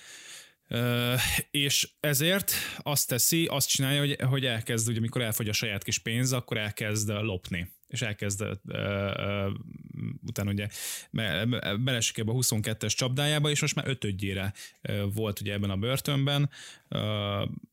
Uh, 0.68 1.20
és 1.50 1.88
ezért 2.00 2.52
azt 2.78 3.08
teszi, 3.08 3.46
azt 3.46 3.68
csinálja, 3.68 4.00
hogy, 4.00 4.16
hogy 4.20 4.46
elkezd, 4.46 4.88
ugye, 4.88 4.98
amikor 4.98 5.22
elfogy 5.22 5.48
a 5.48 5.52
saját 5.52 5.82
kis 5.84 5.98
pénz, 5.98 6.32
akkor 6.32 6.56
elkezd 6.56 7.08
lopni 7.08 7.75
és 7.88 8.02
elkezd 8.02 8.42
uh, 8.42 8.50
uh, 8.64 9.52
utána 10.26 10.50
ugye 10.50 10.68
belesik 11.78 12.18
ebbe 12.18 12.32
a 12.32 12.34
22-es 12.34 12.94
csapdájába, 12.96 13.50
és 13.50 13.60
most 13.60 13.74
már 13.74 13.88
ötödjére 13.88 14.52
uh, 14.88 15.14
volt 15.14 15.40
ugye 15.40 15.52
ebben 15.52 15.70
a 15.70 15.76
börtönben, 15.76 16.50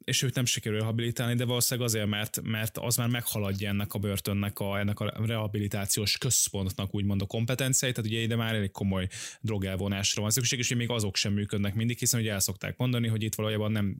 és 0.03 0.21
őt 0.21 0.35
nem 0.35 0.45
sikerül 0.45 0.79
rehabilitálni, 0.79 1.35
de 1.35 1.45
valószínűleg 1.45 1.89
azért, 1.89 2.07
mert, 2.07 2.41
mert 2.41 2.77
az 2.77 2.95
már 2.95 3.07
meghaladja 3.07 3.69
ennek 3.69 3.93
a 3.93 3.99
börtönnek, 3.99 4.59
a, 4.59 4.79
ennek 4.79 4.99
a 4.99 5.25
rehabilitációs 5.25 6.17
központnak 6.17 6.95
úgymond 6.95 7.21
a 7.21 7.25
kompetenciáit, 7.25 7.95
tehát 7.95 8.09
ugye 8.09 8.19
ide 8.19 8.35
már 8.35 8.55
elég 8.55 8.71
komoly 8.71 9.07
drogelvonásra 9.41 10.21
van 10.21 10.31
szükség, 10.31 10.59
és 10.59 10.75
még 10.75 10.89
azok 10.89 11.15
sem 11.15 11.33
működnek 11.33 11.75
mindig, 11.75 11.97
hiszen 11.97 12.19
ugye 12.19 12.31
el 12.31 12.39
szokták 12.39 12.77
mondani, 12.77 13.07
hogy 13.07 13.23
itt 13.23 13.35
valójában 13.35 13.71
nem, 13.71 13.97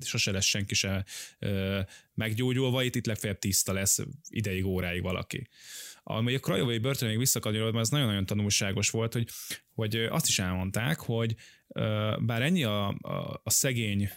sose 0.00 0.30
lesz 0.30 0.44
senki 0.44 0.74
se 0.74 1.04
meggyógyulva, 2.14 2.82
itt, 2.82 2.94
itt 2.94 3.06
legfeljebb 3.06 3.38
tiszta 3.38 3.72
lesz 3.72 3.98
ideig, 4.28 4.64
óráig 4.64 5.02
valaki. 5.02 5.48
Ami 6.02 6.34
a 6.34 6.38
Krajovai 6.38 6.78
börtönig 6.78 7.18
visszakanyarodva, 7.18 7.80
ez 7.80 7.88
nagyon-nagyon 7.88 8.26
tanulságos 8.26 8.90
volt, 8.90 9.12
hogy, 9.12 9.28
hogy 9.74 9.96
azt 9.96 10.28
is 10.28 10.38
elmondták, 10.38 10.98
hogy 10.98 11.34
bár 12.20 12.42
ennyi 12.42 12.64
a, 12.64 12.88
a, 12.88 13.40
a 13.44 13.50
szegény 13.50 14.10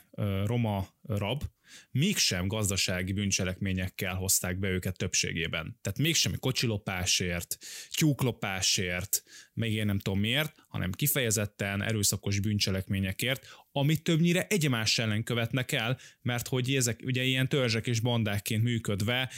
roma 0.45 0.88
rab, 1.01 1.43
mégsem 1.91 2.47
gazdasági 2.47 3.13
bűncselekményekkel 3.13 4.15
hozták 4.15 4.59
be 4.59 4.69
őket 4.69 4.97
többségében. 4.97 5.77
Tehát 5.81 5.99
mégsem 5.99 6.39
kocsilopásért, 6.39 7.57
tyúklopásért, 7.89 9.23
még 9.53 9.73
én 9.73 9.85
nem 9.85 9.99
tudom 9.99 10.19
miért, 10.19 10.55
hanem 10.67 10.91
kifejezetten 10.91 11.81
erőszakos 11.81 12.39
bűncselekményekért, 12.39 13.47
amit 13.71 14.03
többnyire 14.03 14.47
egymás 14.47 14.99
ellen 14.99 15.23
követnek 15.23 15.71
el, 15.71 15.99
mert 16.21 16.47
hogy 16.47 16.75
ezek 16.75 17.01
ugye 17.03 17.23
ilyen 17.23 17.49
törzsek 17.49 17.88
és 17.88 17.99
bandákként 17.99 18.63
működve 18.63 19.31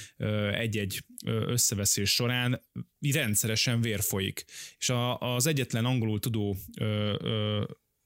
egy-egy 0.54 1.06
összeveszés 1.26 2.14
során 2.14 2.62
rendszeresen 3.14 3.82
vér 3.82 4.02
folyik. 4.02 4.46
És 4.78 4.90
a, 4.90 5.18
az 5.20 5.48
egyetlen 5.48 5.86
angolul 5.86 6.20
tudó 6.20 6.58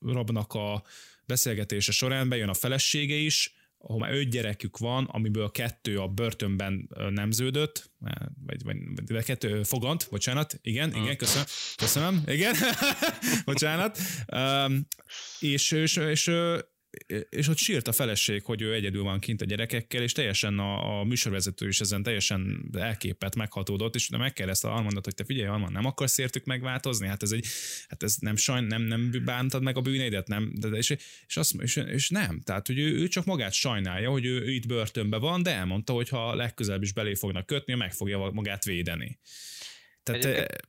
rabnak 0.02 0.54
a 0.54 0.84
beszélgetése 1.26 1.92
során 1.92 2.30
bejön 2.30 2.50
a 2.50 2.54
felesége 2.54 3.16
is, 3.16 3.54
ahol 3.78 4.00
már 4.00 4.14
öt 4.14 4.30
gyerekük 4.30 4.78
van, 4.78 5.06
amiből 5.06 5.52
kettő 5.52 5.98
a 5.98 6.08
börtönben 6.08 6.90
nemződött, 7.10 7.92
vagy, 8.46 8.64
vagy, 8.64 8.78
vagy 9.08 9.24
kettő 9.24 9.64
fogant, 9.64 10.08
bocsánat, 10.10 10.60
igen, 10.62 10.96
igen, 10.96 11.18
köszönöm, 11.18 11.46
köszönöm, 11.76 12.24
igen, 12.26 12.56
bocsánat, 13.46 14.00
um, 14.34 14.88
és, 15.40 15.72
és, 15.72 15.96
és 15.96 16.32
és 17.30 17.48
ott 17.48 17.58
sírt 17.58 17.88
a 17.88 17.92
feleség, 17.92 18.44
hogy 18.44 18.62
ő 18.62 18.74
egyedül 18.74 19.04
van 19.04 19.20
kint 19.20 19.42
a 19.42 19.46
gyerekekkel, 19.46 20.02
és 20.02 20.12
teljesen 20.12 20.60
a, 20.60 21.00
a 21.00 21.04
műsorvezető 21.04 21.68
is 21.68 21.80
ezen 21.80 22.04
teljesen 22.04 22.70
elképet, 22.78 23.36
meghatódott, 23.36 23.96
és 23.96 24.10
ezt 24.36 24.66
a 24.66 24.76
Almondot, 24.76 25.04
hogy 25.04 25.14
te 25.14 25.24
figyelj, 25.24 25.48
Almond, 25.48 25.72
nem 25.72 25.86
akarsz 25.86 26.18
értük 26.18 26.46
megváltozni? 26.46 27.08
Hát 27.08 27.24
ez 27.24 27.32
egy, 27.32 27.46
hát 27.88 28.04
ez 28.04 28.16
nem 28.16 28.36
sajn, 28.36 28.64
nem, 28.64 28.82
nem 28.82 29.12
bántad 29.26 29.64
meg 29.64 29.78
a 29.78 29.82
bűnédet, 29.82 30.28
nem? 30.28 30.52
De, 30.56 30.68
és, 30.68 30.96
és, 31.28 31.38
azt, 31.38 31.54
és, 31.54 31.76
és 31.76 32.10
nem, 32.10 32.42
tehát 32.42 32.68
hogy 32.68 32.80
ő, 32.80 33.00
ő, 33.00 33.08
csak 33.08 33.26
magát 33.26 33.54
sajnálja, 33.54 34.10
hogy 34.10 34.26
ő, 34.26 34.42
ő 34.42 34.52
itt 34.52 34.68
börtönben 34.68 35.20
van, 35.20 35.44
de 35.44 35.52
elmondta, 35.52 35.94
hogy 35.94 36.10
ha 36.10 36.36
legközelebb 36.36 36.82
is 36.82 36.94
belé 36.94 37.16
fognak 37.16 37.46
kötni, 37.46 37.74
meg 37.74 37.94
fogja 37.94 38.18
magát 38.18 38.64
védeni. 38.64 39.20
Tehát, 40.04 40.26
egyébként, 40.26 40.68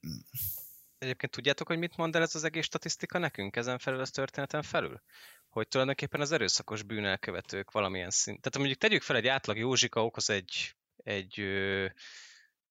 egyébként 0.99 1.33
tudjátok, 1.33 1.67
hogy 1.67 1.79
mit 1.79 1.97
mond 1.97 2.17
el 2.17 2.23
ez 2.23 2.35
az 2.35 2.45
egész 2.45 2.65
statisztika 2.65 3.19
nekünk 3.19 3.57
ezen 3.57 3.79
felül, 3.79 4.01
az 4.01 4.11
történeten 4.11 4.63
felül? 4.63 5.03
Hogy 5.51 5.69
tulajdonképpen 5.69 6.21
az 6.21 6.33
erőszakos 6.33 6.83
bűnelkövetők 6.83 7.71
valamilyen 7.71 8.11
szint. 8.11 8.41
Tehát 8.41 8.59
mondjuk 8.59 8.79
tegyük 8.79 9.03
fel 9.03 9.17
egy 9.17 9.27
átlag 9.27 9.59
Józsika 9.59 10.05
okoz 10.05 10.31
egy, 10.31 10.75
egy, 10.97 11.41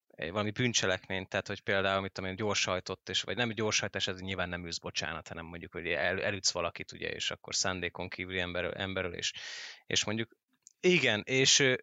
egy 0.07 0.31
valami 0.31 0.51
bűncselekményt, 0.51 1.29
tehát 1.29 1.47
hogy 1.47 1.61
például, 1.61 2.01
mit 2.01 2.11
tudom 2.11 2.29
én, 2.29 2.35
gyorshajtott, 2.35 3.09
és, 3.09 3.21
vagy 3.21 3.35
nem 3.35 3.53
gyorshajtás, 3.53 4.07
ez 4.07 4.19
nyilván 4.19 4.49
nem 4.49 4.65
űz 4.65 4.77
bocsánat, 4.77 5.27
hanem 5.27 5.45
mondjuk, 5.45 5.71
hogy 5.71 5.87
el, 5.87 6.23
elütsz 6.23 6.51
valakit, 6.51 6.91
ugye, 6.91 7.09
és 7.09 7.31
akkor 7.31 7.55
szándékon 7.55 8.09
kívüli 8.09 8.39
emberről, 8.39 8.73
emberről 8.73 9.13
és, 9.13 9.33
és 9.85 10.03
mondjuk 10.03 10.37
igen, 10.79 11.23
és, 11.25 11.73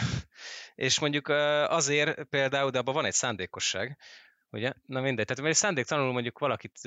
és 0.74 0.98
mondjuk 0.98 1.28
azért 1.68 2.22
például, 2.22 2.70
de 2.70 2.78
abban 2.78 2.94
van 2.94 3.04
egy 3.04 3.12
szándékosság, 3.12 3.98
ugye? 4.50 4.72
Na 4.86 5.00
mindegy, 5.00 5.26
tehát 5.26 5.50
egy 5.50 5.54
szándéktalanul 5.54 6.12
mondjuk 6.12 6.38
valakit 6.38 6.80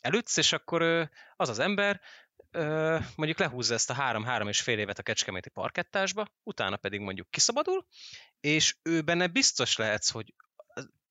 elütsz, 0.00 0.36
és 0.36 0.52
akkor 0.52 1.10
az 1.36 1.48
az 1.48 1.58
ember 1.58 2.00
mondjuk 3.16 3.38
lehúzza 3.38 3.74
ezt 3.74 3.90
a 3.90 3.94
három-három 3.94 4.48
és 4.48 4.60
fél 4.60 4.78
évet 4.78 4.98
a 4.98 5.02
kecskeméti 5.02 5.48
parkettásba, 5.48 6.26
utána 6.42 6.76
pedig 6.76 7.00
mondjuk 7.00 7.30
kiszabadul, 7.30 7.86
és 8.40 8.76
ő 8.82 9.02
benne 9.02 9.26
biztos 9.26 9.76
lehetsz, 9.76 10.10
hogy 10.10 10.34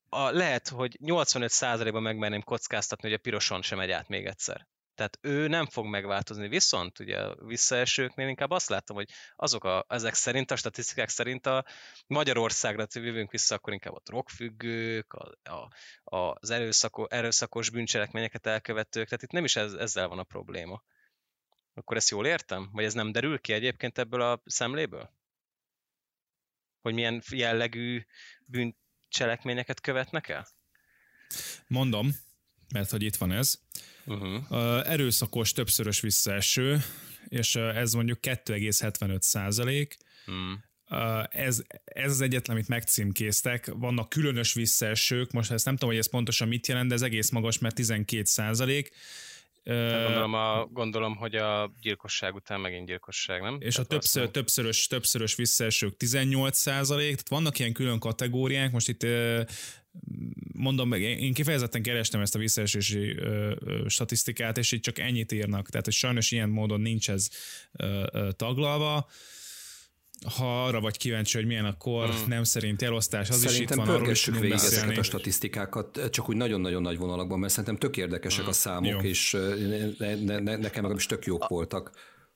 a, 0.08 0.30
lehet, 0.30 0.68
hogy 0.68 0.98
85%-ban 1.02 2.02
megmerném 2.02 2.42
kockáztatni, 2.42 3.08
hogy 3.08 3.18
a 3.18 3.22
piroson 3.22 3.62
sem 3.62 3.78
megy 3.78 3.90
át 3.90 4.08
még 4.08 4.26
egyszer. 4.26 4.66
Tehát 4.94 5.18
ő 5.20 5.48
nem 5.48 5.66
fog 5.66 5.86
megváltozni, 5.86 6.48
viszont 6.48 6.98
ugye 6.98 7.18
a 7.18 7.36
visszaesőknél 7.44 8.28
inkább 8.28 8.50
azt 8.50 8.68
látom, 8.68 8.96
hogy 8.96 9.10
azok 9.36 9.64
a, 9.64 9.84
ezek 9.88 10.14
szerint, 10.14 10.50
a 10.50 10.56
statisztikák 10.56 11.08
szerint 11.08 11.46
a 11.46 11.64
Magyarországra 12.06 12.86
jövünk 12.92 13.30
vissza, 13.30 13.54
akkor 13.54 13.72
inkább 13.72 13.94
a 13.94 14.00
drogfüggők, 14.04 15.12
a, 15.12 15.50
a, 15.50 15.70
az 16.34 16.50
erőszakos, 16.50 17.06
erőszakos 17.10 17.70
bűncselekményeket 17.70 18.46
elkövetők, 18.46 19.08
tehát 19.08 19.22
itt 19.22 19.30
nem 19.30 19.44
is 19.44 19.56
ez, 19.56 19.72
ezzel 19.72 20.08
van 20.08 20.18
a 20.18 20.22
probléma. 20.22 20.82
Akkor 21.78 21.96
ezt 21.96 22.10
jól 22.10 22.26
értem? 22.26 22.68
Vagy 22.72 22.84
ez 22.84 22.94
nem 22.94 23.12
derül 23.12 23.38
ki 23.38 23.52
egyébként 23.52 23.98
ebből 23.98 24.20
a 24.20 24.42
szemléből? 24.44 25.10
Hogy 26.80 26.94
milyen 26.94 27.22
jellegű 27.30 28.04
bűncselekményeket 28.44 29.80
követnek 29.80 30.28
el? 30.28 30.46
Mondom, 31.66 32.10
mert 32.72 32.90
hogy 32.90 33.02
itt 33.02 33.16
van 33.16 33.32
ez. 33.32 33.60
Uh-huh. 34.04 34.88
Erőszakos 34.88 35.52
többszörös 35.52 36.00
visszaeső, 36.00 36.78
és 37.28 37.56
ez 37.56 37.92
mondjuk 37.92 38.18
2,75 38.22 39.20
százalék. 39.20 39.96
Hmm. 40.24 40.64
Ez, 41.30 41.62
ez 41.84 42.10
az 42.10 42.20
egyetlen, 42.20 42.56
amit 42.56 42.68
megcímkéztek. 42.68 43.66
Vannak 43.66 44.08
különös 44.08 44.52
visszaesők, 44.52 45.30
most 45.30 45.50
ezt 45.50 45.64
nem 45.64 45.74
tudom, 45.74 45.90
hogy 45.90 45.98
ez 45.98 46.10
pontosan 46.10 46.48
mit 46.48 46.66
jelent, 46.66 46.88
de 46.88 46.94
ez 46.94 47.02
egész 47.02 47.30
magas, 47.30 47.58
mert 47.58 47.74
12 47.74 48.24
százalék. 48.24 48.90
Gondolom, 49.68 50.34
a, 50.34 50.66
gondolom, 50.66 51.16
hogy 51.16 51.34
a 51.34 51.72
gyilkosság 51.80 52.34
után 52.34 52.60
megint 52.60 52.86
gyilkosság, 52.86 53.42
nem? 53.42 53.56
És 53.60 53.74
Tehát 53.74 53.90
a 53.90 53.92
többször, 53.92 54.30
többszörös, 54.30 54.86
többszörös 54.86 55.34
visszaesők 55.34 55.96
18 55.96 56.58
százalék, 56.58 57.10
tehát 57.10 57.28
vannak 57.28 57.58
ilyen 57.58 57.72
külön 57.72 57.98
kategóriák, 57.98 58.72
most 58.72 58.88
itt 58.88 59.06
mondom 60.52 60.88
meg, 60.88 61.00
én 61.00 61.34
kifejezetten 61.34 61.82
kerestem 61.82 62.20
ezt 62.20 62.34
a 62.34 62.38
visszaesési 62.38 63.16
ö, 63.16 63.54
ö, 63.60 63.88
statisztikát, 63.88 64.58
és 64.58 64.72
itt 64.72 64.82
csak 64.82 64.98
ennyit 64.98 65.32
írnak, 65.32 65.68
tehát 65.68 65.84
hogy 65.84 65.94
sajnos 65.94 66.30
ilyen 66.30 66.48
módon 66.48 66.80
nincs 66.80 67.10
ez 67.10 67.28
ö, 67.72 68.28
taglalva 68.36 69.08
ha 70.36 70.64
arra 70.64 70.80
vagy 70.80 70.96
kíváncsi, 70.96 71.36
hogy 71.36 71.46
milyen 71.46 71.64
a 71.64 71.76
kor 71.76 72.08
hmm. 72.08 72.28
nem 72.28 72.44
szerint 72.44 72.82
elosztás, 72.82 73.28
az 73.28 73.36
szerintem 73.36 73.78
is 73.78 73.84
itt 73.84 73.86
van, 73.86 73.88
arról 73.88 74.10
is 74.10 74.26
végig 74.26 74.52
ezeket 74.52 74.98
a 74.98 75.02
statisztikákat, 75.02 76.10
csak 76.10 76.28
úgy 76.28 76.36
nagyon-nagyon 76.36 76.82
nagy 76.82 76.98
vonalakban, 76.98 77.38
mert 77.38 77.52
szerintem 77.52 77.76
tök 77.76 77.96
érdekesek 77.96 78.40
hmm. 78.40 78.48
a 78.48 78.52
számok, 78.52 78.90
Jó. 78.90 78.98
és 78.98 79.36
ne, 79.98 80.14
ne, 80.14 80.38
ne, 80.38 80.56
nekem 80.56 80.84
meg 80.84 80.96
is 80.96 81.06
tök 81.06 81.24
jók 81.24 81.48
voltak. 81.48 81.90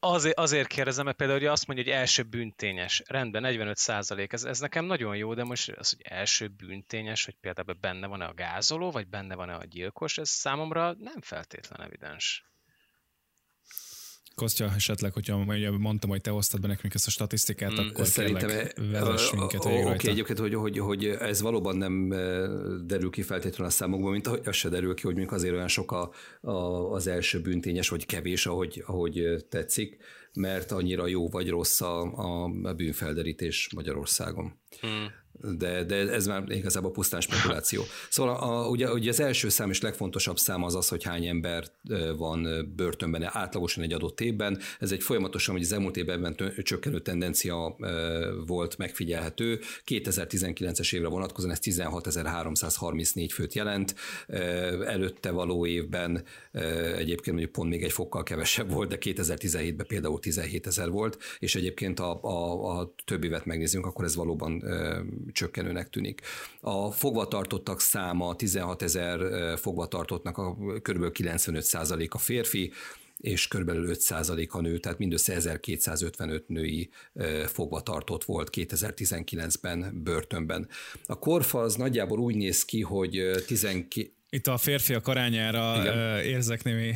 Azért, 0.04 0.38
azért 0.38 0.66
kérdezem, 0.66 1.04
mert 1.04 1.16
például 1.16 1.38
hogy 1.38 1.48
azt 1.48 1.66
mondja, 1.66 1.84
hogy 1.84 1.94
első 1.94 2.22
bűntényes, 2.22 3.02
rendben, 3.06 3.42
45 3.42 3.76
százalék, 3.76 4.32
ez, 4.32 4.44
ez 4.44 4.60
nekem 4.60 4.84
nagyon 4.84 5.16
jó, 5.16 5.34
de 5.34 5.44
most 5.44 5.70
az, 5.70 5.90
hogy 5.90 6.00
első 6.04 6.48
bűntényes, 6.48 7.24
hogy 7.24 7.36
például 7.40 7.76
benne 7.80 8.06
van-e 8.06 8.24
a 8.24 8.34
gázoló, 8.34 8.90
vagy 8.90 9.08
benne 9.08 9.34
van-e 9.34 9.54
a 9.54 9.64
gyilkos, 9.64 10.18
ez 10.18 10.28
számomra 10.28 10.94
nem 10.98 11.20
feltétlen 11.20 11.86
evidens. 11.86 12.44
Kostya, 14.34 14.72
esetleg, 14.74 15.12
hogyha 15.12 15.44
mondtam, 15.78 16.10
hogy 16.10 16.20
te 16.20 16.30
hoztad 16.30 16.60
be 16.60 16.66
nekünk 16.66 16.94
ezt 16.94 17.06
a 17.06 17.10
statisztikát, 17.10 17.72
hmm, 17.72 17.88
akkor 17.88 18.06
szerintem 18.06 18.50
vezess 18.90 19.30
minket 19.32 19.64
Oké, 19.64 19.80
okay, 19.80 20.10
egyébként, 20.10 20.38
hogy, 20.38 20.54
hogy, 20.54 20.78
hogy 20.78 21.04
ez 21.04 21.40
valóban 21.40 21.76
nem 21.76 22.08
derül 22.86 23.10
ki 23.10 23.22
feltétlenül 23.22 23.66
a 23.66 23.70
számokból, 23.70 24.10
mint 24.10 24.26
ahogy 24.26 24.40
az 24.44 24.54
se 24.54 24.68
derül 24.68 24.94
ki, 24.94 25.02
hogy 25.02 25.14
mondjuk 25.14 25.34
azért 25.34 25.54
olyan 25.54 25.68
sok 25.68 25.92
a, 25.92 26.10
a, 26.40 26.52
az 26.92 27.06
első 27.06 27.40
bűntényes, 27.40 27.88
vagy 27.88 28.06
kevés, 28.06 28.46
ahogy, 28.46 28.82
ahogy 28.86 29.44
tetszik, 29.48 29.96
mert 30.32 30.72
annyira 30.72 31.06
jó 31.06 31.28
vagy 31.28 31.48
rossz 31.48 31.80
a, 31.80 32.00
a 32.62 32.74
bűnfelderítés 32.74 33.68
Magyarországon. 33.74 34.60
Hmm 34.80 35.20
de, 35.42 35.84
de 35.84 35.94
ez 35.94 36.26
már 36.26 36.44
igazából 36.48 36.90
pusztán 36.90 37.20
spekuláció. 37.20 37.82
Szóval 38.08 38.36
a, 38.36 38.68
ugye, 38.68 38.92
ugye 38.92 39.10
az 39.10 39.20
első 39.20 39.48
szám 39.48 39.70
és 39.70 39.80
legfontosabb 39.80 40.38
szám 40.38 40.62
az 40.62 40.74
az, 40.74 40.88
hogy 40.88 41.02
hány 41.02 41.26
ember 41.26 41.64
van 42.16 42.72
börtönben 42.76 43.22
átlagosan 43.24 43.82
egy 43.82 43.92
adott 43.92 44.20
évben. 44.20 44.58
Ez 44.80 44.92
egy 44.92 45.02
folyamatosan, 45.02 45.54
hogy 45.54 45.64
az 45.64 45.72
elmúlt 45.72 45.96
évben 45.96 46.36
csökkenő 46.62 47.00
tendencia 47.00 47.76
volt 48.46 48.78
megfigyelhető. 48.78 49.60
2019-es 49.86 50.94
évre 50.94 51.08
vonatkozóan 51.08 51.52
ez 51.52 51.58
16.334 51.62 53.28
főt 53.32 53.54
jelent. 53.54 53.94
Előtte 54.86 55.30
való 55.30 55.66
évben 55.66 56.24
egyébként 56.96 57.26
mondjuk 57.26 57.52
pont 57.52 57.70
még 57.70 57.82
egy 57.82 57.92
fokkal 57.92 58.22
kevesebb 58.22 58.70
volt, 58.70 58.88
de 58.88 58.98
2017-ben 59.00 59.86
például 59.86 60.18
17 60.18 60.66
ezer 60.66 60.90
volt, 60.90 61.18
és 61.38 61.54
egyébként 61.54 62.00
a, 62.00 62.22
a, 62.22 62.78
a 62.78 62.94
több 63.04 63.24
évet 63.24 63.44
megnézzünk, 63.44 63.86
akkor 63.86 64.04
ez 64.04 64.14
valóban 64.14 64.61
ö, 64.62 65.00
csökkenőnek 65.32 65.90
tűnik. 65.90 66.20
A 66.60 66.90
fogvatartottak 66.90 67.80
száma 67.80 68.36
16 68.36 68.82
ezer 68.82 69.20
fogvatartottnak 69.58 70.38
a 70.38 70.54
kb. 70.54 71.04
95% 71.18 72.08
a 72.08 72.18
férfi, 72.18 72.72
és 73.16 73.48
kb. 73.48 73.70
5% 73.70 74.48
a 74.48 74.60
nő, 74.60 74.78
tehát 74.78 74.98
mindössze 74.98 75.34
1255 75.34 76.48
női 76.48 76.90
fogvatartott 77.46 78.24
volt 78.24 78.48
2019-ben 78.52 80.02
börtönben. 80.02 80.68
A 81.06 81.18
korfa 81.18 81.60
az 81.60 81.74
nagyjából 81.74 82.18
úgy 82.18 82.36
néz 82.36 82.64
ki, 82.64 82.80
hogy 82.80 83.30
12 83.46 84.12
itt 84.34 84.46
a 84.46 84.56
férfiak 84.56 85.08
arányára 85.08 85.80
Igen. 85.80 86.18
érzek 86.24 86.62
némi 86.62 86.94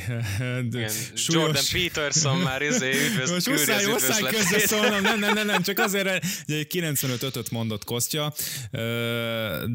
súlyos... 1.14 1.28
Jordan 1.28 1.62
Peterson 1.72 2.36
már 2.36 2.62
izé 2.62 2.90
üdvöz, 3.06 3.30
Most 3.30 3.48
muszáj, 3.48 3.86
muszáj 3.86 4.22
közbe 4.22 4.58
szólnom, 4.58 5.02
nem, 5.02 5.18
nem, 5.18 5.34
nem, 5.34 5.46
nem, 5.46 5.62
csak 5.62 5.78
azért, 5.78 6.08
hogy 6.46 6.54
egy 6.54 6.66
95-öt 6.74 7.50
mondott 7.50 7.84
Kostya, 7.84 8.32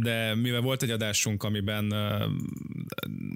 de 0.02 0.36
mivel 0.36 0.62
volt 0.62 0.84
egy 0.84 0.90
adásunk, 0.90 1.44
amiben 1.44 1.94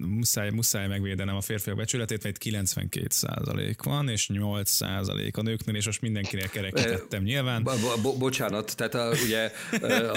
muszáj, 0.01 0.49
muszáj 0.49 0.87
megvédenem 0.87 1.35
a 1.35 1.41
férfiak 1.41 1.75
becsületét, 1.75 2.23
mert 2.23 2.35
itt 2.35 2.41
92 2.41 3.05
százalék 3.09 3.83
van, 3.83 4.09
és 4.09 4.27
8 4.27 4.69
százalék 4.69 5.37
a 5.37 5.41
nőknél, 5.41 5.75
és 5.75 5.85
most 5.85 6.01
mindenkinek 6.01 6.49
kerekítettem 6.49 7.23
nyilván. 7.23 7.63
Bo- 7.63 8.01
bo- 8.01 8.17
bocsánat, 8.17 8.75
tehát 8.75 8.95
a, 8.95 9.11
ugye 9.25 9.51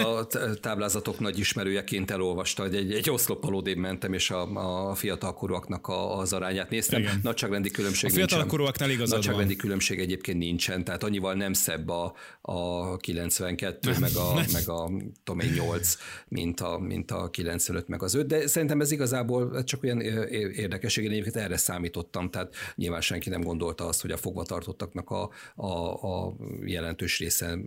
a 0.03 0.27
táblázatok 0.61 1.19
nagy 1.19 1.39
ismerőjeként 1.39 2.11
elolvasta, 2.11 2.63
hogy 2.63 2.75
egy, 2.75 2.93
egy 2.93 3.11
oszlopalódébb 3.11 3.77
mentem, 3.99 4.13
és 4.13 4.31
a, 4.31 4.91
a 4.91 4.95
fiatalkorúaknak 4.95 5.87
a, 5.87 6.19
az 6.19 6.33
arányát 6.33 6.71
néztem. 6.71 7.01
Igen. 7.01 7.21
Nagyságrendi 7.23 7.71
különbség 7.71 8.11
A 8.11 8.13
fiatalkorúaknál 8.13 8.91
igazad 8.91 9.15
Nagyságrendi 9.17 9.53
van. 9.53 9.63
különbség 9.63 9.99
egyébként 9.99 10.39
nincsen, 10.39 10.85
tehát 10.85 11.03
annyival 11.03 11.35
nem 11.35 11.53
szebb 11.53 11.89
a, 11.89 12.15
a 12.41 12.97
92, 12.97 13.91
meg 14.01 14.17
a, 14.17 14.35
meg 14.53 14.69
a 14.69 14.91
tudom 15.25 15.55
8, 15.55 15.97
mint 16.29 16.61
a, 16.61 16.79
mint 16.79 17.11
a 17.11 17.31
95, 17.31 17.89
meg 17.89 18.03
az 18.03 18.15
5, 18.15 18.27
de 18.27 18.47
szerintem 18.47 18.81
ez 18.81 18.91
igazából 18.91 19.65
csak 19.65 19.83
olyan 19.83 20.01
érdekesség, 20.01 21.05
én 21.05 21.11
egyébként 21.11 21.37
erre 21.37 21.57
számítottam, 21.57 22.31
tehát 22.31 22.55
nyilván 22.75 23.01
senki 23.01 23.29
nem 23.29 23.41
gondolta 23.41 23.87
azt, 23.87 24.01
hogy 24.01 24.11
a 24.11 24.17
fogvatartottaknak 24.17 25.11
a, 25.11 25.31
a, 25.55 25.93
a 25.93 26.35
jelentős 26.65 27.19
része 27.19 27.59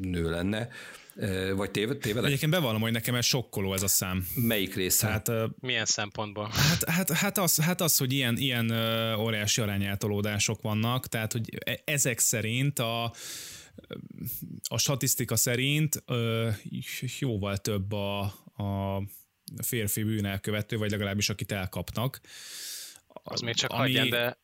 nő 0.00 0.30
lenne. 0.30 0.68
Vagy 1.54 1.70
téved, 1.70 1.98
tévedek? 1.98 2.28
Egyébként 2.28 2.52
bevallom, 2.52 2.80
hogy 2.80 2.92
nekem 2.92 3.14
ez 3.14 3.24
sokkoló 3.24 3.74
ez 3.74 3.82
a 3.82 3.88
szám. 3.88 4.26
Melyik 4.34 4.74
része? 4.74 5.06
Hát, 5.06 5.30
Milyen 5.60 5.84
szempontból? 5.84 6.50
Hát, 6.52 6.90
hát, 6.90 7.10
hát, 7.10 7.38
az, 7.38 7.60
hát 7.60 7.80
az, 7.80 7.96
hogy 7.96 8.12
ilyen, 8.12 8.36
ilyen 8.36 8.70
óriási 9.18 9.60
arányátolódások 9.60 10.62
vannak, 10.62 11.06
tehát 11.06 11.32
hogy 11.32 11.58
e, 11.64 11.80
ezek 11.84 12.18
szerint 12.18 12.78
a 12.78 13.12
a 14.68 14.78
statisztika 14.78 15.36
szerint 15.36 16.04
jóval 17.18 17.56
több 17.56 17.92
a, 17.92 18.20
a 18.56 19.02
férfi 19.62 20.02
bűnelkövető, 20.02 20.76
vagy 20.76 20.90
legalábbis 20.90 21.28
akit 21.28 21.52
elkapnak. 21.52 22.20
Az 23.06 23.40
még 23.40 23.54
csak 23.54 23.70
ami... 23.70 23.80
hagyján, 23.80 24.10
de 24.10 24.38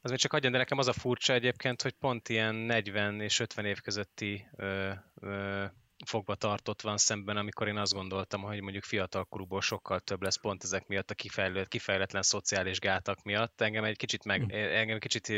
az 0.00 0.10
még 0.10 0.18
csak 0.18 0.32
hagyján, 0.32 0.52
de 0.52 0.58
nekem 0.58 0.78
az 0.78 0.88
a 0.88 0.92
furcsa 0.92 1.32
egyébként, 1.32 1.82
hogy 1.82 1.92
pont 1.92 2.28
ilyen 2.28 2.54
40 2.54 3.20
és 3.20 3.40
50 3.40 3.64
év 3.64 3.80
közötti 3.80 4.46
ö, 4.56 4.90
ö, 5.20 5.64
fogva 6.06 6.34
tartott 6.34 6.82
van 6.82 6.96
szemben, 6.96 7.36
amikor 7.36 7.68
én 7.68 7.76
azt 7.76 7.92
gondoltam, 7.92 8.42
hogy 8.42 8.60
mondjuk 8.60 8.84
fiatalkorúból 8.84 9.60
sokkal 9.60 10.00
több 10.00 10.22
lesz 10.22 10.40
pont 10.40 10.62
ezek 10.62 10.86
miatt 10.86 11.10
a 11.10 11.14
kifejlett, 11.14 11.68
kifejletlen 11.68 12.22
szociális 12.22 12.78
gátak 12.78 13.22
miatt. 13.22 13.60
Engem 13.60 13.84
egy 13.84 13.96
kicsit 13.96 14.24
meg, 14.24 14.42
hm. 14.42 14.50
engem 14.50 14.98
kicsit 14.98 15.32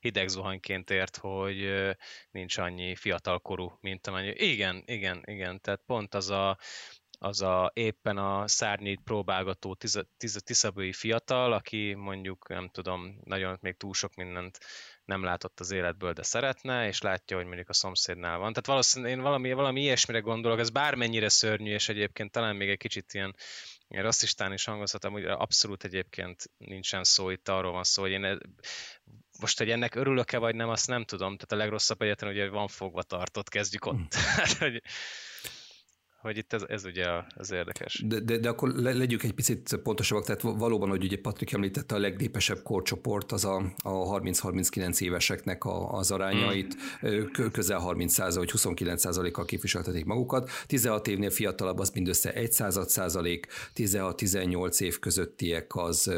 hideg 0.00 0.28
zuhanyként 0.28 0.90
ért, 0.90 1.16
hogy 1.16 1.70
nincs 2.30 2.58
annyi 2.58 2.96
fiatalkorú, 2.96 3.78
mint 3.80 4.06
amennyi. 4.06 4.32
Igen, 4.36 4.82
igen, 4.86 5.22
igen. 5.24 5.60
Tehát 5.60 5.82
pont 5.86 6.14
az 6.14 6.30
a, 6.30 6.58
az 7.22 7.40
a 7.40 7.70
éppen 7.74 8.16
a 8.16 8.48
szárnyit 8.48 9.00
próbálgató 9.04 9.76
tiszabői 10.44 10.92
fiatal, 10.92 11.52
aki 11.52 11.94
mondjuk, 11.94 12.48
nem 12.48 12.68
tudom, 12.68 13.20
nagyon 13.24 13.58
még 13.60 13.76
túl 13.76 13.94
sok 13.94 14.14
mindent 14.14 14.58
nem 15.04 15.24
látott 15.24 15.60
az 15.60 15.70
életből, 15.70 16.12
de 16.12 16.22
szeretne, 16.22 16.86
és 16.86 17.00
látja, 17.00 17.36
hogy 17.36 17.46
mondjuk 17.46 17.68
a 17.68 17.72
szomszédnál 17.72 18.38
van. 18.38 18.48
Tehát 18.48 18.66
valószínűleg 18.66 19.16
én 19.16 19.22
valami, 19.22 19.52
valami 19.52 19.80
ilyesmire 19.80 20.20
gondolok, 20.20 20.58
ez 20.58 20.70
bármennyire 20.70 21.28
szörnyű, 21.28 21.72
és 21.72 21.88
egyébként 21.88 22.32
talán 22.32 22.56
még 22.56 22.68
egy 22.68 22.78
kicsit 22.78 23.14
ilyen, 23.14 23.36
ilyen 23.88 24.04
rasszistán 24.04 24.52
is 24.52 24.64
hangozhatom, 24.64 25.12
hogy 25.12 25.24
abszolút 25.24 25.84
egyébként 25.84 26.50
nincsen 26.56 27.04
szó, 27.04 27.30
itt 27.30 27.48
arról 27.48 27.72
van 27.72 27.84
szó, 27.84 28.02
hogy 28.02 28.10
én 28.10 28.38
most, 29.40 29.58
hogy 29.58 29.70
ennek 29.70 29.94
örülök-e 29.94 30.38
vagy 30.38 30.54
nem, 30.54 30.68
azt 30.68 30.86
nem 30.86 31.04
tudom. 31.04 31.36
Tehát 31.36 31.52
a 31.52 31.56
legrosszabb 31.56 32.02
egyetlen, 32.02 32.34
hogy 32.34 32.50
van 32.50 32.68
fogva 32.68 33.02
tartott, 33.02 33.48
kezdjük 33.48 33.86
ott. 33.86 34.14
Hmm. 34.20 34.58
hogy 34.58 34.82
itt 36.28 36.52
ez, 36.52 36.62
ez 36.68 36.84
ugye 36.84 37.06
az 37.34 37.52
érdekes. 37.52 38.02
De, 38.06 38.20
de, 38.20 38.38
de 38.38 38.48
akkor 38.48 38.68
le, 38.68 38.92
legyünk 38.92 39.22
egy 39.22 39.32
picit 39.32 39.76
pontosabbak, 39.82 40.24
tehát 40.24 40.42
valóban, 40.42 40.88
hogy 40.88 41.04
ugye 41.04 41.18
Patrik 41.20 41.52
említette, 41.52 41.94
a 41.94 41.98
legnépesebb 41.98 42.62
korcsoport 42.62 43.32
az 43.32 43.44
a, 43.44 43.72
a 43.82 44.20
30-39 44.20 45.00
éveseknek 45.00 45.64
a, 45.64 45.92
az 45.92 46.10
arányait, 46.10 46.76
mm. 47.06 47.24
közel 47.52 47.78
30 47.78 48.12
százalék, 48.12 48.38
vagy 48.38 48.50
29 48.50 49.00
százalékkal 49.00 49.44
képviseltetik 49.44 50.04
magukat, 50.04 50.50
16 50.66 51.08
évnél 51.08 51.30
fiatalabb 51.30 51.78
az 51.78 51.90
mindössze 51.90 52.32
1 52.32 52.52
század 52.52 52.88
százalék, 52.88 53.46
16-18 53.74 54.80
év 54.80 54.98
közöttiek 54.98 55.76
az, 55.76 56.12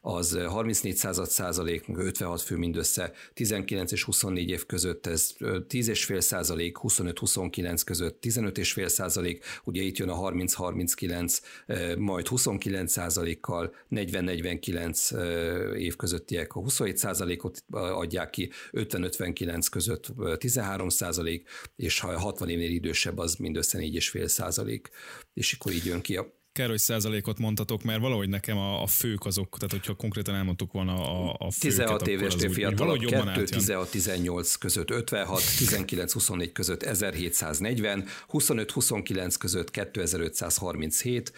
az 0.00 0.38
34 0.46 0.94
század 0.94 1.28
százalék, 1.28 1.84
56 1.94 2.40
fő 2.40 2.56
mindössze, 2.56 3.12
19 3.34 3.92
és 3.92 4.04
24 4.04 4.50
év 4.50 4.66
között 4.66 5.06
ez 5.06 5.34
10,5 5.38 6.20
százalék, 6.20 6.76
25-29 6.82 7.80
között 7.84 8.18
15,5 8.24 8.88
százalék, 8.88 9.33
százalék, 9.34 9.62
ugye 9.64 9.82
itt 9.82 9.96
jön 9.96 10.08
a 10.08 10.30
30-39, 10.30 11.96
majd 11.98 12.26
29 12.26 12.92
százalékkal, 12.92 13.74
40-49 13.90 15.76
év 15.76 15.96
közöttiek 15.96 16.54
a 16.54 16.60
27 16.60 16.96
százalékot 16.96 17.64
adják 17.70 18.30
ki, 18.30 18.50
50-59 18.72 19.66
között 19.70 20.12
13 20.38 20.88
százalék, 20.88 21.48
és 21.76 22.00
ha 22.00 22.18
60 22.18 22.48
évnél 22.48 22.70
idősebb, 22.70 23.18
az 23.18 23.34
mindössze 23.34 23.78
4,5 23.78 24.26
százalék, 24.26 24.90
és 25.34 25.52
akkor 25.52 25.72
így 25.72 25.84
jön 25.84 26.00
ki 26.00 26.16
a 26.16 26.42
kell, 26.54 26.68
hogy 26.68 26.78
százalékot 26.78 27.38
mondhatok, 27.38 27.82
mert 27.82 28.00
valahogy 28.00 28.28
nekem 28.28 28.56
a, 28.56 28.82
a 28.82 28.86
fők 28.86 29.24
azok, 29.24 29.56
tehát 29.56 29.70
hogyha 29.70 29.94
konkrétan 29.94 30.34
elmondtuk 30.34 30.72
volna 30.72 30.94
a, 30.94 31.36
a 31.38 31.50
főket, 31.50 31.76
16 31.76 32.06
évesnél 32.06 32.50
fiatalabb, 32.50 33.04
2, 33.04 33.44
16-18 33.50 34.54
között 34.58 34.90
56, 34.90 35.40
19-24 35.40 36.50
között 36.52 36.82
1740, 36.82 38.06
25-29 38.28 39.34
között 39.38 39.70
2537, 39.70 41.32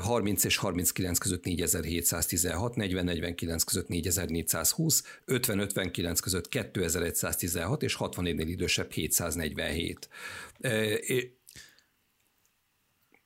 30 0.00 0.44
és 0.44 0.56
39 0.56 1.18
között 1.18 1.44
4716, 1.44 2.74
40-49 2.76 3.60
között 3.66 3.88
4420, 3.88 5.02
50-59 5.26 6.18
között 6.22 6.48
2116, 6.48 7.82
és 7.82 7.96
64-nél 7.98 8.44
idősebb 8.46 8.92
747. 8.92 10.08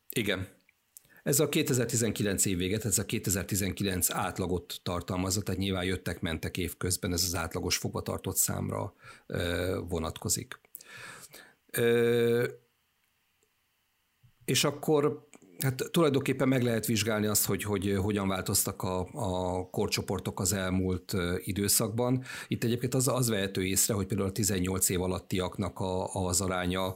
Igen. 0.09 0.56
Ez 1.28 1.40
a 1.40 1.48
2019 1.48 2.44
év 2.44 2.56
véget, 2.56 2.84
ez 2.84 2.98
a 2.98 3.06
2019 3.06 4.10
átlagot 4.10 4.80
tartalmazza, 4.82 5.42
tehát 5.42 5.60
nyilván 5.60 5.84
jöttek-mentek 5.84 6.56
évközben, 6.56 7.12
ez 7.12 7.24
az 7.24 7.34
átlagos 7.34 7.76
fogvatartott 7.76 8.36
számra 8.36 8.94
vonatkozik. 9.88 10.60
És 14.44 14.64
akkor 14.64 15.27
Hát 15.59 15.89
tulajdonképpen 15.90 16.48
meg 16.48 16.62
lehet 16.62 16.86
vizsgálni 16.86 17.26
azt, 17.26 17.44
hogy, 17.44 17.62
hogy 17.62 17.97
hogyan 18.01 18.28
változtak 18.28 18.82
a, 18.82 19.09
a 19.12 19.68
korcsoportok 19.70 20.40
az 20.40 20.52
elmúlt 20.52 21.16
időszakban. 21.44 22.22
Itt 22.48 22.64
egyébként 22.64 22.94
az, 22.94 23.09
az 23.09 23.28
vehető 23.28 23.64
észre, 23.64 23.94
hogy 23.94 24.06
például 24.06 24.28
a 24.28 24.32
18 24.32 24.89
év 24.89 25.02
alattiaknak 25.02 25.80
a, 25.80 26.14
az 26.14 26.40
aránya, 26.40 26.94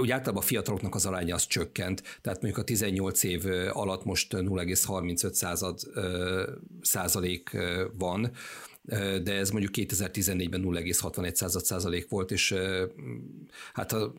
úgy 0.00 0.10
általában 0.10 0.42
a 0.42 0.46
fiataloknak 0.46 0.94
az 0.94 1.06
aránya 1.06 1.34
az 1.34 1.46
csökkent, 1.46 2.02
tehát 2.20 2.42
mondjuk 2.42 2.62
a 2.62 2.66
18 2.66 3.22
év 3.22 3.44
alatt 3.72 4.04
most 4.04 4.32
0,35 4.32 5.32
század 5.32 5.80
százalék 6.80 7.56
van, 7.98 8.30
de 9.22 9.34
ez 9.34 9.50
mondjuk 9.50 9.72
2014-ben 9.76 10.62
0,61 10.64 11.34
század 11.34 11.64
százalék 11.64 12.08
volt, 12.08 12.30
és 12.30 12.54
hát 13.72 13.92
a 13.92 14.12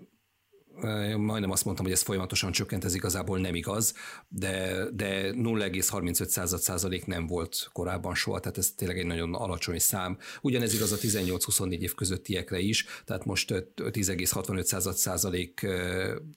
majdnem 1.17 1.51
azt 1.51 1.65
mondtam, 1.65 1.85
hogy 1.85 1.93
ez 1.93 2.01
folyamatosan 2.01 2.51
csökkent, 2.51 2.85
ez 2.85 2.95
igazából 2.95 3.39
nem 3.39 3.55
igaz, 3.55 3.93
de, 4.27 4.85
de 4.93 5.31
0,35 5.31 6.27
század 6.27 6.59
százalék 6.59 7.05
nem 7.05 7.27
volt 7.27 7.69
korábban 7.73 8.15
soha, 8.15 8.39
tehát 8.39 8.57
ez 8.57 8.71
tényleg 8.75 8.99
egy 8.99 9.05
nagyon 9.05 9.33
alacsony 9.33 9.79
szám. 9.79 10.17
Ugyanez 10.41 10.73
igaz 10.73 10.91
a 10.91 10.97
18-24 10.97 11.79
év 11.79 11.93
közöttiekre 11.93 12.59
is, 12.59 12.85
tehát 13.05 13.25
most 13.25 13.51
10,65 13.51 14.63
század 14.63 14.95
százalék 14.95 15.59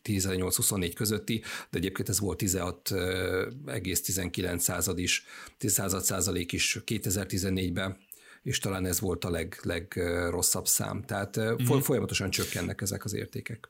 18-24 0.05 0.93
közötti, 0.95 1.43
de 1.71 1.79
egyébként 1.79 2.09
ez 2.09 2.21
volt 2.21 2.43
16,19 2.43 4.59
század 4.59 4.99
is, 4.99 5.25
10 5.59 5.73
század 5.73 6.03
százalék 6.03 6.53
is 6.53 6.79
2014-ben, 6.87 7.97
és 8.43 8.59
talán 8.59 8.87
ez 8.87 9.01
volt 9.01 9.25
a 9.25 9.31
leg, 9.31 9.61
legrosszabb 9.63 10.67
szám. 10.67 11.03
Tehát 11.03 11.37
uh-huh. 11.37 11.81
folyamatosan 11.81 12.31
csökkennek 12.31 12.81
ezek 12.81 13.05
az 13.05 13.15
értékek. 13.15 13.69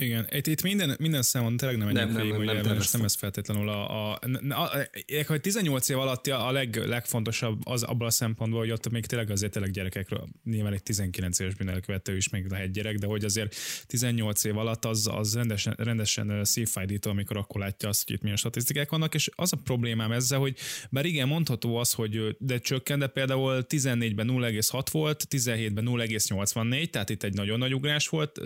Igen, 0.00 0.26
itt, 0.30 0.46
itt 0.46 0.62
minden, 0.62 0.96
minden 0.98 1.22
számon 1.22 1.56
tényleg 1.56 1.78
nem 1.78 1.88
nem, 1.88 2.12
nem, 2.12 2.26
nem, 2.26 2.42
nem, 2.42 2.56
nem, 2.66 2.78
nem 2.92 3.04
ez 3.04 3.14
feltétlenül 3.14 3.68
a, 3.68 4.10
a, 4.10 4.18
a, 4.48 4.62
a, 5.28 5.32
a 5.32 5.38
18 5.38 5.88
év 5.88 5.98
alatt 5.98 6.26
a 6.26 6.50
leg, 6.50 6.76
legfontosabb 6.76 7.60
az 7.66 7.82
abban 7.82 8.06
a 8.06 8.10
szempontból, 8.10 8.60
hogy 8.60 8.70
ott 8.70 8.90
még 8.90 9.06
tényleg 9.06 9.30
azért 9.30 9.52
tényleg 9.52 9.70
gyerekekről, 9.70 10.28
nyilván 10.44 10.72
egy 10.72 10.82
19 10.82 11.38
éves 11.38 11.54
bűnelkövető 11.54 12.16
is 12.16 12.28
még 12.28 12.46
lehet 12.50 12.70
gyerek, 12.70 12.96
de 12.96 13.06
hogy 13.06 13.24
azért 13.24 13.56
18 13.86 14.44
év 14.44 14.56
alatt 14.56 14.84
az, 14.84 15.08
az 15.12 15.34
rendesen, 15.34 15.74
rendesen 15.78 16.44
szívfájdító, 16.44 17.10
amikor 17.10 17.36
akkor 17.36 17.60
látja 17.60 17.88
azt, 17.88 18.06
hogy 18.06 18.14
itt 18.14 18.22
milyen 18.22 18.36
statisztikák 18.36 18.90
vannak, 18.90 19.14
és 19.14 19.30
az 19.34 19.52
a 19.52 19.56
problémám 19.64 20.12
ezzel, 20.12 20.38
hogy 20.38 20.56
bár 20.90 21.04
igen, 21.04 21.28
mondható 21.28 21.76
az, 21.76 21.92
hogy 21.92 22.36
de 22.38 22.58
csökken, 22.58 22.98
de 22.98 23.06
például 23.06 23.64
14-ben 23.68 24.28
0,6 24.30 24.86
volt, 24.90 25.26
17-ben 25.30 25.84
0,84, 25.88 26.90
tehát 26.90 27.10
itt 27.10 27.22
egy 27.22 27.34
nagyon 27.34 27.58
nagy 27.58 27.74
ugrás 27.74 28.08
volt, 28.08 28.40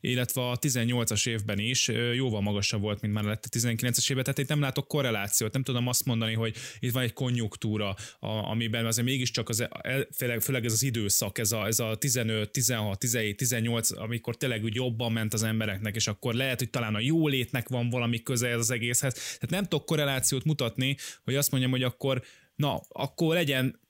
illetve 0.00 0.48
a 0.48 0.55
18-as 0.60 1.28
évben 1.28 1.58
is 1.58 1.88
jóval 2.14 2.40
magasabb 2.40 2.80
volt, 2.80 3.00
mint 3.00 3.14
már 3.14 3.24
lett 3.24 3.44
a 3.44 3.58
19-es 3.58 4.10
évben, 4.10 4.24
tehát 4.24 4.38
itt 4.38 4.48
nem 4.48 4.60
látok 4.60 4.88
korrelációt, 4.88 5.52
nem 5.52 5.62
tudom 5.62 5.86
azt 5.86 6.04
mondani, 6.04 6.34
hogy 6.34 6.56
itt 6.78 6.92
van 6.92 7.02
egy 7.02 7.12
konjunktúra, 7.12 7.96
a, 8.18 8.28
amiben 8.28 8.86
azért 8.86 9.06
mégiscsak 9.06 9.48
az, 9.48 9.68
főleg, 10.16 10.40
főleg 10.40 10.64
ez 10.64 10.72
az 10.72 10.82
időszak, 10.82 11.38
ez 11.38 11.52
a, 11.52 11.66
ez 11.66 11.78
a 11.78 11.96
15, 11.96 12.50
16, 12.50 12.98
17, 12.98 13.36
18, 13.36 13.90
amikor 13.98 14.36
tényleg 14.36 14.64
úgy 14.64 14.74
jobban 14.74 15.12
ment 15.12 15.34
az 15.34 15.42
embereknek, 15.42 15.94
és 15.94 16.06
akkor 16.06 16.34
lehet, 16.34 16.58
hogy 16.58 16.70
talán 16.70 16.94
a 16.94 17.00
jólétnek 17.00 17.68
van 17.68 17.90
valami 17.90 18.22
köze 18.22 18.48
ez 18.48 18.58
az 18.58 18.70
egészhez. 18.70 19.12
Tehát 19.12 19.50
nem 19.50 19.62
tudok 19.62 19.86
korrelációt 19.86 20.44
mutatni, 20.44 20.96
hogy 21.24 21.34
azt 21.34 21.50
mondjam, 21.50 21.72
hogy 21.72 21.82
akkor 21.82 22.22
na, 22.56 22.80
akkor 22.88 23.34
legyen 23.34 23.84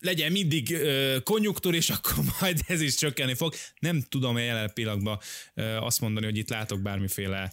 legyen 0.00 0.32
mindig 0.32 0.68
uh, 0.70 1.22
konjunktúr, 1.22 1.74
és 1.74 1.90
akkor 1.90 2.14
majd 2.40 2.60
ez 2.66 2.80
is 2.80 2.94
csökkenni 2.94 3.34
fog. 3.34 3.54
Nem 3.78 4.02
tudom 4.08 4.38
jelen 4.38 4.70
pillanatban 4.74 5.18
azt 5.80 6.00
mondani, 6.00 6.26
hogy 6.26 6.36
itt 6.36 6.50
látok 6.50 6.80
bármiféle 6.80 7.52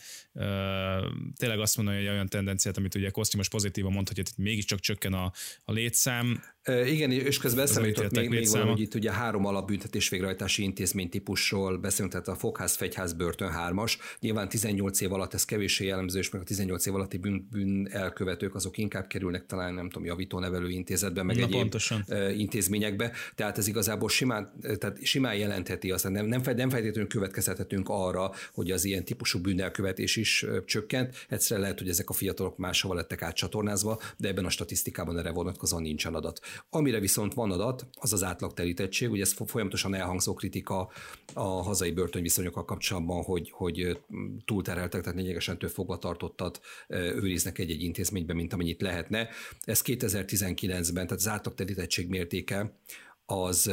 tényleg 1.36 1.60
azt 1.60 1.78
mondani, 1.78 1.98
hogy 1.98 2.07
olyan 2.07 2.28
tendenciát, 2.28 2.78
amit 2.78 2.95
ugye 2.95 3.10
Koszti 3.10 3.38
most 3.38 3.52
pozitívan 3.52 3.91
mondta, 3.91 4.12
hogy 4.16 4.28
itt 4.28 4.38
mégiscsak 4.38 4.80
csökken 4.80 5.14
a, 5.14 5.32
a 5.64 5.72
létszám. 5.72 6.44
Igen, 6.86 7.12
és 7.12 7.38
közben 7.38 7.64
eszembe 7.64 7.88
jutott 7.88 8.12
még, 8.12 8.30
még 8.30 8.49
valami, 8.49 8.70
hogy 8.70 8.80
itt 8.80 8.95
ugye 8.95 9.12
három 9.12 9.45
alapbüntetés 9.45 10.10
végrehajtási 10.10 10.64
intézmény 10.64 11.10
típusról 11.10 11.78
beszélünk, 11.78 12.12
tehát 12.12 12.28
a 12.28 12.36
fogház, 12.36 12.76
fegyház, 12.76 13.14
börtön 13.14 13.49
hármas. 13.49 13.98
Nyilván 14.20 14.49
18 14.49 15.02
év 15.02 15.14
alatt 15.14 15.34
ez 15.34 15.45
kevéssé 15.45 15.86
jellemző, 15.86 16.20
és 16.20 16.30
meg 16.30 16.41
a 16.41 16.44
18 16.44 16.86
év 16.86 16.95
alatti 16.95 17.18
bűn, 17.18 17.48
bűn 17.52 17.88
elkövetők 17.91 18.56
azok 18.56 18.78
inkább 18.78 19.07
kerülnek 19.07 19.45
talán, 19.45 19.74
nem 19.74 19.90
tudom, 19.90 20.07
javító 20.07 20.40
nevelő 20.40 20.70
intézetbe, 20.70 21.24
meg 21.24 21.38
egy 21.38 21.49
pontosan. 21.49 22.06
intézményekbe. 22.36 23.12
Tehát 23.36 23.57
ez 23.57 23.68
igazából 23.68 24.10
simán, 24.10 24.53
tehát 24.78 25.06
simán 25.06 25.36
jelentheti 25.36 25.91
azt, 25.91 26.10
nem, 26.10 26.26
nem, 26.26 26.41
nem 26.56 26.70
feltétlenül 26.70 27.07
következhetünk 27.07 27.90
arra, 27.90 28.32
hogy 28.53 28.72
az 28.72 28.86
ilyen 28.86 29.06
típusú 29.06 29.40
bűnelkövetés 29.40 30.16
is 30.16 30.24
csökkent. 30.65 31.26
Egyszerűen 31.30 31.61
lehet, 31.61 31.80
hogy 31.80 31.89
ezek 31.89 32.10
a 32.10 32.14
fiatalok 32.14 32.57
máshova 32.57 32.93
lettek 32.93 33.22
átcsatornázva, 33.22 33.99
de 34.18 34.27
ebben 34.27 34.45
a 34.45 34.49
statisztikában 34.49 35.18
erre 35.18 35.31
vonatkozóan 35.31 35.81
nincsen 35.81 36.14
adat. 36.14 36.39
Amire 36.69 36.99
viszont 36.99 37.34
van 37.34 37.52
adat, 37.52 37.88
az 37.93 38.14
az 38.14 38.23
átlagterítettség, 38.23 39.11
ugye 39.11 39.22
ez 39.22 39.34
folyamatosan 39.45 39.93
elhangzó 39.93 40.34
kritika 40.34 40.89
a 41.34 41.64
hazai 41.64 41.91
börtönviszonyokkal 41.91 42.65
kapcsolatban, 42.65 43.23
hogy, 43.23 43.52
hogy 43.52 43.99
túlterheltek, 44.45 45.02
tehát 45.02 45.18
lényegesen 45.18 45.57
több 45.57 45.69
fogvatartottat 45.69 46.60
őriznek 46.88 47.60
egy-egy 47.60 47.81
intézményben, 47.81 48.35
mint 48.35 48.53
amennyit 48.53 48.81
lehetne. 48.81 49.30
Ez 49.61 49.81
2019-ben, 49.85 51.07
tehát 51.07 51.11
az 51.11 51.27
átlagterítettség 51.27 52.10
mértéke 52.10 52.80
az, 53.26 53.72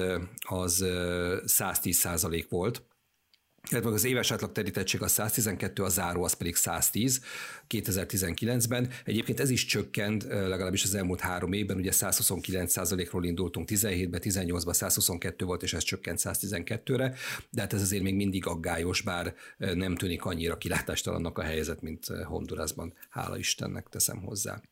az 0.49 0.85
110 1.45 1.97
százalék 1.97 2.49
volt, 2.49 2.83
illetve 3.71 3.91
az 3.91 4.05
éves 4.05 4.31
átlag 4.31 4.53
terítettség 4.53 5.03
a 5.03 5.09
112, 5.09 5.83
a 5.83 5.89
záró 5.89 6.25
az 6.25 6.33
pedig 6.33 6.57
110 6.57 7.21
2019-ben. 7.69 8.89
Egyébként 9.05 9.41
ez 9.41 9.51
is 9.51 9.65
csökkent 9.65 10.23
legalábbis 10.23 10.85
az 10.85 10.95
elmúlt 10.95 11.21
három 11.21 11.53
évben, 11.53 11.77
ugye 11.77 11.91
129%-ról 11.95 13.25
indultunk 13.25 13.69
17-ben, 13.73 14.21
18-ban 14.25 14.73
122 14.73 15.45
volt, 15.45 15.63
és 15.63 15.73
ez 15.73 15.83
csökkent 15.83 16.21
112-re, 16.23 17.15
de 17.51 17.61
hát 17.61 17.73
ez 17.73 17.83
azért 17.83 18.03
még 18.03 18.15
mindig 18.15 18.47
aggályos, 18.47 19.01
bár 19.01 19.35
nem 19.57 19.97
tűnik 19.97 20.25
annyira 20.25 20.59
kilátástalannak 20.59 21.39
a 21.39 21.43
helyzet, 21.43 21.81
mint 21.81 22.07
Hondurasban. 22.07 22.95
Hála 23.11 23.39
Istennek 23.39 23.89
teszem 23.89 24.23
hozzá. 24.23 24.63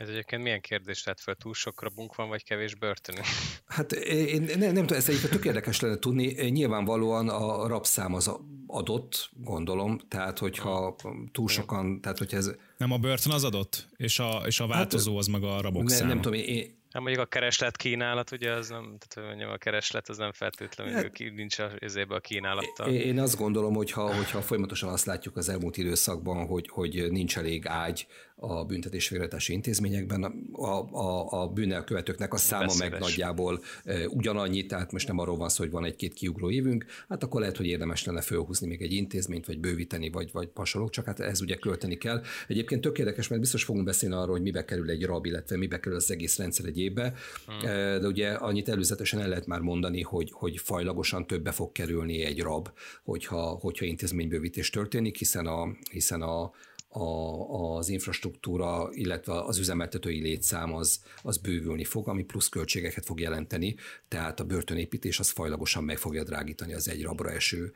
Ez 0.00 0.08
egyébként 0.08 0.42
milyen 0.42 0.60
kérdés 0.60 1.02
tett 1.02 1.20
fel? 1.20 1.34
Túl 1.34 1.54
sok 1.54 1.82
rabunk 1.82 2.14
van, 2.14 2.28
vagy 2.28 2.44
kevés 2.44 2.74
börtönünk? 2.74 3.26
Hát 3.66 3.92
én 3.92 4.42
nem, 4.42 4.58
nem 4.58 4.74
tudom, 4.74 4.96
ezt 4.96 5.08
egyébként 5.08 5.32
tök 5.32 5.44
érdekes 5.44 5.80
lenne 5.80 5.98
tudni. 5.98 6.48
Nyilvánvalóan 6.48 7.28
a 7.28 7.66
rabszám 7.66 8.14
az 8.14 8.30
adott, 8.66 9.30
gondolom, 9.32 9.98
tehát 10.08 10.38
hogyha 10.38 10.96
túl 11.32 11.48
sokan, 11.48 12.00
tehát 12.00 12.18
hogyha 12.18 12.36
ez... 12.36 12.50
Nem 12.76 12.92
a 12.92 12.98
börtön 12.98 13.32
az 13.32 13.44
adott, 13.44 13.88
és 13.96 14.18
a, 14.18 14.42
és 14.46 14.60
a 14.60 14.66
hát, 14.66 14.74
változó 14.74 15.16
az 15.16 15.26
meg 15.26 15.42
a 15.42 15.60
rabok 15.60 15.82
ne, 15.82 15.94
száma. 15.94 16.08
Nem 16.08 16.20
tudom, 16.20 16.38
én, 16.38 16.78
nem 16.92 17.02
mondjuk 17.02 17.24
a 17.24 17.28
kereslet 17.28 17.76
kínálat, 17.76 18.30
ugye 18.30 18.52
az 18.52 18.68
nem, 18.68 18.96
tehát 18.98 19.28
mondjam, 19.28 19.50
a 19.50 19.56
kereslet 19.56 20.08
az 20.08 20.16
nem 20.16 20.32
feltétlenül 20.32 20.92
hát, 20.92 21.18
nincs 21.18 21.60
ezébe 21.60 22.14
a 22.14 22.20
kínálattal. 22.20 22.88
Én 22.88 23.18
azt 23.18 23.36
gondolom, 23.36 23.74
hogy 23.74 23.90
ha, 23.90 24.14
hogyha 24.14 24.40
folyamatosan 24.40 24.88
azt 24.88 25.04
látjuk 25.04 25.36
az 25.36 25.48
elmúlt 25.48 25.76
időszakban, 25.76 26.46
hogy, 26.46 26.68
hogy 26.68 27.10
nincs 27.10 27.38
elég 27.38 27.66
ágy 27.66 28.06
a 28.40 28.64
büntetés 28.64 29.08
végrehajtási 29.08 29.52
intézményekben, 29.52 30.24
a, 30.52 30.96
a, 30.98 31.42
a 31.42 31.48
bűnelkövetőknek 31.48 32.32
a 32.32 32.36
száma 32.36 32.64
Beszéles. 32.64 32.90
meg 32.90 33.00
nagyjából 33.00 33.60
e, 33.84 34.08
ugyanannyi, 34.08 34.66
tehát 34.66 34.92
most 34.92 35.06
nem 35.06 35.18
arról 35.18 35.36
van 35.36 35.48
szó, 35.48 35.62
hogy 35.62 35.72
van 35.72 35.84
egy-két 35.84 36.12
kiugró 36.12 36.50
évünk, 36.50 36.84
hát 37.08 37.22
akkor 37.22 37.40
lehet, 37.40 37.56
hogy 37.56 37.66
érdemes 37.66 38.04
lenne 38.04 38.20
fölhúzni 38.20 38.66
még 38.66 38.82
egy 38.82 38.92
intézményt, 38.92 39.46
vagy 39.46 39.58
bővíteni, 39.58 40.10
vagy, 40.10 40.32
vagy 40.32 40.50
hasonlók, 40.54 40.90
csak 40.90 41.04
hát 41.04 41.20
ez 41.20 41.40
ugye 41.40 41.54
költeni 41.54 41.96
kell. 41.96 42.22
Egyébként 42.48 42.80
tökéletes, 42.80 43.28
mert 43.28 43.40
biztos 43.40 43.64
fogunk 43.64 43.84
beszélni 43.84 44.14
arról, 44.14 44.30
hogy 44.30 44.42
mibe 44.42 44.64
kerül 44.64 44.90
egy 44.90 45.04
rab, 45.04 45.26
illetve 45.26 45.56
mibe 45.56 45.80
kerül 45.80 45.98
az 45.98 46.10
egész 46.10 46.38
rendszer 46.38 46.66
egy 46.66 46.78
évbe, 46.78 47.14
hmm. 47.46 47.60
de 48.00 48.06
ugye 48.06 48.30
annyit 48.30 48.68
előzetesen 48.68 49.20
el 49.20 49.28
lehet 49.28 49.46
már 49.46 49.60
mondani, 49.60 50.02
hogy, 50.02 50.30
hogy 50.32 50.58
fajlagosan 50.58 51.26
többe 51.26 51.50
fog 51.50 51.72
kerülni 51.72 52.22
egy 52.22 52.40
rab, 52.40 52.68
hogyha, 53.04 53.42
hogyha 53.42 53.84
intézménybővítés 53.84 54.70
történik, 54.70 55.16
hiszen 55.16 55.46
a, 55.46 55.68
hiszen 55.90 56.22
a, 56.22 56.50
a, 56.92 57.76
az 57.76 57.88
infrastruktúra, 57.88 58.88
illetve 58.92 59.40
az 59.40 59.58
üzemeltetői 59.58 60.20
létszám 60.20 60.74
az, 60.74 61.02
az 61.22 61.36
bővülni 61.36 61.84
fog, 61.84 62.08
ami 62.08 62.22
plusz 62.22 62.48
költségeket 62.48 63.04
fog 63.04 63.20
jelenteni, 63.20 63.76
tehát 64.08 64.40
a 64.40 64.44
börtönépítés 64.44 65.18
az 65.18 65.30
fajlagosan 65.30 65.84
meg 65.84 65.98
fogja 65.98 66.24
drágítani 66.24 66.74
az 66.74 66.88
egy 66.88 67.02
rabra 67.02 67.30
eső 67.30 67.72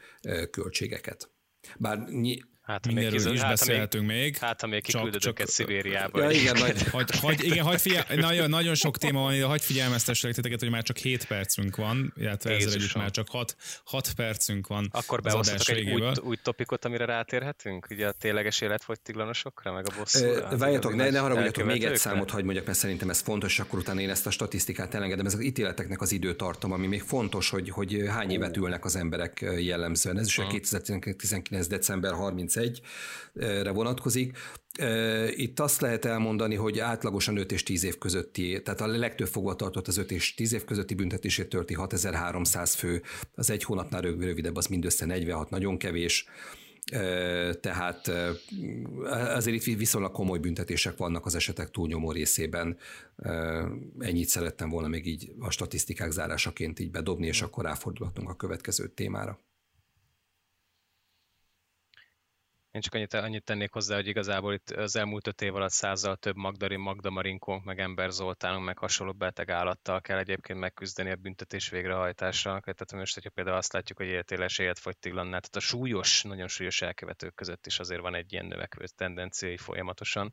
költségeket. 0.51 1.31
Bár 1.79 1.99
Hát, 2.65 2.87
Mindenről 2.87 3.33
is 3.33 3.41
hát, 3.41 3.51
beszélhetünk 3.51 4.07
még, 4.07 4.17
még. 4.21 4.37
Hát, 4.37 4.61
ha 4.61 4.67
még 4.67 4.83
kiküldöd 4.83 5.21
csak, 5.21 5.33
őket 5.33 5.49
Szibériába. 5.49 6.23
Ja, 6.23 6.31
igen, 6.31 6.59
majd... 6.59 6.83
hagy, 6.97 7.19
hagy, 7.19 7.45
igen, 7.45 7.65
hagy 7.65 7.81
figyel, 7.81 8.07
nagyon, 8.15 8.51
nagyon 8.51 8.75
sok 8.75 8.99
téma 8.99 9.21
van, 9.21 9.43
hagy 9.43 9.63
figyelmeztesselek 9.63 10.37
titeket, 10.37 10.61
hogy 10.61 10.71
már 10.71 10.83
csak 10.83 10.97
7 10.97 11.25
percünk 11.25 11.77
van, 11.77 12.13
illetve 12.17 12.55
ezzel 12.55 12.73
együtt 12.73 12.95
már 12.95 13.11
csak 13.11 13.29
6, 13.29 13.57
6 13.85 14.13
percünk 14.13 14.67
van 14.67 14.89
Akkor 14.93 15.21
behoztatok 15.21 15.69
egy 15.69 15.91
új, 15.91 16.03
új 16.23 16.37
topikot, 16.43 16.85
amire 16.85 17.05
rátérhetünk? 17.05 17.87
Ugye 17.91 18.07
a 18.07 18.13
tényleges 18.13 18.61
életfogytiglanosokra, 18.61 19.73
meg 19.73 19.87
a 19.89 19.99
bosszúra? 19.99 20.57
Várjatok, 20.57 20.95
ne, 20.95 21.11
ne 21.11 21.19
haragudjatok, 21.19 21.65
még 21.65 21.85
egy 21.85 21.97
számot 21.97 22.31
hagy 22.31 22.45
mondjak, 22.45 22.67
mert 22.67 22.79
szerintem 22.79 23.11
ez 23.11 23.21
fontos, 23.21 23.59
akkor 23.59 23.79
utána 23.79 24.01
én 24.01 24.11
ezt 24.11 24.27
a 24.27 24.31
statisztikát 24.31 24.95
elengedem. 24.95 25.27
Ez 25.27 25.35
az 25.35 25.43
ítéleteknek 25.43 26.01
az 26.01 26.13
időtartam, 26.13 26.73
ami 26.73 26.87
még 26.87 27.03
fontos, 27.03 27.51
hogy, 27.51 27.71
hogy 27.71 28.05
hány 28.09 28.31
évet 28.31 28.57
ülnek 28.57 28.85
az 28.85 28.97
emberek 28.97 29.45
jellemzően. 29.59 30.19
Ez 30.19 30.27
is 30.27 30.39
a 30.39 30.47
2019. 30.47 31.67
december 31.67 32.13
30 32.13 32.54
31-re 32.55 33.71
vonatkozik. 33.71 34.37
Itt 35.31 35.61
azt 35.61 35.81
lehet 35.81 36.05
elmondani, 36.05 36.55
hogy 36.55 36.79
átlagosan 36.79 37.37
5 37.37 37.53
és 37.53 37.63
10 37.63 37.85
év 37.85 37.99
közötti, 37.99 38.63
tehát 38.63 38.81
a 38.81 38.87
legtöbb 38.87 39.29
fogvatartott 39.29 39.89
az 39.89 39.97
5 39.97 40.11
és 40.11 40.35
10 40.35 40.53
év 40.53 40.65
közötti 40.65 40.95
büntetését 40.95 41.49
törti 41.49 41.75
6300 41.75 42.75
fő, 42.75 43.03
az 43.35 43.51
egy 43.51 43.65
hónapnál 43.65 44.01
rövidebb, 44.01 44.57
az 44.57 44.67
mindössze 44.67 45.05
46, 45.05 45.51
nagyon 45.51 45.79
kevés 45.79 46.27
tehát 47.61 48.11
azért 49.11 49.67
itt 49.67 49.77
viszonylag 49.77 50.13
komoly 50.13 50.39
büntetések 50.39 50.97
vannak 50.97 51.27
az 51.27 51.35
esetek 51.35 51.71
túlnyomó 51.71 52.13
részében. 52.13 52.77
Ennyit 53.99 54.29
szerettem 54.29 54.71
volna 54.71 54.89
még 54.89 55.07
így 55.07 55.33
a 55.39 55.51
statisztikák 55.51 56.11
zárásaként 56.11 56.79
így 56.79 56.91
bedobni, 56.91 57.27
és 57.27 57.43
akkor 57.43 57.65
ráfordulhatunk 57.65 58.29
a 58.29 58.37
következő 58.37 58.89
témára. 58.89 59.39
Én 62.75 62.81
csak 62.81 62.95
annyit, 62.95 63.15
annyit 63.15 63.45
tennék 63.45 63.73
hozzá, 63.73 63.95
hogy 63.95 64.07
igazából 64.07 64.53
itt 64.53 64.71
az 64.71 64.97
elmúlt 64.97 65.27
öt 65.27 65.43
év 65.43 65.55
alatt 65.55 65.71
százal 65.71 66.17
több 66.17 66.37
Magdari, 66.37 66.77
Magda 66.77 67.11
Marinkónk, 67.11 67.65
meg 67.65 67.79
Ember 67.79 68.11
Zoltánunk, 68.11 68.65
meg 68.65 68.79
hasonló 68.79 69.13
beteg 69.13 69.51
állattal 69.51 70.01
kell 70.01 70.19
egyébként 70.19 70.59
megküzdeni 70.59 71.11
a 71.11 71.17
büntetés 71.17 71.69
végrehajtásra. 71.69 72.61
Tehát 72.61 72.93
most, 72.93 73.15
hogyha 73.15 73.31
például 73.31 73.57
azt 73.57 73.73
látjuk, 73.73 73.99
hogy 73.99 74.07
életéles 74.07 74.59
életfogytiglannál, 74.59 75.41
tehát 75.41 75.57
a 75.57 75.61
súlyos, 75.61 76.23
nagyon 76.23 76.49
súlyos 76.49 76.83
elkövetők 76.83 77.35
között 77.35 77.67
is 77.67 77.79
azért 77.79 78.01
van 78.01 78.15
egy 78.15 78.33
ilyen 78.33 78.47
növekvő 78.47 78.85
tendenciai 78.97 79.57
folyamatosan 79.57 80.33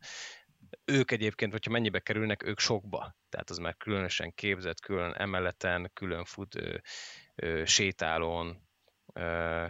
ők 0.85 1.11
egyébként, 1.11 1.51
hogyha 1.51 1.71
mennyibe 1.71 1.99
kerülnek, 1.99 2.43
ők 2.43 2.59
sokba. 2.59 3.15
Tehát 3.29 3.49
az 3.49 3.57
már 3.57 3.77
különösen 3.77 4.33
képzett, 4.33 4.79
külön 4.79 5.13
emeleten, 5.13 5.91
külön 5.93 6.25
fut, 6.25 6.55
ö, 6.55 6.77
ö, 7.35 7.65
sétálón 7.65 8.69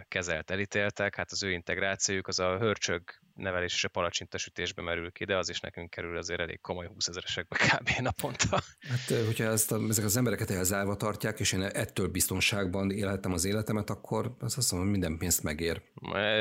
kezelt 0.08 0.50
elítéltek, 0.50 1.16
hát 1.16 1.30
az 1.30 1.42
ő 1.42 1.52
integrációjuk 1.52 2.28
az 2.28 2.38
a 2.38 2.58
hörcsög 2.58 3.02
nevelés 3.34 3.74
és 3.74 3.84
a 3.84 3.88
palacsintasütésbe 3.88 4.82
merül 4.82 5.12
ki, 5.12 5.24
de 5.24 5.36
az 5.36 5.48
is 5.48 5.60
nekünk 5.60 5.90
kerül 5.90 6.16
azért 6.16 6.40
elég 6.40 6.60
komoly 6.60 6.86
20 6.86 7.06
ezeresekbe 7.06 7.56
kb. 7.56 7.88
naponta. 8.02 8.62
Hát, 8.88 9.24
hogyha 9.26 9.44
ezt 9.44 9.72
a, 9.72 9.80
ezek 9.88 10.04
az 10.04 10.16
embereket 10.16 10.50
elzárva 10.50 10.96
tartják, 10.96 11.40
és 11.40 11.52
én 11.52 11.62
ettől 11.62 12.08
biztonságban 12.08 12.90
élhetem 12.90 13.32
az 13.32 13.44
életemet, 13.44 13.90
akkor 13.90 14.36
azt 14.40 14.56
azt 14.56 14.72
mondom, 14.72 14.90
hogy 14.90 14.98
minden 14.98 15.18
pénzt 15.18 15.42
megér. 15.42 15.82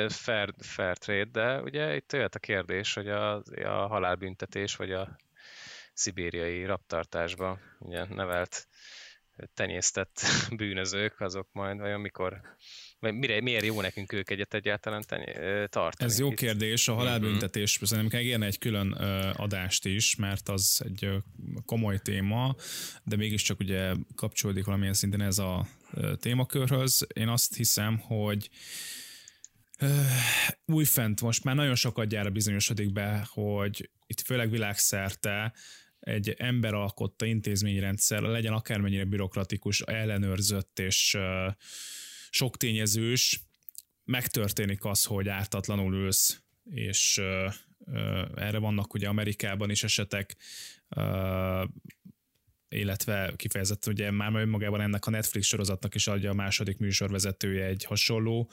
Fair, 0.08 0.54
fair 0.60 0.98
trade, 0.98 1.30
de 1.32 1.62
ugye 1.62 1.96
itt 1.96 2.14
jöhet 2.14 2.36
a 2.36 2.40
kérdés, 2.40 2.94
hogy 2.94 3.08
a, 3.08 3.44
a 3.64 3.88
halálbüntetés, 3.88 4.76
vagy 4.76 4.92
a 4.92 5.18
szibériai 5.94 6.66
raptartásba 6.66 7.60
ugye 7.80 8.06
nevelt 8.06 8.68
tenyésztett 9.54 10.22
bűnözők, 10.58 11.20
azok 11.20 11.48
majd 11.52 11.80
vajon 11.80 12.00
mikor 12.00 12.42
mire, 13.02 13.42
miért 13.42 13.66
jó 13.66 13.82
nekünk 13.82 14.14
ők 14.14 14.30
egyet 14.30 14.54
egyáltalán 14.54 15.04
tartani? 15.70 16.10
Ez 16.12 16.20
jó 16.20 16.34
kérdés, 16.34 16.88
a 16.88 16.94
halálbüntetés 16.94 17.78
mm-hmm. 17.78 17.86
szerintem 17.86 18.20
megérne 18.20 18.46
egy 18.46 18.58
külön 18.58 18.92
adást 19.34 19.86
is, 19.86 20.16
mert 20.16 20.50
az 20.50 20.82
egy 20.86 21.10
komoly 21.66 21.98
téma, 21.98 22.56
de 23.04 23.16
mégiscsak 23.16 23.60
ugye 23.60 23.94
kapcsolódik 24.16 24.66
valamilyen 24.66 24.94
szinten 24.94 25.22
ez 25.22 25.38
a 25.38 25.68
témakörhöz. 26.20 27.08
Én 27.14 27.28
azt 27.28 27.56
hiszem, 27.56 27.98
hogy 27.98 28.50
újfent 30.66 31.22
most 31.22 31.44
már 31.44 31.56
nagyon 31.56 31.76
sokat 31.76 32.08
gyára 32.08 32.30
bizonyosodik 32.30 32.92
be, 32.92 33.28
hogy 33.30 33.90
itt 34.08 34.22
főleg 34.22 34.50
világszerte 34.50 35.54
egy 36.00 36.30
ember 36.30 36.74
alkotta 36.74 37.26
intézményrendszer, 37.26 38.22
legyen 38.22 38.54
akármennyire 38.54 39.06
bürokratikus, 39.06 39.82
ellenőrzött 39.82 40.80
és 40.80 41.18
sok 42.34 42.58
tényezős, 42.58 43.42
megtörténik 44.04 44.86
az, 44.86 45.06
hogy 45.06 45.28
ártatlanul 45.28 45.94
ülsz, 45.94 46.42
és 46.64 47.18
erre 48.36 48.58
vannak 48.58 48.94
ugye 48.94 49.08
Amerikában 49.08 49.70
is 49.70 49.84
esetek, 49.84 50.36
uh, 50.96 51.64
illetve 52.76 53.34
kifejezetten 53.36 53.94
ugye 53.94 54.12
már 54.12 54.36
önmagában 54.36 54.82
ennek 54.82 55.06
a 55.06 55.10
Netflix 55.10 55.48
sorozatnak 55.48 55.96
is 55.96 56.08
adja 56.08 56.30
a 56.30 56.34
második 56.34 56.78
műsorvezetője 56.78 57.66
egy 57.66 57.84
hasonló 57.84 58.52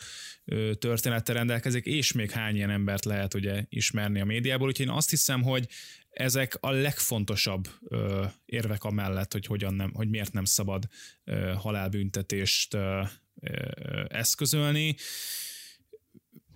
történettel 0.79 1.35
rendelkezik, 1.35 1.85
és 1.85 2.13
még 2.13 2.31
hány 2.31 2.57
ilyen 2.57 2.71
embert 2.71 3.05
lehet 3.05 3.35
ugye 3.35 3.65
ismerni 3.69 4.21
a 4.21 4.25
médiából, 4.25 4.69
úgyhogy 4.69 4.87
én 4.87 4.93
azt 4.93 5.11
hiszem, 5.11 5.43
hogy 5.43 5.69
ezek 6.11 6.57
a 6.61 6.71
legfontosabb 6.71 7.69
ö, 7.89 8.25
érvek 8.45 8.85
amellett, 8.85 9.33
hogy 9.33 9.47
hogyan 9.47 9.75
nem, 9.75 9.91
hogy 9.95 10.09
miért 10.09 10.33
nem 10.33 10.45
szabad 10.45 10.85
ö, 11.25 11.53
halálbüntetést 11.57 12.75
ö, 12.75 13.03
eszközölni. 14.09 14.97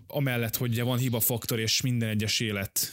Amellett, 0.07 0.57
hogy 0.57 0.71
ugye 0.71 0.83
van 0.83 0.99
hiba 0.99 1.21
faktor, 1.21 1.59
és 1.61 1.81
minden 1.81 2.09
egyes 2.09 2.41
élet 2.41 2.93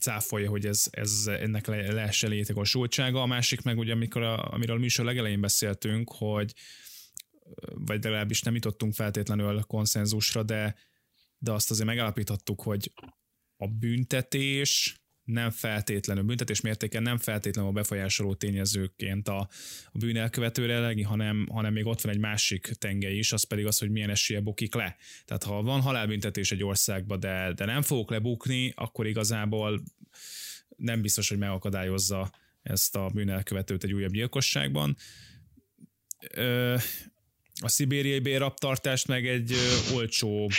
cáfolja, 0.00 0.50
hogy 0.50 0.66
ez, 0.66 0.84
ez 0.90 1.26
ennek 1.26 1.66
le, 1.66 1.92
lehessen 1.92 2.30
létegosultsága. 2.30 3.22
A 3.22 3.26
másik 3.26 3.62
meg 3.62 3.78
ugye, 3.78 3.92
amikor 3.92 4.22
a, 4.22 4.52
amiről 4.52 4.76
a 4.76 4.78
műsor 4.78 5.04
legelején 5.04 5.40
beszéltünk, 5.40 6.12
hogy 6.12 6.54
vagy 7.74 8.04
legalábbis 8.04 8.42
nem 8.42 8.54
jutottunk 8.54 8.94
feltétlenül 8.94 9.62
konszenzusra, 9.62 10.42
de, 10.42 10.74
de 11.38 11.52
azt 11.52 11.70
azért 11.70 11.86
megállapíthattuk, 11.86 12.62
hogy 12.62 12.92
a 13.56 13.66
büntetés 13.66 14.99
nem 15.32 15.50
feltétlenül, 15.50 16.22
büntetés 16.22 16.60
mértéken 16.60 17.02
nem 17.02 17.18
feltétlenül 17.18 17.70
a 17.70 17.74
befolyásoló 17.74 18.34
tényezőként 18.34 19.28
a, 19.28 19.48
a 19.92 19.98
bűn 19.98 20.16
elkövetőre, 20.16 21.04
hanem, 21.04 21.46
hanem 21.50 21.72
még 21.72 21.86
ott 21.86 22.00
van 22.00 22.12
egy 22.12 22.18
másik 22.18 22.66
tenge 22.66 23.10
is, 23.10 23.32
az 23.32 23.44
pedig 23.44 23.66
az, 23.66 23.78
hogy 23.78 23.90
milyen 23.90 24.10
esélye 24.10 24.40
bukik 24.40 24.74
le. 24.74 24.96
Tehát 25.24 25.42
ha 25.42 25.62
van 25.62 25.80
halálbüntetés 25.80 26.52
egy 26.52 26.64
országban, 26.64 27.20
de, 27.20 27.52
de 27.52 27.64
nem 27.64 27.82
fogok 27.82 28.10
lebukni, 28.10 28.72
akkor 28.76 29.06
igazából 29.06 29.82
nem 30.76 31.02
biztos, 31.02 31.28
hogy 31.28 31.38
megakadályozza 31.38 32.30
ezt 32.62 32.96
a 32.96 33.10
bűnelkövetőt 33.14 33.84
egy 33.84 33.92
újabb 33.92 34.12
gyilkosságban. 34.12 34.96
Ö, 36.34 36.76
a 37.62 37.68
szibériai 37.68 38.18
béraptartást 38.18 39.06
meg 39.06 39.26
egy 39.26 39.54
olcsó 39.94 40.50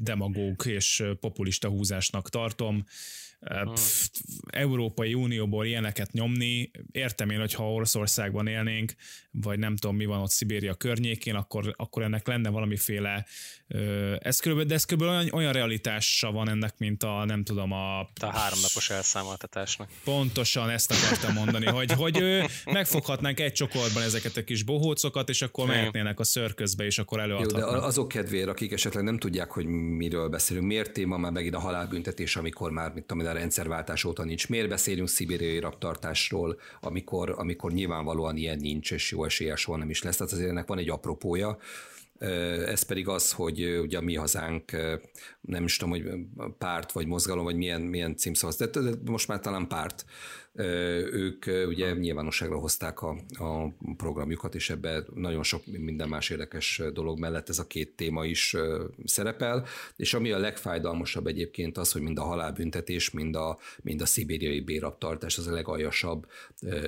demagóg 0.00 0.62
és 0.66 1.02
populista 1.20 1.68
húzásnak 1.68 2.30
tartom 2.30 2.84
pff, 3.74 4.08
Európai 4.50 5.14
Unióból 5.14 5.66
ilyeneket 5.66 6.12
nyomni, 6.12 6.70
értem 6.92 7.30
én, 7.30 7.38
hogyha 7.38 7.72
Oroszországban 7.72 8.46
élnénk, 8.46 8.94
vagy 9.30 9.58
nem 9.58 9.76
tudom 9.76 9.96
mi 9.96 10.04
van 10.04 10.20
ott 10.20 10.30
Szibéria 10.30 10.74
környékén, 10.74 11.34
akkor, 11.34 11.74
akkor 11.76 12.02
ennek 12.02 12.26
lenne 12.26 12.48
valamiféle, 12.48 13.26
ez 14.18 14.38
körülbelül, 14.38 14.70
de 14.70 14.74
ez 14.74 14.84
körülbelül 14.84 15.20
olyan, 15.20 15.32
olyan 15.32 15.52
realitása 15.52 16.32
van 16.32 16.48
ennek, 16.48 16.78
mint 16.78 17.02
a 17.02 17.24
nem 17.24 17.44
tudom 17.44 17.72
a... 17.72 18.00
A 18.00 18.08
háromnapos 18.20 18.90
elszámoltatásnak. 18.90 19.90
Pontosan 20.04 20.70
ezt 20.70 20.92
akartam 20.92 21.32
mondani, 21.32 21.66
hogy, 21.66 21.92
hogy 21.92 22.22
megfoghatnánk 22.64 23.40
egy 23.40 23.52
csokortban 23.52 24.02
ezeket 24.02 24.36
a 24.36 24.44
kis 24.44 24.62
bohócokat, 24.62 25.28
és 25.28 25.42
akkor 25.42 25.66
mehetnének 25.66 26.20
a 26.20 26.24
szörközbe, 26.24 26.84
és 26.84 26.98
akkor 26.98 27.20
előadhatnak. 27.20 27.70
Jó, 27.70 27.78
de 27.78 27.86
azok 27.86 28.08
kedvéért, 28.08 28.48
akik 28.48 28.72
esetleg 28.72 29.04
nem 29.04 29.18
tudják, 29.18 29.50
hogy 29.50 29.66
miről 29.66 30.28
beszélünk, 30.28 30.66
miért 30.66 30.92
téma 30.92 31.16
már 31.16 31.32
megint 31.32 31.54
a 31.54 31.60
halálbüntetés, 31.60 32.36
amikor 32.36 32.70
már, 32.70 32.92
mit 32.92 33.04
tudom, 33.04 33.22
rendszerváltás 33.34 34.04
óta 34.04 34.24
nincs. 34.24 34.48
Miért 34.48 34.68
beszélünk 34.68 35.08
szibériai 35.08 35.58
raptartásról, 35.58 36.58
amikor, 36.80 37.34
amikor 37.36 37.72
nyilvánvalóan 37.72 38.36
ilyen 38.36 38.58
nincs, 38.58 38.92
és 38.92 39.10
jó 39.10 39.24
esélye 39.24 39.56
soha 39.56 39.78
nem 39.78 39.90
is 39.90 40.02
lesz. 40.02 40.16
Tehát 40.16 40.32
azért 40.32 40.48
ennek 40.48 40.66
van 40.66 40.78
egy 40.78 40.90
apropója. 40.90 41.58
Ez 42.66 42.82
pedig 42.82 43.08
az, 43.08 43.32
hogy 43.32 43.78
ugye 43.78 43.98
a 43.98 44.00
mi 44.00 44.14
hazánk, 44.14 44.72
nem 45.40 45.64
is 45.64 45.76
tudom, 45.76 45.94
hogy 45.94 46.10
párt 46.58 46.92
vagy 46.92 47.06
mozgalom, 47.06 47.44
vagy 47.44 47.56
milyen, 47.56 47.80
milyen 47.80 48.16
címszavaz, 48.16 48.56
de 48.56 48.68
most 49.04 49.28
már 49.28 49.40
talán 49.40 49.68
párt, 49.68 50.04
ők 50.56 51.44
ugye 51.66 51.92
nyilvánosságra 51.92 52.58
hozták 52.58 53.02
a, 53.02 53.16
a 53.38 53.68
programjukat, 53.96 54.54
és 54.54 54.70
ebbe 54.70 55.04
nagyon 55.14 55.42
sok 55.42 55.62
minden 55.66 56.08
más 56.08 56.30
érdekes 56.30 56.82
dolog 56.92 57.18
mellett 57.18 57.48
ez 57.48 57.58
a 57.58 57.66
két 57.66 57.96
téma 57.96 58.24
is 58.24 58.56
szerepel, 59.04 59.66
és 59.96 60.14
ami 60.14 60.32
a 60.32 60.38
legfájdalmasabb 60.38 61.26
egyébként 61.26 61.78
az, 61.78 61.92
hogy 61.92 62.02
mind 62.02 62.18
a 62.18 62.22
halálbüntetés, 62.22 63.10
mind 63.10 63.36
a, 63.36 63.58
mind 63.82 64.00
a 64.00 64.06
szibériai 64.06 64.60
béraptartás 64.60 65.38
az 65.38 65.46
a 65.46 65.52
legaljasabb 65.52 66.26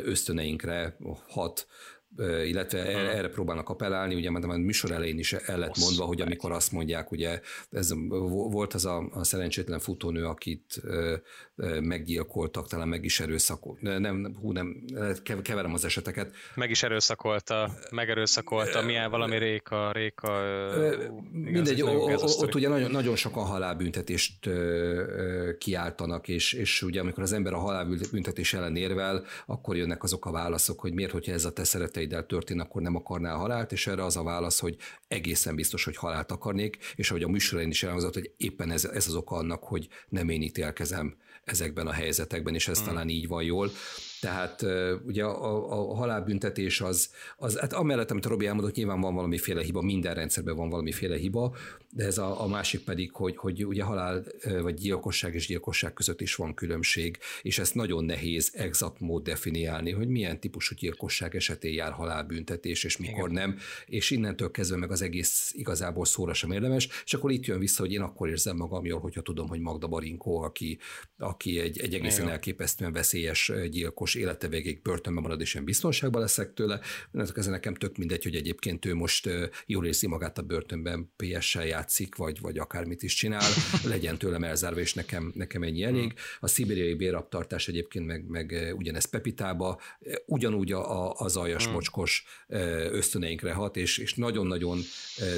ösztöneinkre 0.05 0.97
hat, 1.29 1.67
illetve 2.45 2.87
erre, 2.87 3.13
erre 3.13 3.29
próbálnak 3.29 3.69
appellálni, 3.69 4.15
ugye 4.15 4.31
mert 4.31 4.45
a 4.45 4.57
műsor 4.57 4.91
elején 4.91 5.19
is 5.19 5.33
el 5.33 5.59
lett 5.59 5.79
mondva, 5.79 6.05
hogy 6.05 6.21
amikor 6.21 6.53
azt 6.53 6.73
mondják, 6.73 7.11
ugye 7.11 7.41
ez 7.71 7.93
volt 8.29 8.75
az 8.75 8.85
a, 8.85 9.09
a 9.11 9.25
szerencsétlen 9.25 9.79
futónő, 9.79 10.25
akit 10.25 10.83
meggyilkoltak, 11.81 12.69
talán 12.69 12.89
meg 12.89 13.05
is 13.05 13.21
erőszakolt. 13.21 13.81
Nem, 13.81 14.37
hú, 14.41 14.53
nem, 14.53 14.85
keverem 15.43 15.75
az 15.75 15.85
eseteket. 15.85 16.35
Meg 16.55 16.71
is 16.71 16.83
erőszakolta, 16.83 17.71
megerőszakolta, 17.91 18.83
milyen 18.83 19.11
valami 19.11 19.39
réka, 19.39 19.93
réka. 19.93 20.41
Mindegy, 21.33 21.79
igaz, 21.79 22.43
ott 22.43 22.55
ugye 22.55 22.69
nagyon, 22.69 22.91
nagyon 22.91 23.17
sokan 23.17 23.45
halálbüntetést 23.45 24.51
kiáltanak, 25.59 26.29
és, 26.29 26.53
és 26.53 26.83
ugye 26.83 27.01
amikor 27.01 27.23
az 27.23 27.33
ember 27.33 27.53
a 27.53 27.59
halálbüntetés 27.59 28.55
ellen 28.55 28.77
érvel, 28.77 29.25
akkor 29.47 29.77
jönnek 29.77 30.03
azok 30.03 30.27
a 30.27 30.31
válaszok, 30.31 30.81
hogy 30.81 30.93
miért, 30.93 31.11
hogyha 31.11 31.33
ez 31.33 31.45
a 31.45 31.53
te 31.53 31.65
szereteiddel 31.65 32.27
történt, 32.27 32.61
akkor 32.61 32.83
nem 32.83 32.97
akarnál 32.97 33.37
halált, 33.37 33.73
és 33.73 33.87
erre 33.87 34.05
az 34.05 34.17
a 34.17 34.23
válasz, 34.23 34.59
hogy 34.59 34.77
egészen 35.09 35.55
biztos, 35.55 35.85
hogy 35.85 35.97
halált 35.97 36.31
akarnék, 36.31 36.79
és 36.97 37.11
ahogy 37.11 37.23
a 37.23 37.29
műsorén 37.29 37.71
is 37.71 37.83
elhangzott, 37.83 38.15
hogy 38.15 38.31
éppen 38.37 38.71
ez, 38.71 38.85
ez 38.85 39.07
az 39.07 39.15
oka 39.15 39.37
annak, 39.37 39.65
hogy 39.65 39.89
nem 40.09 40.29
én 40.29 40.43
ítélkezem 40.43 41.17
ezekben 41.47 41.87
a 41.87 41.93
helyzetekben, 41.93 42.55
és 42.55 42.69
ez 42.69 42.79
hmm. 42.79 42.87
talán 42.87 43.09
így 43.09 43.29
van 43.29 43.43
jól. 43.43 43.71
Tehát 44.21 44.65
ugye 45.05 45.25
a, 45.25 45.91
a 45.91 45.95
halálbüntetés 45.95 46.81
az, 46.81 47.11
az 47.37 47.59
hát 47.59 47.73
amellett, 47.73 48.11
amit 48.11 48.27
Robi 48.27 48.47
elmondott, 48.47 48.75
nyilván 48.75 49.01
van 49.01 49.15
valamiféle 49.15 49.63
hiba, 49.63 49.83
minden 49.83 50.15
rendszerben 50.15 50.57
van 50.57 50.69
valamiféle 50.69 51.17
hiba, 51.17 51.57
de 51.97 52.05
ez 52.05 52.19
a, 52.19 52.43
a 52.43 52.47
másik 52.47 52.81
pedig, 52.81 53.13
hogy, 53.13 53.37
hogy 53.37 53.67
ugye 53.67 53.83
halál 53.83 54.25
vagy 54.63 54.75
gyilkosság 54.75 55.35
és 55.35 55.47
gyilkosság 55.47 55.93
között 55.93 56.21
is 56.21 56.35
van 56.35 56.55
különbség, 56.55 57.19
és 57.43 57.59
ezt 57.59 57.75
nagyon 57.75 58.05
nehéz 58.05 58.51
exakt 58.55 59.01
mód 59.01 59.23
definiálni, 59.23 59.91
hogy 59.91 60.09
milyen 60.09 60.41
típusú 60.41 60.75
gyilkosság 60.75 61.37
esetén 61.37 61.73
jár 61.73 61.93
halálbüntetés, 61.93 62.85
és 62.85 62.97
mikor 62.97 63.31
Igen. 63.31 63.49
nem, 63.49 63.59
és 63.87 64.11
innentől 64.11 64.51
kezdve 64.51 64.77
meg 64.77 64.91
az 64.91 65.03
egész 65.03 65.53
igazából 65.55 66.05
szóra 66.05 66.35
sem 66.35 66.53
érdemes, 66.53 66.89
és 67.05 67.15
akkor 67.15 67.31
itt 67.31 67.45
jön 67.47 67.59
vissza, 67.59 67.83
hogy 67.83 67.93
én 67.93 68.01
akkor 68.01 68.29
érzem 68.29 68.57
magam 68.57 68.85
jól, 68.85 69.01
hogyha 69.01 69.23
tudom, 69.23 69.49
hogy 69.49 69.61
Magda 69.61 69.87
Barinkó, 69.87 70.43
aki, 70.43 70.79
aki 71.19 71.59
egy, 71.59 71.79
egy 71.79 71.95
egészen 71.95 72.29
elképesztően 72.29 72.93
veszélyes 72.93 73.53
gyilkos, 73.71 74.15
élete 74.15 74.49
végéig 74.49 74.83
börtönben 74.83 75.23
marad, 75.23 75.41
és 75.41 75.55
én 75.55 75.65
biztonságban 75.65 76.21
leszek 76.21 76.55
tőle. 76.55 76.81
Ez 77.13 77.47
nekem 77.47 77.75
tök 77.75 77.97
mindegy, 77.97 78.23
hogy 78.23 78.35
egyébként 78.35 78.85
ő 78.85 78.95
most 78.95 79.29
jól 79.67 79.87
érzi 79.87 80.07
magát 80.07 80.39
a 80.39 80.43
börtönben, 80.43 81.13
PS-sel 81.17 81.67
játszik, 81.87 82.15
vagy, 82.15 82.41
vagy 82.41 82.59
akármit 82.59 83.03
is 83.03 83.15
csinál, 83.15 83.51
legyen 83.85 84.19
tőlem 84.19 84.45
elzárva, 84.45 84.81
és 84.81 84.95
nekem, 84.95 85.33
nekem 85.35 85.63
ennyi 85.63 85.83
elég. 85.83 86.15
A 86.41 86.47
szibériai 86.47 86.95
béraptartás 86.95 87.69
egyébként 87.69 88.07
meg, 88.07 88.29
meg 88.29 88.75
ugyanez 88.77 89.05
Pepitába, 89.05 89.81
ugyanúgy 90.27 90.73
a, 90.73 91.13
az 91.13 91.37
aljas 91.37 91.65
hmm. 91.65 91.73
mocskos 91.73 92.25
ösztöneinkre 92.91 93.53
hat, 93.53 93.77
és, 93.77 93.99
és 93.99 94.15
nagyon-nagyon 94.15 94.79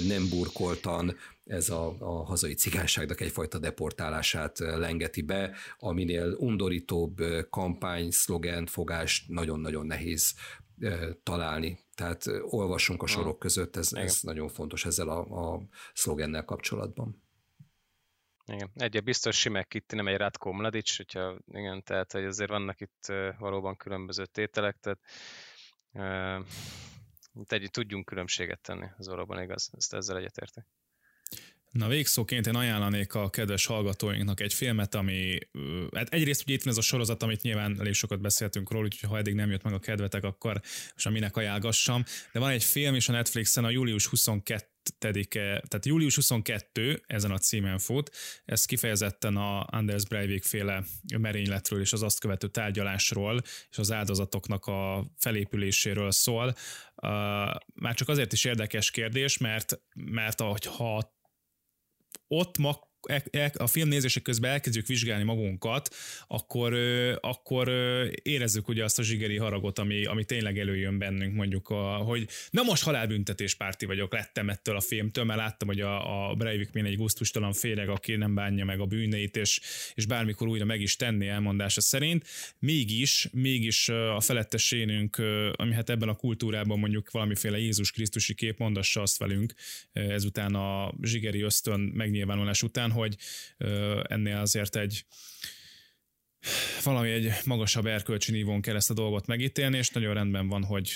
nem 0.07 0.29
burkoltan 0.29 1.17
ez 1.45 1.69
a, 1.69 1.97
a 1.99 2.25
hazai 2.25 2.55
cigányságnak 2.55 3.21
egyfajta 3.21 3.59
deportálását 3.59 4.59
lengeti 4.59 5.23
be, 5.23 5.55
aminél 5.79 6.37
undorítóbb 6.39 7.17
kampány, 7.51 8.11
szlogen, 8.11 8.67
fogást 8.67 9.29
nagyon-nagyon 9.29 9.87
nehéz 9.87 10.35
találni. 11.23 11.79
Tehát 11.99 12.27
olvassunk 12.41 13.03
a 13.03 13.07
sorok 13.07 13.39
között, 13.39 13.77
ez, 13.77 13.93
ez 13.93 14.23
nagyon 14.23 14.49
fontos 14.49 14.85
ezzel 14.85 15.09
a, 15.09 15.55
a 15.55 15.61
szlogennel 15.95 16.45
kapcsolatban. 16.45 17.23
Igen, 18.47 18.71
egy 18.75 19.03
biztos 19.03 19.39
Simek 19.39 19.75
itt 19.75 19.93
nem 19.93 20.09
egy 20.09 20.17
Ratko 20.17 20.53
Mladic, 20.53 20.97
hogyha 20.97 21.39
igen, 21.53 21.83
tehát 21.83 22.13
hogy 22.13 22.25
azért 22.25 22.51
vannak 22.51 22.81
itt 22.81 23.13
valóban 23.39 23.77
különböző 23.77 24.27
tételek, 24.27 24.77
tehát 24.81 25.01
uh, 25.93 26.47
egy, 27.49 27.71
tudjunk 27.71 28.05
különbséget 28.05 28.61
tenni, 28.61 28.87
az 28.97 29.09
valóban 29.09 29.43
igaz, 29.43 29.71
ezt 29.77 29.95
ezzel 29.95 30.17
egyetértek. 30.17 30.67
Na 31.71 31.89
végszóként 31.89 32.47
én 32.47 32.55
ajánlanék 32.55 33.15
a 33.15 33.31
kedves 33.31 33.67
hallgatóinknak 33.67 34.41
egy 34.41 34.55
filmet, 34.55 34.95
ami 34.95 35.39
hát 35.95 36.09
egyrészt 36.09 36.43
ugye 36.43 36.55
itt 36.55 36.63
van 36.63 36.73
ez 36.73 36.79
a 36.79 36.83
sorozat, 36.83 37.23
amit 37.23 37.43
nyilván 37.43 37.77
elég 37.81 37.93
sokat 37.93 38.21
beszéltünk 38.21 38.71
róla, 38.71 38.85
úgyhogy 38.85 39.09
ha 39.09 39.19
eddig 39.19 39.35
nem 39.35 39.51
jött 39.51 39.63
meg 39.63 39.73
a 39.73 39.79
kedvetek, 39.79 40.25
akkor 40.25 40.61
most 40.93 41.11
minek 41.11 41.37
ajánlgassam. 41.37 42.05
De 42.33 42.39
van 42.39 42.51
egy 42.51 42.65
film 42.65 42.95
is 42.95 43.09
a 43.09 43.13
Netflixen, 43.13 43.65
a 43.65 43.71
július 43.71 44.07
22 44.07 44.67
tehát 44.99 45.87
július 45.87 46.15
22 46.15 47.03
ezen 47.07 47.31
a 47.31 47.39
címen 47.39 47.79
fut, 47.79 48.11
ez 48.45 48.65
kifejezetten 48.65 49.37
a 49.37 49.67
Anders 49.71 50.07
Breivik 50.07 50.45
féle 50.45 50.85
merényletről 51.19 51.81
és 51.81 51.93
az 51.93 52.03
azt 52.03 52.21
követő 52.21 52.49
tárgyalásról 52.49 53.41
és 53.71 53.79
az 53.79 53.93
áldozatoknak 53.93 54.67
a 54.67 55.07
felépüléséről 55.17 56.11
szól. 56.11 56.55
Már 57.75 57.95
csak 57.95 58.09
azért 58.09 58.33
is 58.33 58.45
érdekes 58.45 58.91
kérdés, 58.91 59.39
mert, 59.39 59.81
mert 59.95 60.41
ha 60.65 61.18
ott 62.29 62.59
ma 62.59 62.88
a 63.57 63.67
film 63.67 63.89
nézése 63.89 64.21
közben 64.21 64.51
elkezdjük 64.51 64.87
vizsgálni 64.87 65.25
magunkat, 65.25 65.95
akkor, 66.27 66.75
akkor 67.21 67.69
érezzük 68.23 68.69
ugye 68.69 68.85
azt 68.85 68.99
a 68.99 69.03
zsigeri 69.03 69.37
haragot, 69.37 69.79
ami, 69.79 70.05
ami 70.05 70.25
tényleg 70.25 70.59
előjön 70.59 70.99
bennünk, 70.99 71.35
mondjuk, 71.35 71.69
a, 71.69 71.97
hogy 71.97 72.29
na 72.51 72.63
most 72.63 72.83
halálbüntetés 72.83 73.55
párti 73.55 73.87
vagyok, 73.87 74.13
lettem 74.13 74.49
ettől 74.49 74.77
a 74.77 74.81
filmtől, 74.81 75.25
mert 75.25 75.39
láttam, 75.39 75.69
hogy 75.69 75.81
a, 75.81 76.31
a 76.31 76.35
Breivik 76.35 76.69
egy 76.73 76.97
gusztustalan 76.97 77.53
féreg, 77.53 77.89
aki 77.89 78.17
nem 78.17 78.35
bánja 78.35 78.65
meg 78.65 78.81
a 78.81 78.87
bűneit, 78.87 79.37
és, 79.37 79.61
és 79.95 80.07
bármikor 80.07 80.49
újra 80.49 80.65
meg 80.65 80.81
is 80.81 80.97
tenni 80.97 81.27
elmondása 81.27 81.81
szerint. 81.81 82.27
Mégis, 82.59 83.29
mégis 83.33 83.89
a 83.89 84.21
felettesénünk, 84.21 85.17
ami 85.53 85.75
hát 85.75 85.91
ebben 85.91 86.09
a 86.09 86.15
kultúrában 86.15 86.79
mondjuk 86.79 87.11
valamiféle 87.11 87.59
Jézus 87.59 87.91
Krisztusi 87.91 88.35
kép 88.35 88.59
mondassa 88.59 89.03
azt 89.03 89.19
velünk 89.19 89.55
ezután 89.93 90.55
a 90.55 90.95
zsigeri 91.03 91.41
ösztön 91.41 91.81
megnyilvánulás 91.81 92.63
után, 92.63 92.88
hogy 92.91 93.17
ennél 94.03 94.37
azért 94.37 94.77
egy 94.77 95.05
valami 96.83 97.11
egy 97.11 97.33
magasabb 97.45 97.87
erkölcsi 97.87 98.33
nívón 98.33 98.61
kell 98.61 98.77
ezt 98.77 98.91
a 98.91 98.95
dolgot 98.95 99.27
megítélni, 99.27 99.77
és 99.77 99.91
nagyon 99.91 100.15
rendben 100.15 100.49
van, 100.49 100.65
hogy 100.65 100.93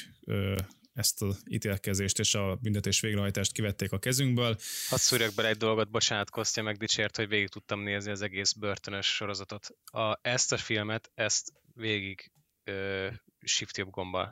ezt 0.93 1.23
az 1.23 1.43
ítélkezést 1.51 2.19
és 2.19 2.35
a 2.35 2.57
büntetés 2.57 3.01
végrehajtást 3.01 3.53
kivették 3.53 3.93
a 3.93 3.99
kezünkből. 3.99 4.57
Hadd 4.89 4.99
szúrjak 4.99 5.35
bele 5.35 5.49
egy 5.49 5.57
dolgot, 5.57 5.91
bocsánat, 5.91 6.31
Kostya 6.31 6.63
megdicsért, 6.63 7.17
hogy 7.17 7.29
végig 7.29 7.49
tudtam 7.49 7.81
nézni 7.81 8.11
az 8.11 8.23
egész 8.23 8.53
börtönös 8.53 9.07
sorozatot. 9.07 9.69
A, 9.85 10.19
ezt 10.23 10.53
a 10.53 10.57
filmet, 10.57 11.11
ezt 11.15 11.53
végig 11.75 12.33
ö, 12.65 13.09
shift 13.41 13.77
jobb 13.77 13.91
gombbal. 13.91 14.25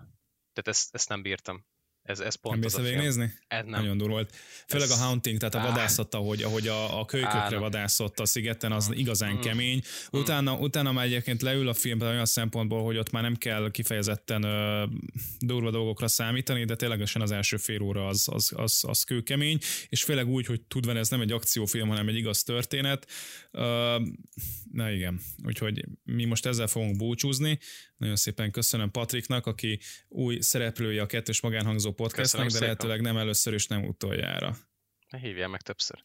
Tehát 0.52 0.68
ezt, 0.68 0.94
ezt 0.94 1.08
nem 1.08 1.22
bírtam. 1.22 1.66
Ez, 2.10 2.20
ez 2.20 2.34
pont 2.34 2.56
nem 2.56 2.64
az 2.64 2.74
a 2.74 2.82
végignézni? 2.82 3.32
Ez 3.48 3.64
nem. 3.64 3.80
Nagyon 3.80 3.96
durva 3.96 4.12
volt. 4.12 4.34
Főleg 4.66 4.88
ez... 4.90 5.00
a 5.00 5.02
Haunting, 5.02 5.38
tehát 5.38 5.54
a 5.54 5.60
vadászat, 5.60 6.14
ahogy, 6.14 6.42
ahogy 6.42 6.68
a, 6.68 7.00
a 7.00 7.04
kölykökre 7.04 7.58
vadászott 7.58 8.20
a 8.20 8.26
szigeten, 8.26 8.72
az 8.72 8.88
mm. 8.88 8.92
igazán 8.92 9.34
mm. 9.34 9.40
kemény. 9.40 9.76
Mm. 9.76 10.20
Utána, 10.20 10.56
utána 10.58 10.92
már 10.92 11.04
egyébként 11.04 11.42
leül 11.42 11.68
a 11.68 11.74
film 11.74 12.00
olyan 12.00 12.26
szempontból, 12.26 12.84
hogy 12.84 12.96
ott 12.96 13.10
már 13.10 13.22
nem 13.22 13.36
kell 13.36 13.70
kifejezetten 13.70 14.42
ö, 14.42 14.84
durva 15.38 15.70
dolgokra 15.70 16.08
számítani, 16.08 16.64
de 16.64 16.76
ténylegesen 16.76 17.22
az 17.22 17.30
első 17.30 17.56
fél 17.56 17.82
óra 17.82 18.06
az, 18.06 18.28
az, 18.32 18.52
az, 18.56 18.84
az 18.86 19.02
kőkemény, 19.02 19.58
és 19.88 20.02
főleg 20.02 20.28
úgy, 20.28 20.46
hogy 20.46 20.60
tudva 20.60 20.96
ez 20.96 21.08
nem 21.08 21.20
egy 21.20 21.32
akciófilm, 21.32 21.88
hanem 21.88 22.08
egy 22.08 22.16
igaz 22.16 22.42
történet. 22.42 23.06
Ö, 23.50 23.96
na 24.72 24.90
igen, 24.90 25.20
úgyhogy 25.44 25.84
mi 26.02 26.24
most 26.24 26.46
ezzel 26.46 26.66
fogunk 26.66 26.96
búcsúzni. 26.96 27.58
Nagyon 27.96 28.16
szépen 28.16 28.50
köszönöm 28.50 28.90
Patriknak, 28.90 29.46
aki 29.46 29.80
új 30.08 30.40
szereplője 30.40 31.02
a 31.02 31.06
kettős 31.06 31.40
magánhangzó 31.40 31.92
podcastnak, 31.92 32.50
de 32.50 32.58
lehetőleg 32.58 33.00
nem 33.00 33.16
először 33.16 33.52
és 33.52 33.66
nem 33.66 33.84
utoljára. 33.84 34.56
Ne 35.08 35.18
hívjál 35.18 35.48
meg 35.48 35.60
többször. 35.60 36.02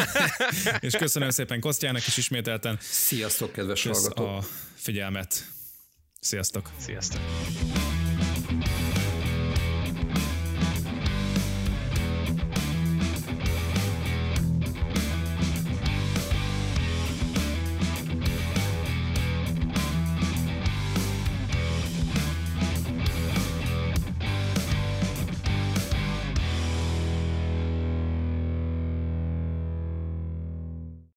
és 0.80 0.94
köszönöm 0.94 1.30
szépen 1.30 1.60
Kosztjának 1.60 2.06
is 2.06 2.16
ismételten. 2.16 2.76
Sziasztok, 2.80 3.52
kedves 3.52 3.82
hallgatók! 3.82 4.26
a 4.26 4.42
figyelmet. 4.74 5.44
Sziasztok! 6.20 6.70
Sziasztok! 6.78 7.95